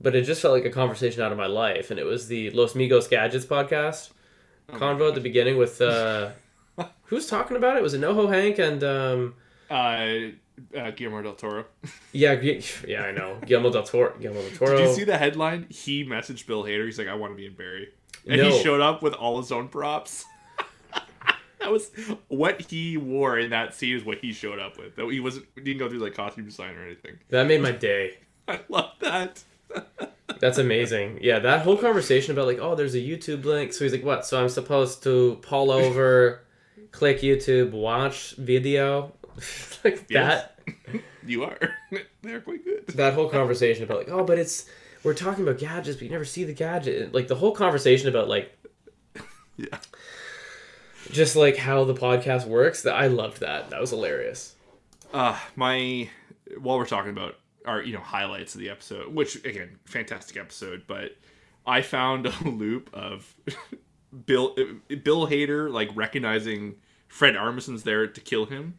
but 0.00 0.14
it 0.14 0.22
just 0.22 0.42
felt 0.42 0.54
like 0.54 0.64
a 0.64 0.70
conversation 0.70 1.22
out 1.22 1.32
of 1.32 1.38
my 1.38 1.46
life, 1.46 1.90
and 1.90 1.98
it 2.00 2.04
was 2.04 2.28
the 2.28 2.50
Los 2.50 2.74
Migos 2.74 3.08
Gadgets 3.08 3.46
podcast 3.46 4.10
Oh 4.70 4.74
convo 4.74 5.08
at 5.08 5.14
the 5.14 5.20
beginning 5.20 5.56
with 5.56 5.80
uh, 5.80 6.30
who's 7.04 7.26
talking 7.26 7.56
about 7.56 7.76
it? 7.76 7.82
Was 7.82 7.94
it 7.94 8.00
NoHo 8.00 8.28
Hank 8.32 8.58
and 8.58 8.84
um, 8.84 9.34
Uh, 9.70 10.32
uh, 10.76 10.90
Guillermo 10.92 11.22
del 11.22 11.34
Toro. 11.34 11.64
yeah, 12.12 12.32
yeah, 12.86 13.02
I 13.02 13.12
know 13.12 13.38
Guillermo 13.44 13.70
del 13.70 13.82
Toro. 13.84 14.14
Guillermo 14.18 14.42
del 14.42 14.50
Toro. 14.58 14.76
Did 14.76 14.88
you 14.88 14.94
see 14.94 15.04
the 15.04 15.18
headline? 15.18 15.66
He 15.68 16.04
messaged 16.04 16.46
Bill 16.46 16.64
Hader. 16.64 16.84
He's 16.86 16.98
like, 16.98 17.08
"I 17.08 17.14
want 17.14 17.32
to 17.32 17.36
be 17.36 17.46
in 17.46 17.54
Barry," 17.54 17.88
and 18.26 18.40
No. 18.42 18.50
he 18.50 18.62
showed 18.62 18.80
up 18.80 19.02
with 19.02 19.14
all 19.14 19.40
his 19.40 19.50
own 19.52 19.68
props. 19.68 20.24
that 21.60 21.70
was 21.72 21.90
what 22.28 22.60
he 22.62 22.96
wore 22.96 23.38
in 23.38 23.50
that 23.50 23.74
scene. 23.74 23.96
Is 23.96 24.04
what 24.04 24.18
he 24.18 24.32
showed 24.32 24.58
up 24.58 24.78
with. 24.78 24.96
Though 24.96 25.08
he 25.08 25.20
wasn't 25.20 25.46
he 25.54 25.60
didn't 25.62 25.78
go 25.78 25.88
through 25.88 25.98
like 25.98 26.14
costume 26.14 26.44
design 26.44 26.74
or 26.76 26.84
anything. 26.84 27.18
That 27.30 27.46
made 27.46 27.60
my 27.60 27.72
day. 27.72 28.18
I 28.48 28.60
love 28.68 28.92
that. 29.00 29.42
That's 30.40 30.58
amazing. 30.58 31.18
Yeah, 31.20 31.40
that 31.40 31.62
whole 31.62 31.76
conversation 31.76 32.32
about 32.32 32.46
like, 32.46 32.58
oh, 32.60 32.74
there's 32.74 32.94
a 32.94 32.98
YouTube 33.00 33.44
link. 33.44 33.72
So 33.72 33.84
he's 33.84 33.92
like, 33.92 34.04
what? 34.04 34.24
So 34.24 34.40
I'm 34.40 34.48
supposed 34.48 35.02
to 35.02 35.38
pull 35.42 35.70
over, 35.72 36.44
click 36.92 37.20
YouTube, 37.20 37.72
watch 37.72 38.36
video, 38.36 39.12
like 39.84 40.06
Yes. 40.08 40.46
that. 40.66 41.02
You 41.26 41.44
are. 41.44 41.58
They're 42.22 42.40
quite 42.40 42.64
good. 42.64 42.86
That 42.96 43.12
whole 43.12 43.28
conversation 43.28 43.84
about 43.84 43.98
like, 43.98 44.08
oh, 44.10 44.24
but 44.24 44.38
it's 44.38 44.64
we're 45.04 45.12
talking 45.14 45.44
about 45.46 45.58
gadgets, 45.58 45.96
but 45.98 46.04
you 46.04 46.10
never 46.10 46.24
see 46.24 46.44
the 46.44 46.54
gadget. 46.54 47.12
Like 47.12 47.28
the 47.28 47.34
whole 47.34 47.52
conversation 47.52 48.08
about 48.08 48.28
like, 48.28 48.56
Yeah. 49.56 49.78
just 51.10 51.36
like 51.36 51.56
how 51.56 51.84
the 51.84 51.94
podcast 51.94 52.46
works. 52.46 52.82
That 52.82 52.94
I 52.94 53.08
loved 53.08 53.40
that. 53.40 53.70
That 53.70 53.80
was 53.80 53.90
hilarious. 53.90 54.54
Uh, 55.12 55.38
my 55.56 56.08
while 56.58 56.78
we're 56.78 56.86
talking 56.86 57.10
about 57.10 57.34
our 57.66 57.82
you 57.82 57.92
know 57.92 58.00
highlights 58.00 58.54
of 58.54 58.60
the 58.60 58.70
episode, 58.70 59.12
which 59.14 59.36
again, 59.44 59.78
fantastic 59.84 60.36
episode, 60.38 60.84
but 60.86 61.16
I 61.66 61.82
found 61.82 62.26
a 62.26 62.32
loop 62.48 62.88
of 62.94 63.34
Bill 64.26 64.56
Bill 65.02 65.26
Hader 65.26 65.70
like 65.70 65.90
recognizing 65.94 66.76
Fred 67.08 67.36
Armisen's 67.36 67.82
there 67.82 68.06
to 68.06 68.20
kill 68.20 68.46
him. 68.46 68.78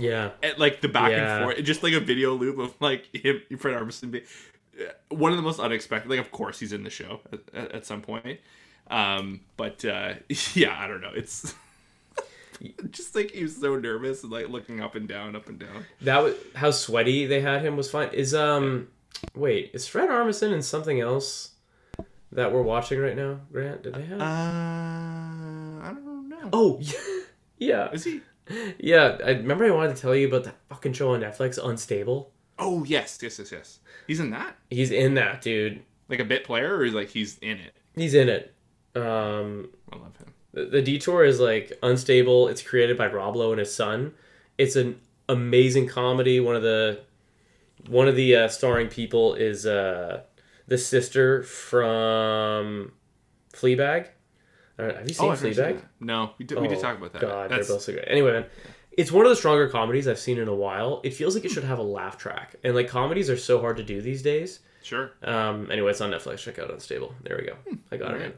Yeah. 0.00 0.30
And, 0.42 0.58
like 0.58 0.80
the 0.80 0.88
back 0.88 1.10
Yeah. 1.12 1.36
and 1.36 1.44
forth, 1.44 1.64
just 1.64 1.82
like 1.82 1.92
a 1.92 2.00
video 2.00 2.34
loop 2.34 2.58
of 2.58 2.74
like 2.80 3.14
him, 3.14 3.40
Fred 3.58 3.76
Armisen. 3.80 4.10
Be, 4.10 4.22
one 5.10 5.30
of 5.32 5.36
the 5.36 5.42
most 5.42 5.60
unexpected. 5.60 6.08
Like, 6.10 6.20
of 6.20 6.30
course, 6.30 6.58
he's 6.58 6.72
in 6.72 6.84
the 6.84 6.90
show 6.90 7.20
at, 7.32 7.40
at, 7.54 7.72
at 7.72 7.86
some 7.86 8.00
point. 8.02 8.40
Um, 8.88 9.40
but 9.56 9.84
uh, 9.84 10.14
yeah, 10.54 10.76
I 10.78 10.88
don't 10.88 11.00
know. 11.00 11.12
It's 11.14 11.54
just 12.90 13.14
like 13.14 13.30
he 13.30 13.42
was 13.42 13.56
so 13.56 13.76
nervous 13.76 14.22
and 14.22 14.32
like 14.32 14.48
looking 14.48 14.80
up 14.80 14.94
and 14.94 15.06
down, 15.08 15.36
up 15.36 15.48
and 15.48 15.58
down. 15.58 15.84
That 16.02 16.22
was 16.22 16.34
how 16.54 16.70
sweaty 16.70 17.26
they 17.26 17.40
had 17.40 17.62
him 17.62 17.76
was 17.76 17.90
fine. 17.90 18.08
Is 18.12 18.34
um, 18.34 18.88
wait, 19.34 19.70
is 19.74 19.86
Fred 19.86 20.08
Armisen 20.08 20.52
in 20.52 20.62
something 20.62 21.00
else 21.00 21.50
that 22.32 22.52
we're 22.52 22.62
watching 22.62 22.98
right 23.00 23.16
now? 23.16 23.40
Grant, 23.52 23.82
did 23.82 23.94
they 23.94 24.04
have? 24.06 24.20
Uh, 24.20 24.24
I 24.24 25.92
don't 25.94 26.28
know. 26.28 26.48
oh, 26.52 26.80
yeah, 27.58 27.90
Is 27.92 28.04
he? 28.04 28.20
Yeah. 28.78 29.18
I 29.24 29.30
remember 29.30 29.64
I 29.64 29.70
wanted 29.70 29.96
to 29.96 30.02
tell 30.02 30.14
you 30.14 30.28
about 30.28 30.44
that 30.44 30.56
fucking 30.68 30.92
show 30.92 31.12
on 31.14 31.20
Netflix, 31.20 31.58
Unstable. 31.62 32.32
Oh 32.58 32.84
yes, 32.84 33.18
yes, 33.22 33.38
yes, 33.38 33.52
yes. 33.52 33.78
He's 34.06 34.20
in 34.20 34.30
that. 34.30 34.56
He's 34.70 34.90
in 34.90 35.14
that, 35.14 35.40
dude. 35.42 35.82
Like 36.08 36.20
a 36.20 36.24
bit 36.24 36.44
player, 36.44 36.76
or 36.76 36.84
is 36.84 36.92
like 36.94 37.08
he's 37.08 37.38
in 37.38 37.58
it. 37.58 37.74
He's 37.94 38.14
in 38.14 38.28
it. 38.28 38.54
Um, 38.94 39.70
I 39.92 39.96
love 39.96 40.16
him. 40.16 40.34
the, 40.52 40.64
the 40.66 40.82
detour 40.82 41.24
is 41.24 41.38
like 41.40 41.72
unstable. 41.82 42.48
It's 42.48 42.62
created 42.62 42.98
by 42.98 43.06
Rob 43.06 43.36
Lowe 43.36 43.52
and 43.52 43.60
his 43.60 43.72
son. 43.72 44.12
It's 44.58 44.76
an 44.76 45.00
amazing 45.28 45.86
comedy. 45.86 46.40
One 46.40 46.56
of 46.56 46.62
the 46.62 47.00
one 47.88 48.08
of 48.08 48.16
the 48.16 48.36
uh, 48.36 48.48
starring 48.48 48.88
people 48.88 49.34
is 49.34 49.64
uh, 49.64 50.22
the 50.66 50.76
sister 50.76 51.42
from 51.44 52.92
Fleabag. 53.54 54.08
Have 54.80 55.08
you 55.08 55.14
seen 55.14 55.30
I've 55.30 55.38
seen 55.38 55.52
Fleabag? 55.54 55.80
No, 56.00 56.30
we 56.38 56.44
did. 56.44 56.58
we 56.60 56.68
did 56.68 56.78
Oh, 56.78 56.80
talk 56.82 56.98
about 56.98 57.12
that. 57.12 57.20
God, 57.22 57.50
That's 57.50 57.68
they're 57.68 57.76
both 57.76 57.82
so 57.84 57.92
good. 57.92 58.04
Anyway, 58.06 58.32
man, 58.32 58.46
it's 58.92 59.12
one 59.12 59.24
of 59.26 59.30
the 59.30 59.36
stronger 59.36 59.68
comedies 59.68 60.06
I've 60.08 60.18
seen 60.18 60.38
in 60.38 60.48
a 60.48 60.54
while. 60.54 61.00
It 61.04 61.14
feels 61.14 61.34
like 61.34 61.44
it 61.44 61.50
should 61.50 61.64
have 61.64 61.78
a 61.78 61.82
laugh 61.82 62.18
track, 62.18 62.56
and 62.64 62.74
like 62.74 62.88
comedies 62.88 63.30
are 63.30 63.36
so 63.36 63.60
hard 63.60 63.76
to 63.78 63.82
do 63.82 64.00
these 64.02 64.22
days. 64.22 64.60
sure. 64.82 65.12
Um, 65.22 65.70
anyway, 65.70 65.90
it's 65.90 66.00
on 66.00 66.10
Netflix. 66.10 66.38
Check 66.38 66.58
out 66.58 66.70
Unstable. 66.70 67.14
There 67.22 67.36
we 67.38 67.46
go. 67.46 67.56
I 67.92 67.96
got 67.96 68.10
it 68.10 68.14
alright. 68.14 68.36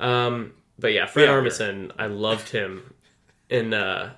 in. 0.00 0.06
Um, 0.06 0.52
but 0.78 0.92
yeah, 0.92 1.06
Fred 1.06 1.26
Yeah, 1.28 1.34
Armisen, 1.34 1.92
I 1.98 2.06
loved 2.06 2.48
him 2.48 2.94
in 3.48 3.72
uh, 3.74 4.14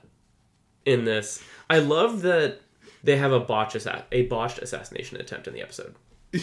in 0.84 1.04
this. 1.04 1.42
I 1.68 1.78
love 1.80 2.22
that 2.22 2.61
they 3.04 3.16
have 3.16 3.32
a 3.32 3.40
botch 3.40 3.74
assa- 3.76 4.07
a 4.12 4.22
botched 4.26 4.59
assassination 4.59 5.20
attempt 5.20 5.46
in 5.48 5.54
the 5.54 5.62
episode. 5.62 5.94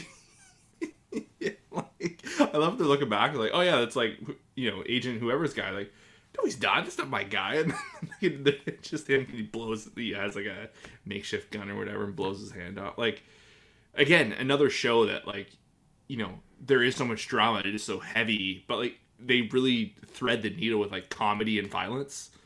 Yeah, 1.39 1.51
like 1.71 2.23
I 2.39 2.57
love 2.57 2.77
to 2.77 2.83
looking 2.85 3.09
back 3.09 3.35
like, 3.35 3.51
oh 3.53 3.61
yeah, 3.61 3.79
that's 3.79 3.95
like 3.95 4.17
you 4.55 4.69
know 4.71 4.83
agent 4.87 5.19
whoever's 5.19 5.53
guy. 5.53 5.71
Like, 5.71 5.91
no, 6.37 6.45
he's 6.45 6.61
not. 6.61 6.83
That's 6.83 6.97
not 6.97 7.09
my 7.09 7.23
guy. 7.23 7.63
And 8.21 8.45
then 8.45 8.55
just 8.81 9.07
him. 9.09 9.25
He 9.25 9.41
blows. 9.43 9.89
He 9.95 10.11
has 10.11 10.35
like 10.35 10.45
a 10.45 10.69
makeshift 11.05 11.51
gun 11.51 11.69
or 11.69 11.75
whatever 11.77 12.05
and 12.05 12.15
blows 12.15 12.39
his 12.39 12.51
hand 12.51 12.79
off. 12.79 12.97
Like, 12.97 13.21
again, 13.95 14.31
another 14.33 14.69
show 14.69 15.05
that 15.07 15.27
like, 15.27 15.49
you 16.07 16.17
know, 16.17 16.39
there 16.65 16.81
is 16.83 16.95
so 16.95 17.05
much 17.05 17.27
drama. 17.27 17.59
It 17.59 17.75
is 17.75 17.83
so 17.83 17.99
heavy, 17.99 18.63
but 18.67 18.77
like 18.79 18.99
they 19.19 19.41
really 19.51 19.95
thread 20.07 20.41
the 20.41 20.49
needle 20.49 20.79
with 20.79 20.91
like 20.91 21.09
comedy 21.09 21.59
and 21.59 21.69
violence. 21.69 22.29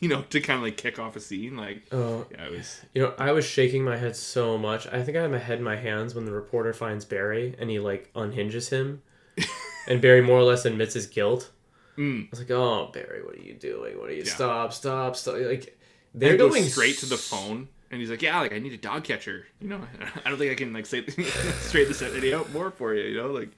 You 0.00 0.08
know, 0.08 0.22
to 0.30 0.40
kind 0.40 0.56
of 0.56 0.64
like 0.64 0.76
kick 0.76 0.98
off 0.98 1.14
a 1.14 1.20
scene. 1.20 1.56
Like, 1.56 1.84
Oh, 1.92 2.26
yeah, 2.32 2.46
it 2.46 2.50
was. 2.50 2.80
you 2.94 3.02
know, 3.02 3.14
I 3.16 3.30
was 3.30 3.44
shaking 3.44 3.84
my 3.84 3.96
head 3.96 4.16
so 4.16 4.58
much. 4.58 4.88
I 4.88 5.04
think 5.04 5.16
I 5.16 5.22
had 5.22 5.30
my 5.30 5.38
head 5.38 5.58
in 5.58 5.64
my 5.64 5.76
hands 5.76 6.16
when 6.16 6.24
the 6.24 6.32
reporter 6.32 6.72
finds 6.72 7.04
Barry 7.04 7.54
and 7.60 7.70
he 7.70 7.78
like 7.78 8.10
unhinges 8.16 8.70
him, 8.70 9.02
and 9.88 10.00
Barry 10.00 10.20
more 10.22 10.38
or 10.38 10.42
less 10.44 10.64
admits 10.64 10.94
his 10.94 11.06
guilt. 11.06 11.50
Mm. 11.96 12.26
I 12.26 12.28
was 12.30 12.38
like, 12.40 12.50
oh 12.50 12.90
Barry, 12.92 13.24
what 13.24 13.34
are 13.34 13.42
you 13.42 13.54
doing? 13.54 13.98
What 13.98 14.08
are 14.10 14.12
you? 14.12 14.22
Yeah. 14.22 14.32
Stop! 14.34 14.72
Stop! 14.72 15.16
Stop! 15.16 15.34
Like 15.40 15.78
They're 16.14 16.36
going 16.36 16.64
straight 16.64 16.98
to 16.98 17.06
the 17.06 17.16
phone, 17.16 17.68
and 17.90 18.00
he's 18.00 18.08
like, 18.10 18.22
"Yeah, 18.22 18.38
like 18.40 18.52
I 18.52 18.58
need 18.60 18.72
a 18.72 18.76
dog 18.76 19.02
catcher. 19.04 19.46
You 19.60 19.68
know, 19.68 19.80
I 20.24 20.28
don't 20.30 20.38
think 20.38 20.52
I 20.52 20.54
can 20.54 20.72
like 20.72 20.86
say 20.86 21.04
straight 21.60 21.88
this 21.88 22.00
entity 22.02 22.32
out 22.34 22.52
more 22.52 22.70
for 22.70 22.94
you. 22.94 23.02
You 23.04 23.16
know, 23.16 23.32
like, 23.32 23.50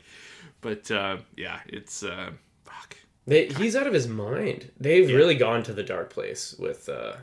but 0.62 0.90
uh, 0.90 1.18
yeah, 1.36 1.60
it's 1.66 2.02
uh, 2.02 2.30
fuck. 2.64 2.96
They, 3.26 3.46
he's 3.48 3.76
out 3.76 3.86
of 3.86 3.92
his 3.92 4.08
mind. 4.08 4.70
They've 4.80 5.08
Yeah. 5.08 5.16
really 5.16 5.34
gone 5.34 5.62
to 5.64 5.72
the 5.74 5.82
dark 5.82 6.08
place 6.10 6.54
with 6.58 6.88
uh, 6.88 7.16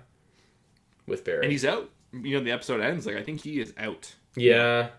with 1.07 1.23
Barry. 1.25 1.43
And 1.43 1.51
he's 1.51 1.65
out. 1.65 1.89
You 2.13 2.37
know, 2.37 2.43
the 2.43 2.51
episode 2.51 2.79
ends 2.81 3.05
like 3.07 3.15
I 3.15 3.23
think 3.23 3.41
he 3.43 3.59
is 3.59 3.73
out. 3.77 4.13
yeah, 4.35 4.89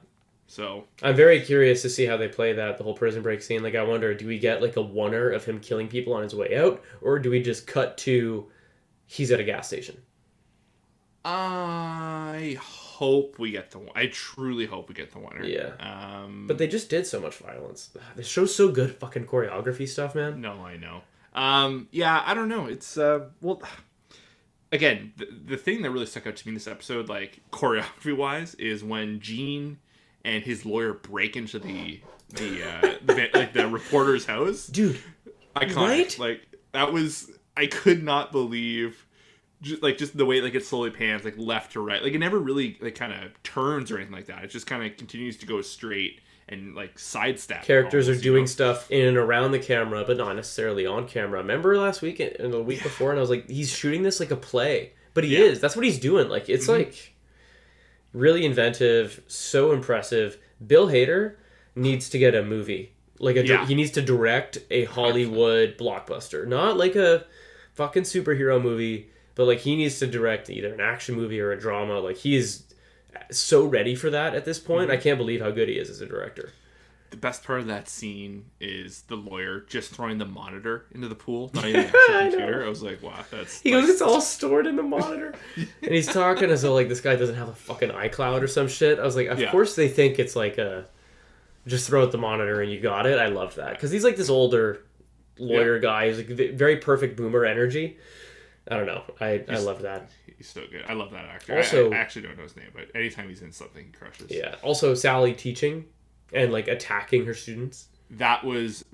So 0.51 0.85
I'm 1.03 1.15
very 1.15 1.41
curious 1.43 1.83
to 1.83 1.91
see 1.91 2.07
how 2.07 2.17
they 2.17 2.27
play 2.27 2.55
that 2.55 2.79
the 2.79 2.85
whole 2.85 2.95
prison 2.95 3.23
break 3.23 3.43
scene. 3.43 3.63
Like, 3.63 3.75
I 3.75 3.83
wonder, 3.83 4.15
do 4.15 4.27
we 4.27 4.39
get 4.39 4.63
like 4.63 4.77
a 4.77 4.81
oner 4.81 5.31
of 5.31 5.45
him 5.45 5.61
killing 5.61 5.89
people 5.89 6.15
on 6.15 6.23
his 6.23 6.35
way 6.35 6.57
out, 6.57 6.83
or 7.03 7.19
do 7.19 7.31
we 7.31 7.43
just 7.43 7.67
cut 7.67 7.99
to 7.99 8.49
he's 9.07 9.31
at 9.31 9.41
a 9.41 9.45
gas 9.45 9.67
station? 9.67 10.01
I 11.23 12.57
hope 12.59 13.39
we 13.39 13.51
get 13.51 13.71
the. 13.71 13.79
one. 13.79 13.91
I 13.95 14.07
truly 14.07 14.65
hope 14.65 14.89
we 14.89 14.95
get 14.95 15.13
the 15.13 15.19
winner. 15.19 15.45
Yeah. 15.45 15.73
Um. 15.81 16.47
But 16.47 16.57
they 16.57 16.67
just 16.67 16.89
did 16.89 17.07
so 17.07 17.21
much 17.21 17.37
violence. 17.37 17.91
The 18.17 18.23
show's 18.23 18.55
so 18.55 18.71
good, 18.71 18.97
fucking 18.97 19.27
choreography 19.27 19.87
stuff, 19.87 20.15
man. 20.15 20.41
No, 20.41 20.65
I 20.65 20.79
know. 20.79 21.03
Um, 21.35 21.89
yeah, 21.91 22.23
I 22.25 22.33
don't 22.33 22.49
know. 22.49 22.65
It's 22.65 22.97
uh, 22.97 23.27
well, 23.43 23.63
again, 24.73 25.13
the, 25.19 25.27
the 25.45 25.57
thing 25.59 25.83
that 25.83 25.91
really 25.91 26.07
stuck 26.07 26.27
out 26.27 26.37
to 26.37 26.47
me 26.47 26.53
in 26.53 26.55
this 26.55 26.67
episode, 26.67 27.11
like 27.11 27.41
choreography 27.53 28.17
wise, 28.17 28.55
is 28.55 28.83
when 28.83 29.21
Gene 29.21 29.79
and 30.25 30.43
his 30.43 30.65
lawyer 30.67 30.93
break 30.95 31.37
into 31.37 31.59
the 31.59 32.01
the 32.31 32.63
uh, 32.65 32.95
the 33.05 33.31
like 33.35 33.53
the 33.53 33.69
reporter's 33.69 34.27
house. 34.27 34.67
Dude, 34.67 34.99
Iconic. 35.57 35.77
Right? 35.77 36.19
Like 36.19 36.49
that 36.73 36.93
was 36.93 37.31
I 37.57 37.67
could 37.67 38.03
not 38.03 38.33
believe. 38.33 39.05
Just, 39.61 39.83
like 39.83 39.99
just 39.99 40.17
the 40.17 40.25
way 40.25 40.41
like 40.41 40.55
it 40.55 40.65
slowly 40.65 40.91
pans 40.91 41.25
like 41.25 41.35
left 41.37 41.73
to 41.73 41.81
right 41.81 42.01
like 42.01 42.13
it 42.13 42.19
never 42.21 42.39
really 42.39 42.79
like 42.81 42.95
kind 42.95 43.13
of 43.13 43.43
turns 43.43 43.91
or 43.91 43.97
anything 43.97 44.15
like 44.15 44.27
that 44.27 44.45
it 44.45 44.51
just 44.51 44.69
kind 44.69 44.85
of 44.85 44.97
continues 44.97 45.37
to 45.39 45.47
go 45.47 45.61
straight 45.63 46.21
and 46.49 46.77
like 46.77 46.97
sidestep 46.97 47.65
characters 47.65 48.07
are 48.09 48.13
almost, 48.13 48.25
you 48.25 48.31
doing 48.31 48.43
know? 48.45 48.47
stuff 48.47 48.89
in 48.89 49.05
and 49.07 49.17
around 49.17 49.51
the 49.51 49.59
camera, 49.59 50.05
but 50.07 50.17
not 50.17 50.37
necessarily 50.37 50.87
on 50.87 51.09
camera. 51.09 51.41
Remember 51.41 51.77
last 51.77 52.03
week 52.03 52.21
and 52.21 52.53
the 52.53 52.63
week 52.63 52.85
before, 52.85 53.11
and 53.11 53.19
I 53.19 53.21
was 53.21 53.31
like, 53.31 53.49
he's 53.51 53.71
shooting 53.73 54.05
this 54.05 54.21
like 54.21 54.31
a 54.31 54.37
play, 54.37 54.93
but 55.13 55.25
he 55.25 55.37
Yeah. 55.37 55.47
is. 55.47 55.61
That's 55.61 55.75
what 55.75 55.85
he's 55.85 55.99
doing. 55.99 56.29
Like 56.29 56.49
it's 56.49 56.69
like 56.69 57.15
really 58.13 58.45
inventive, 58.45 59.23
so 59.27 59.73
impressive. 59.73 60.39
Bill 60.65 60.89
Hader 60.89 61.35
needs 61.75 62.09
to 62.11 62.19
get 62.19 62.35
a 62.35 62.43
movie. 62.43 62.93
Like 63.19 63.37
a, 63.37 63.47
Yeah. 63.47 63.67
he 63.67 63.75
needs 63.75 63.91
to 63.93 64.03
direct 64.03 64.59
a 64.71 64.85
Hollywood 64.85 65.77
blockbuster, 65.79 66.47
not 66.47 66.77
like 66.77 66.95
a 66.97 67.25
fucking 67.75 68.05
superhero 68.05 68.61
movie, 68.63 69.11
but 69.35 69.47
like 69.47 69.61
he 69.61 69.77
needs 69.77 69.99
to 70.01 70.07
direct 70.07 70.51
either 70.51 70.73
an 70.73 70.81
action 70.81 71.15
movie 71.15 71.41
or 71.41 71.53
a 71.53 71.59
drama. 71.61 71.99
Like 72.01 72.17
he 72.19 72.37
is 72.37 72.63
so 73.31 73.65
ready 73.65 73.95
for 73.95 74.11
that 74.11 74.35
at 74.35 74.45
this 74.45 74.59
point. 74.59 74.91
I 74.91 74.95
Mm-hmm. 74.95 75.03
can't 75.03 75.19
believe 75.19 75.41
how 75.41 75.51
good 75.51 75.69
he 75.69 75.75
is 75.75 75.91
as 75.91 76.01
a 76.01 76.07
director. 76.07 76.53
The 77.11 77.17
best 77.17 77.43
part 77.45 77.61
of 77.61 77.67
that 77.69 77.89
scene 77.89 78.47
is 78.61 79.03
the 79.03 79.17
lawyer 79.17 79.61
just 79.61 79.93
throwing 79.95 80.19
the 80.19 80.27
monitor 80.27 80.85
into 80.93 81.09
the 81.09 81.15
pool, 81.15 81.51
not 81.55 81.65
even 81.65 81.83
the 81.83 81.87
actual 82.11 82.15
I 82.17 82.21
computer. 82.31 82.65
I 82.65 82.69
was 82.69 82.83
like, 82.83 83.03
wow, 83.03 83.25
that's. 83.31 83.61
He 83.63 83.73
like, 83.75 83.83
goes, 83.83 83.91
it's 83.91 84.03
all 84.03 84.21
stored 84.21 84.67
in 84.67 84.77
the 84.77 84.83
monitor. 84.83 85.35
and 85.57 85.95
he's 85.95 86.07
talking 86.07 86.51
as 86.51 86.63
though 86.63 86.75
like 86.75 86.89
this 86.89 87.01
guy 87.01 87.17
doesn't 87.17 87.37
have 87.37 87.49
a 87.49 87.55
fucking 87.55 87.91
iCloud 87.91 88.43
or 88.43 88.47
some 88.47 88.69
shit. 88.69 88.99
I 88.99 89.05
was 89.05 89.17
like, 89.17 89.29
of 89.29 89.41
Yeah. 89.41 89.51
course 89.51 89.75
they 89.75 89.89
think 89.89 90.19
it's 90.19 90.37
like 90.37 90.59
a 90.59 90.87
just 91.67 91.87
throw 91.89 92.03
out 92.03 92.13
the 92.13 92.19
monitor 92.19 92.61
and 92.61 92.71
you 92.71 92.81
got 92.81 93.07
it. 93.07 93.19
I 93.19 93.27
loved 93.29 93.57
that 93.57 93.71
because 93.73 93.91
he's 93.91 94.05
like 94.05 94.17
this 94.17 94.29
older 94.31 94.85
lawyer 95.39 95.79
guy. 95.79 96.09
He's 96.09 96.19
like 96.19 96.27
very 96.57 96.77
perfect 96.77 97.17
boomer 97.17 97.45
energy. 97.45 97.99
I 98.71 98.77
don't 98.77 98.87
know. 98.87 99.03
I 99.21 99.45
I 99.49 99.59
love 99.59 99.83
that. 99.83 100.11
He's 100.37 100.49
so 100.49 100.63
good. 100.71 100.85
I 100.89 100.93
love 100.93 101.11
that 101.13 101.25
actor. 101.25 101.57
Also- 101.57 101.91
I, 101.91 101.97
I 101.97 101.99
actually 101.99 102.23
don't 102.23 102.37
know 102.37 102.43
his 102.43 102.55
name, 102.57 102.69
but 102.75 102.85
anytime 102.95 103.29
he's 103.29 103.41
in 103.43 103.51
something, 103.53 103.87
he 103.87 103.93
crushes. 103.93 104.31
Yeah. 104.31 104.57
Also, 104.63 104.95
Sally 104.95 105.33
teaching 105.33 105.87
and 106.33 106.53
like 106.53 106.69
attacking 106.69 107.27
her 107.27 107.35
students. 107.35 107.89
That 108.11 108.45
was. 108.45 108.85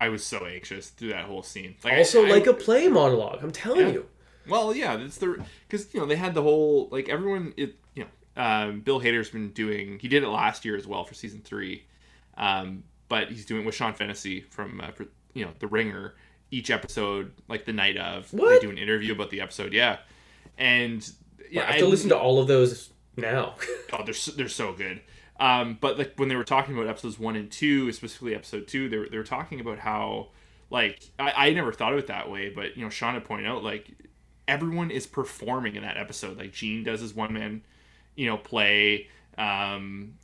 I 0.00 0.08
was 0.08 0.24
so 0.24 0.46
anxious 0.46 0.88
through 0.88 1.10
that 1.10 1.26
whole 1.26 1.42
scene. 1.42 1.74
Like, 1.84 1.98
Also, 1.98 2.24
I- 2.24 2.28
I- 2.28 2.30
like 2.30 2.46
a 2.46 2.54
play 2.54 2.88
monologue. 2.88 3.40
I'm 3.42 3.50
telling 3.50 3.86
Yeah. 3.88 3.92
you. 3.92 4.06
Well, 4.48 4.74
yeah, 4.74 4.96
it's 4.98 5.18
the 5.18 5.44
because 5.68 5.92
you 5.92 6.00
know 6.00 6.06
they 6.06 6.16
had 6.16 6.34
the 6.34 6.42
whole 6.42 6.88
like 6.90 7.08
everyone. 7.08 7.52
It 7.56 7.76
you 7.94 8.04
know 8.04 8.42
um, 8.42 8.80
Bill 8.80 9.00
Hader's 9.00 9.28
been 9.30 9.50
doing. 9.50 9.98
He 10.00 10.08
did 10.08 10.22
it 10.22 10.28
last 10.28 10.64
year 10.64 10.76
as 10.76 10.86
well 10.86 11.04
for 11.04 11.12
season 11.14 11.42
three, 11.44 11.84
um, 12.38 12.82
but 13.08 13.28
he's 13.30 13.44
doing 13.44 13.64
with 13.66 13.74
Sean 13.74 13.92
Fennessy 13.92 14.40
from 14.50 14.80
uh, 14.80 14.90
for, 14.92 15.06
you 15.34 15.44
know 15.44 15.52
The 15.58 15.66
Ringer. 15.66 16.14
Each 16.52 16.68
episode, 16.70 17.30
like 17.46 17.64
the 17.64 17.72
night 17.72 17.96
of, 17.96 18.32
What? 18.32 18.48
they 18.48 18.58
do 18.58 18.70
an 18.70 18.78
interview 18.78 19.12
about 19.12 19.30
the 19.30 19.40
episode. 19.40 19.72
Yeah, 19.72 19.98
and 20.58 21.08
yeah, 21.48 21.62
I 21.62 21.72
have 21.72 21.78
to 21.80 21.86
listen 21.86 22.08
to 22.08 22.18
all 22.18 22.40
of 22.40 22.48
those 22.48 22.90
now. 23.16 23.54
Oh, 23.92 24.02
they're 24.04 24.14
so, 24.14 24.32
they're 24.32 24.48
so 24.48 24.72
good. 24.72 25.00
Um, 25.40 25.78
but 25.80 25.98
like 25.98 26.12
when 26.16 26.28
they 26.28 26.36
were 26.36 26.44
talking 26.44 26.76
about 26.76 26.86
episodes 26.86 27.18
one 27.18 27.34
and 27.34 27.50
two, 27.50 27.90
specifically 27.92 28.34
episode 28.34 28.68
two, 28.68 28.88
they 28.90 28.98
were, 28.98 29.08
they 29.08 29.16
were 29.16 29.24
talking 29.24 29.58
about 29.58 29.78
how 29.78 30.28
like 30.68 31.10
I, 31.18 31.48
I 31.48 31.52
never 31.52 31.72
thought 31.72 31.94
of 31.94 31.98
it 31.98 32.06
that 32.08 32.30
way, 32.30 32.50
but 32.50 32.76
you 32.76 32.84
know 32.84 32.90
Sean 32.90 33.14
had 33.14 33.24
pointed 33.24 33.46
out 33.46 33.64
like 33.64 33.90
everyone 34.46 34.90
is 34.90 35.06
performing 35.06 35.76
in 35.76 35.82
that 35.82 35.96
episode. 35.96 36.36
Like 36.36 36.52
Gene 36.52 36.84
does 36.84 37.00
his 37.00 37.14
one 37.14 37.32
man, 37.32 37.62
you 38.16 38.26
know, 38.26 38.36
play. 38.36 39.08
Um, 39.38 40.14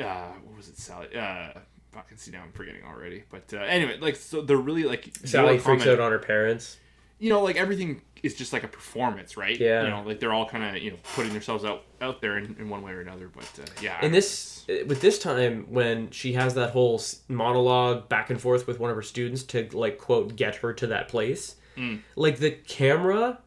uh, 0.00 0.32
what 0.44 0.56
was 0.56 0.68
it, 0.68 0.76
Sally? 0.78 1.08
Uh, 1.16 1.50
fucking 1.92 2.18
see 2.18 2.32
now 2.32 2.42
I'm 2.42 2.52
forgetting 2.52 2.82
already. 2.84 3.24
But 3.30 3.52
uh, 3.54 3.58
anyway, 3.58 3.98
like 4.00 4.16
so 4.16 4.40
they're 4.40 4.56
really 4.56 4.84
like 4.84 5.16
Sally 5.24 5.58
freaks 5.58 5.84
comment- 5.84 6.00
out 6.00 6.04
on 6.04 6.12
her 6.12 6.18
parents. 6.18 6.78
You 7.18 7.28
know, 7.30 7.42
like 7.42 7.56
everything 7.56 8.02
is 8.22 8.34
just 8.34 8.52
like 8.52 8.64
a 8.64 8.68
performance, 8.68 9.36
right? 9.36 9.58
Yeah. 9.58 9.82
You 9.84 9.90
know, 9.90 10.02
like 10.02 10.18
they're 10.20 10.32
all 10.32 10.46
kind 10.48 10.76
of 10.76 10.82
you 10.82 10.90
know 10.92 10.96
putting 11.14 11.32
themselves 11.32 11.64
out 11.64 11.84
out 12.00 12.20
there 12.20 12.38
in, 12.38 12.56
in 12.58 12.68
one 12.68 12.82
way 12.82 12.92
or 12.92 13.00
another. 13.00 13.28
But 13.28 13.48
uh, 13.60 13.66
yeah, 13.82 13.98
And 14.02 14.12
this, 14.14 14.64
with 14.86 15.00
this 15.00 15.18
time, 15.18 15.66
when 15.70 16.10
she 16.10 16.32
has 16.34 16.54
that 16.54 16.70
whole 16.70 17.00
monologue 17.28 18.08
back 18.08 18.30
and 18.30 18.40
forth 18.40 18.66
with 18.66 18.78
one 18.80 18.90
of 18.90 18.96
her 18.96 19.02
students 19.02 19.42
to, 19.44 19.68
like, 19.72 19.98
quote, 19.98 20.36
get 20.36 20.56
her 20.56 20.72
to 20.74 20.86
that 20.88 21.08
place, 21.08 21.56
Mm. 21.76 22.00
like, 22.16 22.38
the 22.38 22.50
camera 22.50 23.38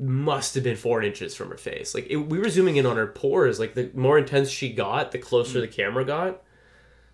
must 0.00 0.54
have 0.56 0.64
been 0.64 0.76
four 0.76 1.02
inches 1.02 1.34
from 1.36 1.50
her 1.50 1.56
face. 1.56 1.94
Like, 1.94 2.06
it, 2.10 2.16
we 2.16 2.38
were 2.38 2.48
zooming 2.48 2.76
in 2.76 2.84
on 2.86 2.96
her 2.96 3.06
pores. 3.06 3.60
Like, 3.60 3.74
the 3.74 3.90
more 3.94 4.18
intense 4.18 4.50
she 4.50 4.72
got, 4.72 5.12
the 5.12 5.18
closer 5.18 5.58
Mm. 5.58 5.62
the 5.62 5.68
camera 5.68 6.04
got. 6.04 6.42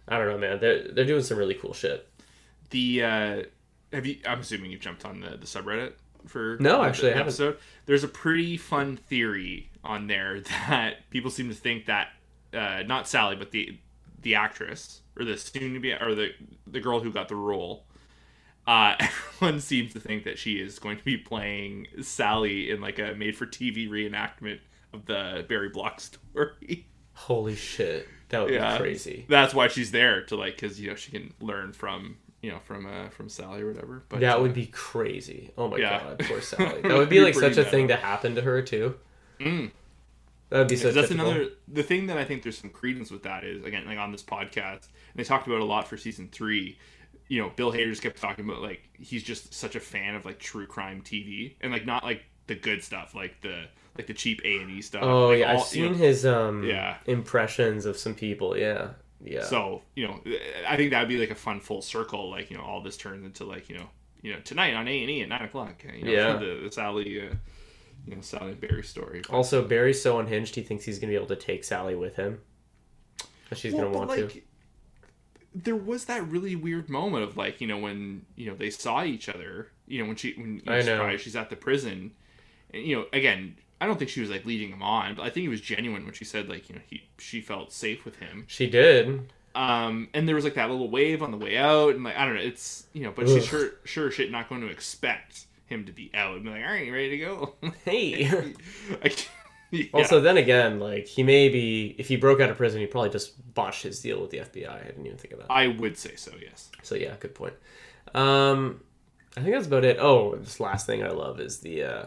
I 0.09 0.17
don't 0.19 0.29
know, 0.29 0.39
man. 0.39 0.59
They're, 0.61 0.89
they're 0.93 1.05
doing 1.05 1.23
some 1.23 1.37
really 1.39 1.55
cool 1.55 1.75
shit. 1.75 2.07
the 2.71 3.03
uh, 3.03 3.43
have 3.93 4.07
you? 4.07 4.17
I'm 4.27 4.41
assuming 4.41 4.71
you've 4.71 4.81
jumped 4.81 5.05
on 5.05 5.21
the 5.21 5.31
the 5.31 5.47
subreddit 5.47 5.93
for 6.27 6.57
No, 6.61 6.83
the- 6.83 6.89
actually, 6.89 7.11
I 7.13 7.15
the 7.15 7.21
episode. 7.21 7.59
There's 7.87 8.05
a 8.05 8.09
pretty 8.09 8.57
fun 8.57 8.97
theory 8.97 9.71
on 9.85 10.07
there 10.07 10.41
that 10.69 11.09
people 11.11 11.31
seem 11.31 11.49
to 11.49 11.55
think 11.55 11.87
that 11.87 12.09
uh, 12.55 12.83
not 12.87 13.09
Sally, 13.09 13.37
but 13.37 13.51
the 13.51 13.79
the 14.23 14.35
actress 14.35 15.01
or 15.19 15.25
the 15.25 15.37
soon 15.37 15.75
to 15.75 15.81
be 15.81 15.93
or 15.93 16.15
the 16.15 16.31
the 16.67 16.81
girl 16.81 17.01
who 17.01 17.13
got 17.13 17.29
the 17.29 17.37
role. 17.37 17.85
Uh, 18.67 18.95
everyone 19.01 19.61
seems 19.61 19.93
to 19.95 20.01
think 20.01 20.25
that 20.25 20.39
she 20.39 20.55
is 20.61 20.79
going 20.79 20.97
to 20.99 21.05
be 21.05 21.17
playing 21.17 21.87
Sally 22.03 22.71
in 22.71 22.81
like 22.81 22.99
a 22.99 23.15
made 23.15 23.37
for 23.37 23.47
TV 23.47 23.89
reenactment 23.89 24.59
of 24.93 25.07
the 25.07 25.45
Barry 25.49 25.71
Block 25.71 26.01
story. 26.01 26.87
Holy 27.15 27.57
shit. 27.57 28.07
That 28.29 28.45
would 28.45 28.53
Yeah. 28.55 28.75
be 28.75 28.79
crazy. 28.83 29.27
That's 29.29 29.55
why 29.55 29.69
she's 29.69 29.91
there 29.91 30.23
to 30.27 30.37
like, 30.37 30.57
because 30.57 30.79
you 30.81 30.89
know 30.91 30.95
she 30.95 31.11
can 31.11 31.33
learn 31.41 31.73
from 31.73 32.19
you 32.43 32.51
know 32.51 32.59
from 32.65 32.87
uh, 32.87 33.09
from 33.11 33.29
Sally 33.29 33.63
or 33.63 33.69
whatever. 33.73 34.05
But 34.09 34.21
that 34.21 34.39
uh, 34.39 34.43
would 34.43 34.55
be 34.55 34.67
crazy. 34.67 35.51
Oh 35.59 35.69
my 35.69 35.79
yeah. 35.79 36.01
god, 36.01 36.19
poor 36.27 36.41
Sally. 36.41 36.83
That 36.83 36.97
would 36.97 37.09
be 37.09 37.19
be 37.19 37.25
like 37.25 37.35
such 37.35 37.57
a 37.57 37.65
thing 37.65 37.89
to 37.89 37.97
happen 37.97 38.35
to 38.37 38.43
her 38.43 38.63
too. 38.63 38.97
Mm. 39.41 39.71
That 40.51 40.59
would 40.59 40.69
be 40.69 40.77
so. 40.77 40.91
That's 40.91 41.09
typical. 41.09 41.31
another 41.31 41.51
the 41.69 41.83
thing 41.83 42.07
that 42.07 42.19
I 42.19 42.25
think 42.25 42.43
there's 42.43 42.59
some 42.59 42.71
credence 42.71 43.11
with 43.11 43.23
that 43.23 43.45
is 43.45 43.65
again 43.65 43.87
like 43.87 43.99
on 43.99 44.13
this 44.13 44.23
podcast 44.23 44.89
and 45.13 45.17
they 45.17 45.25
talked 45.25 45.47
about 45.47 45.61
a 45.61 45.65
lot 45.65 45.87
for 45.89 45.97
season 45.97 46.29
three. 46.33 46.79
You 47.29 47.41
know, 47.43 47.53
Bill 47.55 47.71
Hader 47.73 47.89
just 47.91 48.03
kept 48.03 48.21
talking 48.21 48.45
about 48.45 48.61
like 48.61 48.89
he's 48.99 49.23
just 49.23 49.55
such 49.55 49.77
a 49.77 49.81
fan 49.81 50.17
of 50.17 50.25
like 50.25 50.39
true 50.41 50.67
crime 50.67 51.03
TV 51.03 51.55
and 51.61 51.71
like 51.73 51.87
not 51.87 52.03
like 52.03 52.25
the 52.49 52.57
good 52.57 52.83
stuff 52.83 53.15
like 53.15 53.41
the 53.43 53.67
like 53.97 54.09
the 54.09 54.15
cheap 54.15 54.41
A 54.45 54.57
and 54.59 54.71
E 54.73 54.83
stuff. 54.83 55.03
Oh 55.05 55.29
like, 55.29 55.39
yeah, 55.41 55.53
all- 55.53 55.61
I've 55.61 55.67
seen 55.67 55.83
you 55.85 55.91
know, 55.91 55.97
his 55.97 56.27
um 56.27 56.65
Yeah. 56.65 56.97
impressions 57.07 57.87
of 57.87 57.97
some 57.97 58.15
people. 58.17 58.57
Yeah, 58.57 58.89
yeah. 59.23 59.45
So 59.45 59.83
you 59.95 60.07
know, 60.07 60.21
I 60.67 60.77
think 60.77 60.91
that'd 60.91 61.09
be 61.09 61.19
like 61.19 61.31
a 61.31 61.35
fun 61.35 61.61
full 61.61 61.83
circle. 61.83 62.31
Like 62.31 62.51
you 62.51 62.57
know, 62.57 62.63
all 62.63 62.83
this 62.83 62.97
turns 62.97 63.25
into 63.25 63.45
like 63.45 63.69
you 63.69 63.79
know, 63.79 63.89
you 64.23 64.33
know, 64.33 64.41
tonight 64.41 64.75
on 64.75 64.87
A 64.89 65.01
and 65.03 65.11
E 65.11 65.23
at 65.23 65.29
nine 65.29 65.43
o'clock. 65.43 65.83
You 65.97 66.05
know, 66.05 66.11
Yeah. 66.11 66.37
the, 66.37 66.61
the 66.65 66.73
Sally, 66.73 67.21
uh, 67.21 67.35
you 68.07 68.15
know, 68.17 68.21
Sally 68.23 68.53
and 68.53 68.61
Barry 68.61 68.83
story. 68.83 69.23
But- 69.27 69.35
also, 69.37 69.63
Barry's 69.67 70.01
so 70.03 70.19
unhinged. 70.19 70.55
He 70.55 70.63
thinks 70.63 70.85
he's 70.85 70.99
gonna 70.99 71.11
be 71.13 71.17
able 71.17 71.27
to 71.27 71.37
take 71.37 71.65
Sally 71.65 71.95
with 71.95 72.17
him. 72.17 72.41
That 73.49 73.59
she's 73.59 73.73
Well, 73.73 73.85
gonna 73.91 74.07
but, 74.07 74.19
want 74.19 74.31
to. 74.33 74.41
There 75.53 75.75
was 75.77 76.05
that 76.05 76.27
really 76.29 76.55
weird 76.55 76.89
moment 76.89 77.25
of 77.25 77.37
like 77.37 77.61
you 77.61 77.67
know 77.67 77.79
when 77.79 78.25
you 78.37 78.47
know 78.47 78.55
they 78.57 78.71
saw 78.71 79.03
each 79.05 79.29
other. 79.29 79.69
You 79.87 80.01
know 80.03 80.07
when 80.09 80.17
she 80.17 80.33
when 80.35 80.61
you 80.65 80.85
know. 80.85 81.17
she's 81.17 81.35
at 81.35 81.51
the 81.51 81.57
prison, 81.57 82.13
and 82.73 82.85
you 82.85 82.97
know 82.97 83.07
again. 83.13 83.57
I 83.81 83.87
don't 83.87 83.99
think 83.99 84.11
she 84.11 84.21
was 84.21 84.31
like 84.31 84.45
leading 84.45 84.71
him 84.71 84.83
on, 84.83 85.15
but 85.15 85.23
I 85.23 85.31
think 85.31 85.47
it 85.47 85.49
was 85.49 85.61
genuine 85.61 86.05
when 86.05 86.15
she 86.15 86.25
said 86.25 86.49
like 86.49 86.69
you 86.69 86.75
know 86.75 86.83
he 86.87 87.09
she 87.19 87.41
felt 87.41 87.73
safe 87.73 88.05
with 88.05 88.17
him. 88.17 88.45
She 88.47 88.69
did. 88.69 89.33
Um, 89.55 90.09
and 90.15 90.29
there 90.29 90.35
was 90.37 90.45
like 90.45 90.55
that 90.55 90.71
little 90.71 90.89
wave 90.91 91.23
on 91.23 91.33
the 91.33 91.37
way 91.37 91.57
out, 91.57 91.95
and 91.95 92.05
like 92.05 92.17
I 92.17 92.25
don't 92.25 92.35
know, 92.37 92.43
it's 92.43 92.87
you 92.93 93.03
know, 93.03 93.13
but 93.15 93.29
she's 93.29 93.47
sure 93.47 93.71
sure 93.85 94.11
shit 94.11 94.31
not 94.31 94.49
going 94.49 94.61
to 94.61 94.69
expect 94.69 95.47
him 95.67 95.87
to 95.87 95.93
be 95.93 96.11
out 96.15 96.35
and 96.37 96.45
be 96.45 96.51
like, 96.51 96.63
all 96.63 96.71
right, 96.71 96.87
you 96.87 96.93
ready 96.93 97.11
to 97.11 97.19
go? 97.19 97.55
Hey. 97.85 98.55
Yeah. 99.73 99.85
Also, 99.95 100.21
then 100.21 100.37
again, 100.37 100.81
like 100.81 101.07
he 101.07 101.23
may 101.23 101.49
be 101.49 101.95
if 101.97 102.09
he 102.09 102.17
broke 102.17 102.41
out 102.41 102.51
of 102.51 102.57
prison, 102.57 102.81
he 102.81 102.87
probably 102.87 103.11
just 103.11 103.55
botched 103.55 103.85
his 103.85 104.01
deal 104.01 104.21
with 104.21 104.31
the 104.31 104.39
FBI. 104.39 104.69
I 104.69 104.85
didn't 104.85 105.07
even 105.07 105.17
think 105.17 105.33
of 105.33 105.39
that. 105.41 105.47
I 105.51 105.69
would 105.69 105.97
say 105.97 106.17
so, 106.17 106.33
yes. 106.43 106.71
So 106.83 106.97
yeah, 106.97 107.15
good 107.21 107.35
point. 107.37 107.55
Um, 108.13 108.81
I 109.37 109.43
think 109.43 109.55
that's 109.55 109.69
about 109.69 109.85
it. 109.85 109.99
Oh, 110.01 110.35
this 110.35 110.59
last 110.59 110.87
thing 110.87 111.05
I 111.05 111.11
love 111.11 111.39
is 111.39 111.59
the 111.59 111.85
uh, 111.85 112.05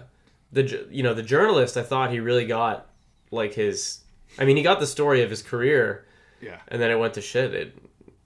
the 0.53 0.87
you 0.89 1.03
know 1.03 1.13
the 1.13 1.23
journalist. 1.23 1.75
I 1.77 1.83
thought 1.83 2.11
he 2.11 2.19
really 2.19 2.45
got 2.45 2.87
like 3.31 3.53
his. 3.55 3.99
I 4.39 4.45
mean, 4.45 4.55
he 4.57 4.63
got 4.63 4.79
the 4.79 4.87
story 4.87 5.21
of 5.21 5.29
his 5.29 5.41
career, 5.43 6.05
Yeah. 6.41 6.59
and 6.67 6.81
then 6.81 6.89
it 6.91 6.95
went 6.97 7.13
to 7.15 7.21
shit. 7.21 7.53
It 7.53 7.75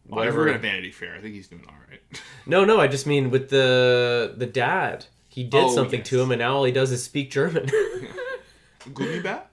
Well, 0.07 0.19
if 0.21 0.27
whatever. 0.27 0.45
gonna 0.45 0.57
Vanity 0.59 0.91
Fair, 0.91 1.15
I 1.15 1.19
think 1.21 1.33
he's 1.35 1.47
doing 1.47 1.65
all 1.67 1.73
right. 1.89 2.21
No, 2.45 2.63
no, 2.63 2.79
I 2.79 2.87
just 2.87 3.05
mean 3.07 3.29
with 3.31 3.49
the 3.49 4.33
the 4.37 4.45
dad. 4.45 5.05
He 5.29 5.43
did 5.43 5.63
Oh, 5.65 5.75
something 5.75 6.01
to 6.03 6.21
him, 6.21 6.31
and 6.31 6.39
now 6.39 6.55
all 6.55 6.63
he 6.63 6.71
does 6.71 6.91
is 6.91 7.03
speak 7.03 7.29
German. 7.31 7.65
Gooby 8.89 9.21
Bat? 9.23 9.49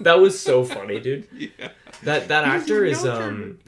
that 0.00 0.20
was 0.20 0.38
so 0.38 0.64
funny, 0.64 1.00
dude. 1.00 1.26
yeah. 1.58 1.70
That 2.04 2.28
that 2.28 2.44
actor 2.44 2.84
is 2.84 3.04
um 3.04 3.18
German. 3.18 3.58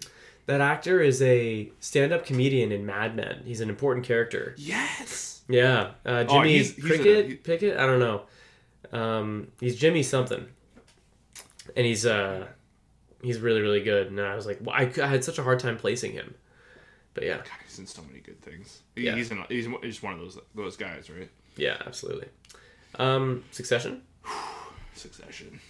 that 0.46 0.60
actor 0.60 1.00
is 1.00 1.20
a 1.22 1.70
stand-up 1.80 2.24
comedian 2.24 2.70
in 2.72 2.86
Mad 2.86 3.16
Men. 3.16 3.42
He's 3.44 3.60
an 3.60 3.68
important 3.68 4.06
character. 4.06 4.54
Yes. 4.56 5.33
Yeah, 5.48 5.90
uh, 6.06 6.24
Oh, 6.28 6.34
Jimmy 6.42 6.52
he's- 6.54 6.74
he's 6.74 6.84
Cricket, 6.84 7.24
a- 7.26 7.28
he- 7.28 7.34
Pickett. 7.36 7.76
I 7.78 7.86
don't 7.86 7.98
know. 7.98 8.22
Um, 8.92 9.48
he's 9.60 9.76
Jimmy 9.76 10.02
something, 10.02 10.46
and 11.76 11.86
he's 11.86 12.06
uh, 12.06 12.46
he's 13.22 13.40
really 13.40 13.60
really 13.60 13.82
good. 13.82 14.06
And 14.08 14.20
I 14.20 14.34
was 14.36 14.46
like, 14.46 14.58
well, 14.62 14.74
I, 14.76 14.90
I 15.02 15.06
had 15.06 15.24
such 15.24 15.38
a 15.38 15.42
hard 15.42 15.58
time 15.58 15.76
placing 15.76 16.12
him, 16.12 16.34
but 17.14 17.24
yeah, 17.24 17.38
God, 17.38 17.46
he's 17.66 17.78
in 17.78 17.86
so 17.86 18.02
many 18.02 18.20
good 18.20 18.40
things. 18.40 18.82
Yeah. 18.96 19.14
He's 19.16 19.30
in, 19.30 19.44
he's 19.48 19.66
just 19.82 20.02
one 20.02 20.14
of 20.14 20.20
those 20.20 20.38
those 20.54 20.76
guys, 20.76 21.10
right? 21.10 21.30
yeah, 21.56 21.76
absolutely. 21.86 22.28
Um, 22.98 23.44
Succession, 23.50 24.02
Succession. 24.94 25.60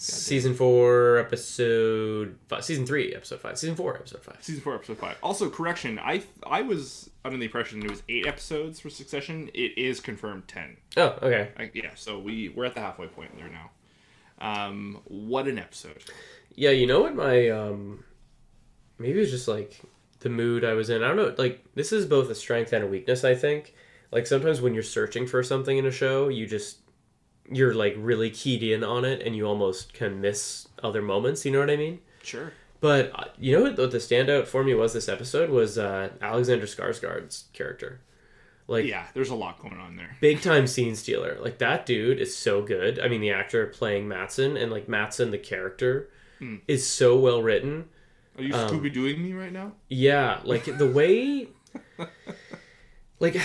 Season 0.00 0.54
four, 0.54 1.18
episode 1.18 2.38
five, 2.48 2.64
season 2.64 2.86
three, 2.86 3.14
episode 3.14 3.40
five, 3.40 3.58
season 3.58 3.76
four, 3.76 3.96
episode 3.96 4.22
five. 4.22 4.38
Season 4.40 4.62
four, 4.62 4.74
episode 4.74 4.98
five. 4.98 5.16
Also, 5.22 5.50
correction. 5.50 5.98
I 5.98 6.22
I 6.46 6.62
was 6.62 7.10
under 7.24 7.36
the 7.36 7.44
impression 7.44 7.82
it 7.82 7.90
was 7.90 8.02
eight 8.08 8.26
episodes 8.26 8.80
for 8.80 8.88
Succession. 8.88 9.50
It 9.52 9.76
is 9.76 10.00
confirmed 10.00 10.48
ten. 10.48 10.78
Oh, 10.96 11.16
okay. 11.22 11.50
I, 11.58 11.70
yeah, 11.74 11.90
so 11.94 12.18
we 12.18 12.48
we're 12.48 12.64
at 12.64 12.74
the 12.74 12.80
halfway 12.80 13.08
point 13.08 13.36
there 13.36 13.50
now. 13.50 13.70
Um, 14.40 15.02
what 15.04 15.46
an 15.46 15.58
episode! 15.58 16.02
Yeah, 16.54 16.70
you 16.70 16.86
know 16.86 17.02
what 17.02 17.14
my 17.14 17.50
um 17.50 18.04
maybe 18.98 19.18
it 19.18 19.22
was 19.22 19.30
just 19.30 19.48
like 19.48 19.80
the 20.20 20.30
mood 20.30 20.64
I 20.64 20.72
was 20.72 20.88
in. 20.88 21.02
I 21.02 21.08
don't 21.08 21.16
know, 21.16 21.34
like 21.36 21.62
this 21.74 21.92
is 21.92 22.06
both 22.06 22.30
a 22.30 22.34
strength 22.34 22.72
and 22.72 22.84
a 22.84 22.86
weakness, 22.86 23.22
I 23.22 23.34
think. 23.34 23.74
Like 24.12 24.26
sometimes 24.26 24.60
when 24.60 24.74
you're 24.74 24.82
searching 24.82 25.26
for 25.26 25.42
something 25.42 25.76
in 25.76 25.86
a 25.86 25.90
show, 25.90 26.28
you 26.28 26.46
just 26.46 26.78
you're 27.50 27.74
like 27.74 27.94
really 27.98 28.30
keyed 28.30 28.62
in 28.62 28.82
on 28.84 29.04
it 29.04 29.20
and 29.22 29.36
you 29.36 29.44
almost 29.46 29.92
can 29.92 30.20
miss 30.20 30.68
other 30.82 31.02
moments, 31.02 31.44
you 31.44 31.50
know 31.50 31.60
what 31.60 31.70
I 31.70 31.76
mean? 31.76 31.98
Sure. 32.22 32.52
But 32.80 33.10
uh, 33.14 33.24
you 33.38 33.56
know 33.56 33.64
what 33.64 33.76
the, 33.90 33.98
standout 33.98 34.46
for 34.46 34.64
me 34.64 34.72
was 34.74 34.92
this 34.94 35.08
episode 35.08 35.50
was 35.50 35.76
uh 35.76 36.10
Alexander 36.22 36.66
Skarsgård's 36.66 37.44
character. 37.52 38.00
Like 38.68 38.86
Yeah, 38.86 39.06
there's 39.14 39.30
a 39.30 39.34
lot 39.34 39.58
going 39.60 39.78
on 39.78 39.96
there. 39.96 40.16
big 40.20 40.40
time 40.42 40.66
scene 40.74 40.94
stealer. 40.96 41.36
Like 41.40 41.58
that 41.58 41.84
dude 41.84 42.18
is 42.20 42.34
so 42.36 42.62
good. 42.62 42.98
I 43.00 43.08
mean, 43.08 43.20
the 43.20 43.30
actor 43.30 43.66
playing 43.66 44.08
Matsson 44.08 44.56
and 44.56 44.70
like 44.70 44.88
Matsson 44.88 45.30
the 45.30 45.38
character 45.38 46.08
is 46.66 46.86
so 46.88 47.18
well 47.18 47.42
written. 47.42 47.88
Are 48.38 48.42
you 48.42 48.54
Um, 48.54 48.70
Scooby 48.70 48.94
Dooing 48.94 49.18
me 49.18 49.34
right 49.34 49.52
now? 49.52 49.72
Yeah, 49.88 50.40
like 50.44 50.64
the 50.78 50.86
way 50.86 51.48
like 53.20 53.36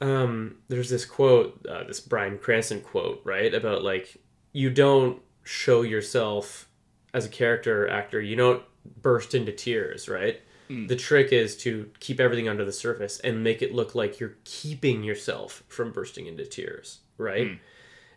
um 0.00 0.56
there's 0.68 0.90
this 0.90 1.04
quote, 1.04 1.66
uh, 1.66 1.84
this 1.84 2.00
Bryan 2.00 2.38
Cranston 2.38 2.80
quote, 2.82 3.20
right? 3.24 3.52
About 3.52 3.82
like 3.82 4.18
you 4.52 4.70
don't 4.70 5.20
show 5.42 5.82
yourself 5.82 6.68
as 7.14 7.26
a 7.26 7.28
character 7.28 7.84
or 7.84 7.90
actor, 7.90 8.20
you 8.20 8.36
don't 8.36 8.62
burst 9.02 9.34
into 9.34 9.52
tears, 9.52 10.08
right? 10.08 10.40
The 10.86 10.96
trick 10.96 11.32
is 11.32 11.56
to 11.58 11.90
keep 12.00 12.18
everything 12.20 12.48
under 12.48 12.64
the 12.64 12.72
surface 12.72 13.20
and 13.20 13.44
make 13.44 13.60
it 13.60 13.74
look 13.74 13.94
like 13.94 14.18
you're 14.20 14.36
keeping 14.44 15.02
yourself 15.02 15.62
from 15.68 15.92
bursting 15.92 16.26
into 16.26 16.46
tears, 16.46 17.00
right? 17.18 17.46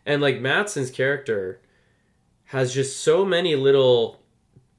And 0.06 0.22
like 0.22 0.40
Matsson's 0.40 0.90
character 0.90 1.60
has 2.44 2.72
just 2.72 3.02
so 3.02 3.24
many 3.24 3.56
little 3.56 4.22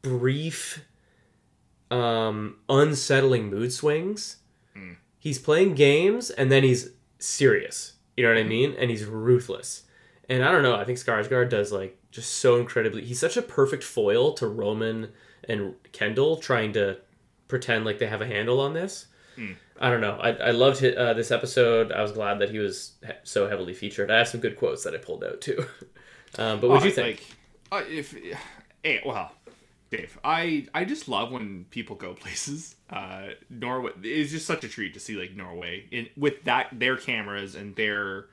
brief 0.02 0.86
um 1.92 2.56
unsettling 2.70 3.50
mood 3.50 3.72
swings. 3.74 4.38
He's 5.28 5.40
playing 5.40 5.76
games 5.76 6.30
and 6.30 6.50
then 6.52 6.64
he's 6.64 6.90
serious. 7.20 7.94
You 8.16 8.24
know 8.24 8.30
what 8.34 8.40
I 8.40 8.44
mean? 8.44 8.76
And 8.80 8.90
he's 8.90 9.04
ruthless. 9.06 9.84
And 10.30 10.44
I 10.44 10.52
don't 10.52 10.64
know, 10.64 10.76
I 10.76 10.84
think 10.86 10.98
Skarsgård 11.00 11.50
does 11.50 11.72
like 11.72 11.98
just 12.12 12.36
so 12.36 12.56
incredibly 12.56 13.04
he's 13.04 13.20
such 13.20 13.36
a 13.38 13.42
perfect 13.42 13.84
foil 13.84 14.34
to 14.34 14.48
Roman 14.48 15.12
and 15.50 15.74
Kendall 15.92 16.38
trying 16.38 16.72
to 16.74 16.98
pretend 17.50 17.84
like 17.86 18.00
they 18.00 18.08
have 18.08 18.22
a 18.22 18.26
handle 18.28 18.60
on 18.62 18.74
this. 18.74 19.08
I 19.80 19.90
don't 19.92 20.02
know. 20.02 20.18
I, 20.20 20.30
I 20.50 20.52
loved 20.52 20.82
it, 20.82 20.98
uh, 20.98 21.14
this 21.14 21.30
episode. 21.30 21.92
I 21.92 22.02
was 22.02 22.12
glad 22.14 22.40
that 22.40 22.50
he 22.50 22.58
was 22.60 22.94
he- 23.06 23.12
so 23.24 23.48
heavily 23.48 23.74
featured. 23.76 24.10
I 24.10 24.18
have 24.18 24.28
some 24.28 24.40
good 24.42 24.56
quotes 24.58 24.84
that 24.86 24.96
I 24.96 24.98
pulled 24.98 25.24
out 25.24 25.42
too. 25.42 25.66
Um, 26.38 26.60
but 26.60 26.70
what 26.70 26.82
do 26.82 26.88
you 26.88 26.92
Oh, 26.92 26.96
think? 26.96 27.26
Like, 27.72 27.84
uh, 27.84 27.86
if, 27.90 28.14
eh, 28.84 29.00
well, 29.06 29.32
Dave, 29.90 30.20
I 30.24 30.68
I 30.74 30.84
just 30.86 31.08
love 31.08 31.32
when 31.32 31.66
people 31.70 31.96
go 31.96 32.14
places. 32.14 32.76
Uh, 32.90 33.28
Norway 33.50 33.92
is 34.04 34.32
just 34.32 34.46
such 34.46 34.64
a 34.64 34.68
treat 34.70 34.94
to 34.94 35.00
see 35.00 35.16
like 35.16 35.36
Norway 35.36 35.86
in 35.92 36.08
with 36.18 36.44
that 36.46 36.68
their 36.72 36.98
cameras 36.98 37.56
and 37.56 37.76
their 37.76 38.28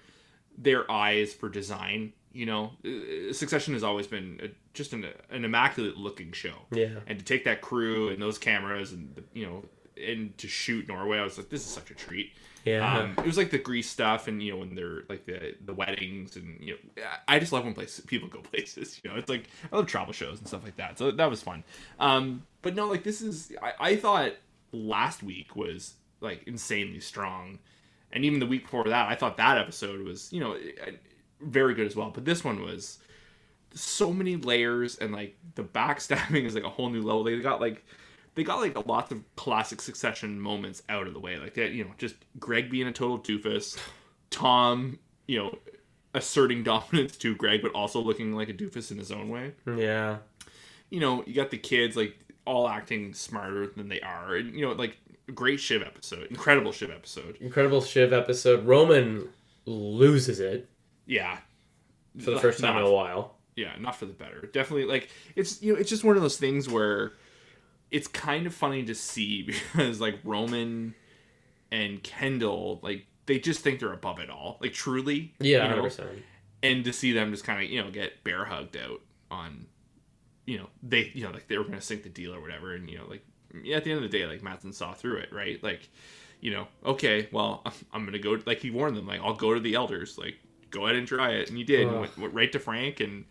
their 0.57 0.91
eyes 0.91 1.33
for 1.35 1.49
design. 1.49 2.13
You 2.33 2.47
know, 2.47 2.73
Uh, 2.85 3.33
Succession 3.33 3.75
has 3.75 3.85
always 3.85 4.07
been 4.09 4.41
a, 4.43 4.49
just 4.73 4.93
an, 4.93 5.07
an 5.31 5.45
immaculate 5.45 5.97
looking 5.97 6.33
show. 6.33 6.55
Yeah. 6.73 7.01
and 7.07 7.19
to 7.19 7.25
take 7.25 7.45
that 7.45 7.61
crew 7.61 8.09
and 8.09 8.21
those 8.21 8.39
cameras 8.39 8.93
and 8.93 9.23
you 9.33 9.47
know 9.47 9.65
and 9.97 10.37
to 10.39 10.49
shoot 10.49 10.89
Norway, 10.89 11.19
I 11.19 11.23
was 11.25 11.39
like, 11.39 11.49
this 11.51 11.61
is 11.61 11.69
such 11.73 11.91
a 11.93 11.95
treat. 11.95 12.33
Yeah. 12.65 12.99
Um, 12.99 13.15
it 13.19 13.27
was 13.27 13.37
like 13.37 13.51
the 13.51 13.59
Greece 13.59 13.91
stuff, 13.91 14.27
and 14.27 14.43
you 14.43 14.53
know 14.53 14.59
when 14.59 14.75
they're 14.75 15.03
like 15.09 15.27
the 15.27 15.55
the 15.65 15.75
weddings, 15.75 16.37
and 16.37 16.59
you 16.61 16.77
know 16.97 17.05
I 17.29 17.39
just 17.39 17.53
love 17.53 17.65
when 17.65 17.75
places 17.75 18.05
people 18.05 18.29
go 18.29 18.41
places. 18.53 19.01
You 19.05 19.11
know, 19.11 19.17
it's 19.17 19.29
like 19.29 19.49
I 19.73 19.77
love 19.77 19.87
travel 19.87 20.13
shows 20.13 20.39
and 20.39 20.49
stuff 20.49 20.65
like 20.65 20.77
that. 20.77 20.99
So 20.99 21.11
that 21.11 21.31
was 21.31 21.43
fun. 21.43 21.63
Um, 22.01 22.47
but 22.63 22.75
no, 22.75 22.89
like 22.89 23.05
this 23.05 23.21
is 23.21 23.53
I, 23.63 23.73
I 23.91 23.97
thought 23.97 24.33
last 24.73 25.23
week 25.23 25.55
was 25.57 25.95
like 26.21 26.43
insanely 26.47 27.01
strong, 27.01 27.59
and 28.13 28.25
even 28.25 28.41
the 28.41 28.47
week 28.47 28.63
before 28.63 28.85
that, 28.85 29.09
I 29.09 29.15
thought 29.15 29.37
that 29.37 29.59
episode 29.59 30.01
was 30.01 30.33
you 30.33 30.41
know 30.41 30.55
eh, 30.55 30.93
very 31.41 31.75
good 31.75 31.87
as 31.87 31.95
well. 31.95 32.11
But 32.11 32.25
this 32.25 32.43
one 32.43 32.63
was 32.63 32.99
so 33.75 34.11
many 34.11 34.37
layers, 34.37 34.97
and 34.97 35.13
like 35.13 35.37
the 35.55 35.65
backstabbing 35.65 36.45
is 36.47 36.55
like 36.55 36.65
a 36.65 36.71
whole 36.71 36.89
new 36.89 37.03
level. 37.03 37.25
They 37.25 37.39
got 37.41 37.61
like 37.61 37.85
they 38.35 38.43
got 38.43 38.61
like 38.61 38.77
a 38.77 38.89
lot 38.89 39.11
of 39.13 39.23
classic 39.37 39.81
succession 39.81 40.41
moments 40.41 40.83
out 40.89 41.07
of 41.07 41.15
the 41.15 41.21
way 41.21 41.39
like 41.39 41.55
that 41.55 41.73
you 41.73 41.85
know 41.85 41.91
just 41.99 42.15
greg 42.39 42.71
being 42.71 42.87
a 42.87 42.93
total 42.93 43.19
doofus 43.19 43.79
tom 44.31 44.99
you 45.27 45.39
know 45.39 45.57
asserting 46.15 46.63
dominance 46.63 47.17
to 47.17 47.35
greg 47.37 47.61
but 47.63 47.73
also 47.73 48.01
looking 48.01 48.33
like 48.33 48.49
a 48.49 48.55
doofus 48.55 48.91
in 48.91 48.99
his 48.99 49.11
own 49.13 49.29
way 49.29 49.53
yeah. 49.77 50.19
you 50.91 51.01
know 51.01 51.23
you 51.27 51.35
got 51.35 51.51
the 51.51 51.59
kids 51.59 51.97
like 51.97 52.19
all 52.47 52.69
acting 52.69 53.15
smarter 53.15 53.67
than 53.69 53.89
they 53.89 54.01
are 54.01 54.37
and 54.37 54.55
you 54.55 54.65
know 54.67 54.73
like 54.73 54.99
great 55.35 55.59
shiv 55.59 55.83
episode 55.83 56.27
incredible 56.29 56.71
shiv 56.73 56.91
episode 56.91 57.37
Incredible 57.41 57.81
Shiv 57.81 58.13
episode. 58.13 58.67
Roman 58.67 59.29
loses 59.65 60.41
it 60.41 60.69
yeah 61.07 61.39
for 62.23 62.31
the 62.31 62.39
first 62.39 62.61
time 62.61 62.75
Not- 62.75 62.83
in 62.83 62.89
a 62.89 62.93
while. 62.93 63.37
yeah 63.57 63.73
not 63.81 63.97
for 63.97 64.05
the 64.07 64.13
better 64.13 64.43
definitely 64.53 64.85
like 64.85 65.09
it's 65.35 65.63
you 65.63 65.73
know 65.73 65.79
it's 65.79 65.89
just 65.89 66.05
one 66.05 66.17
of 66.17 66.23
those 66.23 66.37
things 66.37 66.69
where 66.69 67.13
it's 67.95 68.09
kind 68.09 68.47
of 68.47 68.53
funny 68.55 68.83
to 68.85 68.95
see 68.95 69.43
because 69.73 70.01
like 70.01 70.19
roman 70.25 70.95
and 71.73 72.03
kendall 72.03 72.81
like 72.83 73.07
they 73.27 73.39
just 73.39 73.61
think 73.61 73.81
they're 73.81 73.93
above 73.93 74.19
it 74.19 74.29
all 74.31 74.59
like 74.61 74.73
truly 74.73 75.33
Yeah, 75.41 75.47
you 75.51 75.59
know? 75.63 75.69
hundred 75.69 75.83
percent. 75.85 76.09
and 76.63 76.85
to 76.85 76.93
see 76.93 77.13
them 77.13 77.31
just 77.31 77.45
kind 77.45 77.63
of 77.65 77.71
you 77.71 77.83
know 77.83 77.91
get 77.91 78.23
bear 78.25 78.45
hugged 78.45 78.77
out 78.77 79.01
on 79.31 79.67
you 80.47 80.59
know 80.59 80.69
they 80.83 81.11
you 81.15 81.25
know 81.25 81.31
like 81.31 81.49
they 81.49 81.57
were 81.57 81.65
gonna 81.65 81.81
sink 81.81 82.03
the 82.03 82.09
deal 82.11 82.35
or 82.35 82.41
whatever 82.41 82.75
and 82.75 82.91
you 82.91 82.99
know 82.99 83.07
like 83.09 83.25
yeah, 83.63 83.77
at 83.77 83.85
the 83.85 83.91
end 83.93 84.05
of 84.05 84.11
the 84.11 84.19
day 84.19 84.27
like 84.27 84.43
Matsson 84.43 84.73
saw 84.73 84.93
through 84.93 85.17
it 85.19 85.33
right 85.33 85.63
like 85.63 85.89
you 86.41 86.51
know 86.51 86.67
okay 86.85 87.29
well 87.33 87.63
i'm 87.93 88.05
gonna 88.05 88.19
go 88.19 88.39
like 88.45 88.59
he 88.59 88.71
warned 88.71 88.97
them 88.97 89.07
like 89.07 89.21
i'll 89.21 89.33
go 89.35 89.55
to 89.55 89.61
the 89.61 89.75
elders 89.75 90.19
like 90.19 90.35
go 90.71 90.85
ahead 90.85 90.97
and 90.97 91.07
try 91.09 91.31
it 91.31 91.49
and 91.49 91.57
he 91.57 91.65
did 91.65 91.87
and 91.87 92.01
went, 92.01 92.19
went 92.19 92.35
right 92.35 92.53
to 92.53 92.59
frank 92.59 93.01
and 93.01 93.25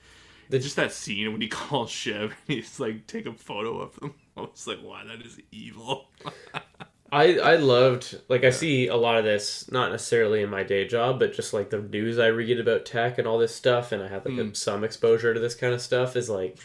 The- 0.50 0.58
just 0.60 0.76
that 0.78 0.92
scene 0.94 1.32
when 1.32 1.42
he 1.42 1.48
calls 1.60 1.92
Shiv 1.92 2.32
and 2.48 2.56
he's 2.58 2.80
like 2.80 3.06
take 3.06 3.26
a 3.28 3.34
photo 3.34 3.80
of 3.80 3.94
them 4.00 4.16
i 4.38 4.42
was 4.42 4.68
like 4.68 4.80
wow 4.84 5.02
that 5.08 5.26
is 5.26 5.40
evil 5.52 6.10
I 7.12 7.38
I 7.38 7.56
loved 7.58 8.20
like 8.28 8.44
I 8.44 8.50
see 8.50 8.88
a 8.88 8.96
lot 8.96 9.20
of 9.20 9.24
this 9.24 9.72
not 9.72 9.92
necessarily 9.92 10.42
in 10.42 10.50
my 10.50 10.64
day 10.64 10.88
job, 10.88 11.20
but 11.20 11.32
just 11.32 11.54
like 11.54 11.70
the 11.70 11.78
news 11.80 12.18
I 12.18 12.26
read 12.28 12.60
about 12.60 12.88
tech 12.88 13.20
and 13.20 13.28
all 13.28 13.38
this 13.38 13.54
stuff, 13.56 13.92
and 13.92 14.02
I 14.02 14.08
have 14.08 14.26
like 14.26 14.34
Hmm. 14.34 14.50
a, 14.50 14.56
some 14.56 14.84
exposure 14.84 15.32
to 15.32 15.40
this 15.40 15.54
kind 15.54 15.76
of 15.76 15.82
stuff. 15.82 16.16
Is 16.16 16.28
like 16.28 16.58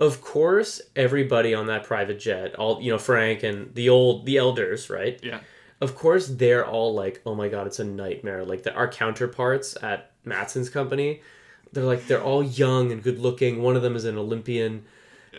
Of 0.00 0.20
course, 0.22 0.80
everybody 0.96 1.54
on 1.54 1.68
that 1.68 1.84
private 1.84 2.18
jet, 2.18 2.56
all 2.56 2.82
you 2.82 2.90
know, 2.90 2.98
Frank 2.98 3.44
and 3.44 3.72
the 3.76 3.88
old 3.88 4.26
the 4.26 4.38
elders, 4.38 4.90
right? 4.90 5.20
Yeah. 5.22 5.38
Of 5.80 5.94
course, 5.94 6.26
they're 6.26 6.66
all 6.66 6.92
like, 6.92 7.22
"Oh 7.24 7.36
my 7.36 7.48
god, 7.48 7.68
it's 7.68 7.78
a 7.78 7.84
nightmare." 7.84 8.44
Like 8.44 8.64
the, 8.64 8.74
our 8.74 8.88
counterparts 8.88 9.76
at 9.84 10.10
Matsson's 10.24 10.68
company, 10.68 11.20
they're 11.72 11.84
like 11.84 12.08
they're 12.08 12.20
all 12.24 12.42
young 12.42 12.90
and 12.90 13.04
good 13.04 13.20
looking. 13.20 13.62
One 13.62 13.76
of 13.76 13.82
them 13.82 13.94
is 13.94 14.04
an 14.04 14.18
Olympian. 14.18 14.84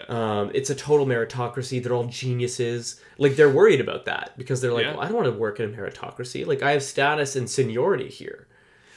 Um, 0.07 0.51
it's 0.53 0.69
a 0.69 0.75
total 0.75 1.05
meritocracy. 1.05 1.81
They're 1.81 1.93
all 1.93 2.05
geniuses. 2.05 3.01
Like 3.17 3.35
they're 3.35 3.49
worried 3.51 3.81
about 3.81 4.05
that 4.05 4.37
because 4.37 4.61
they're 4.61 4.73
like, 4.73 4.85
Yeah. 4.85 4.91
well, 4.93 5.01
I 5.01 5.05
don't 5.07 5.15
want 5.17 5.25
to 5.27 5.31
work 5.39 5.59
in 5.59 5.73
a 5.73 5.77
meritocracy. 5.77 6.45
Like 6.45 6.61
I 6.61 6.71
have 6.71 6.83
status 6.83 7.35
and 7.35 7.49
seniority 7.49 8.09
here. 8.09 8.47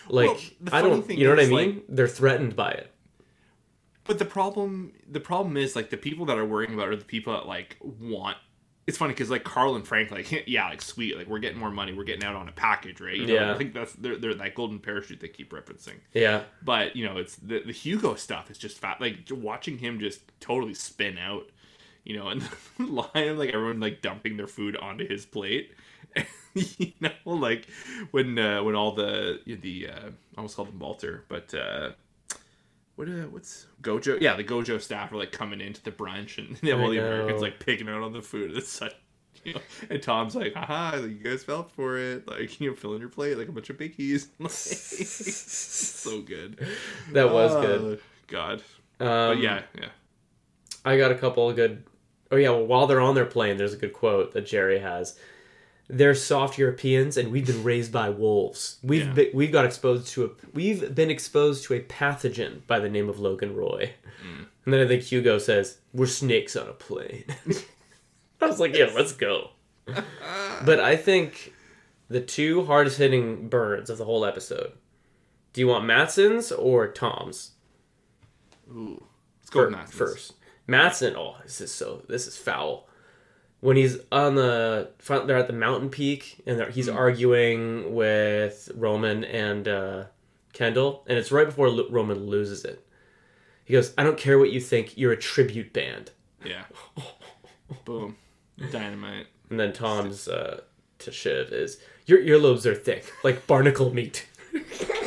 Like 0.09 0.29
Well, 0.29 0.39
the 0.61 0.75
I 0.75 0.83
don't, 0.83 1.09
you 1.11 1.25
know 1.25 1.31
what 1.31 1.41
I 1.41 1.47
mean? 1.47 1.75
like- 1.77 1.85
they're 1.89 2.09
threatened 2.09 2.57
by 2.57 2.71
it. 2.73 2.93
But 4.05 4.19
the 4.19 4.25
problem, 4.25 4.93
the 5.09 5.21
problem 5.21 5.57
is 5.57 5.77
like 5.77 5.91
the 5.91 5.97
people 5.97 6.27
that 6.27 6.37
are 6.39 6.45
worrying 6.45 6.75
about 6.75 6.89
are 6.89 6.97
the 6.97 7.05
people 7.05 7.33
that 7.33 7.47
like 7.47 7.77
want. 7.81 8.37
It's 8.91 8.99
funny 8.99 9.13
because 9.13 9.31
like 9.31 9.45
Carl 9.45 9.77
and 9.77 9.87
Frank, 9.87 10.11
like 10.11 10.45
yeah, 10.49 10.69
like 10.69 10.83
sweet, 10.83 11.17
like 11.17 11.29
we're 11.29 11.39
getting 11.39 11.61
more 11.61 11.71
money, 11.71 11.93
we're 11.93 12.03
getting 12.03 12.25
out 12.25 12.35
on 12.35 12.49
a 12.49 12.53
package, 12.53 13.01
right? 13.01 13.15
You 13.15 13.25
know, 13.29 13.35
Yeah. 13.35 13.55
I 13.55 13.57
think 13.57 13.73
that's 13.73 13.93
they're, 13.93 14.17
they're 14.17 14.35
that 14.35 14.57
golden 14.57 14.81
parachute 14.81 15.21
they 15.21 15.29
keep 15.29 15.53
referencing. 15.53 16.01
Yeah, 16.13 16.43
But 16.61 16.97
you 16.97 17.05
know, 17.07 17.19
it's 17.19 17.37
the 17.37 17.63
the 17.65 17.73
Hugo 17.73 18.17
stuff 18.17 18.51
is 18.51 18.59
just 18.59 18.79
fat. 18.79 19.01
Like 19.01 19.19
watching 19.31 19.79
him 19.79 20.01
just 20.01 20.23
totally 20.41 20.75
spin 20.75 21.19
out, 21.19 21.49
you 22.03 22.17
know, 22.19 22.27
and 22.31 22.43
the 22.79 22.87
line 22.87 23.29
of 23.29 23.39
like 23.39 23.51
everyone 23.51 23.79
like 23.79 24.03
dumping 24.03 24.37
their 24.37 24.49
food 24.49 24.77
onto 24.77 25.07
his 25.09 25.25
plate. 25.25 25.71
you 26.55 26.93
know, 26.99 27.13
like 27.25 27.69
when 28.11 28.37
uh, 28.41 28.61
when 28.65 28.75
all 28.75 28.91
the 28.91 29.39
the 29.47 29.87
uh, 29.89 30.09
I 30.09 30.37
almost 30.37 30.57
called 30.57 30.67
them 30.67 30.81
Walter, 30.81 31.23
but 31.29 31.55
uh, 31.55 31.91
what 33.01 33.09
uh, 33.09 33.23
what's 33.31 33.67
Gojo? 33.81 34.21
Yeah, 34.21 34.37
the 34.37 34.45
Gojo 34.45 34.79
staff 34.79 35.11
are 35.11 35.17
like 35.17 35.33
coming 35.33 35.63
into 35.63 35.83
the 35.83 35.91
brunch, 35.91 36.37
and 36.37 36.55
they 36.57 36.69
have 36.71 36.81
all 36.81 36.91
the 36.91 36.99
Americans 36.99 37.41
like 37.41 37.59
picking 37.59 37.89
out 37.89 38.03
on 38.03 38.13
the 38.13 38.21
food. 38.23 38.57
It's 38.57 38.69
such. 38.69 38.95
You 39.43 39.55
know, 39.55 39.61
and 39.89 40.03
Tom's 40.03 40.37
like, 40.37 40.53
haha, 40.53 40.97
you 40.99 41.15
guys 41.15 41.45
fell 41.45 41.63
for 41.63 41.97
it. 41.97 42.29
Like, 42.29 42.61
you 42.61 42.69
know, 42.69 42.77
fill 42.77 42.93
in 42.93 43.01
your 43.01 43.09
plate 43.09 43.39
like 43.39 43.49
a 43.49 43.53
bunch 43.53 43.71
of 43.71 43.79
bickies. 43.79 44.27
So 44.51 46.21
good. 46.21 46.59
that 47.13 47.33
was 47.33 47.53
Oh, 47.53 47.63
good. 47.63 48.01
God. 48.27 48.59
Um, 49.01 49.07
But 49.37 49.39
yeah, 49.39 49.63
yeah. 49.79 49.89
I 50.85 50.99
got 50.99 51.11
a 51.11 51.15
couple 51.15 51.49
of 51.49 51.57
good. 51.57 51.85
Oh 52.31 52.37
yeah, 52.37 52.51
well, 52.51 52.67
while 52.67 52.87
they're 52.87 53.01
on 53.01 53.15
their 53.15 53.25
plane, 53.25 53.57
there's 53.57 53.73
a 53.73 53.79
good 53.79 53.95
quote 53.95 54.33
that 54.33 54.45
Gerri 54.45 54.79
has. 54.83 55.19
They're 55.93 56.15
soft 56.15 56.57
Europeans, 56.59 57.17
and 57.17 57.33
we've 57.33 57.47
been 57.47 57.65
raised 57.65 57.91
by 57.93 58.11
wolves. 58.11 58.79
We've 58.83 59.07
Yeah. 59.07 59.13
been, 59.13 59.31
we've 59.35 59.53
got 59.53 59.65
exposed 59.65 60.07
to 60.09 60.25
a 60.27 60.31
we've 60.53 60.95
been 60.95 61.11
exposed 61.11 61.65
to 61.65 61.75
a 61.75 61.81
pathogen 61.81 62.67
by 62.67 62.79
the 62.79 62.89
name 62.89 63.09
of 63.09 63.19
Logan 63.19 63.55
Roy. 63.57 63.95
Mm. 64.25 64.47
And 64.65 64.75
then 64.75 64.81
I 64.81 64.87
think 64.87 65.03
Hugo 65.03 65.39
says, 65.39 65.79
"We're 65.93 66.07
snakes 66.07 66.55
on 66.57 66.69
a 66.69 66.73
plane." 66.73 67.25
I 68.41 68.47
was 68.47 68.61
like, 68.61 68.77
"Yeah, 68.77 68.91
let's 68.95 69.13
go." 69.13 69.51
but 70.65 70.79
I 70.81 70.97
think 70.97 71.53
the 72.09 72.21
two 72.21 72.65
hardest 72.65 72.99
hitting 72.99 73.49
burns 73.49 73.91
of 73.91 73.99
the 73.99 74.05
whole 74.05 74.25
episode. 74.25 74.73
Do 75.53 75.61
you 75.61 75.67
want 75.67 75.85
Matsson's 75.87 76.53
or 76.53 76.87
Tom's? 76.89 77.53
Ooh. 78.71 79.03
Let's 79.41 79.51
go 79.51 79.63
with 79.63 79.71
Matsson's. 79.73 79.95
first. 79.99 80.33
Matsson, 80.67 81.17
oh, 81.17 81.37
this 81.43 81.61
is 81.61 81.73
so 81.73 82.03
this 82.09 82.27
is 82.29 82.37
foul. 82.37 82.87
When 83.61 83.77
he's 83.77 83.99
on 84.11 84.37
the 84.37 84.91
front, 84.99 85.27
they're 85.27 85.37
at 85.37 85.47
the 85.47 85.53
mountain 85.53 85.91
peak, 85.91 86.41
and 86.47 86.63
he's 86.73 86.89
Hmm. 86.89 86.97
arguing 86.97 87.95
with 87.95 88.71
Roman 88.75 89.23
and 89.25 89.69
uh, 89.69 90.05
Kendall, 90.55 91.05
and 91.07 91.19
it's 91.19 91.31
right 91.31 91.47
before 91.47 91.69
Lo- 91.69 91.87
Roman 91.91 92.27
loses 92.27 92.65
it. 92.65 92.87
He 93.65 93.75
goes, 93.75 93.93
"I 93.99 94.03
don't 94.03 94.17
care 94.19 94.39
what 94.39 94.51
you 94.51 94.61
think. 94.61 94.97
You're 94.97 95.13
a 95.13 95.17
tribute 95.17 95.73
band." 95.73 96.11
Yeah. 96.45 96.65
Boom. 97.85 98.17
Dynamite. 98.73 99.27
And 99.51 99.61
then 99.61 99.73
Tom's 99.73 100.27
uh, 100.27 100.63
to 101.01 101.13
Shiv 101.13 101.53
is, 101.53 101.79
"Your 102.07 102.19
earlobes 102.21 102.65
are 102.67 102.75
thick, 102.75 103.13
like 103.23 103.47
barnacle 103.47 103.93
meat." 103.95 104.27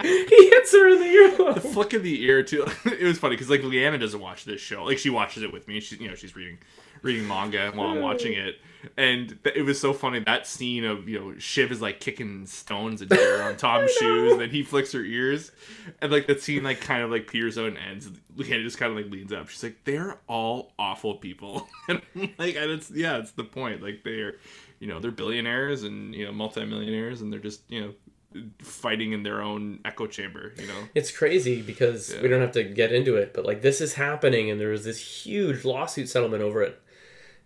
he 0.02 0.48
hits 0.50 0.72
her 0.72 0.88
in 0.88 0.98
the 0.98 1.04
earlobe. 1.04 1.54
The 1.54 1.60
flick 1.60 1.92
of 1.92 2.02
the 2.02 2.22
ear 2.22 2.42
too. 2.42 2.66
it 2.84 3.02
was 3.02 3.18
funny 3.18 3.36
because 3.36 3.50
like 3.50 3.62
Leanna 3.62 3.98
doesn't 3.98 4.20
watch 4.20 4.44
this 4.44 4.60
show. 4.60 4.84
Like 4.84 4.98
she 4.98 5.10
watches 5.10 5.42
it 5.42 5.52
with 5.52 5.68
me. 5.68 5.80
She's 5.80 6.00
you 6.00 6.08
know 6.08 6.14
she's 6.14 6.34
reading 6.34 6.58
reading 7.02 7.26
manga 7.26 7.70
while 7.74 7.88
I'm 7.88 8.00
watching 8.00 8.34
it, 8.34 8.56
and 8.96 9.38
th- 9.42 9.56
it 9.56 9.62
was 9.62 9.80
so 9.80 9.92
funny 9.92 10.20
that 10.20 10.46
scene 10.46 10.84
of 10.84 11.08
you 11.08 11.18
know 11.18 11.38
Shiv 11.38 11.72
is 11.72 11.80
like 11.80 12.00
kicking 12.00 12.46
stones 12.46 13.00
and 13.00 13.10
dirt 13.10 13.40
on 13.42 13.56
Tom's 13.56 13.90
shoes, 14.00 14.32
and 14.32 14.40
then 14.40 14.50
he 14.50 14.62
flicks 14.62 14.92
her 14.92 15.02
ears, 15.02 15.52
and 16.00 16.10
like 16.10 16.26
that 16.26 16.42
scene 16.42 16.62
like 16.62 16.80
kind 16.80 17.02
of 17.02 17.10
like 17.10 17.26
peters 17.26 17.58
out 17.58 17.66
and 17.66 17.78
ends. 17.78 18.10
Leanna 18.36 18.62
just 18.62 18.78
kind 18.78 18.90
of 18.90 18.96
like 18.96 19.12
leans 19.12 19.32
up. 19.32 19.48
She's 19.48 19.62
like, 19.62 19.84
"They're 19.84 20.18
all 20.26 20.72
awful 20.78 21.16
people," 21.16 21.68
and 21.88 22.00
like, 22.38 22.56
and 22.56 22.70
it's 22.70 22.90
yeah, 22.90 23.18
it's 23.18 23.32
the 23.32 23.44
point. 23.44 23.82
Like 23.82 24.02
they're 24.04 24.34
you 24.78 24.86
know 24.86 24.98
they're 24.98 25.10
billionaires 25.10 25.82
and 25.82 26.14
you 26.14 26.26
know 26.26 26.32
multimillionaires, 26.32 27.20
and 27.20 27.32
they're 27.32 27.40
just 27.40 27.62
you 27.68 27.80
know 27.80 27.92
fighting 28.62 29.12
in 29.12 29.22
their 29.22 29.42
own 29.42 29.80
echo 29.84 30.06
chamber. 30.06 30.52
You 30.58 30.66
know. 30.66 30.88
It's 30.94 31.10
crazy 31.10 31.62
because 31.62 32.16
we 32.22 32.28
don't 32.28 32.40
have 32.40 32.52
to 32.52 32.64
get 32.64 32.92
into 32.92 33.16
it, 33.16 33.32
but 33.34 33.44
like 33.44 33.62
this 33.62 33.80
is 33.80 33.94
happening, 33.94 34.50
and 34.50 34.60
there 34.60 34.70
was 34.70 34.84
this 34.84 35.24
huge 35.24 35.64
lawsuit 35.64 36.08
settlement 36.08 36.42
over 36.42 36.62
it. 36.62 36.80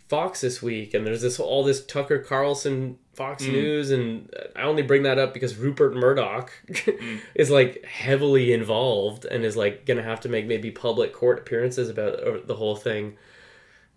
Fox 0.09 0.43
this 0.43 0.63
week, 0.63 0.93
and 0.93 1.07
there's 1.07 1.23
this 1.23 1.41
all 1.41 1.65
this 1.65 1.85
Tucker 1.85 2.19
Carlson 2.19 2.99
Fox 3.15 3.47
News, 3.47 3.91
and 3.91 4.31
I 4.55 4.63
only 4.63 4.83
bring 4.83 5.05
that 5.05 5.19
up 5.19 5.33
because 5.33 5.57
Rupert 5.57 5.95
Murdoch 5.95 6.53
is 7.35 7.51
like 7.51 7.85
heavily 7.85 8.53
involved 8.53 9.25
and 9.25 9.45
is 9.45 9.57
like 9.57 9.87
gonna 9.87 10.03
have 10.03 10.21
to 10.21 10.29
make 10.29 10.47
maybe 10.47 10.71
public 10.71 11.15
court 11.15 11.39
appearances 11.39 11.89
about 11.89 12.23
uh, 12.23 12.39
the 12.45 12.55
whole 12.55 12.77
thing. 12.77 13.17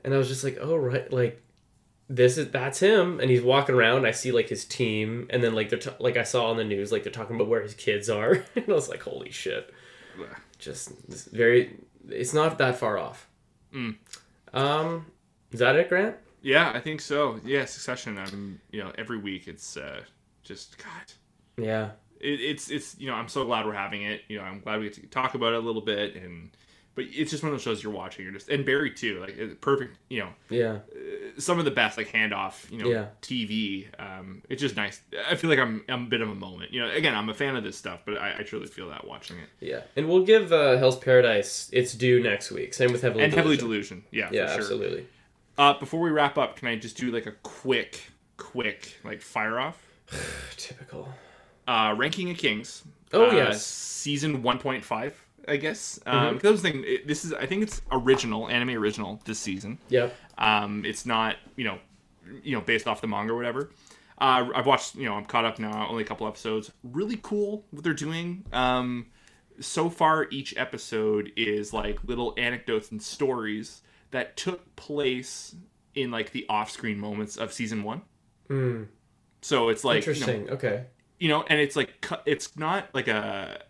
And 0.05 0.13
I 0.13 0.17
was 0.17 0.29
just 0.29 0.45
like, 0.45 0.57
oh 0.61 0.77
right, 0.77 1.11
like 1.11 1.43
this 2.09 2.37
is 2.37 2.51
that's 2.51 2.79
him, 2.79 3.19
and 3.19 3.29
he's 3.29 3.41
walking 3.41 3.75
around. 3.75 4.05
I 4.05 4.11
see 4.11 4.31
like 4.31 4.49
his 4.49 4.65
team, 4.65 5.27
and 5.29 5.43
then 5.43 5.53
like 5.55 5.69
they're 5.69 5.79
t- 5.79 5.89
like 5.99 6.17
I 6.17 6.23
saw 6.23 6.49
on 6.49 6.57
the 6.57 6.63
news, 6.63 6.91
like 6.91 7.03
they're 7.03 7.11
talking 7.11 7.35
about 7.35 7.47
where 7.47 7.61
his 7.61 7.73
kids 7.73 8.09
are, 8.09 8.31
and 8.55 8.65
I 8.67 8.71
was 8.71 8.89
like, 8.89 9.03
holy 9.03 9.31
shit 9.31 9.73
just 10.59 10.91
very 11.29 11.75
it's 12.09 12.33
not 12.33 12.57
that 12.57 12.77
far 12.77 12.97
off 12.97 13.27
um 14.53 15.05
is 15.51 15.59
that 15.59 15.75
it 15.75 15.89
grant 15.89 16.15
Yeah, 16.41 16.71
I 16.73 16.79
think 16.79 17.01
so. 17.01 17.39
Yeah, 17.43 17.65
Succession. 17.65 18.17
I'm, 18.17 18.61
you 18.71 18.81
know, 18.83 18.91
every 18.97 19.17
week 19.17 19.47
it's 19.47 19.75
uh, 19.75 20.01
just 20.43 20.77
God. 20.77 21.05
yeah 21.57 21.89
It, 22.21 22.39
it's 22.39 22.69
it's 22.71 22.97
you 22.99 23.07
know 23.07 23.15
I'm 23.15 23.27
so 23.27 23.43
glad 23.45 23.65
we're 23.65 23.73
having 23.73 24.03
it. 24.03 24.21
You 24.29 24.37
know 24.37 24.43
I'm 24.43 24.61
glad 24.61 24.79
we 24.79 24.85
get 24.85 24.93
to 24.95 25.07
talk 25.07 25.35
about 25.35 25.53
it 25.53 25.57
a 25.57 25.65
little 25.65 25.81
bit 25.81 26.15
and. 26.15 26.51
But 26.97 27.05
it's 27.13 27.31
just 27.31 27.41
one 27.43 27.53
of 27.53 27.53
those 27.53 27.61
shows 27.63 27.81
you're 27.81 27.93
watching. 27.93 28.25
You're 28.25 28.33
just 28.33 28.49
and 28.49 28.65
Barry 28.65 28.91
too, 28.91 29.19
like 29.21 29.61
perfect. 29.61 29.95
You 30.09 30.19
know, 30.23 30.29
yeah 30.49 30.79
some 31.37 31.59
of 31.59 31.65
the 31.65 31.71
best 31.71 31.97
like 31.97 32.11
handoff. 32.11 32.69
You 32.69 32.79
know, 32.79 32.89
Yeah. 32.89 33.05
TV. 33.21 33.87
Um, 33.99 34.41
it's 34.49 34.59
just 34.59 34.75
nice. 34.75 34.99
I 35.29 35.35
feel 35.35 35.49
like 35.49 35.59
I'm, 35.59 35.83
I'm 35.87 36.03
a 36.05 36.09
bit 36.09 36.21
of 36.21 36.29
a 36.29 36.35
moment. 36.35 36.73
You 36.73 36.81
know, 36.81 36.89
again, 36.91 37.13
I'm 37.15 37.29
a 37.29 37.33
fan 37.33 37.55
of 37.55 37.63
this 37.63 37.77
stuff, 37.77 37.99
but 38.05 38.17
I, 38.17 38.39
I 38.39 38.43
truly 38.43 38.65
feel 38.67 38.89
that 38.89 39.07
watching 39.07 39.37
it. 39.37 39.47
yeah 39.59 39.81
and 39.95 40.09
we'll 40.09 40.25
give 40.25 40.51
uh 40.51 40.77
hell's 40.77 40.97
paradise 40.97 41.69
its 41.71 41.93
due 41.93 42.21
next 42.21 42.51
week 42.51 42.73
same 42.73 42.91
with 42.91 43.03
heavenly 43.03 43.23
And 43.23 43.33
Heavenly 43.33 43.55
Delusion. 43.57 44.03
delusion. 44.09 44.29
Yeah, 44.33 44.41
yeah 44.45 44.47
for 44.47 44.51
sure. 44.53 44.61
absolutely 44.61 45.05
Uh, 45.57 45.77
before 45.79 45.99
we 46.01 46.09
wrap 46.09 46.37
up, 46.37 46.55
can 46.57 46.67
I 46.67 46.75
just 46.75 46.97
do 46.97 47.11
like 47.11 47.27
a 47.27 47.33
quick, 47.43 48.01
quick 48.37 48.97
like 49.03 49.21
fire 49.21 49.59
off? 49.59 49.77
typical 50.57 51.07
uh, 51.67 51.93
Ranking 51.97 52.29
of 52.31 52.37
Kings. 52.37 52.83
Oh, 53.13 53.29
uh, 53.29 53.33
yes. 53.33 53.65
season 53.65 54.41
one 54.43 54.57
point 54.59 54.83
five, 54.83 55.13
I 55.47 55.57
guess. 55.57 55.99
Mm-hmm. 56.05 56.17
Um, 56.27 56.33
'cause 56.35 56.41
that 56.43 56.51
was 56.51 56.61
the 56.61 56.71
thing. 56.71 56.83
it- 56.85 57.07
This 57.07 57.23
is, 57.25 57.33
I 57.33 57.45
think, 57.45 57.63
it's 57.63 57.81
original 57.91 58.49
anime 58.49 58.71
original 58.71 59.21
this 59.25 59.39
season. 59.39 59.79
Yeah. 59.89 60.09
Um, 60.37 60.83
it's 60.85 61.05
not, 61.05 61.37
you 61.55 61.63
know, 61.63 61.79
you 62.43 62.53
know, 62.55 62.61
based 62.61 62.87
off 62.87 62.99
the 63.01 63.07
manga 63.07 63.33
or 63.33 63.35
whatever. 63.37 63.71
Uh, 64.19 64.49
I've 64.55 64.65
watched, 64.65 64.95
you 64.95 65.05
know, 65.05 65.13
I'm 65.13 65.25
caught 65.25 65.45
up 65.45 65.59
now. 65.59 65.87
Only 65.87 66.03
a 66.03 66.05
couple 66.05 66.27
episodes. 66.27 66.71
Really 66.83 67.19
cool 67.21 67.65
what 67.71 67.83
they're 67.83 67.93
doing. 67.93 68.43
Um, 68.51 69.07
so 69.59 69.89
far, 69.89 70.27
each 70.31 70.55
episode 70.57 71.31
is 71.37 71.71
like 71.73 71.99
little 72.03 72.33
anecdotes 72.37 72.91
and 72.91 73.01
stories 73.01 73.81
that 74.11 74.35
took 74.37 74.75
place 74.75 75.55
in 75.95 76.11
like 76.11 76.31
the 76.31 76.45
off-screen 76.49 76.99
moments 76.99 77.37
of 77.37 77.51
season 77.53 77.83
one. 77.83 78.01
So 79.41 79.69
it's 79.69 79.83
like 79.83 80.05
you 80.05 80.13
know, 80.13 80.17
interesting 80.19 80.49
okay 80.51 80.85
you 81.19 81.29
know 81.29 81.43
and 81.47 81.59
it's 81.59 81.75
like 81.75 82.05
it's 82.25 82.55
not 82.57 82.87
like 82.93 83.07
a 83.07 83.61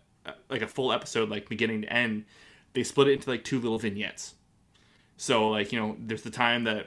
like 0.48 0.62
a 0.62 0.68
full 0.68 0.92
episode 0.92 1.28
like 1.28 1.48
beginning 1.48 1.82
to 1.82 1.92
end 1.92 2.24
they 2.72 2.84
split 2.84 3.08
it 3.08 3.12
into 3.12 3.30
like 3.30 3.44
two 3.44 3.60
little 3.60 3.78
vignettes. 3.78 4.34
So 5.16 5.48
like 5.48 5.72
you 5.72 5.80
know 5.80 5.96
there's 5.98 6.22
the 6.22 6.30
time 6.30 6.64
that 6.64 6.86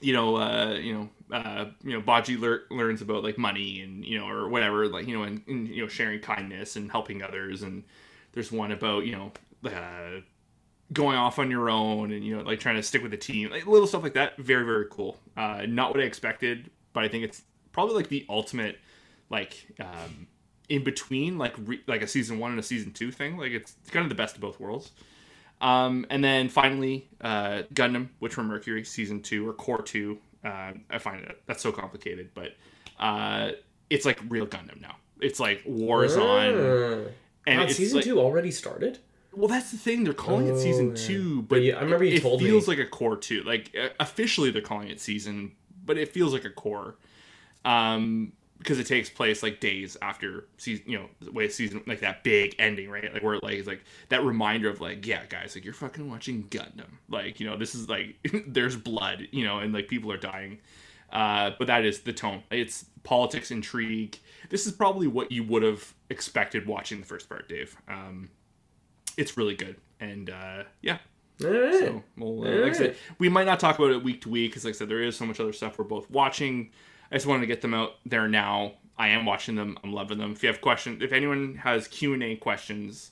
you 0.00 0.12
know 0.12 0.36
uh 0.36 0.78
you 0.80 0.92
know 0.92 1.08
uh 1.34 1.66
you 1.82 1.92
know 1.92 2.02
Bojji 2.02 2.38
lear- 2.38 2.64
learns 2.70 3.00
about 3.00 3.24
like 3.24 3.38
money 3.38 3.80
and 3.80 4.04
you 4.04 4.18
know 4.18 4.28
or 4.28 4.48
whatever 4.48 4.86
like 4.86 5.06
you 5.06 5.16
know 5.16 5.24
and, 5.24 5.42
and 5.46 5.68
you 5.68 5.82
know 5.82 5.88
sharing 5.88 6.20
kindness 6.20 6.76
and 6.76 6.90
helping 6.90 7.22
others. 7.22 7.62
And 7.62 7.84
there's 8.32 8.52
one 8.52 8.72
about 8.72 9.06
you 9.06 9.12
know 9.12 9.32
uh 9.64 10.20
going 10.92 11.16
off 11.16 11.38
on 11.38 11.50
your 11.50 11.68
own 11.70 12.12
and 12.12 12.24
you 12.24 12.36
know 12.36 12.42
like 12.42 12.60
trying 12.60 12.76
to 12.76 12.82
stick 12.82 13.02
with 13.02 13.10
the 13.10 13.16
team 13.16 13.50
like 13.50 13.66
little 13.66 13.86
stuff 13.86 14.02
like 14.02 14.14
that. 14.14 14.36
Very 14.36 14.64
very 14.64 14.86
cool. 14.90 15.18
Uh 15.36 15.64
not 15.66 15.90
what 15.90 16.00
i 16.00 16.04
expected 16.04 16.70
but 16.92 17.04
i 17.04 17.08
think 17.08 17.24
it's 17.24 17.42
probably 17.72 17.94
like 17.94 18.08
the 18.08 18.26
ultimate 18.28 18.78
like 19.30 19.66
um 19.80 20.26
in 20.68 20.84
between 20.84 21.38
like 21.38 21.54
re- 21.64 21.82
like 21.86 22.02
a 22.02 22.06
season 22.06 22.38
one 22.38 22.50
and 22.50 22.60
a 22.60 22.62
season 22.62 22.92
two 22.92 23.10
thing 23.10 23.36
like 23.38 23.52
it's 23.52 23.74
kind 23.90 24.04
of 24.04 24.08
the 24.10 24.14
best 24.14 24.34
of 24.34 24.40
both 24.40 24.58
worlds 24.60 24.90
Um, 25.60 26.06
and 26.10 26.22
then 26.22 26.48
finally, 26.48 27.08
uh, 27.20 27.62
Gundam, 27.74 28.10
Witch 28.20 28.32
from 28.34 28.46
Mercury, 28.46 28.84
season 28.84 29.22
two 29.22 29.48
or 29.48 29.52
cour 29.54 29.82
two. 29.82 30.18
Uh, 30.44 30.72
I 30.88 30.98
find 30.98 31.24
it 31.24 31.42
that's 31.46 31.62
so 31.62 31.72
complicated, 31.72 32.30
but 32.34 32.54
uh, 33.00 33.52
it's 33.90 34.06
like 34.06 34.20
real 34.28 34.46
Gundam 34.46 34.80
now. 34.80 34.96
It's 35.20 35.40
like 35.40 35.62
war 35.66 36.04
is 36.04 36.16
on, 36.16 36.54
Uh, 36.54 37.08
and 37.46 37.58
God, 37.58 37.68
it's 37.68 37.76
season 37.76 37.96
like, 37.96 38.04
two 38.04 38.20
already 38.20 38.52
started. 38.52 38.98
Well, 39.32 39.48
that's 39.48 39.72
the 39.72 39.78
thing. 39.78 40.04
They're 40.04 40.12
calling 40.14 40.46
it 40.46 40.52
Oh, 40.52 40.58
season 40.62 40.90
yeah. 40.90 40.94
two, 41.06 41.42
But 41.42 41.48
but 41.56 41.62
yeah, 41.62 41.76
I 41.76 41.82
remember 41.82 42.04
you 42.04 42.14
it 42.18 42.22
told 42.22 42.40
me. 42.40 42.46
feels 42.50 42.68
like 42.68 42.78
a 42.78 42.86
cour 42.86 43.16
two. 43.16 43.42
Like 43.42 43.74
uh, 43.76 43.88
officially, 43.98 44.52
they're 44.52 44.62
calling 44.62 44.88
it 44.90 45.00
season, 45.00 45.52
but 45.84 45.98
it 45.98 46.12
feels 46.12 46.32
like 46.32 46.44
a 46.44 46.50
cour, 46.50 46.94
um, 47.64 48.32
because 48.58 48.78
it 48.78 48.86
takes 48.86 49.08
place 49.08 49.42
like 49.42 49.60
days 49.60 49.96
after 50.02 50.46
season. 50.56 50.84
You 50.88 50.98
know, 50.98 51.06
the 51.20 51.32
way 51.32 51.48
season 51.48 51.82
like 51.86 52.00
that 52.00 52.24
big 52.24 52.54
ending, 52.58 52.90
right? 52.90 53.12
Like 53.12 53.22
where 53.22 53.38
like 53.42 53.54
it's 53.54 53.68
like 53.68 53.82
that 54.08 54.24
reminder 54.24 54.68
of 54.68 54.80
like, 54.80 55.06
yeah, 55.06 55.22
guys, 55.28 55.54
like 55.54 55.64
you're 55.64 55.74
fucking 55.74 56.10
watching 56.10 56.44
Gundam. 56.44 56.98
Like 57.08 57.40
you 57.40 57.46
know, 57.46 57.56
this 57.56 57.74
is 57.74 57.88
like 57.88 58.16
there's 58.46 58.76
blood, 58.76 59.28
you 59.30 59.44
know, 59.44 59.58
and 59.58 59.72
like 59.72 59.88
people 59.88 60.12
are 60.12 60.18
dying. 60.18 60.58
Uh, 61.10 61.52
but 61.58 61.66
that 61.68 61.84
is 61.84 62.00
the 62.00 62.12
tone. 62.12 62.42
It's 62.50 62.84
politics, 63.02 63.50
intrigue. 63.50 64.18
This 64.50 64.66
is 64.66 64.72
probably 64.72 65.06
what 65.06 65.32
you 65.32 65.42
would 65.44 65.62
have 65.62 65.94
expected 66.10 66.66
watching 66.66 67.00
the 67.00 67.06
first 67.06 67.28
part, 67.28 67.48
Dave. 67.48 67.76
Um, 67.88 68.28
it's 69.16 69.36
really 69.36 69.54
good, 69.56 69.76
and 70.00 70.30
uh, 70.30 70.64
yeah. 70.82 70.98
All 71.42 71.50
right. 71.50 71.74
So, 71.74 72.02
well, 72.16 72.46
uh, 72.46 72.60
like 72.62 72.74
I 72.74 72.76
said, 72.76 72.96
we 73.18 73.28
might 73.28 73.46
not 73.46 73.60
talk 73.60 73.78
about 73.78 73.92
it 73.92 74.02
week 74.02 74.22
to 74.22 74.28
week 74.28 74.50
because, 74.50 74.64
like 74.64 74.74
I 74.74 74.78
said, 74.78 74.88
there 74.88 75.02
is 75.02 75.16
so 75.16 75.24
much 75.24 75.40
other 75.40 75.52
stuff 75.52 75.78
we're 75.78 75.84
both 75.84 76.10
watching. 76.10 76.70
I 77.10 77.16
just 77.16 77.26
wanted 77.26 77.40
to 77.40 77.46
get 77.46 77.60
them 77.62 77.74
out 77.74 77.94
there 78.06 78.28
now. 78.28 78.72
I 78.98 79.08
am 79.08 79.24
watching 79.24 79.54
them. 79.54 79.78
I'm 79.84 79.92
loving 79.92 80.18
them. 80.18 80.32
If 80.32 80.42
you 80.42 80.48
have 80.48 80.60
questions, 80.60 81.02
if 81.02 81.12
anyone 81.12 81.56
has 81.62 81.86
Q 81.88 82.14
and 82.14 82.22
A 82.22 82.36
questions 82.36 83.10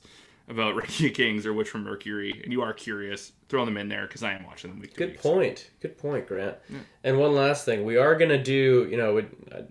about 0.49 0.77
of 0.77 1.13
Kings 1.13 1.45
or 1.45 1.53
Witch 1.53 1.69
from 1.69 1.83
Mercury, 1.83 2.41
and 2.43 2.51
you 2.51 2.61
are 2.61 2.73
curious, 2.73 3.31
throw 3.49 3.65
them 3.65 3.77
in 3.77 3.89
there 3.89 4.05
because 4.07 4.23
I 4.23 4.33
am 4.33 4.45
watching 4.45 4.69
them 4.71 4.79
week 4.79 4.95
Good 4.95 5.11
week. 5.11 5.21
point. 5.21 5.69
Good 5.81 5.97
point, 5.97 6.27
Grant. 6.27 6.55
And 7.03 7.17
one 7.19 7.33
last 7.35 7.65
thing, 7.65 7.85
we 7.85 7.97
are 7.97 8.15
gonna 8.15 8.41
do, 8.41 8.87
you 8.89 8.97
know, 8.97 9.19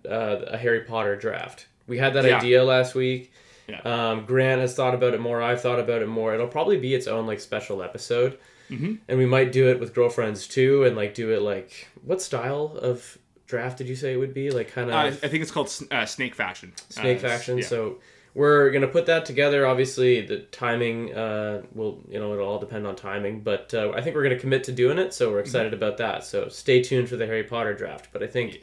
uh, 0.08 0.44
a 0.48 0.56
Harry 0.56 0.80
Potter 0.82 1.16
draft. 1.16 1.66
We 1.86 1.98
had 1.98 2.14
that 2.14 2.24
Yeah. 2.24 2.38
idea 2.38 2.64
last 2.64 2.94
week. 2.94 3.32
Yeah. 3.68 3.80
Um, 3.80 4.24
Grant 4.26 4.60
has 4.60 4.74
thought 4.74 4.94
about 4.94 5.12
it 5.14 5.20
more. 5.20 5.42
I've 5.42 5.60
thought 5.60 5.80
about 5.80 6.00
it 6.02 6.06
more. 6.08 6.34
It'll 6.34 6.46
probably 6.46 6.78
be 6.78 6.94
its 6.94 7.06
own 7.06 7.26
like 7.26 7.40
special 7.40 7.82
episode, 7.82 8.38
mm-hmm. 8.70 8.94
and 9.08 9.18
we 9.18 9.26
might 9.26 9.52
do 9.52 9.68
it 9.68 9.80
with 9.80 9.92
girlfriends 9.94 10.46
too, 10.46 10.84
and 10.84 10.96
like 10.96 11.14
do 11.14 11.30
it 11.32 11.42
like 11.42 11.88
what 12.02 12.22
style 12.22 12.78
of 12.80 13.18
draft 13.46 13.78
did 13.78 13.88
you 13.88 13.96
say 13.96 14.12
it 14.12 14.16
would 14.16 14.34
be? 14.34 14.50
Like 14.50 14.72
kind 14.72 14.90
of 14.90 14.94
Uh, 14.94 14.98
I 14.98 15.10
think 15.12 15.42
it's 15.42 15.50
called 15.50 15.72
uh, 15.90 16.06
Snake 16.06 16.34
Fashion. 16.34 16.72
snake 16.88 17.18
Uh, 17.18 17.28
faction. 17.28 17.58
yeah. 17.58 17.64
So 17.66 17.98
we're 18.34 18.70
gonna 18.70 18.86
put 18.88 19.06
that 19.06 19.24
together. 19.24 19.66
Obviously, 19.66 20.20
the 20.26 20.38
timing 20.40 21.14
uh, 21.14 21.62
will 21.74 22.02
you 22.08 22.18
know 22.18 22.32
it'll 22.34 22.46
all 22.48 22.58
depend 22.58 22.86
on 22.86 22.94
timing, 22.96 23.40
but 23.40 23.72
uh, 23.74 23.92
I 23.94 24.00
think 24.02 24.14
we're 24.16 24.22
gonna 24.24 24.38
commit 24.38 24.64
to 24.64 24.72
doing 24.72 24.98
it. 24.98 25.14
So 25.14 25.30
we're 25.30 25.40
excited 25.40 25.72
about 25.72 25.96
that. 25.98 26.24
So 26.24 26.48
stay 26.48 26.82
tuned 26.82 27.08
for 27.08 27.16
the 27.16 27.26
Harry 27.26 27.44
Potter 27.44 27.74
draft. 27.74 28.08
But 28.12 28.22
I 28.22 28.26
think. 28.26 28.62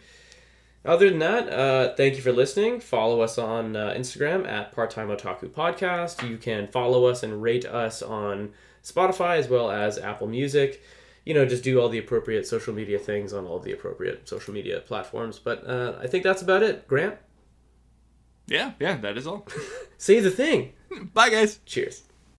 Other 0.86 1.10
than 1.10 1.20
that, 1.20 1.48
uh, 1.48 1.96
thank 1.96 2.18
you 2.18 2.22
for 2.22 2.34
listening. 2.34 2.82
Follow 2.82 3.22
us 3.22 3.38
on 3.38 3.78
uh, 3.78 3.94
Instagram 3.98 4.46
at 4.46 4.74
Part 4.74 4.90
Time 4.92 5.08
Otaku 5.08 5.48
Podcast. 5.50 6.28
You 6.30 6.36
can 6.38 6.68
follow 6.68 7.06
us 7.06 7.24
and 7.24 7.42
rate 7.42 7.64
us 7.66 8.02
on 8.02 8.52
Spotify 8.84 9.38
as 9.38 9.48
well 9.48 9.72
as 9.72 9.98
Apple 9.98 10.28
Music. 10.28 10.84
You 11.26 11.34
know, 11.34 11.46
just 11.46 11.64
do 11.64 11.80
all 11.80 11.90
the 11.90 12.00
appropriate 12.00 12.46
social 12.46 12.74
media 12.74 13.00
things 13.00 13.34
on 13.34 13.46
all 13.46 13.60
the 13.60 13.72
appropriate 13.72 14.28
social 14.28 14.54
media 14.54 14.82
platforms. 14.82 15.40
But 15.40 15.66
uh, 15.68 15.98
I 16.02 16.08
think 16.08 16.24
that's 16.24 16.42
about 16.42 16.64
it. 16.64 16.88
Grant, 16.88 17.16
yeah, 18.48 18.74
yeah, 18.80 18.98
that 18.98 19.18
is 19.18 19.26
all. 19.26 19.48
say 19.98 20.20
the 20.20 20.32
thing. 20.32 20.74
Bye, 21.14 21.30
guys. 21.30 21.60
Cheers. 21.66 22.04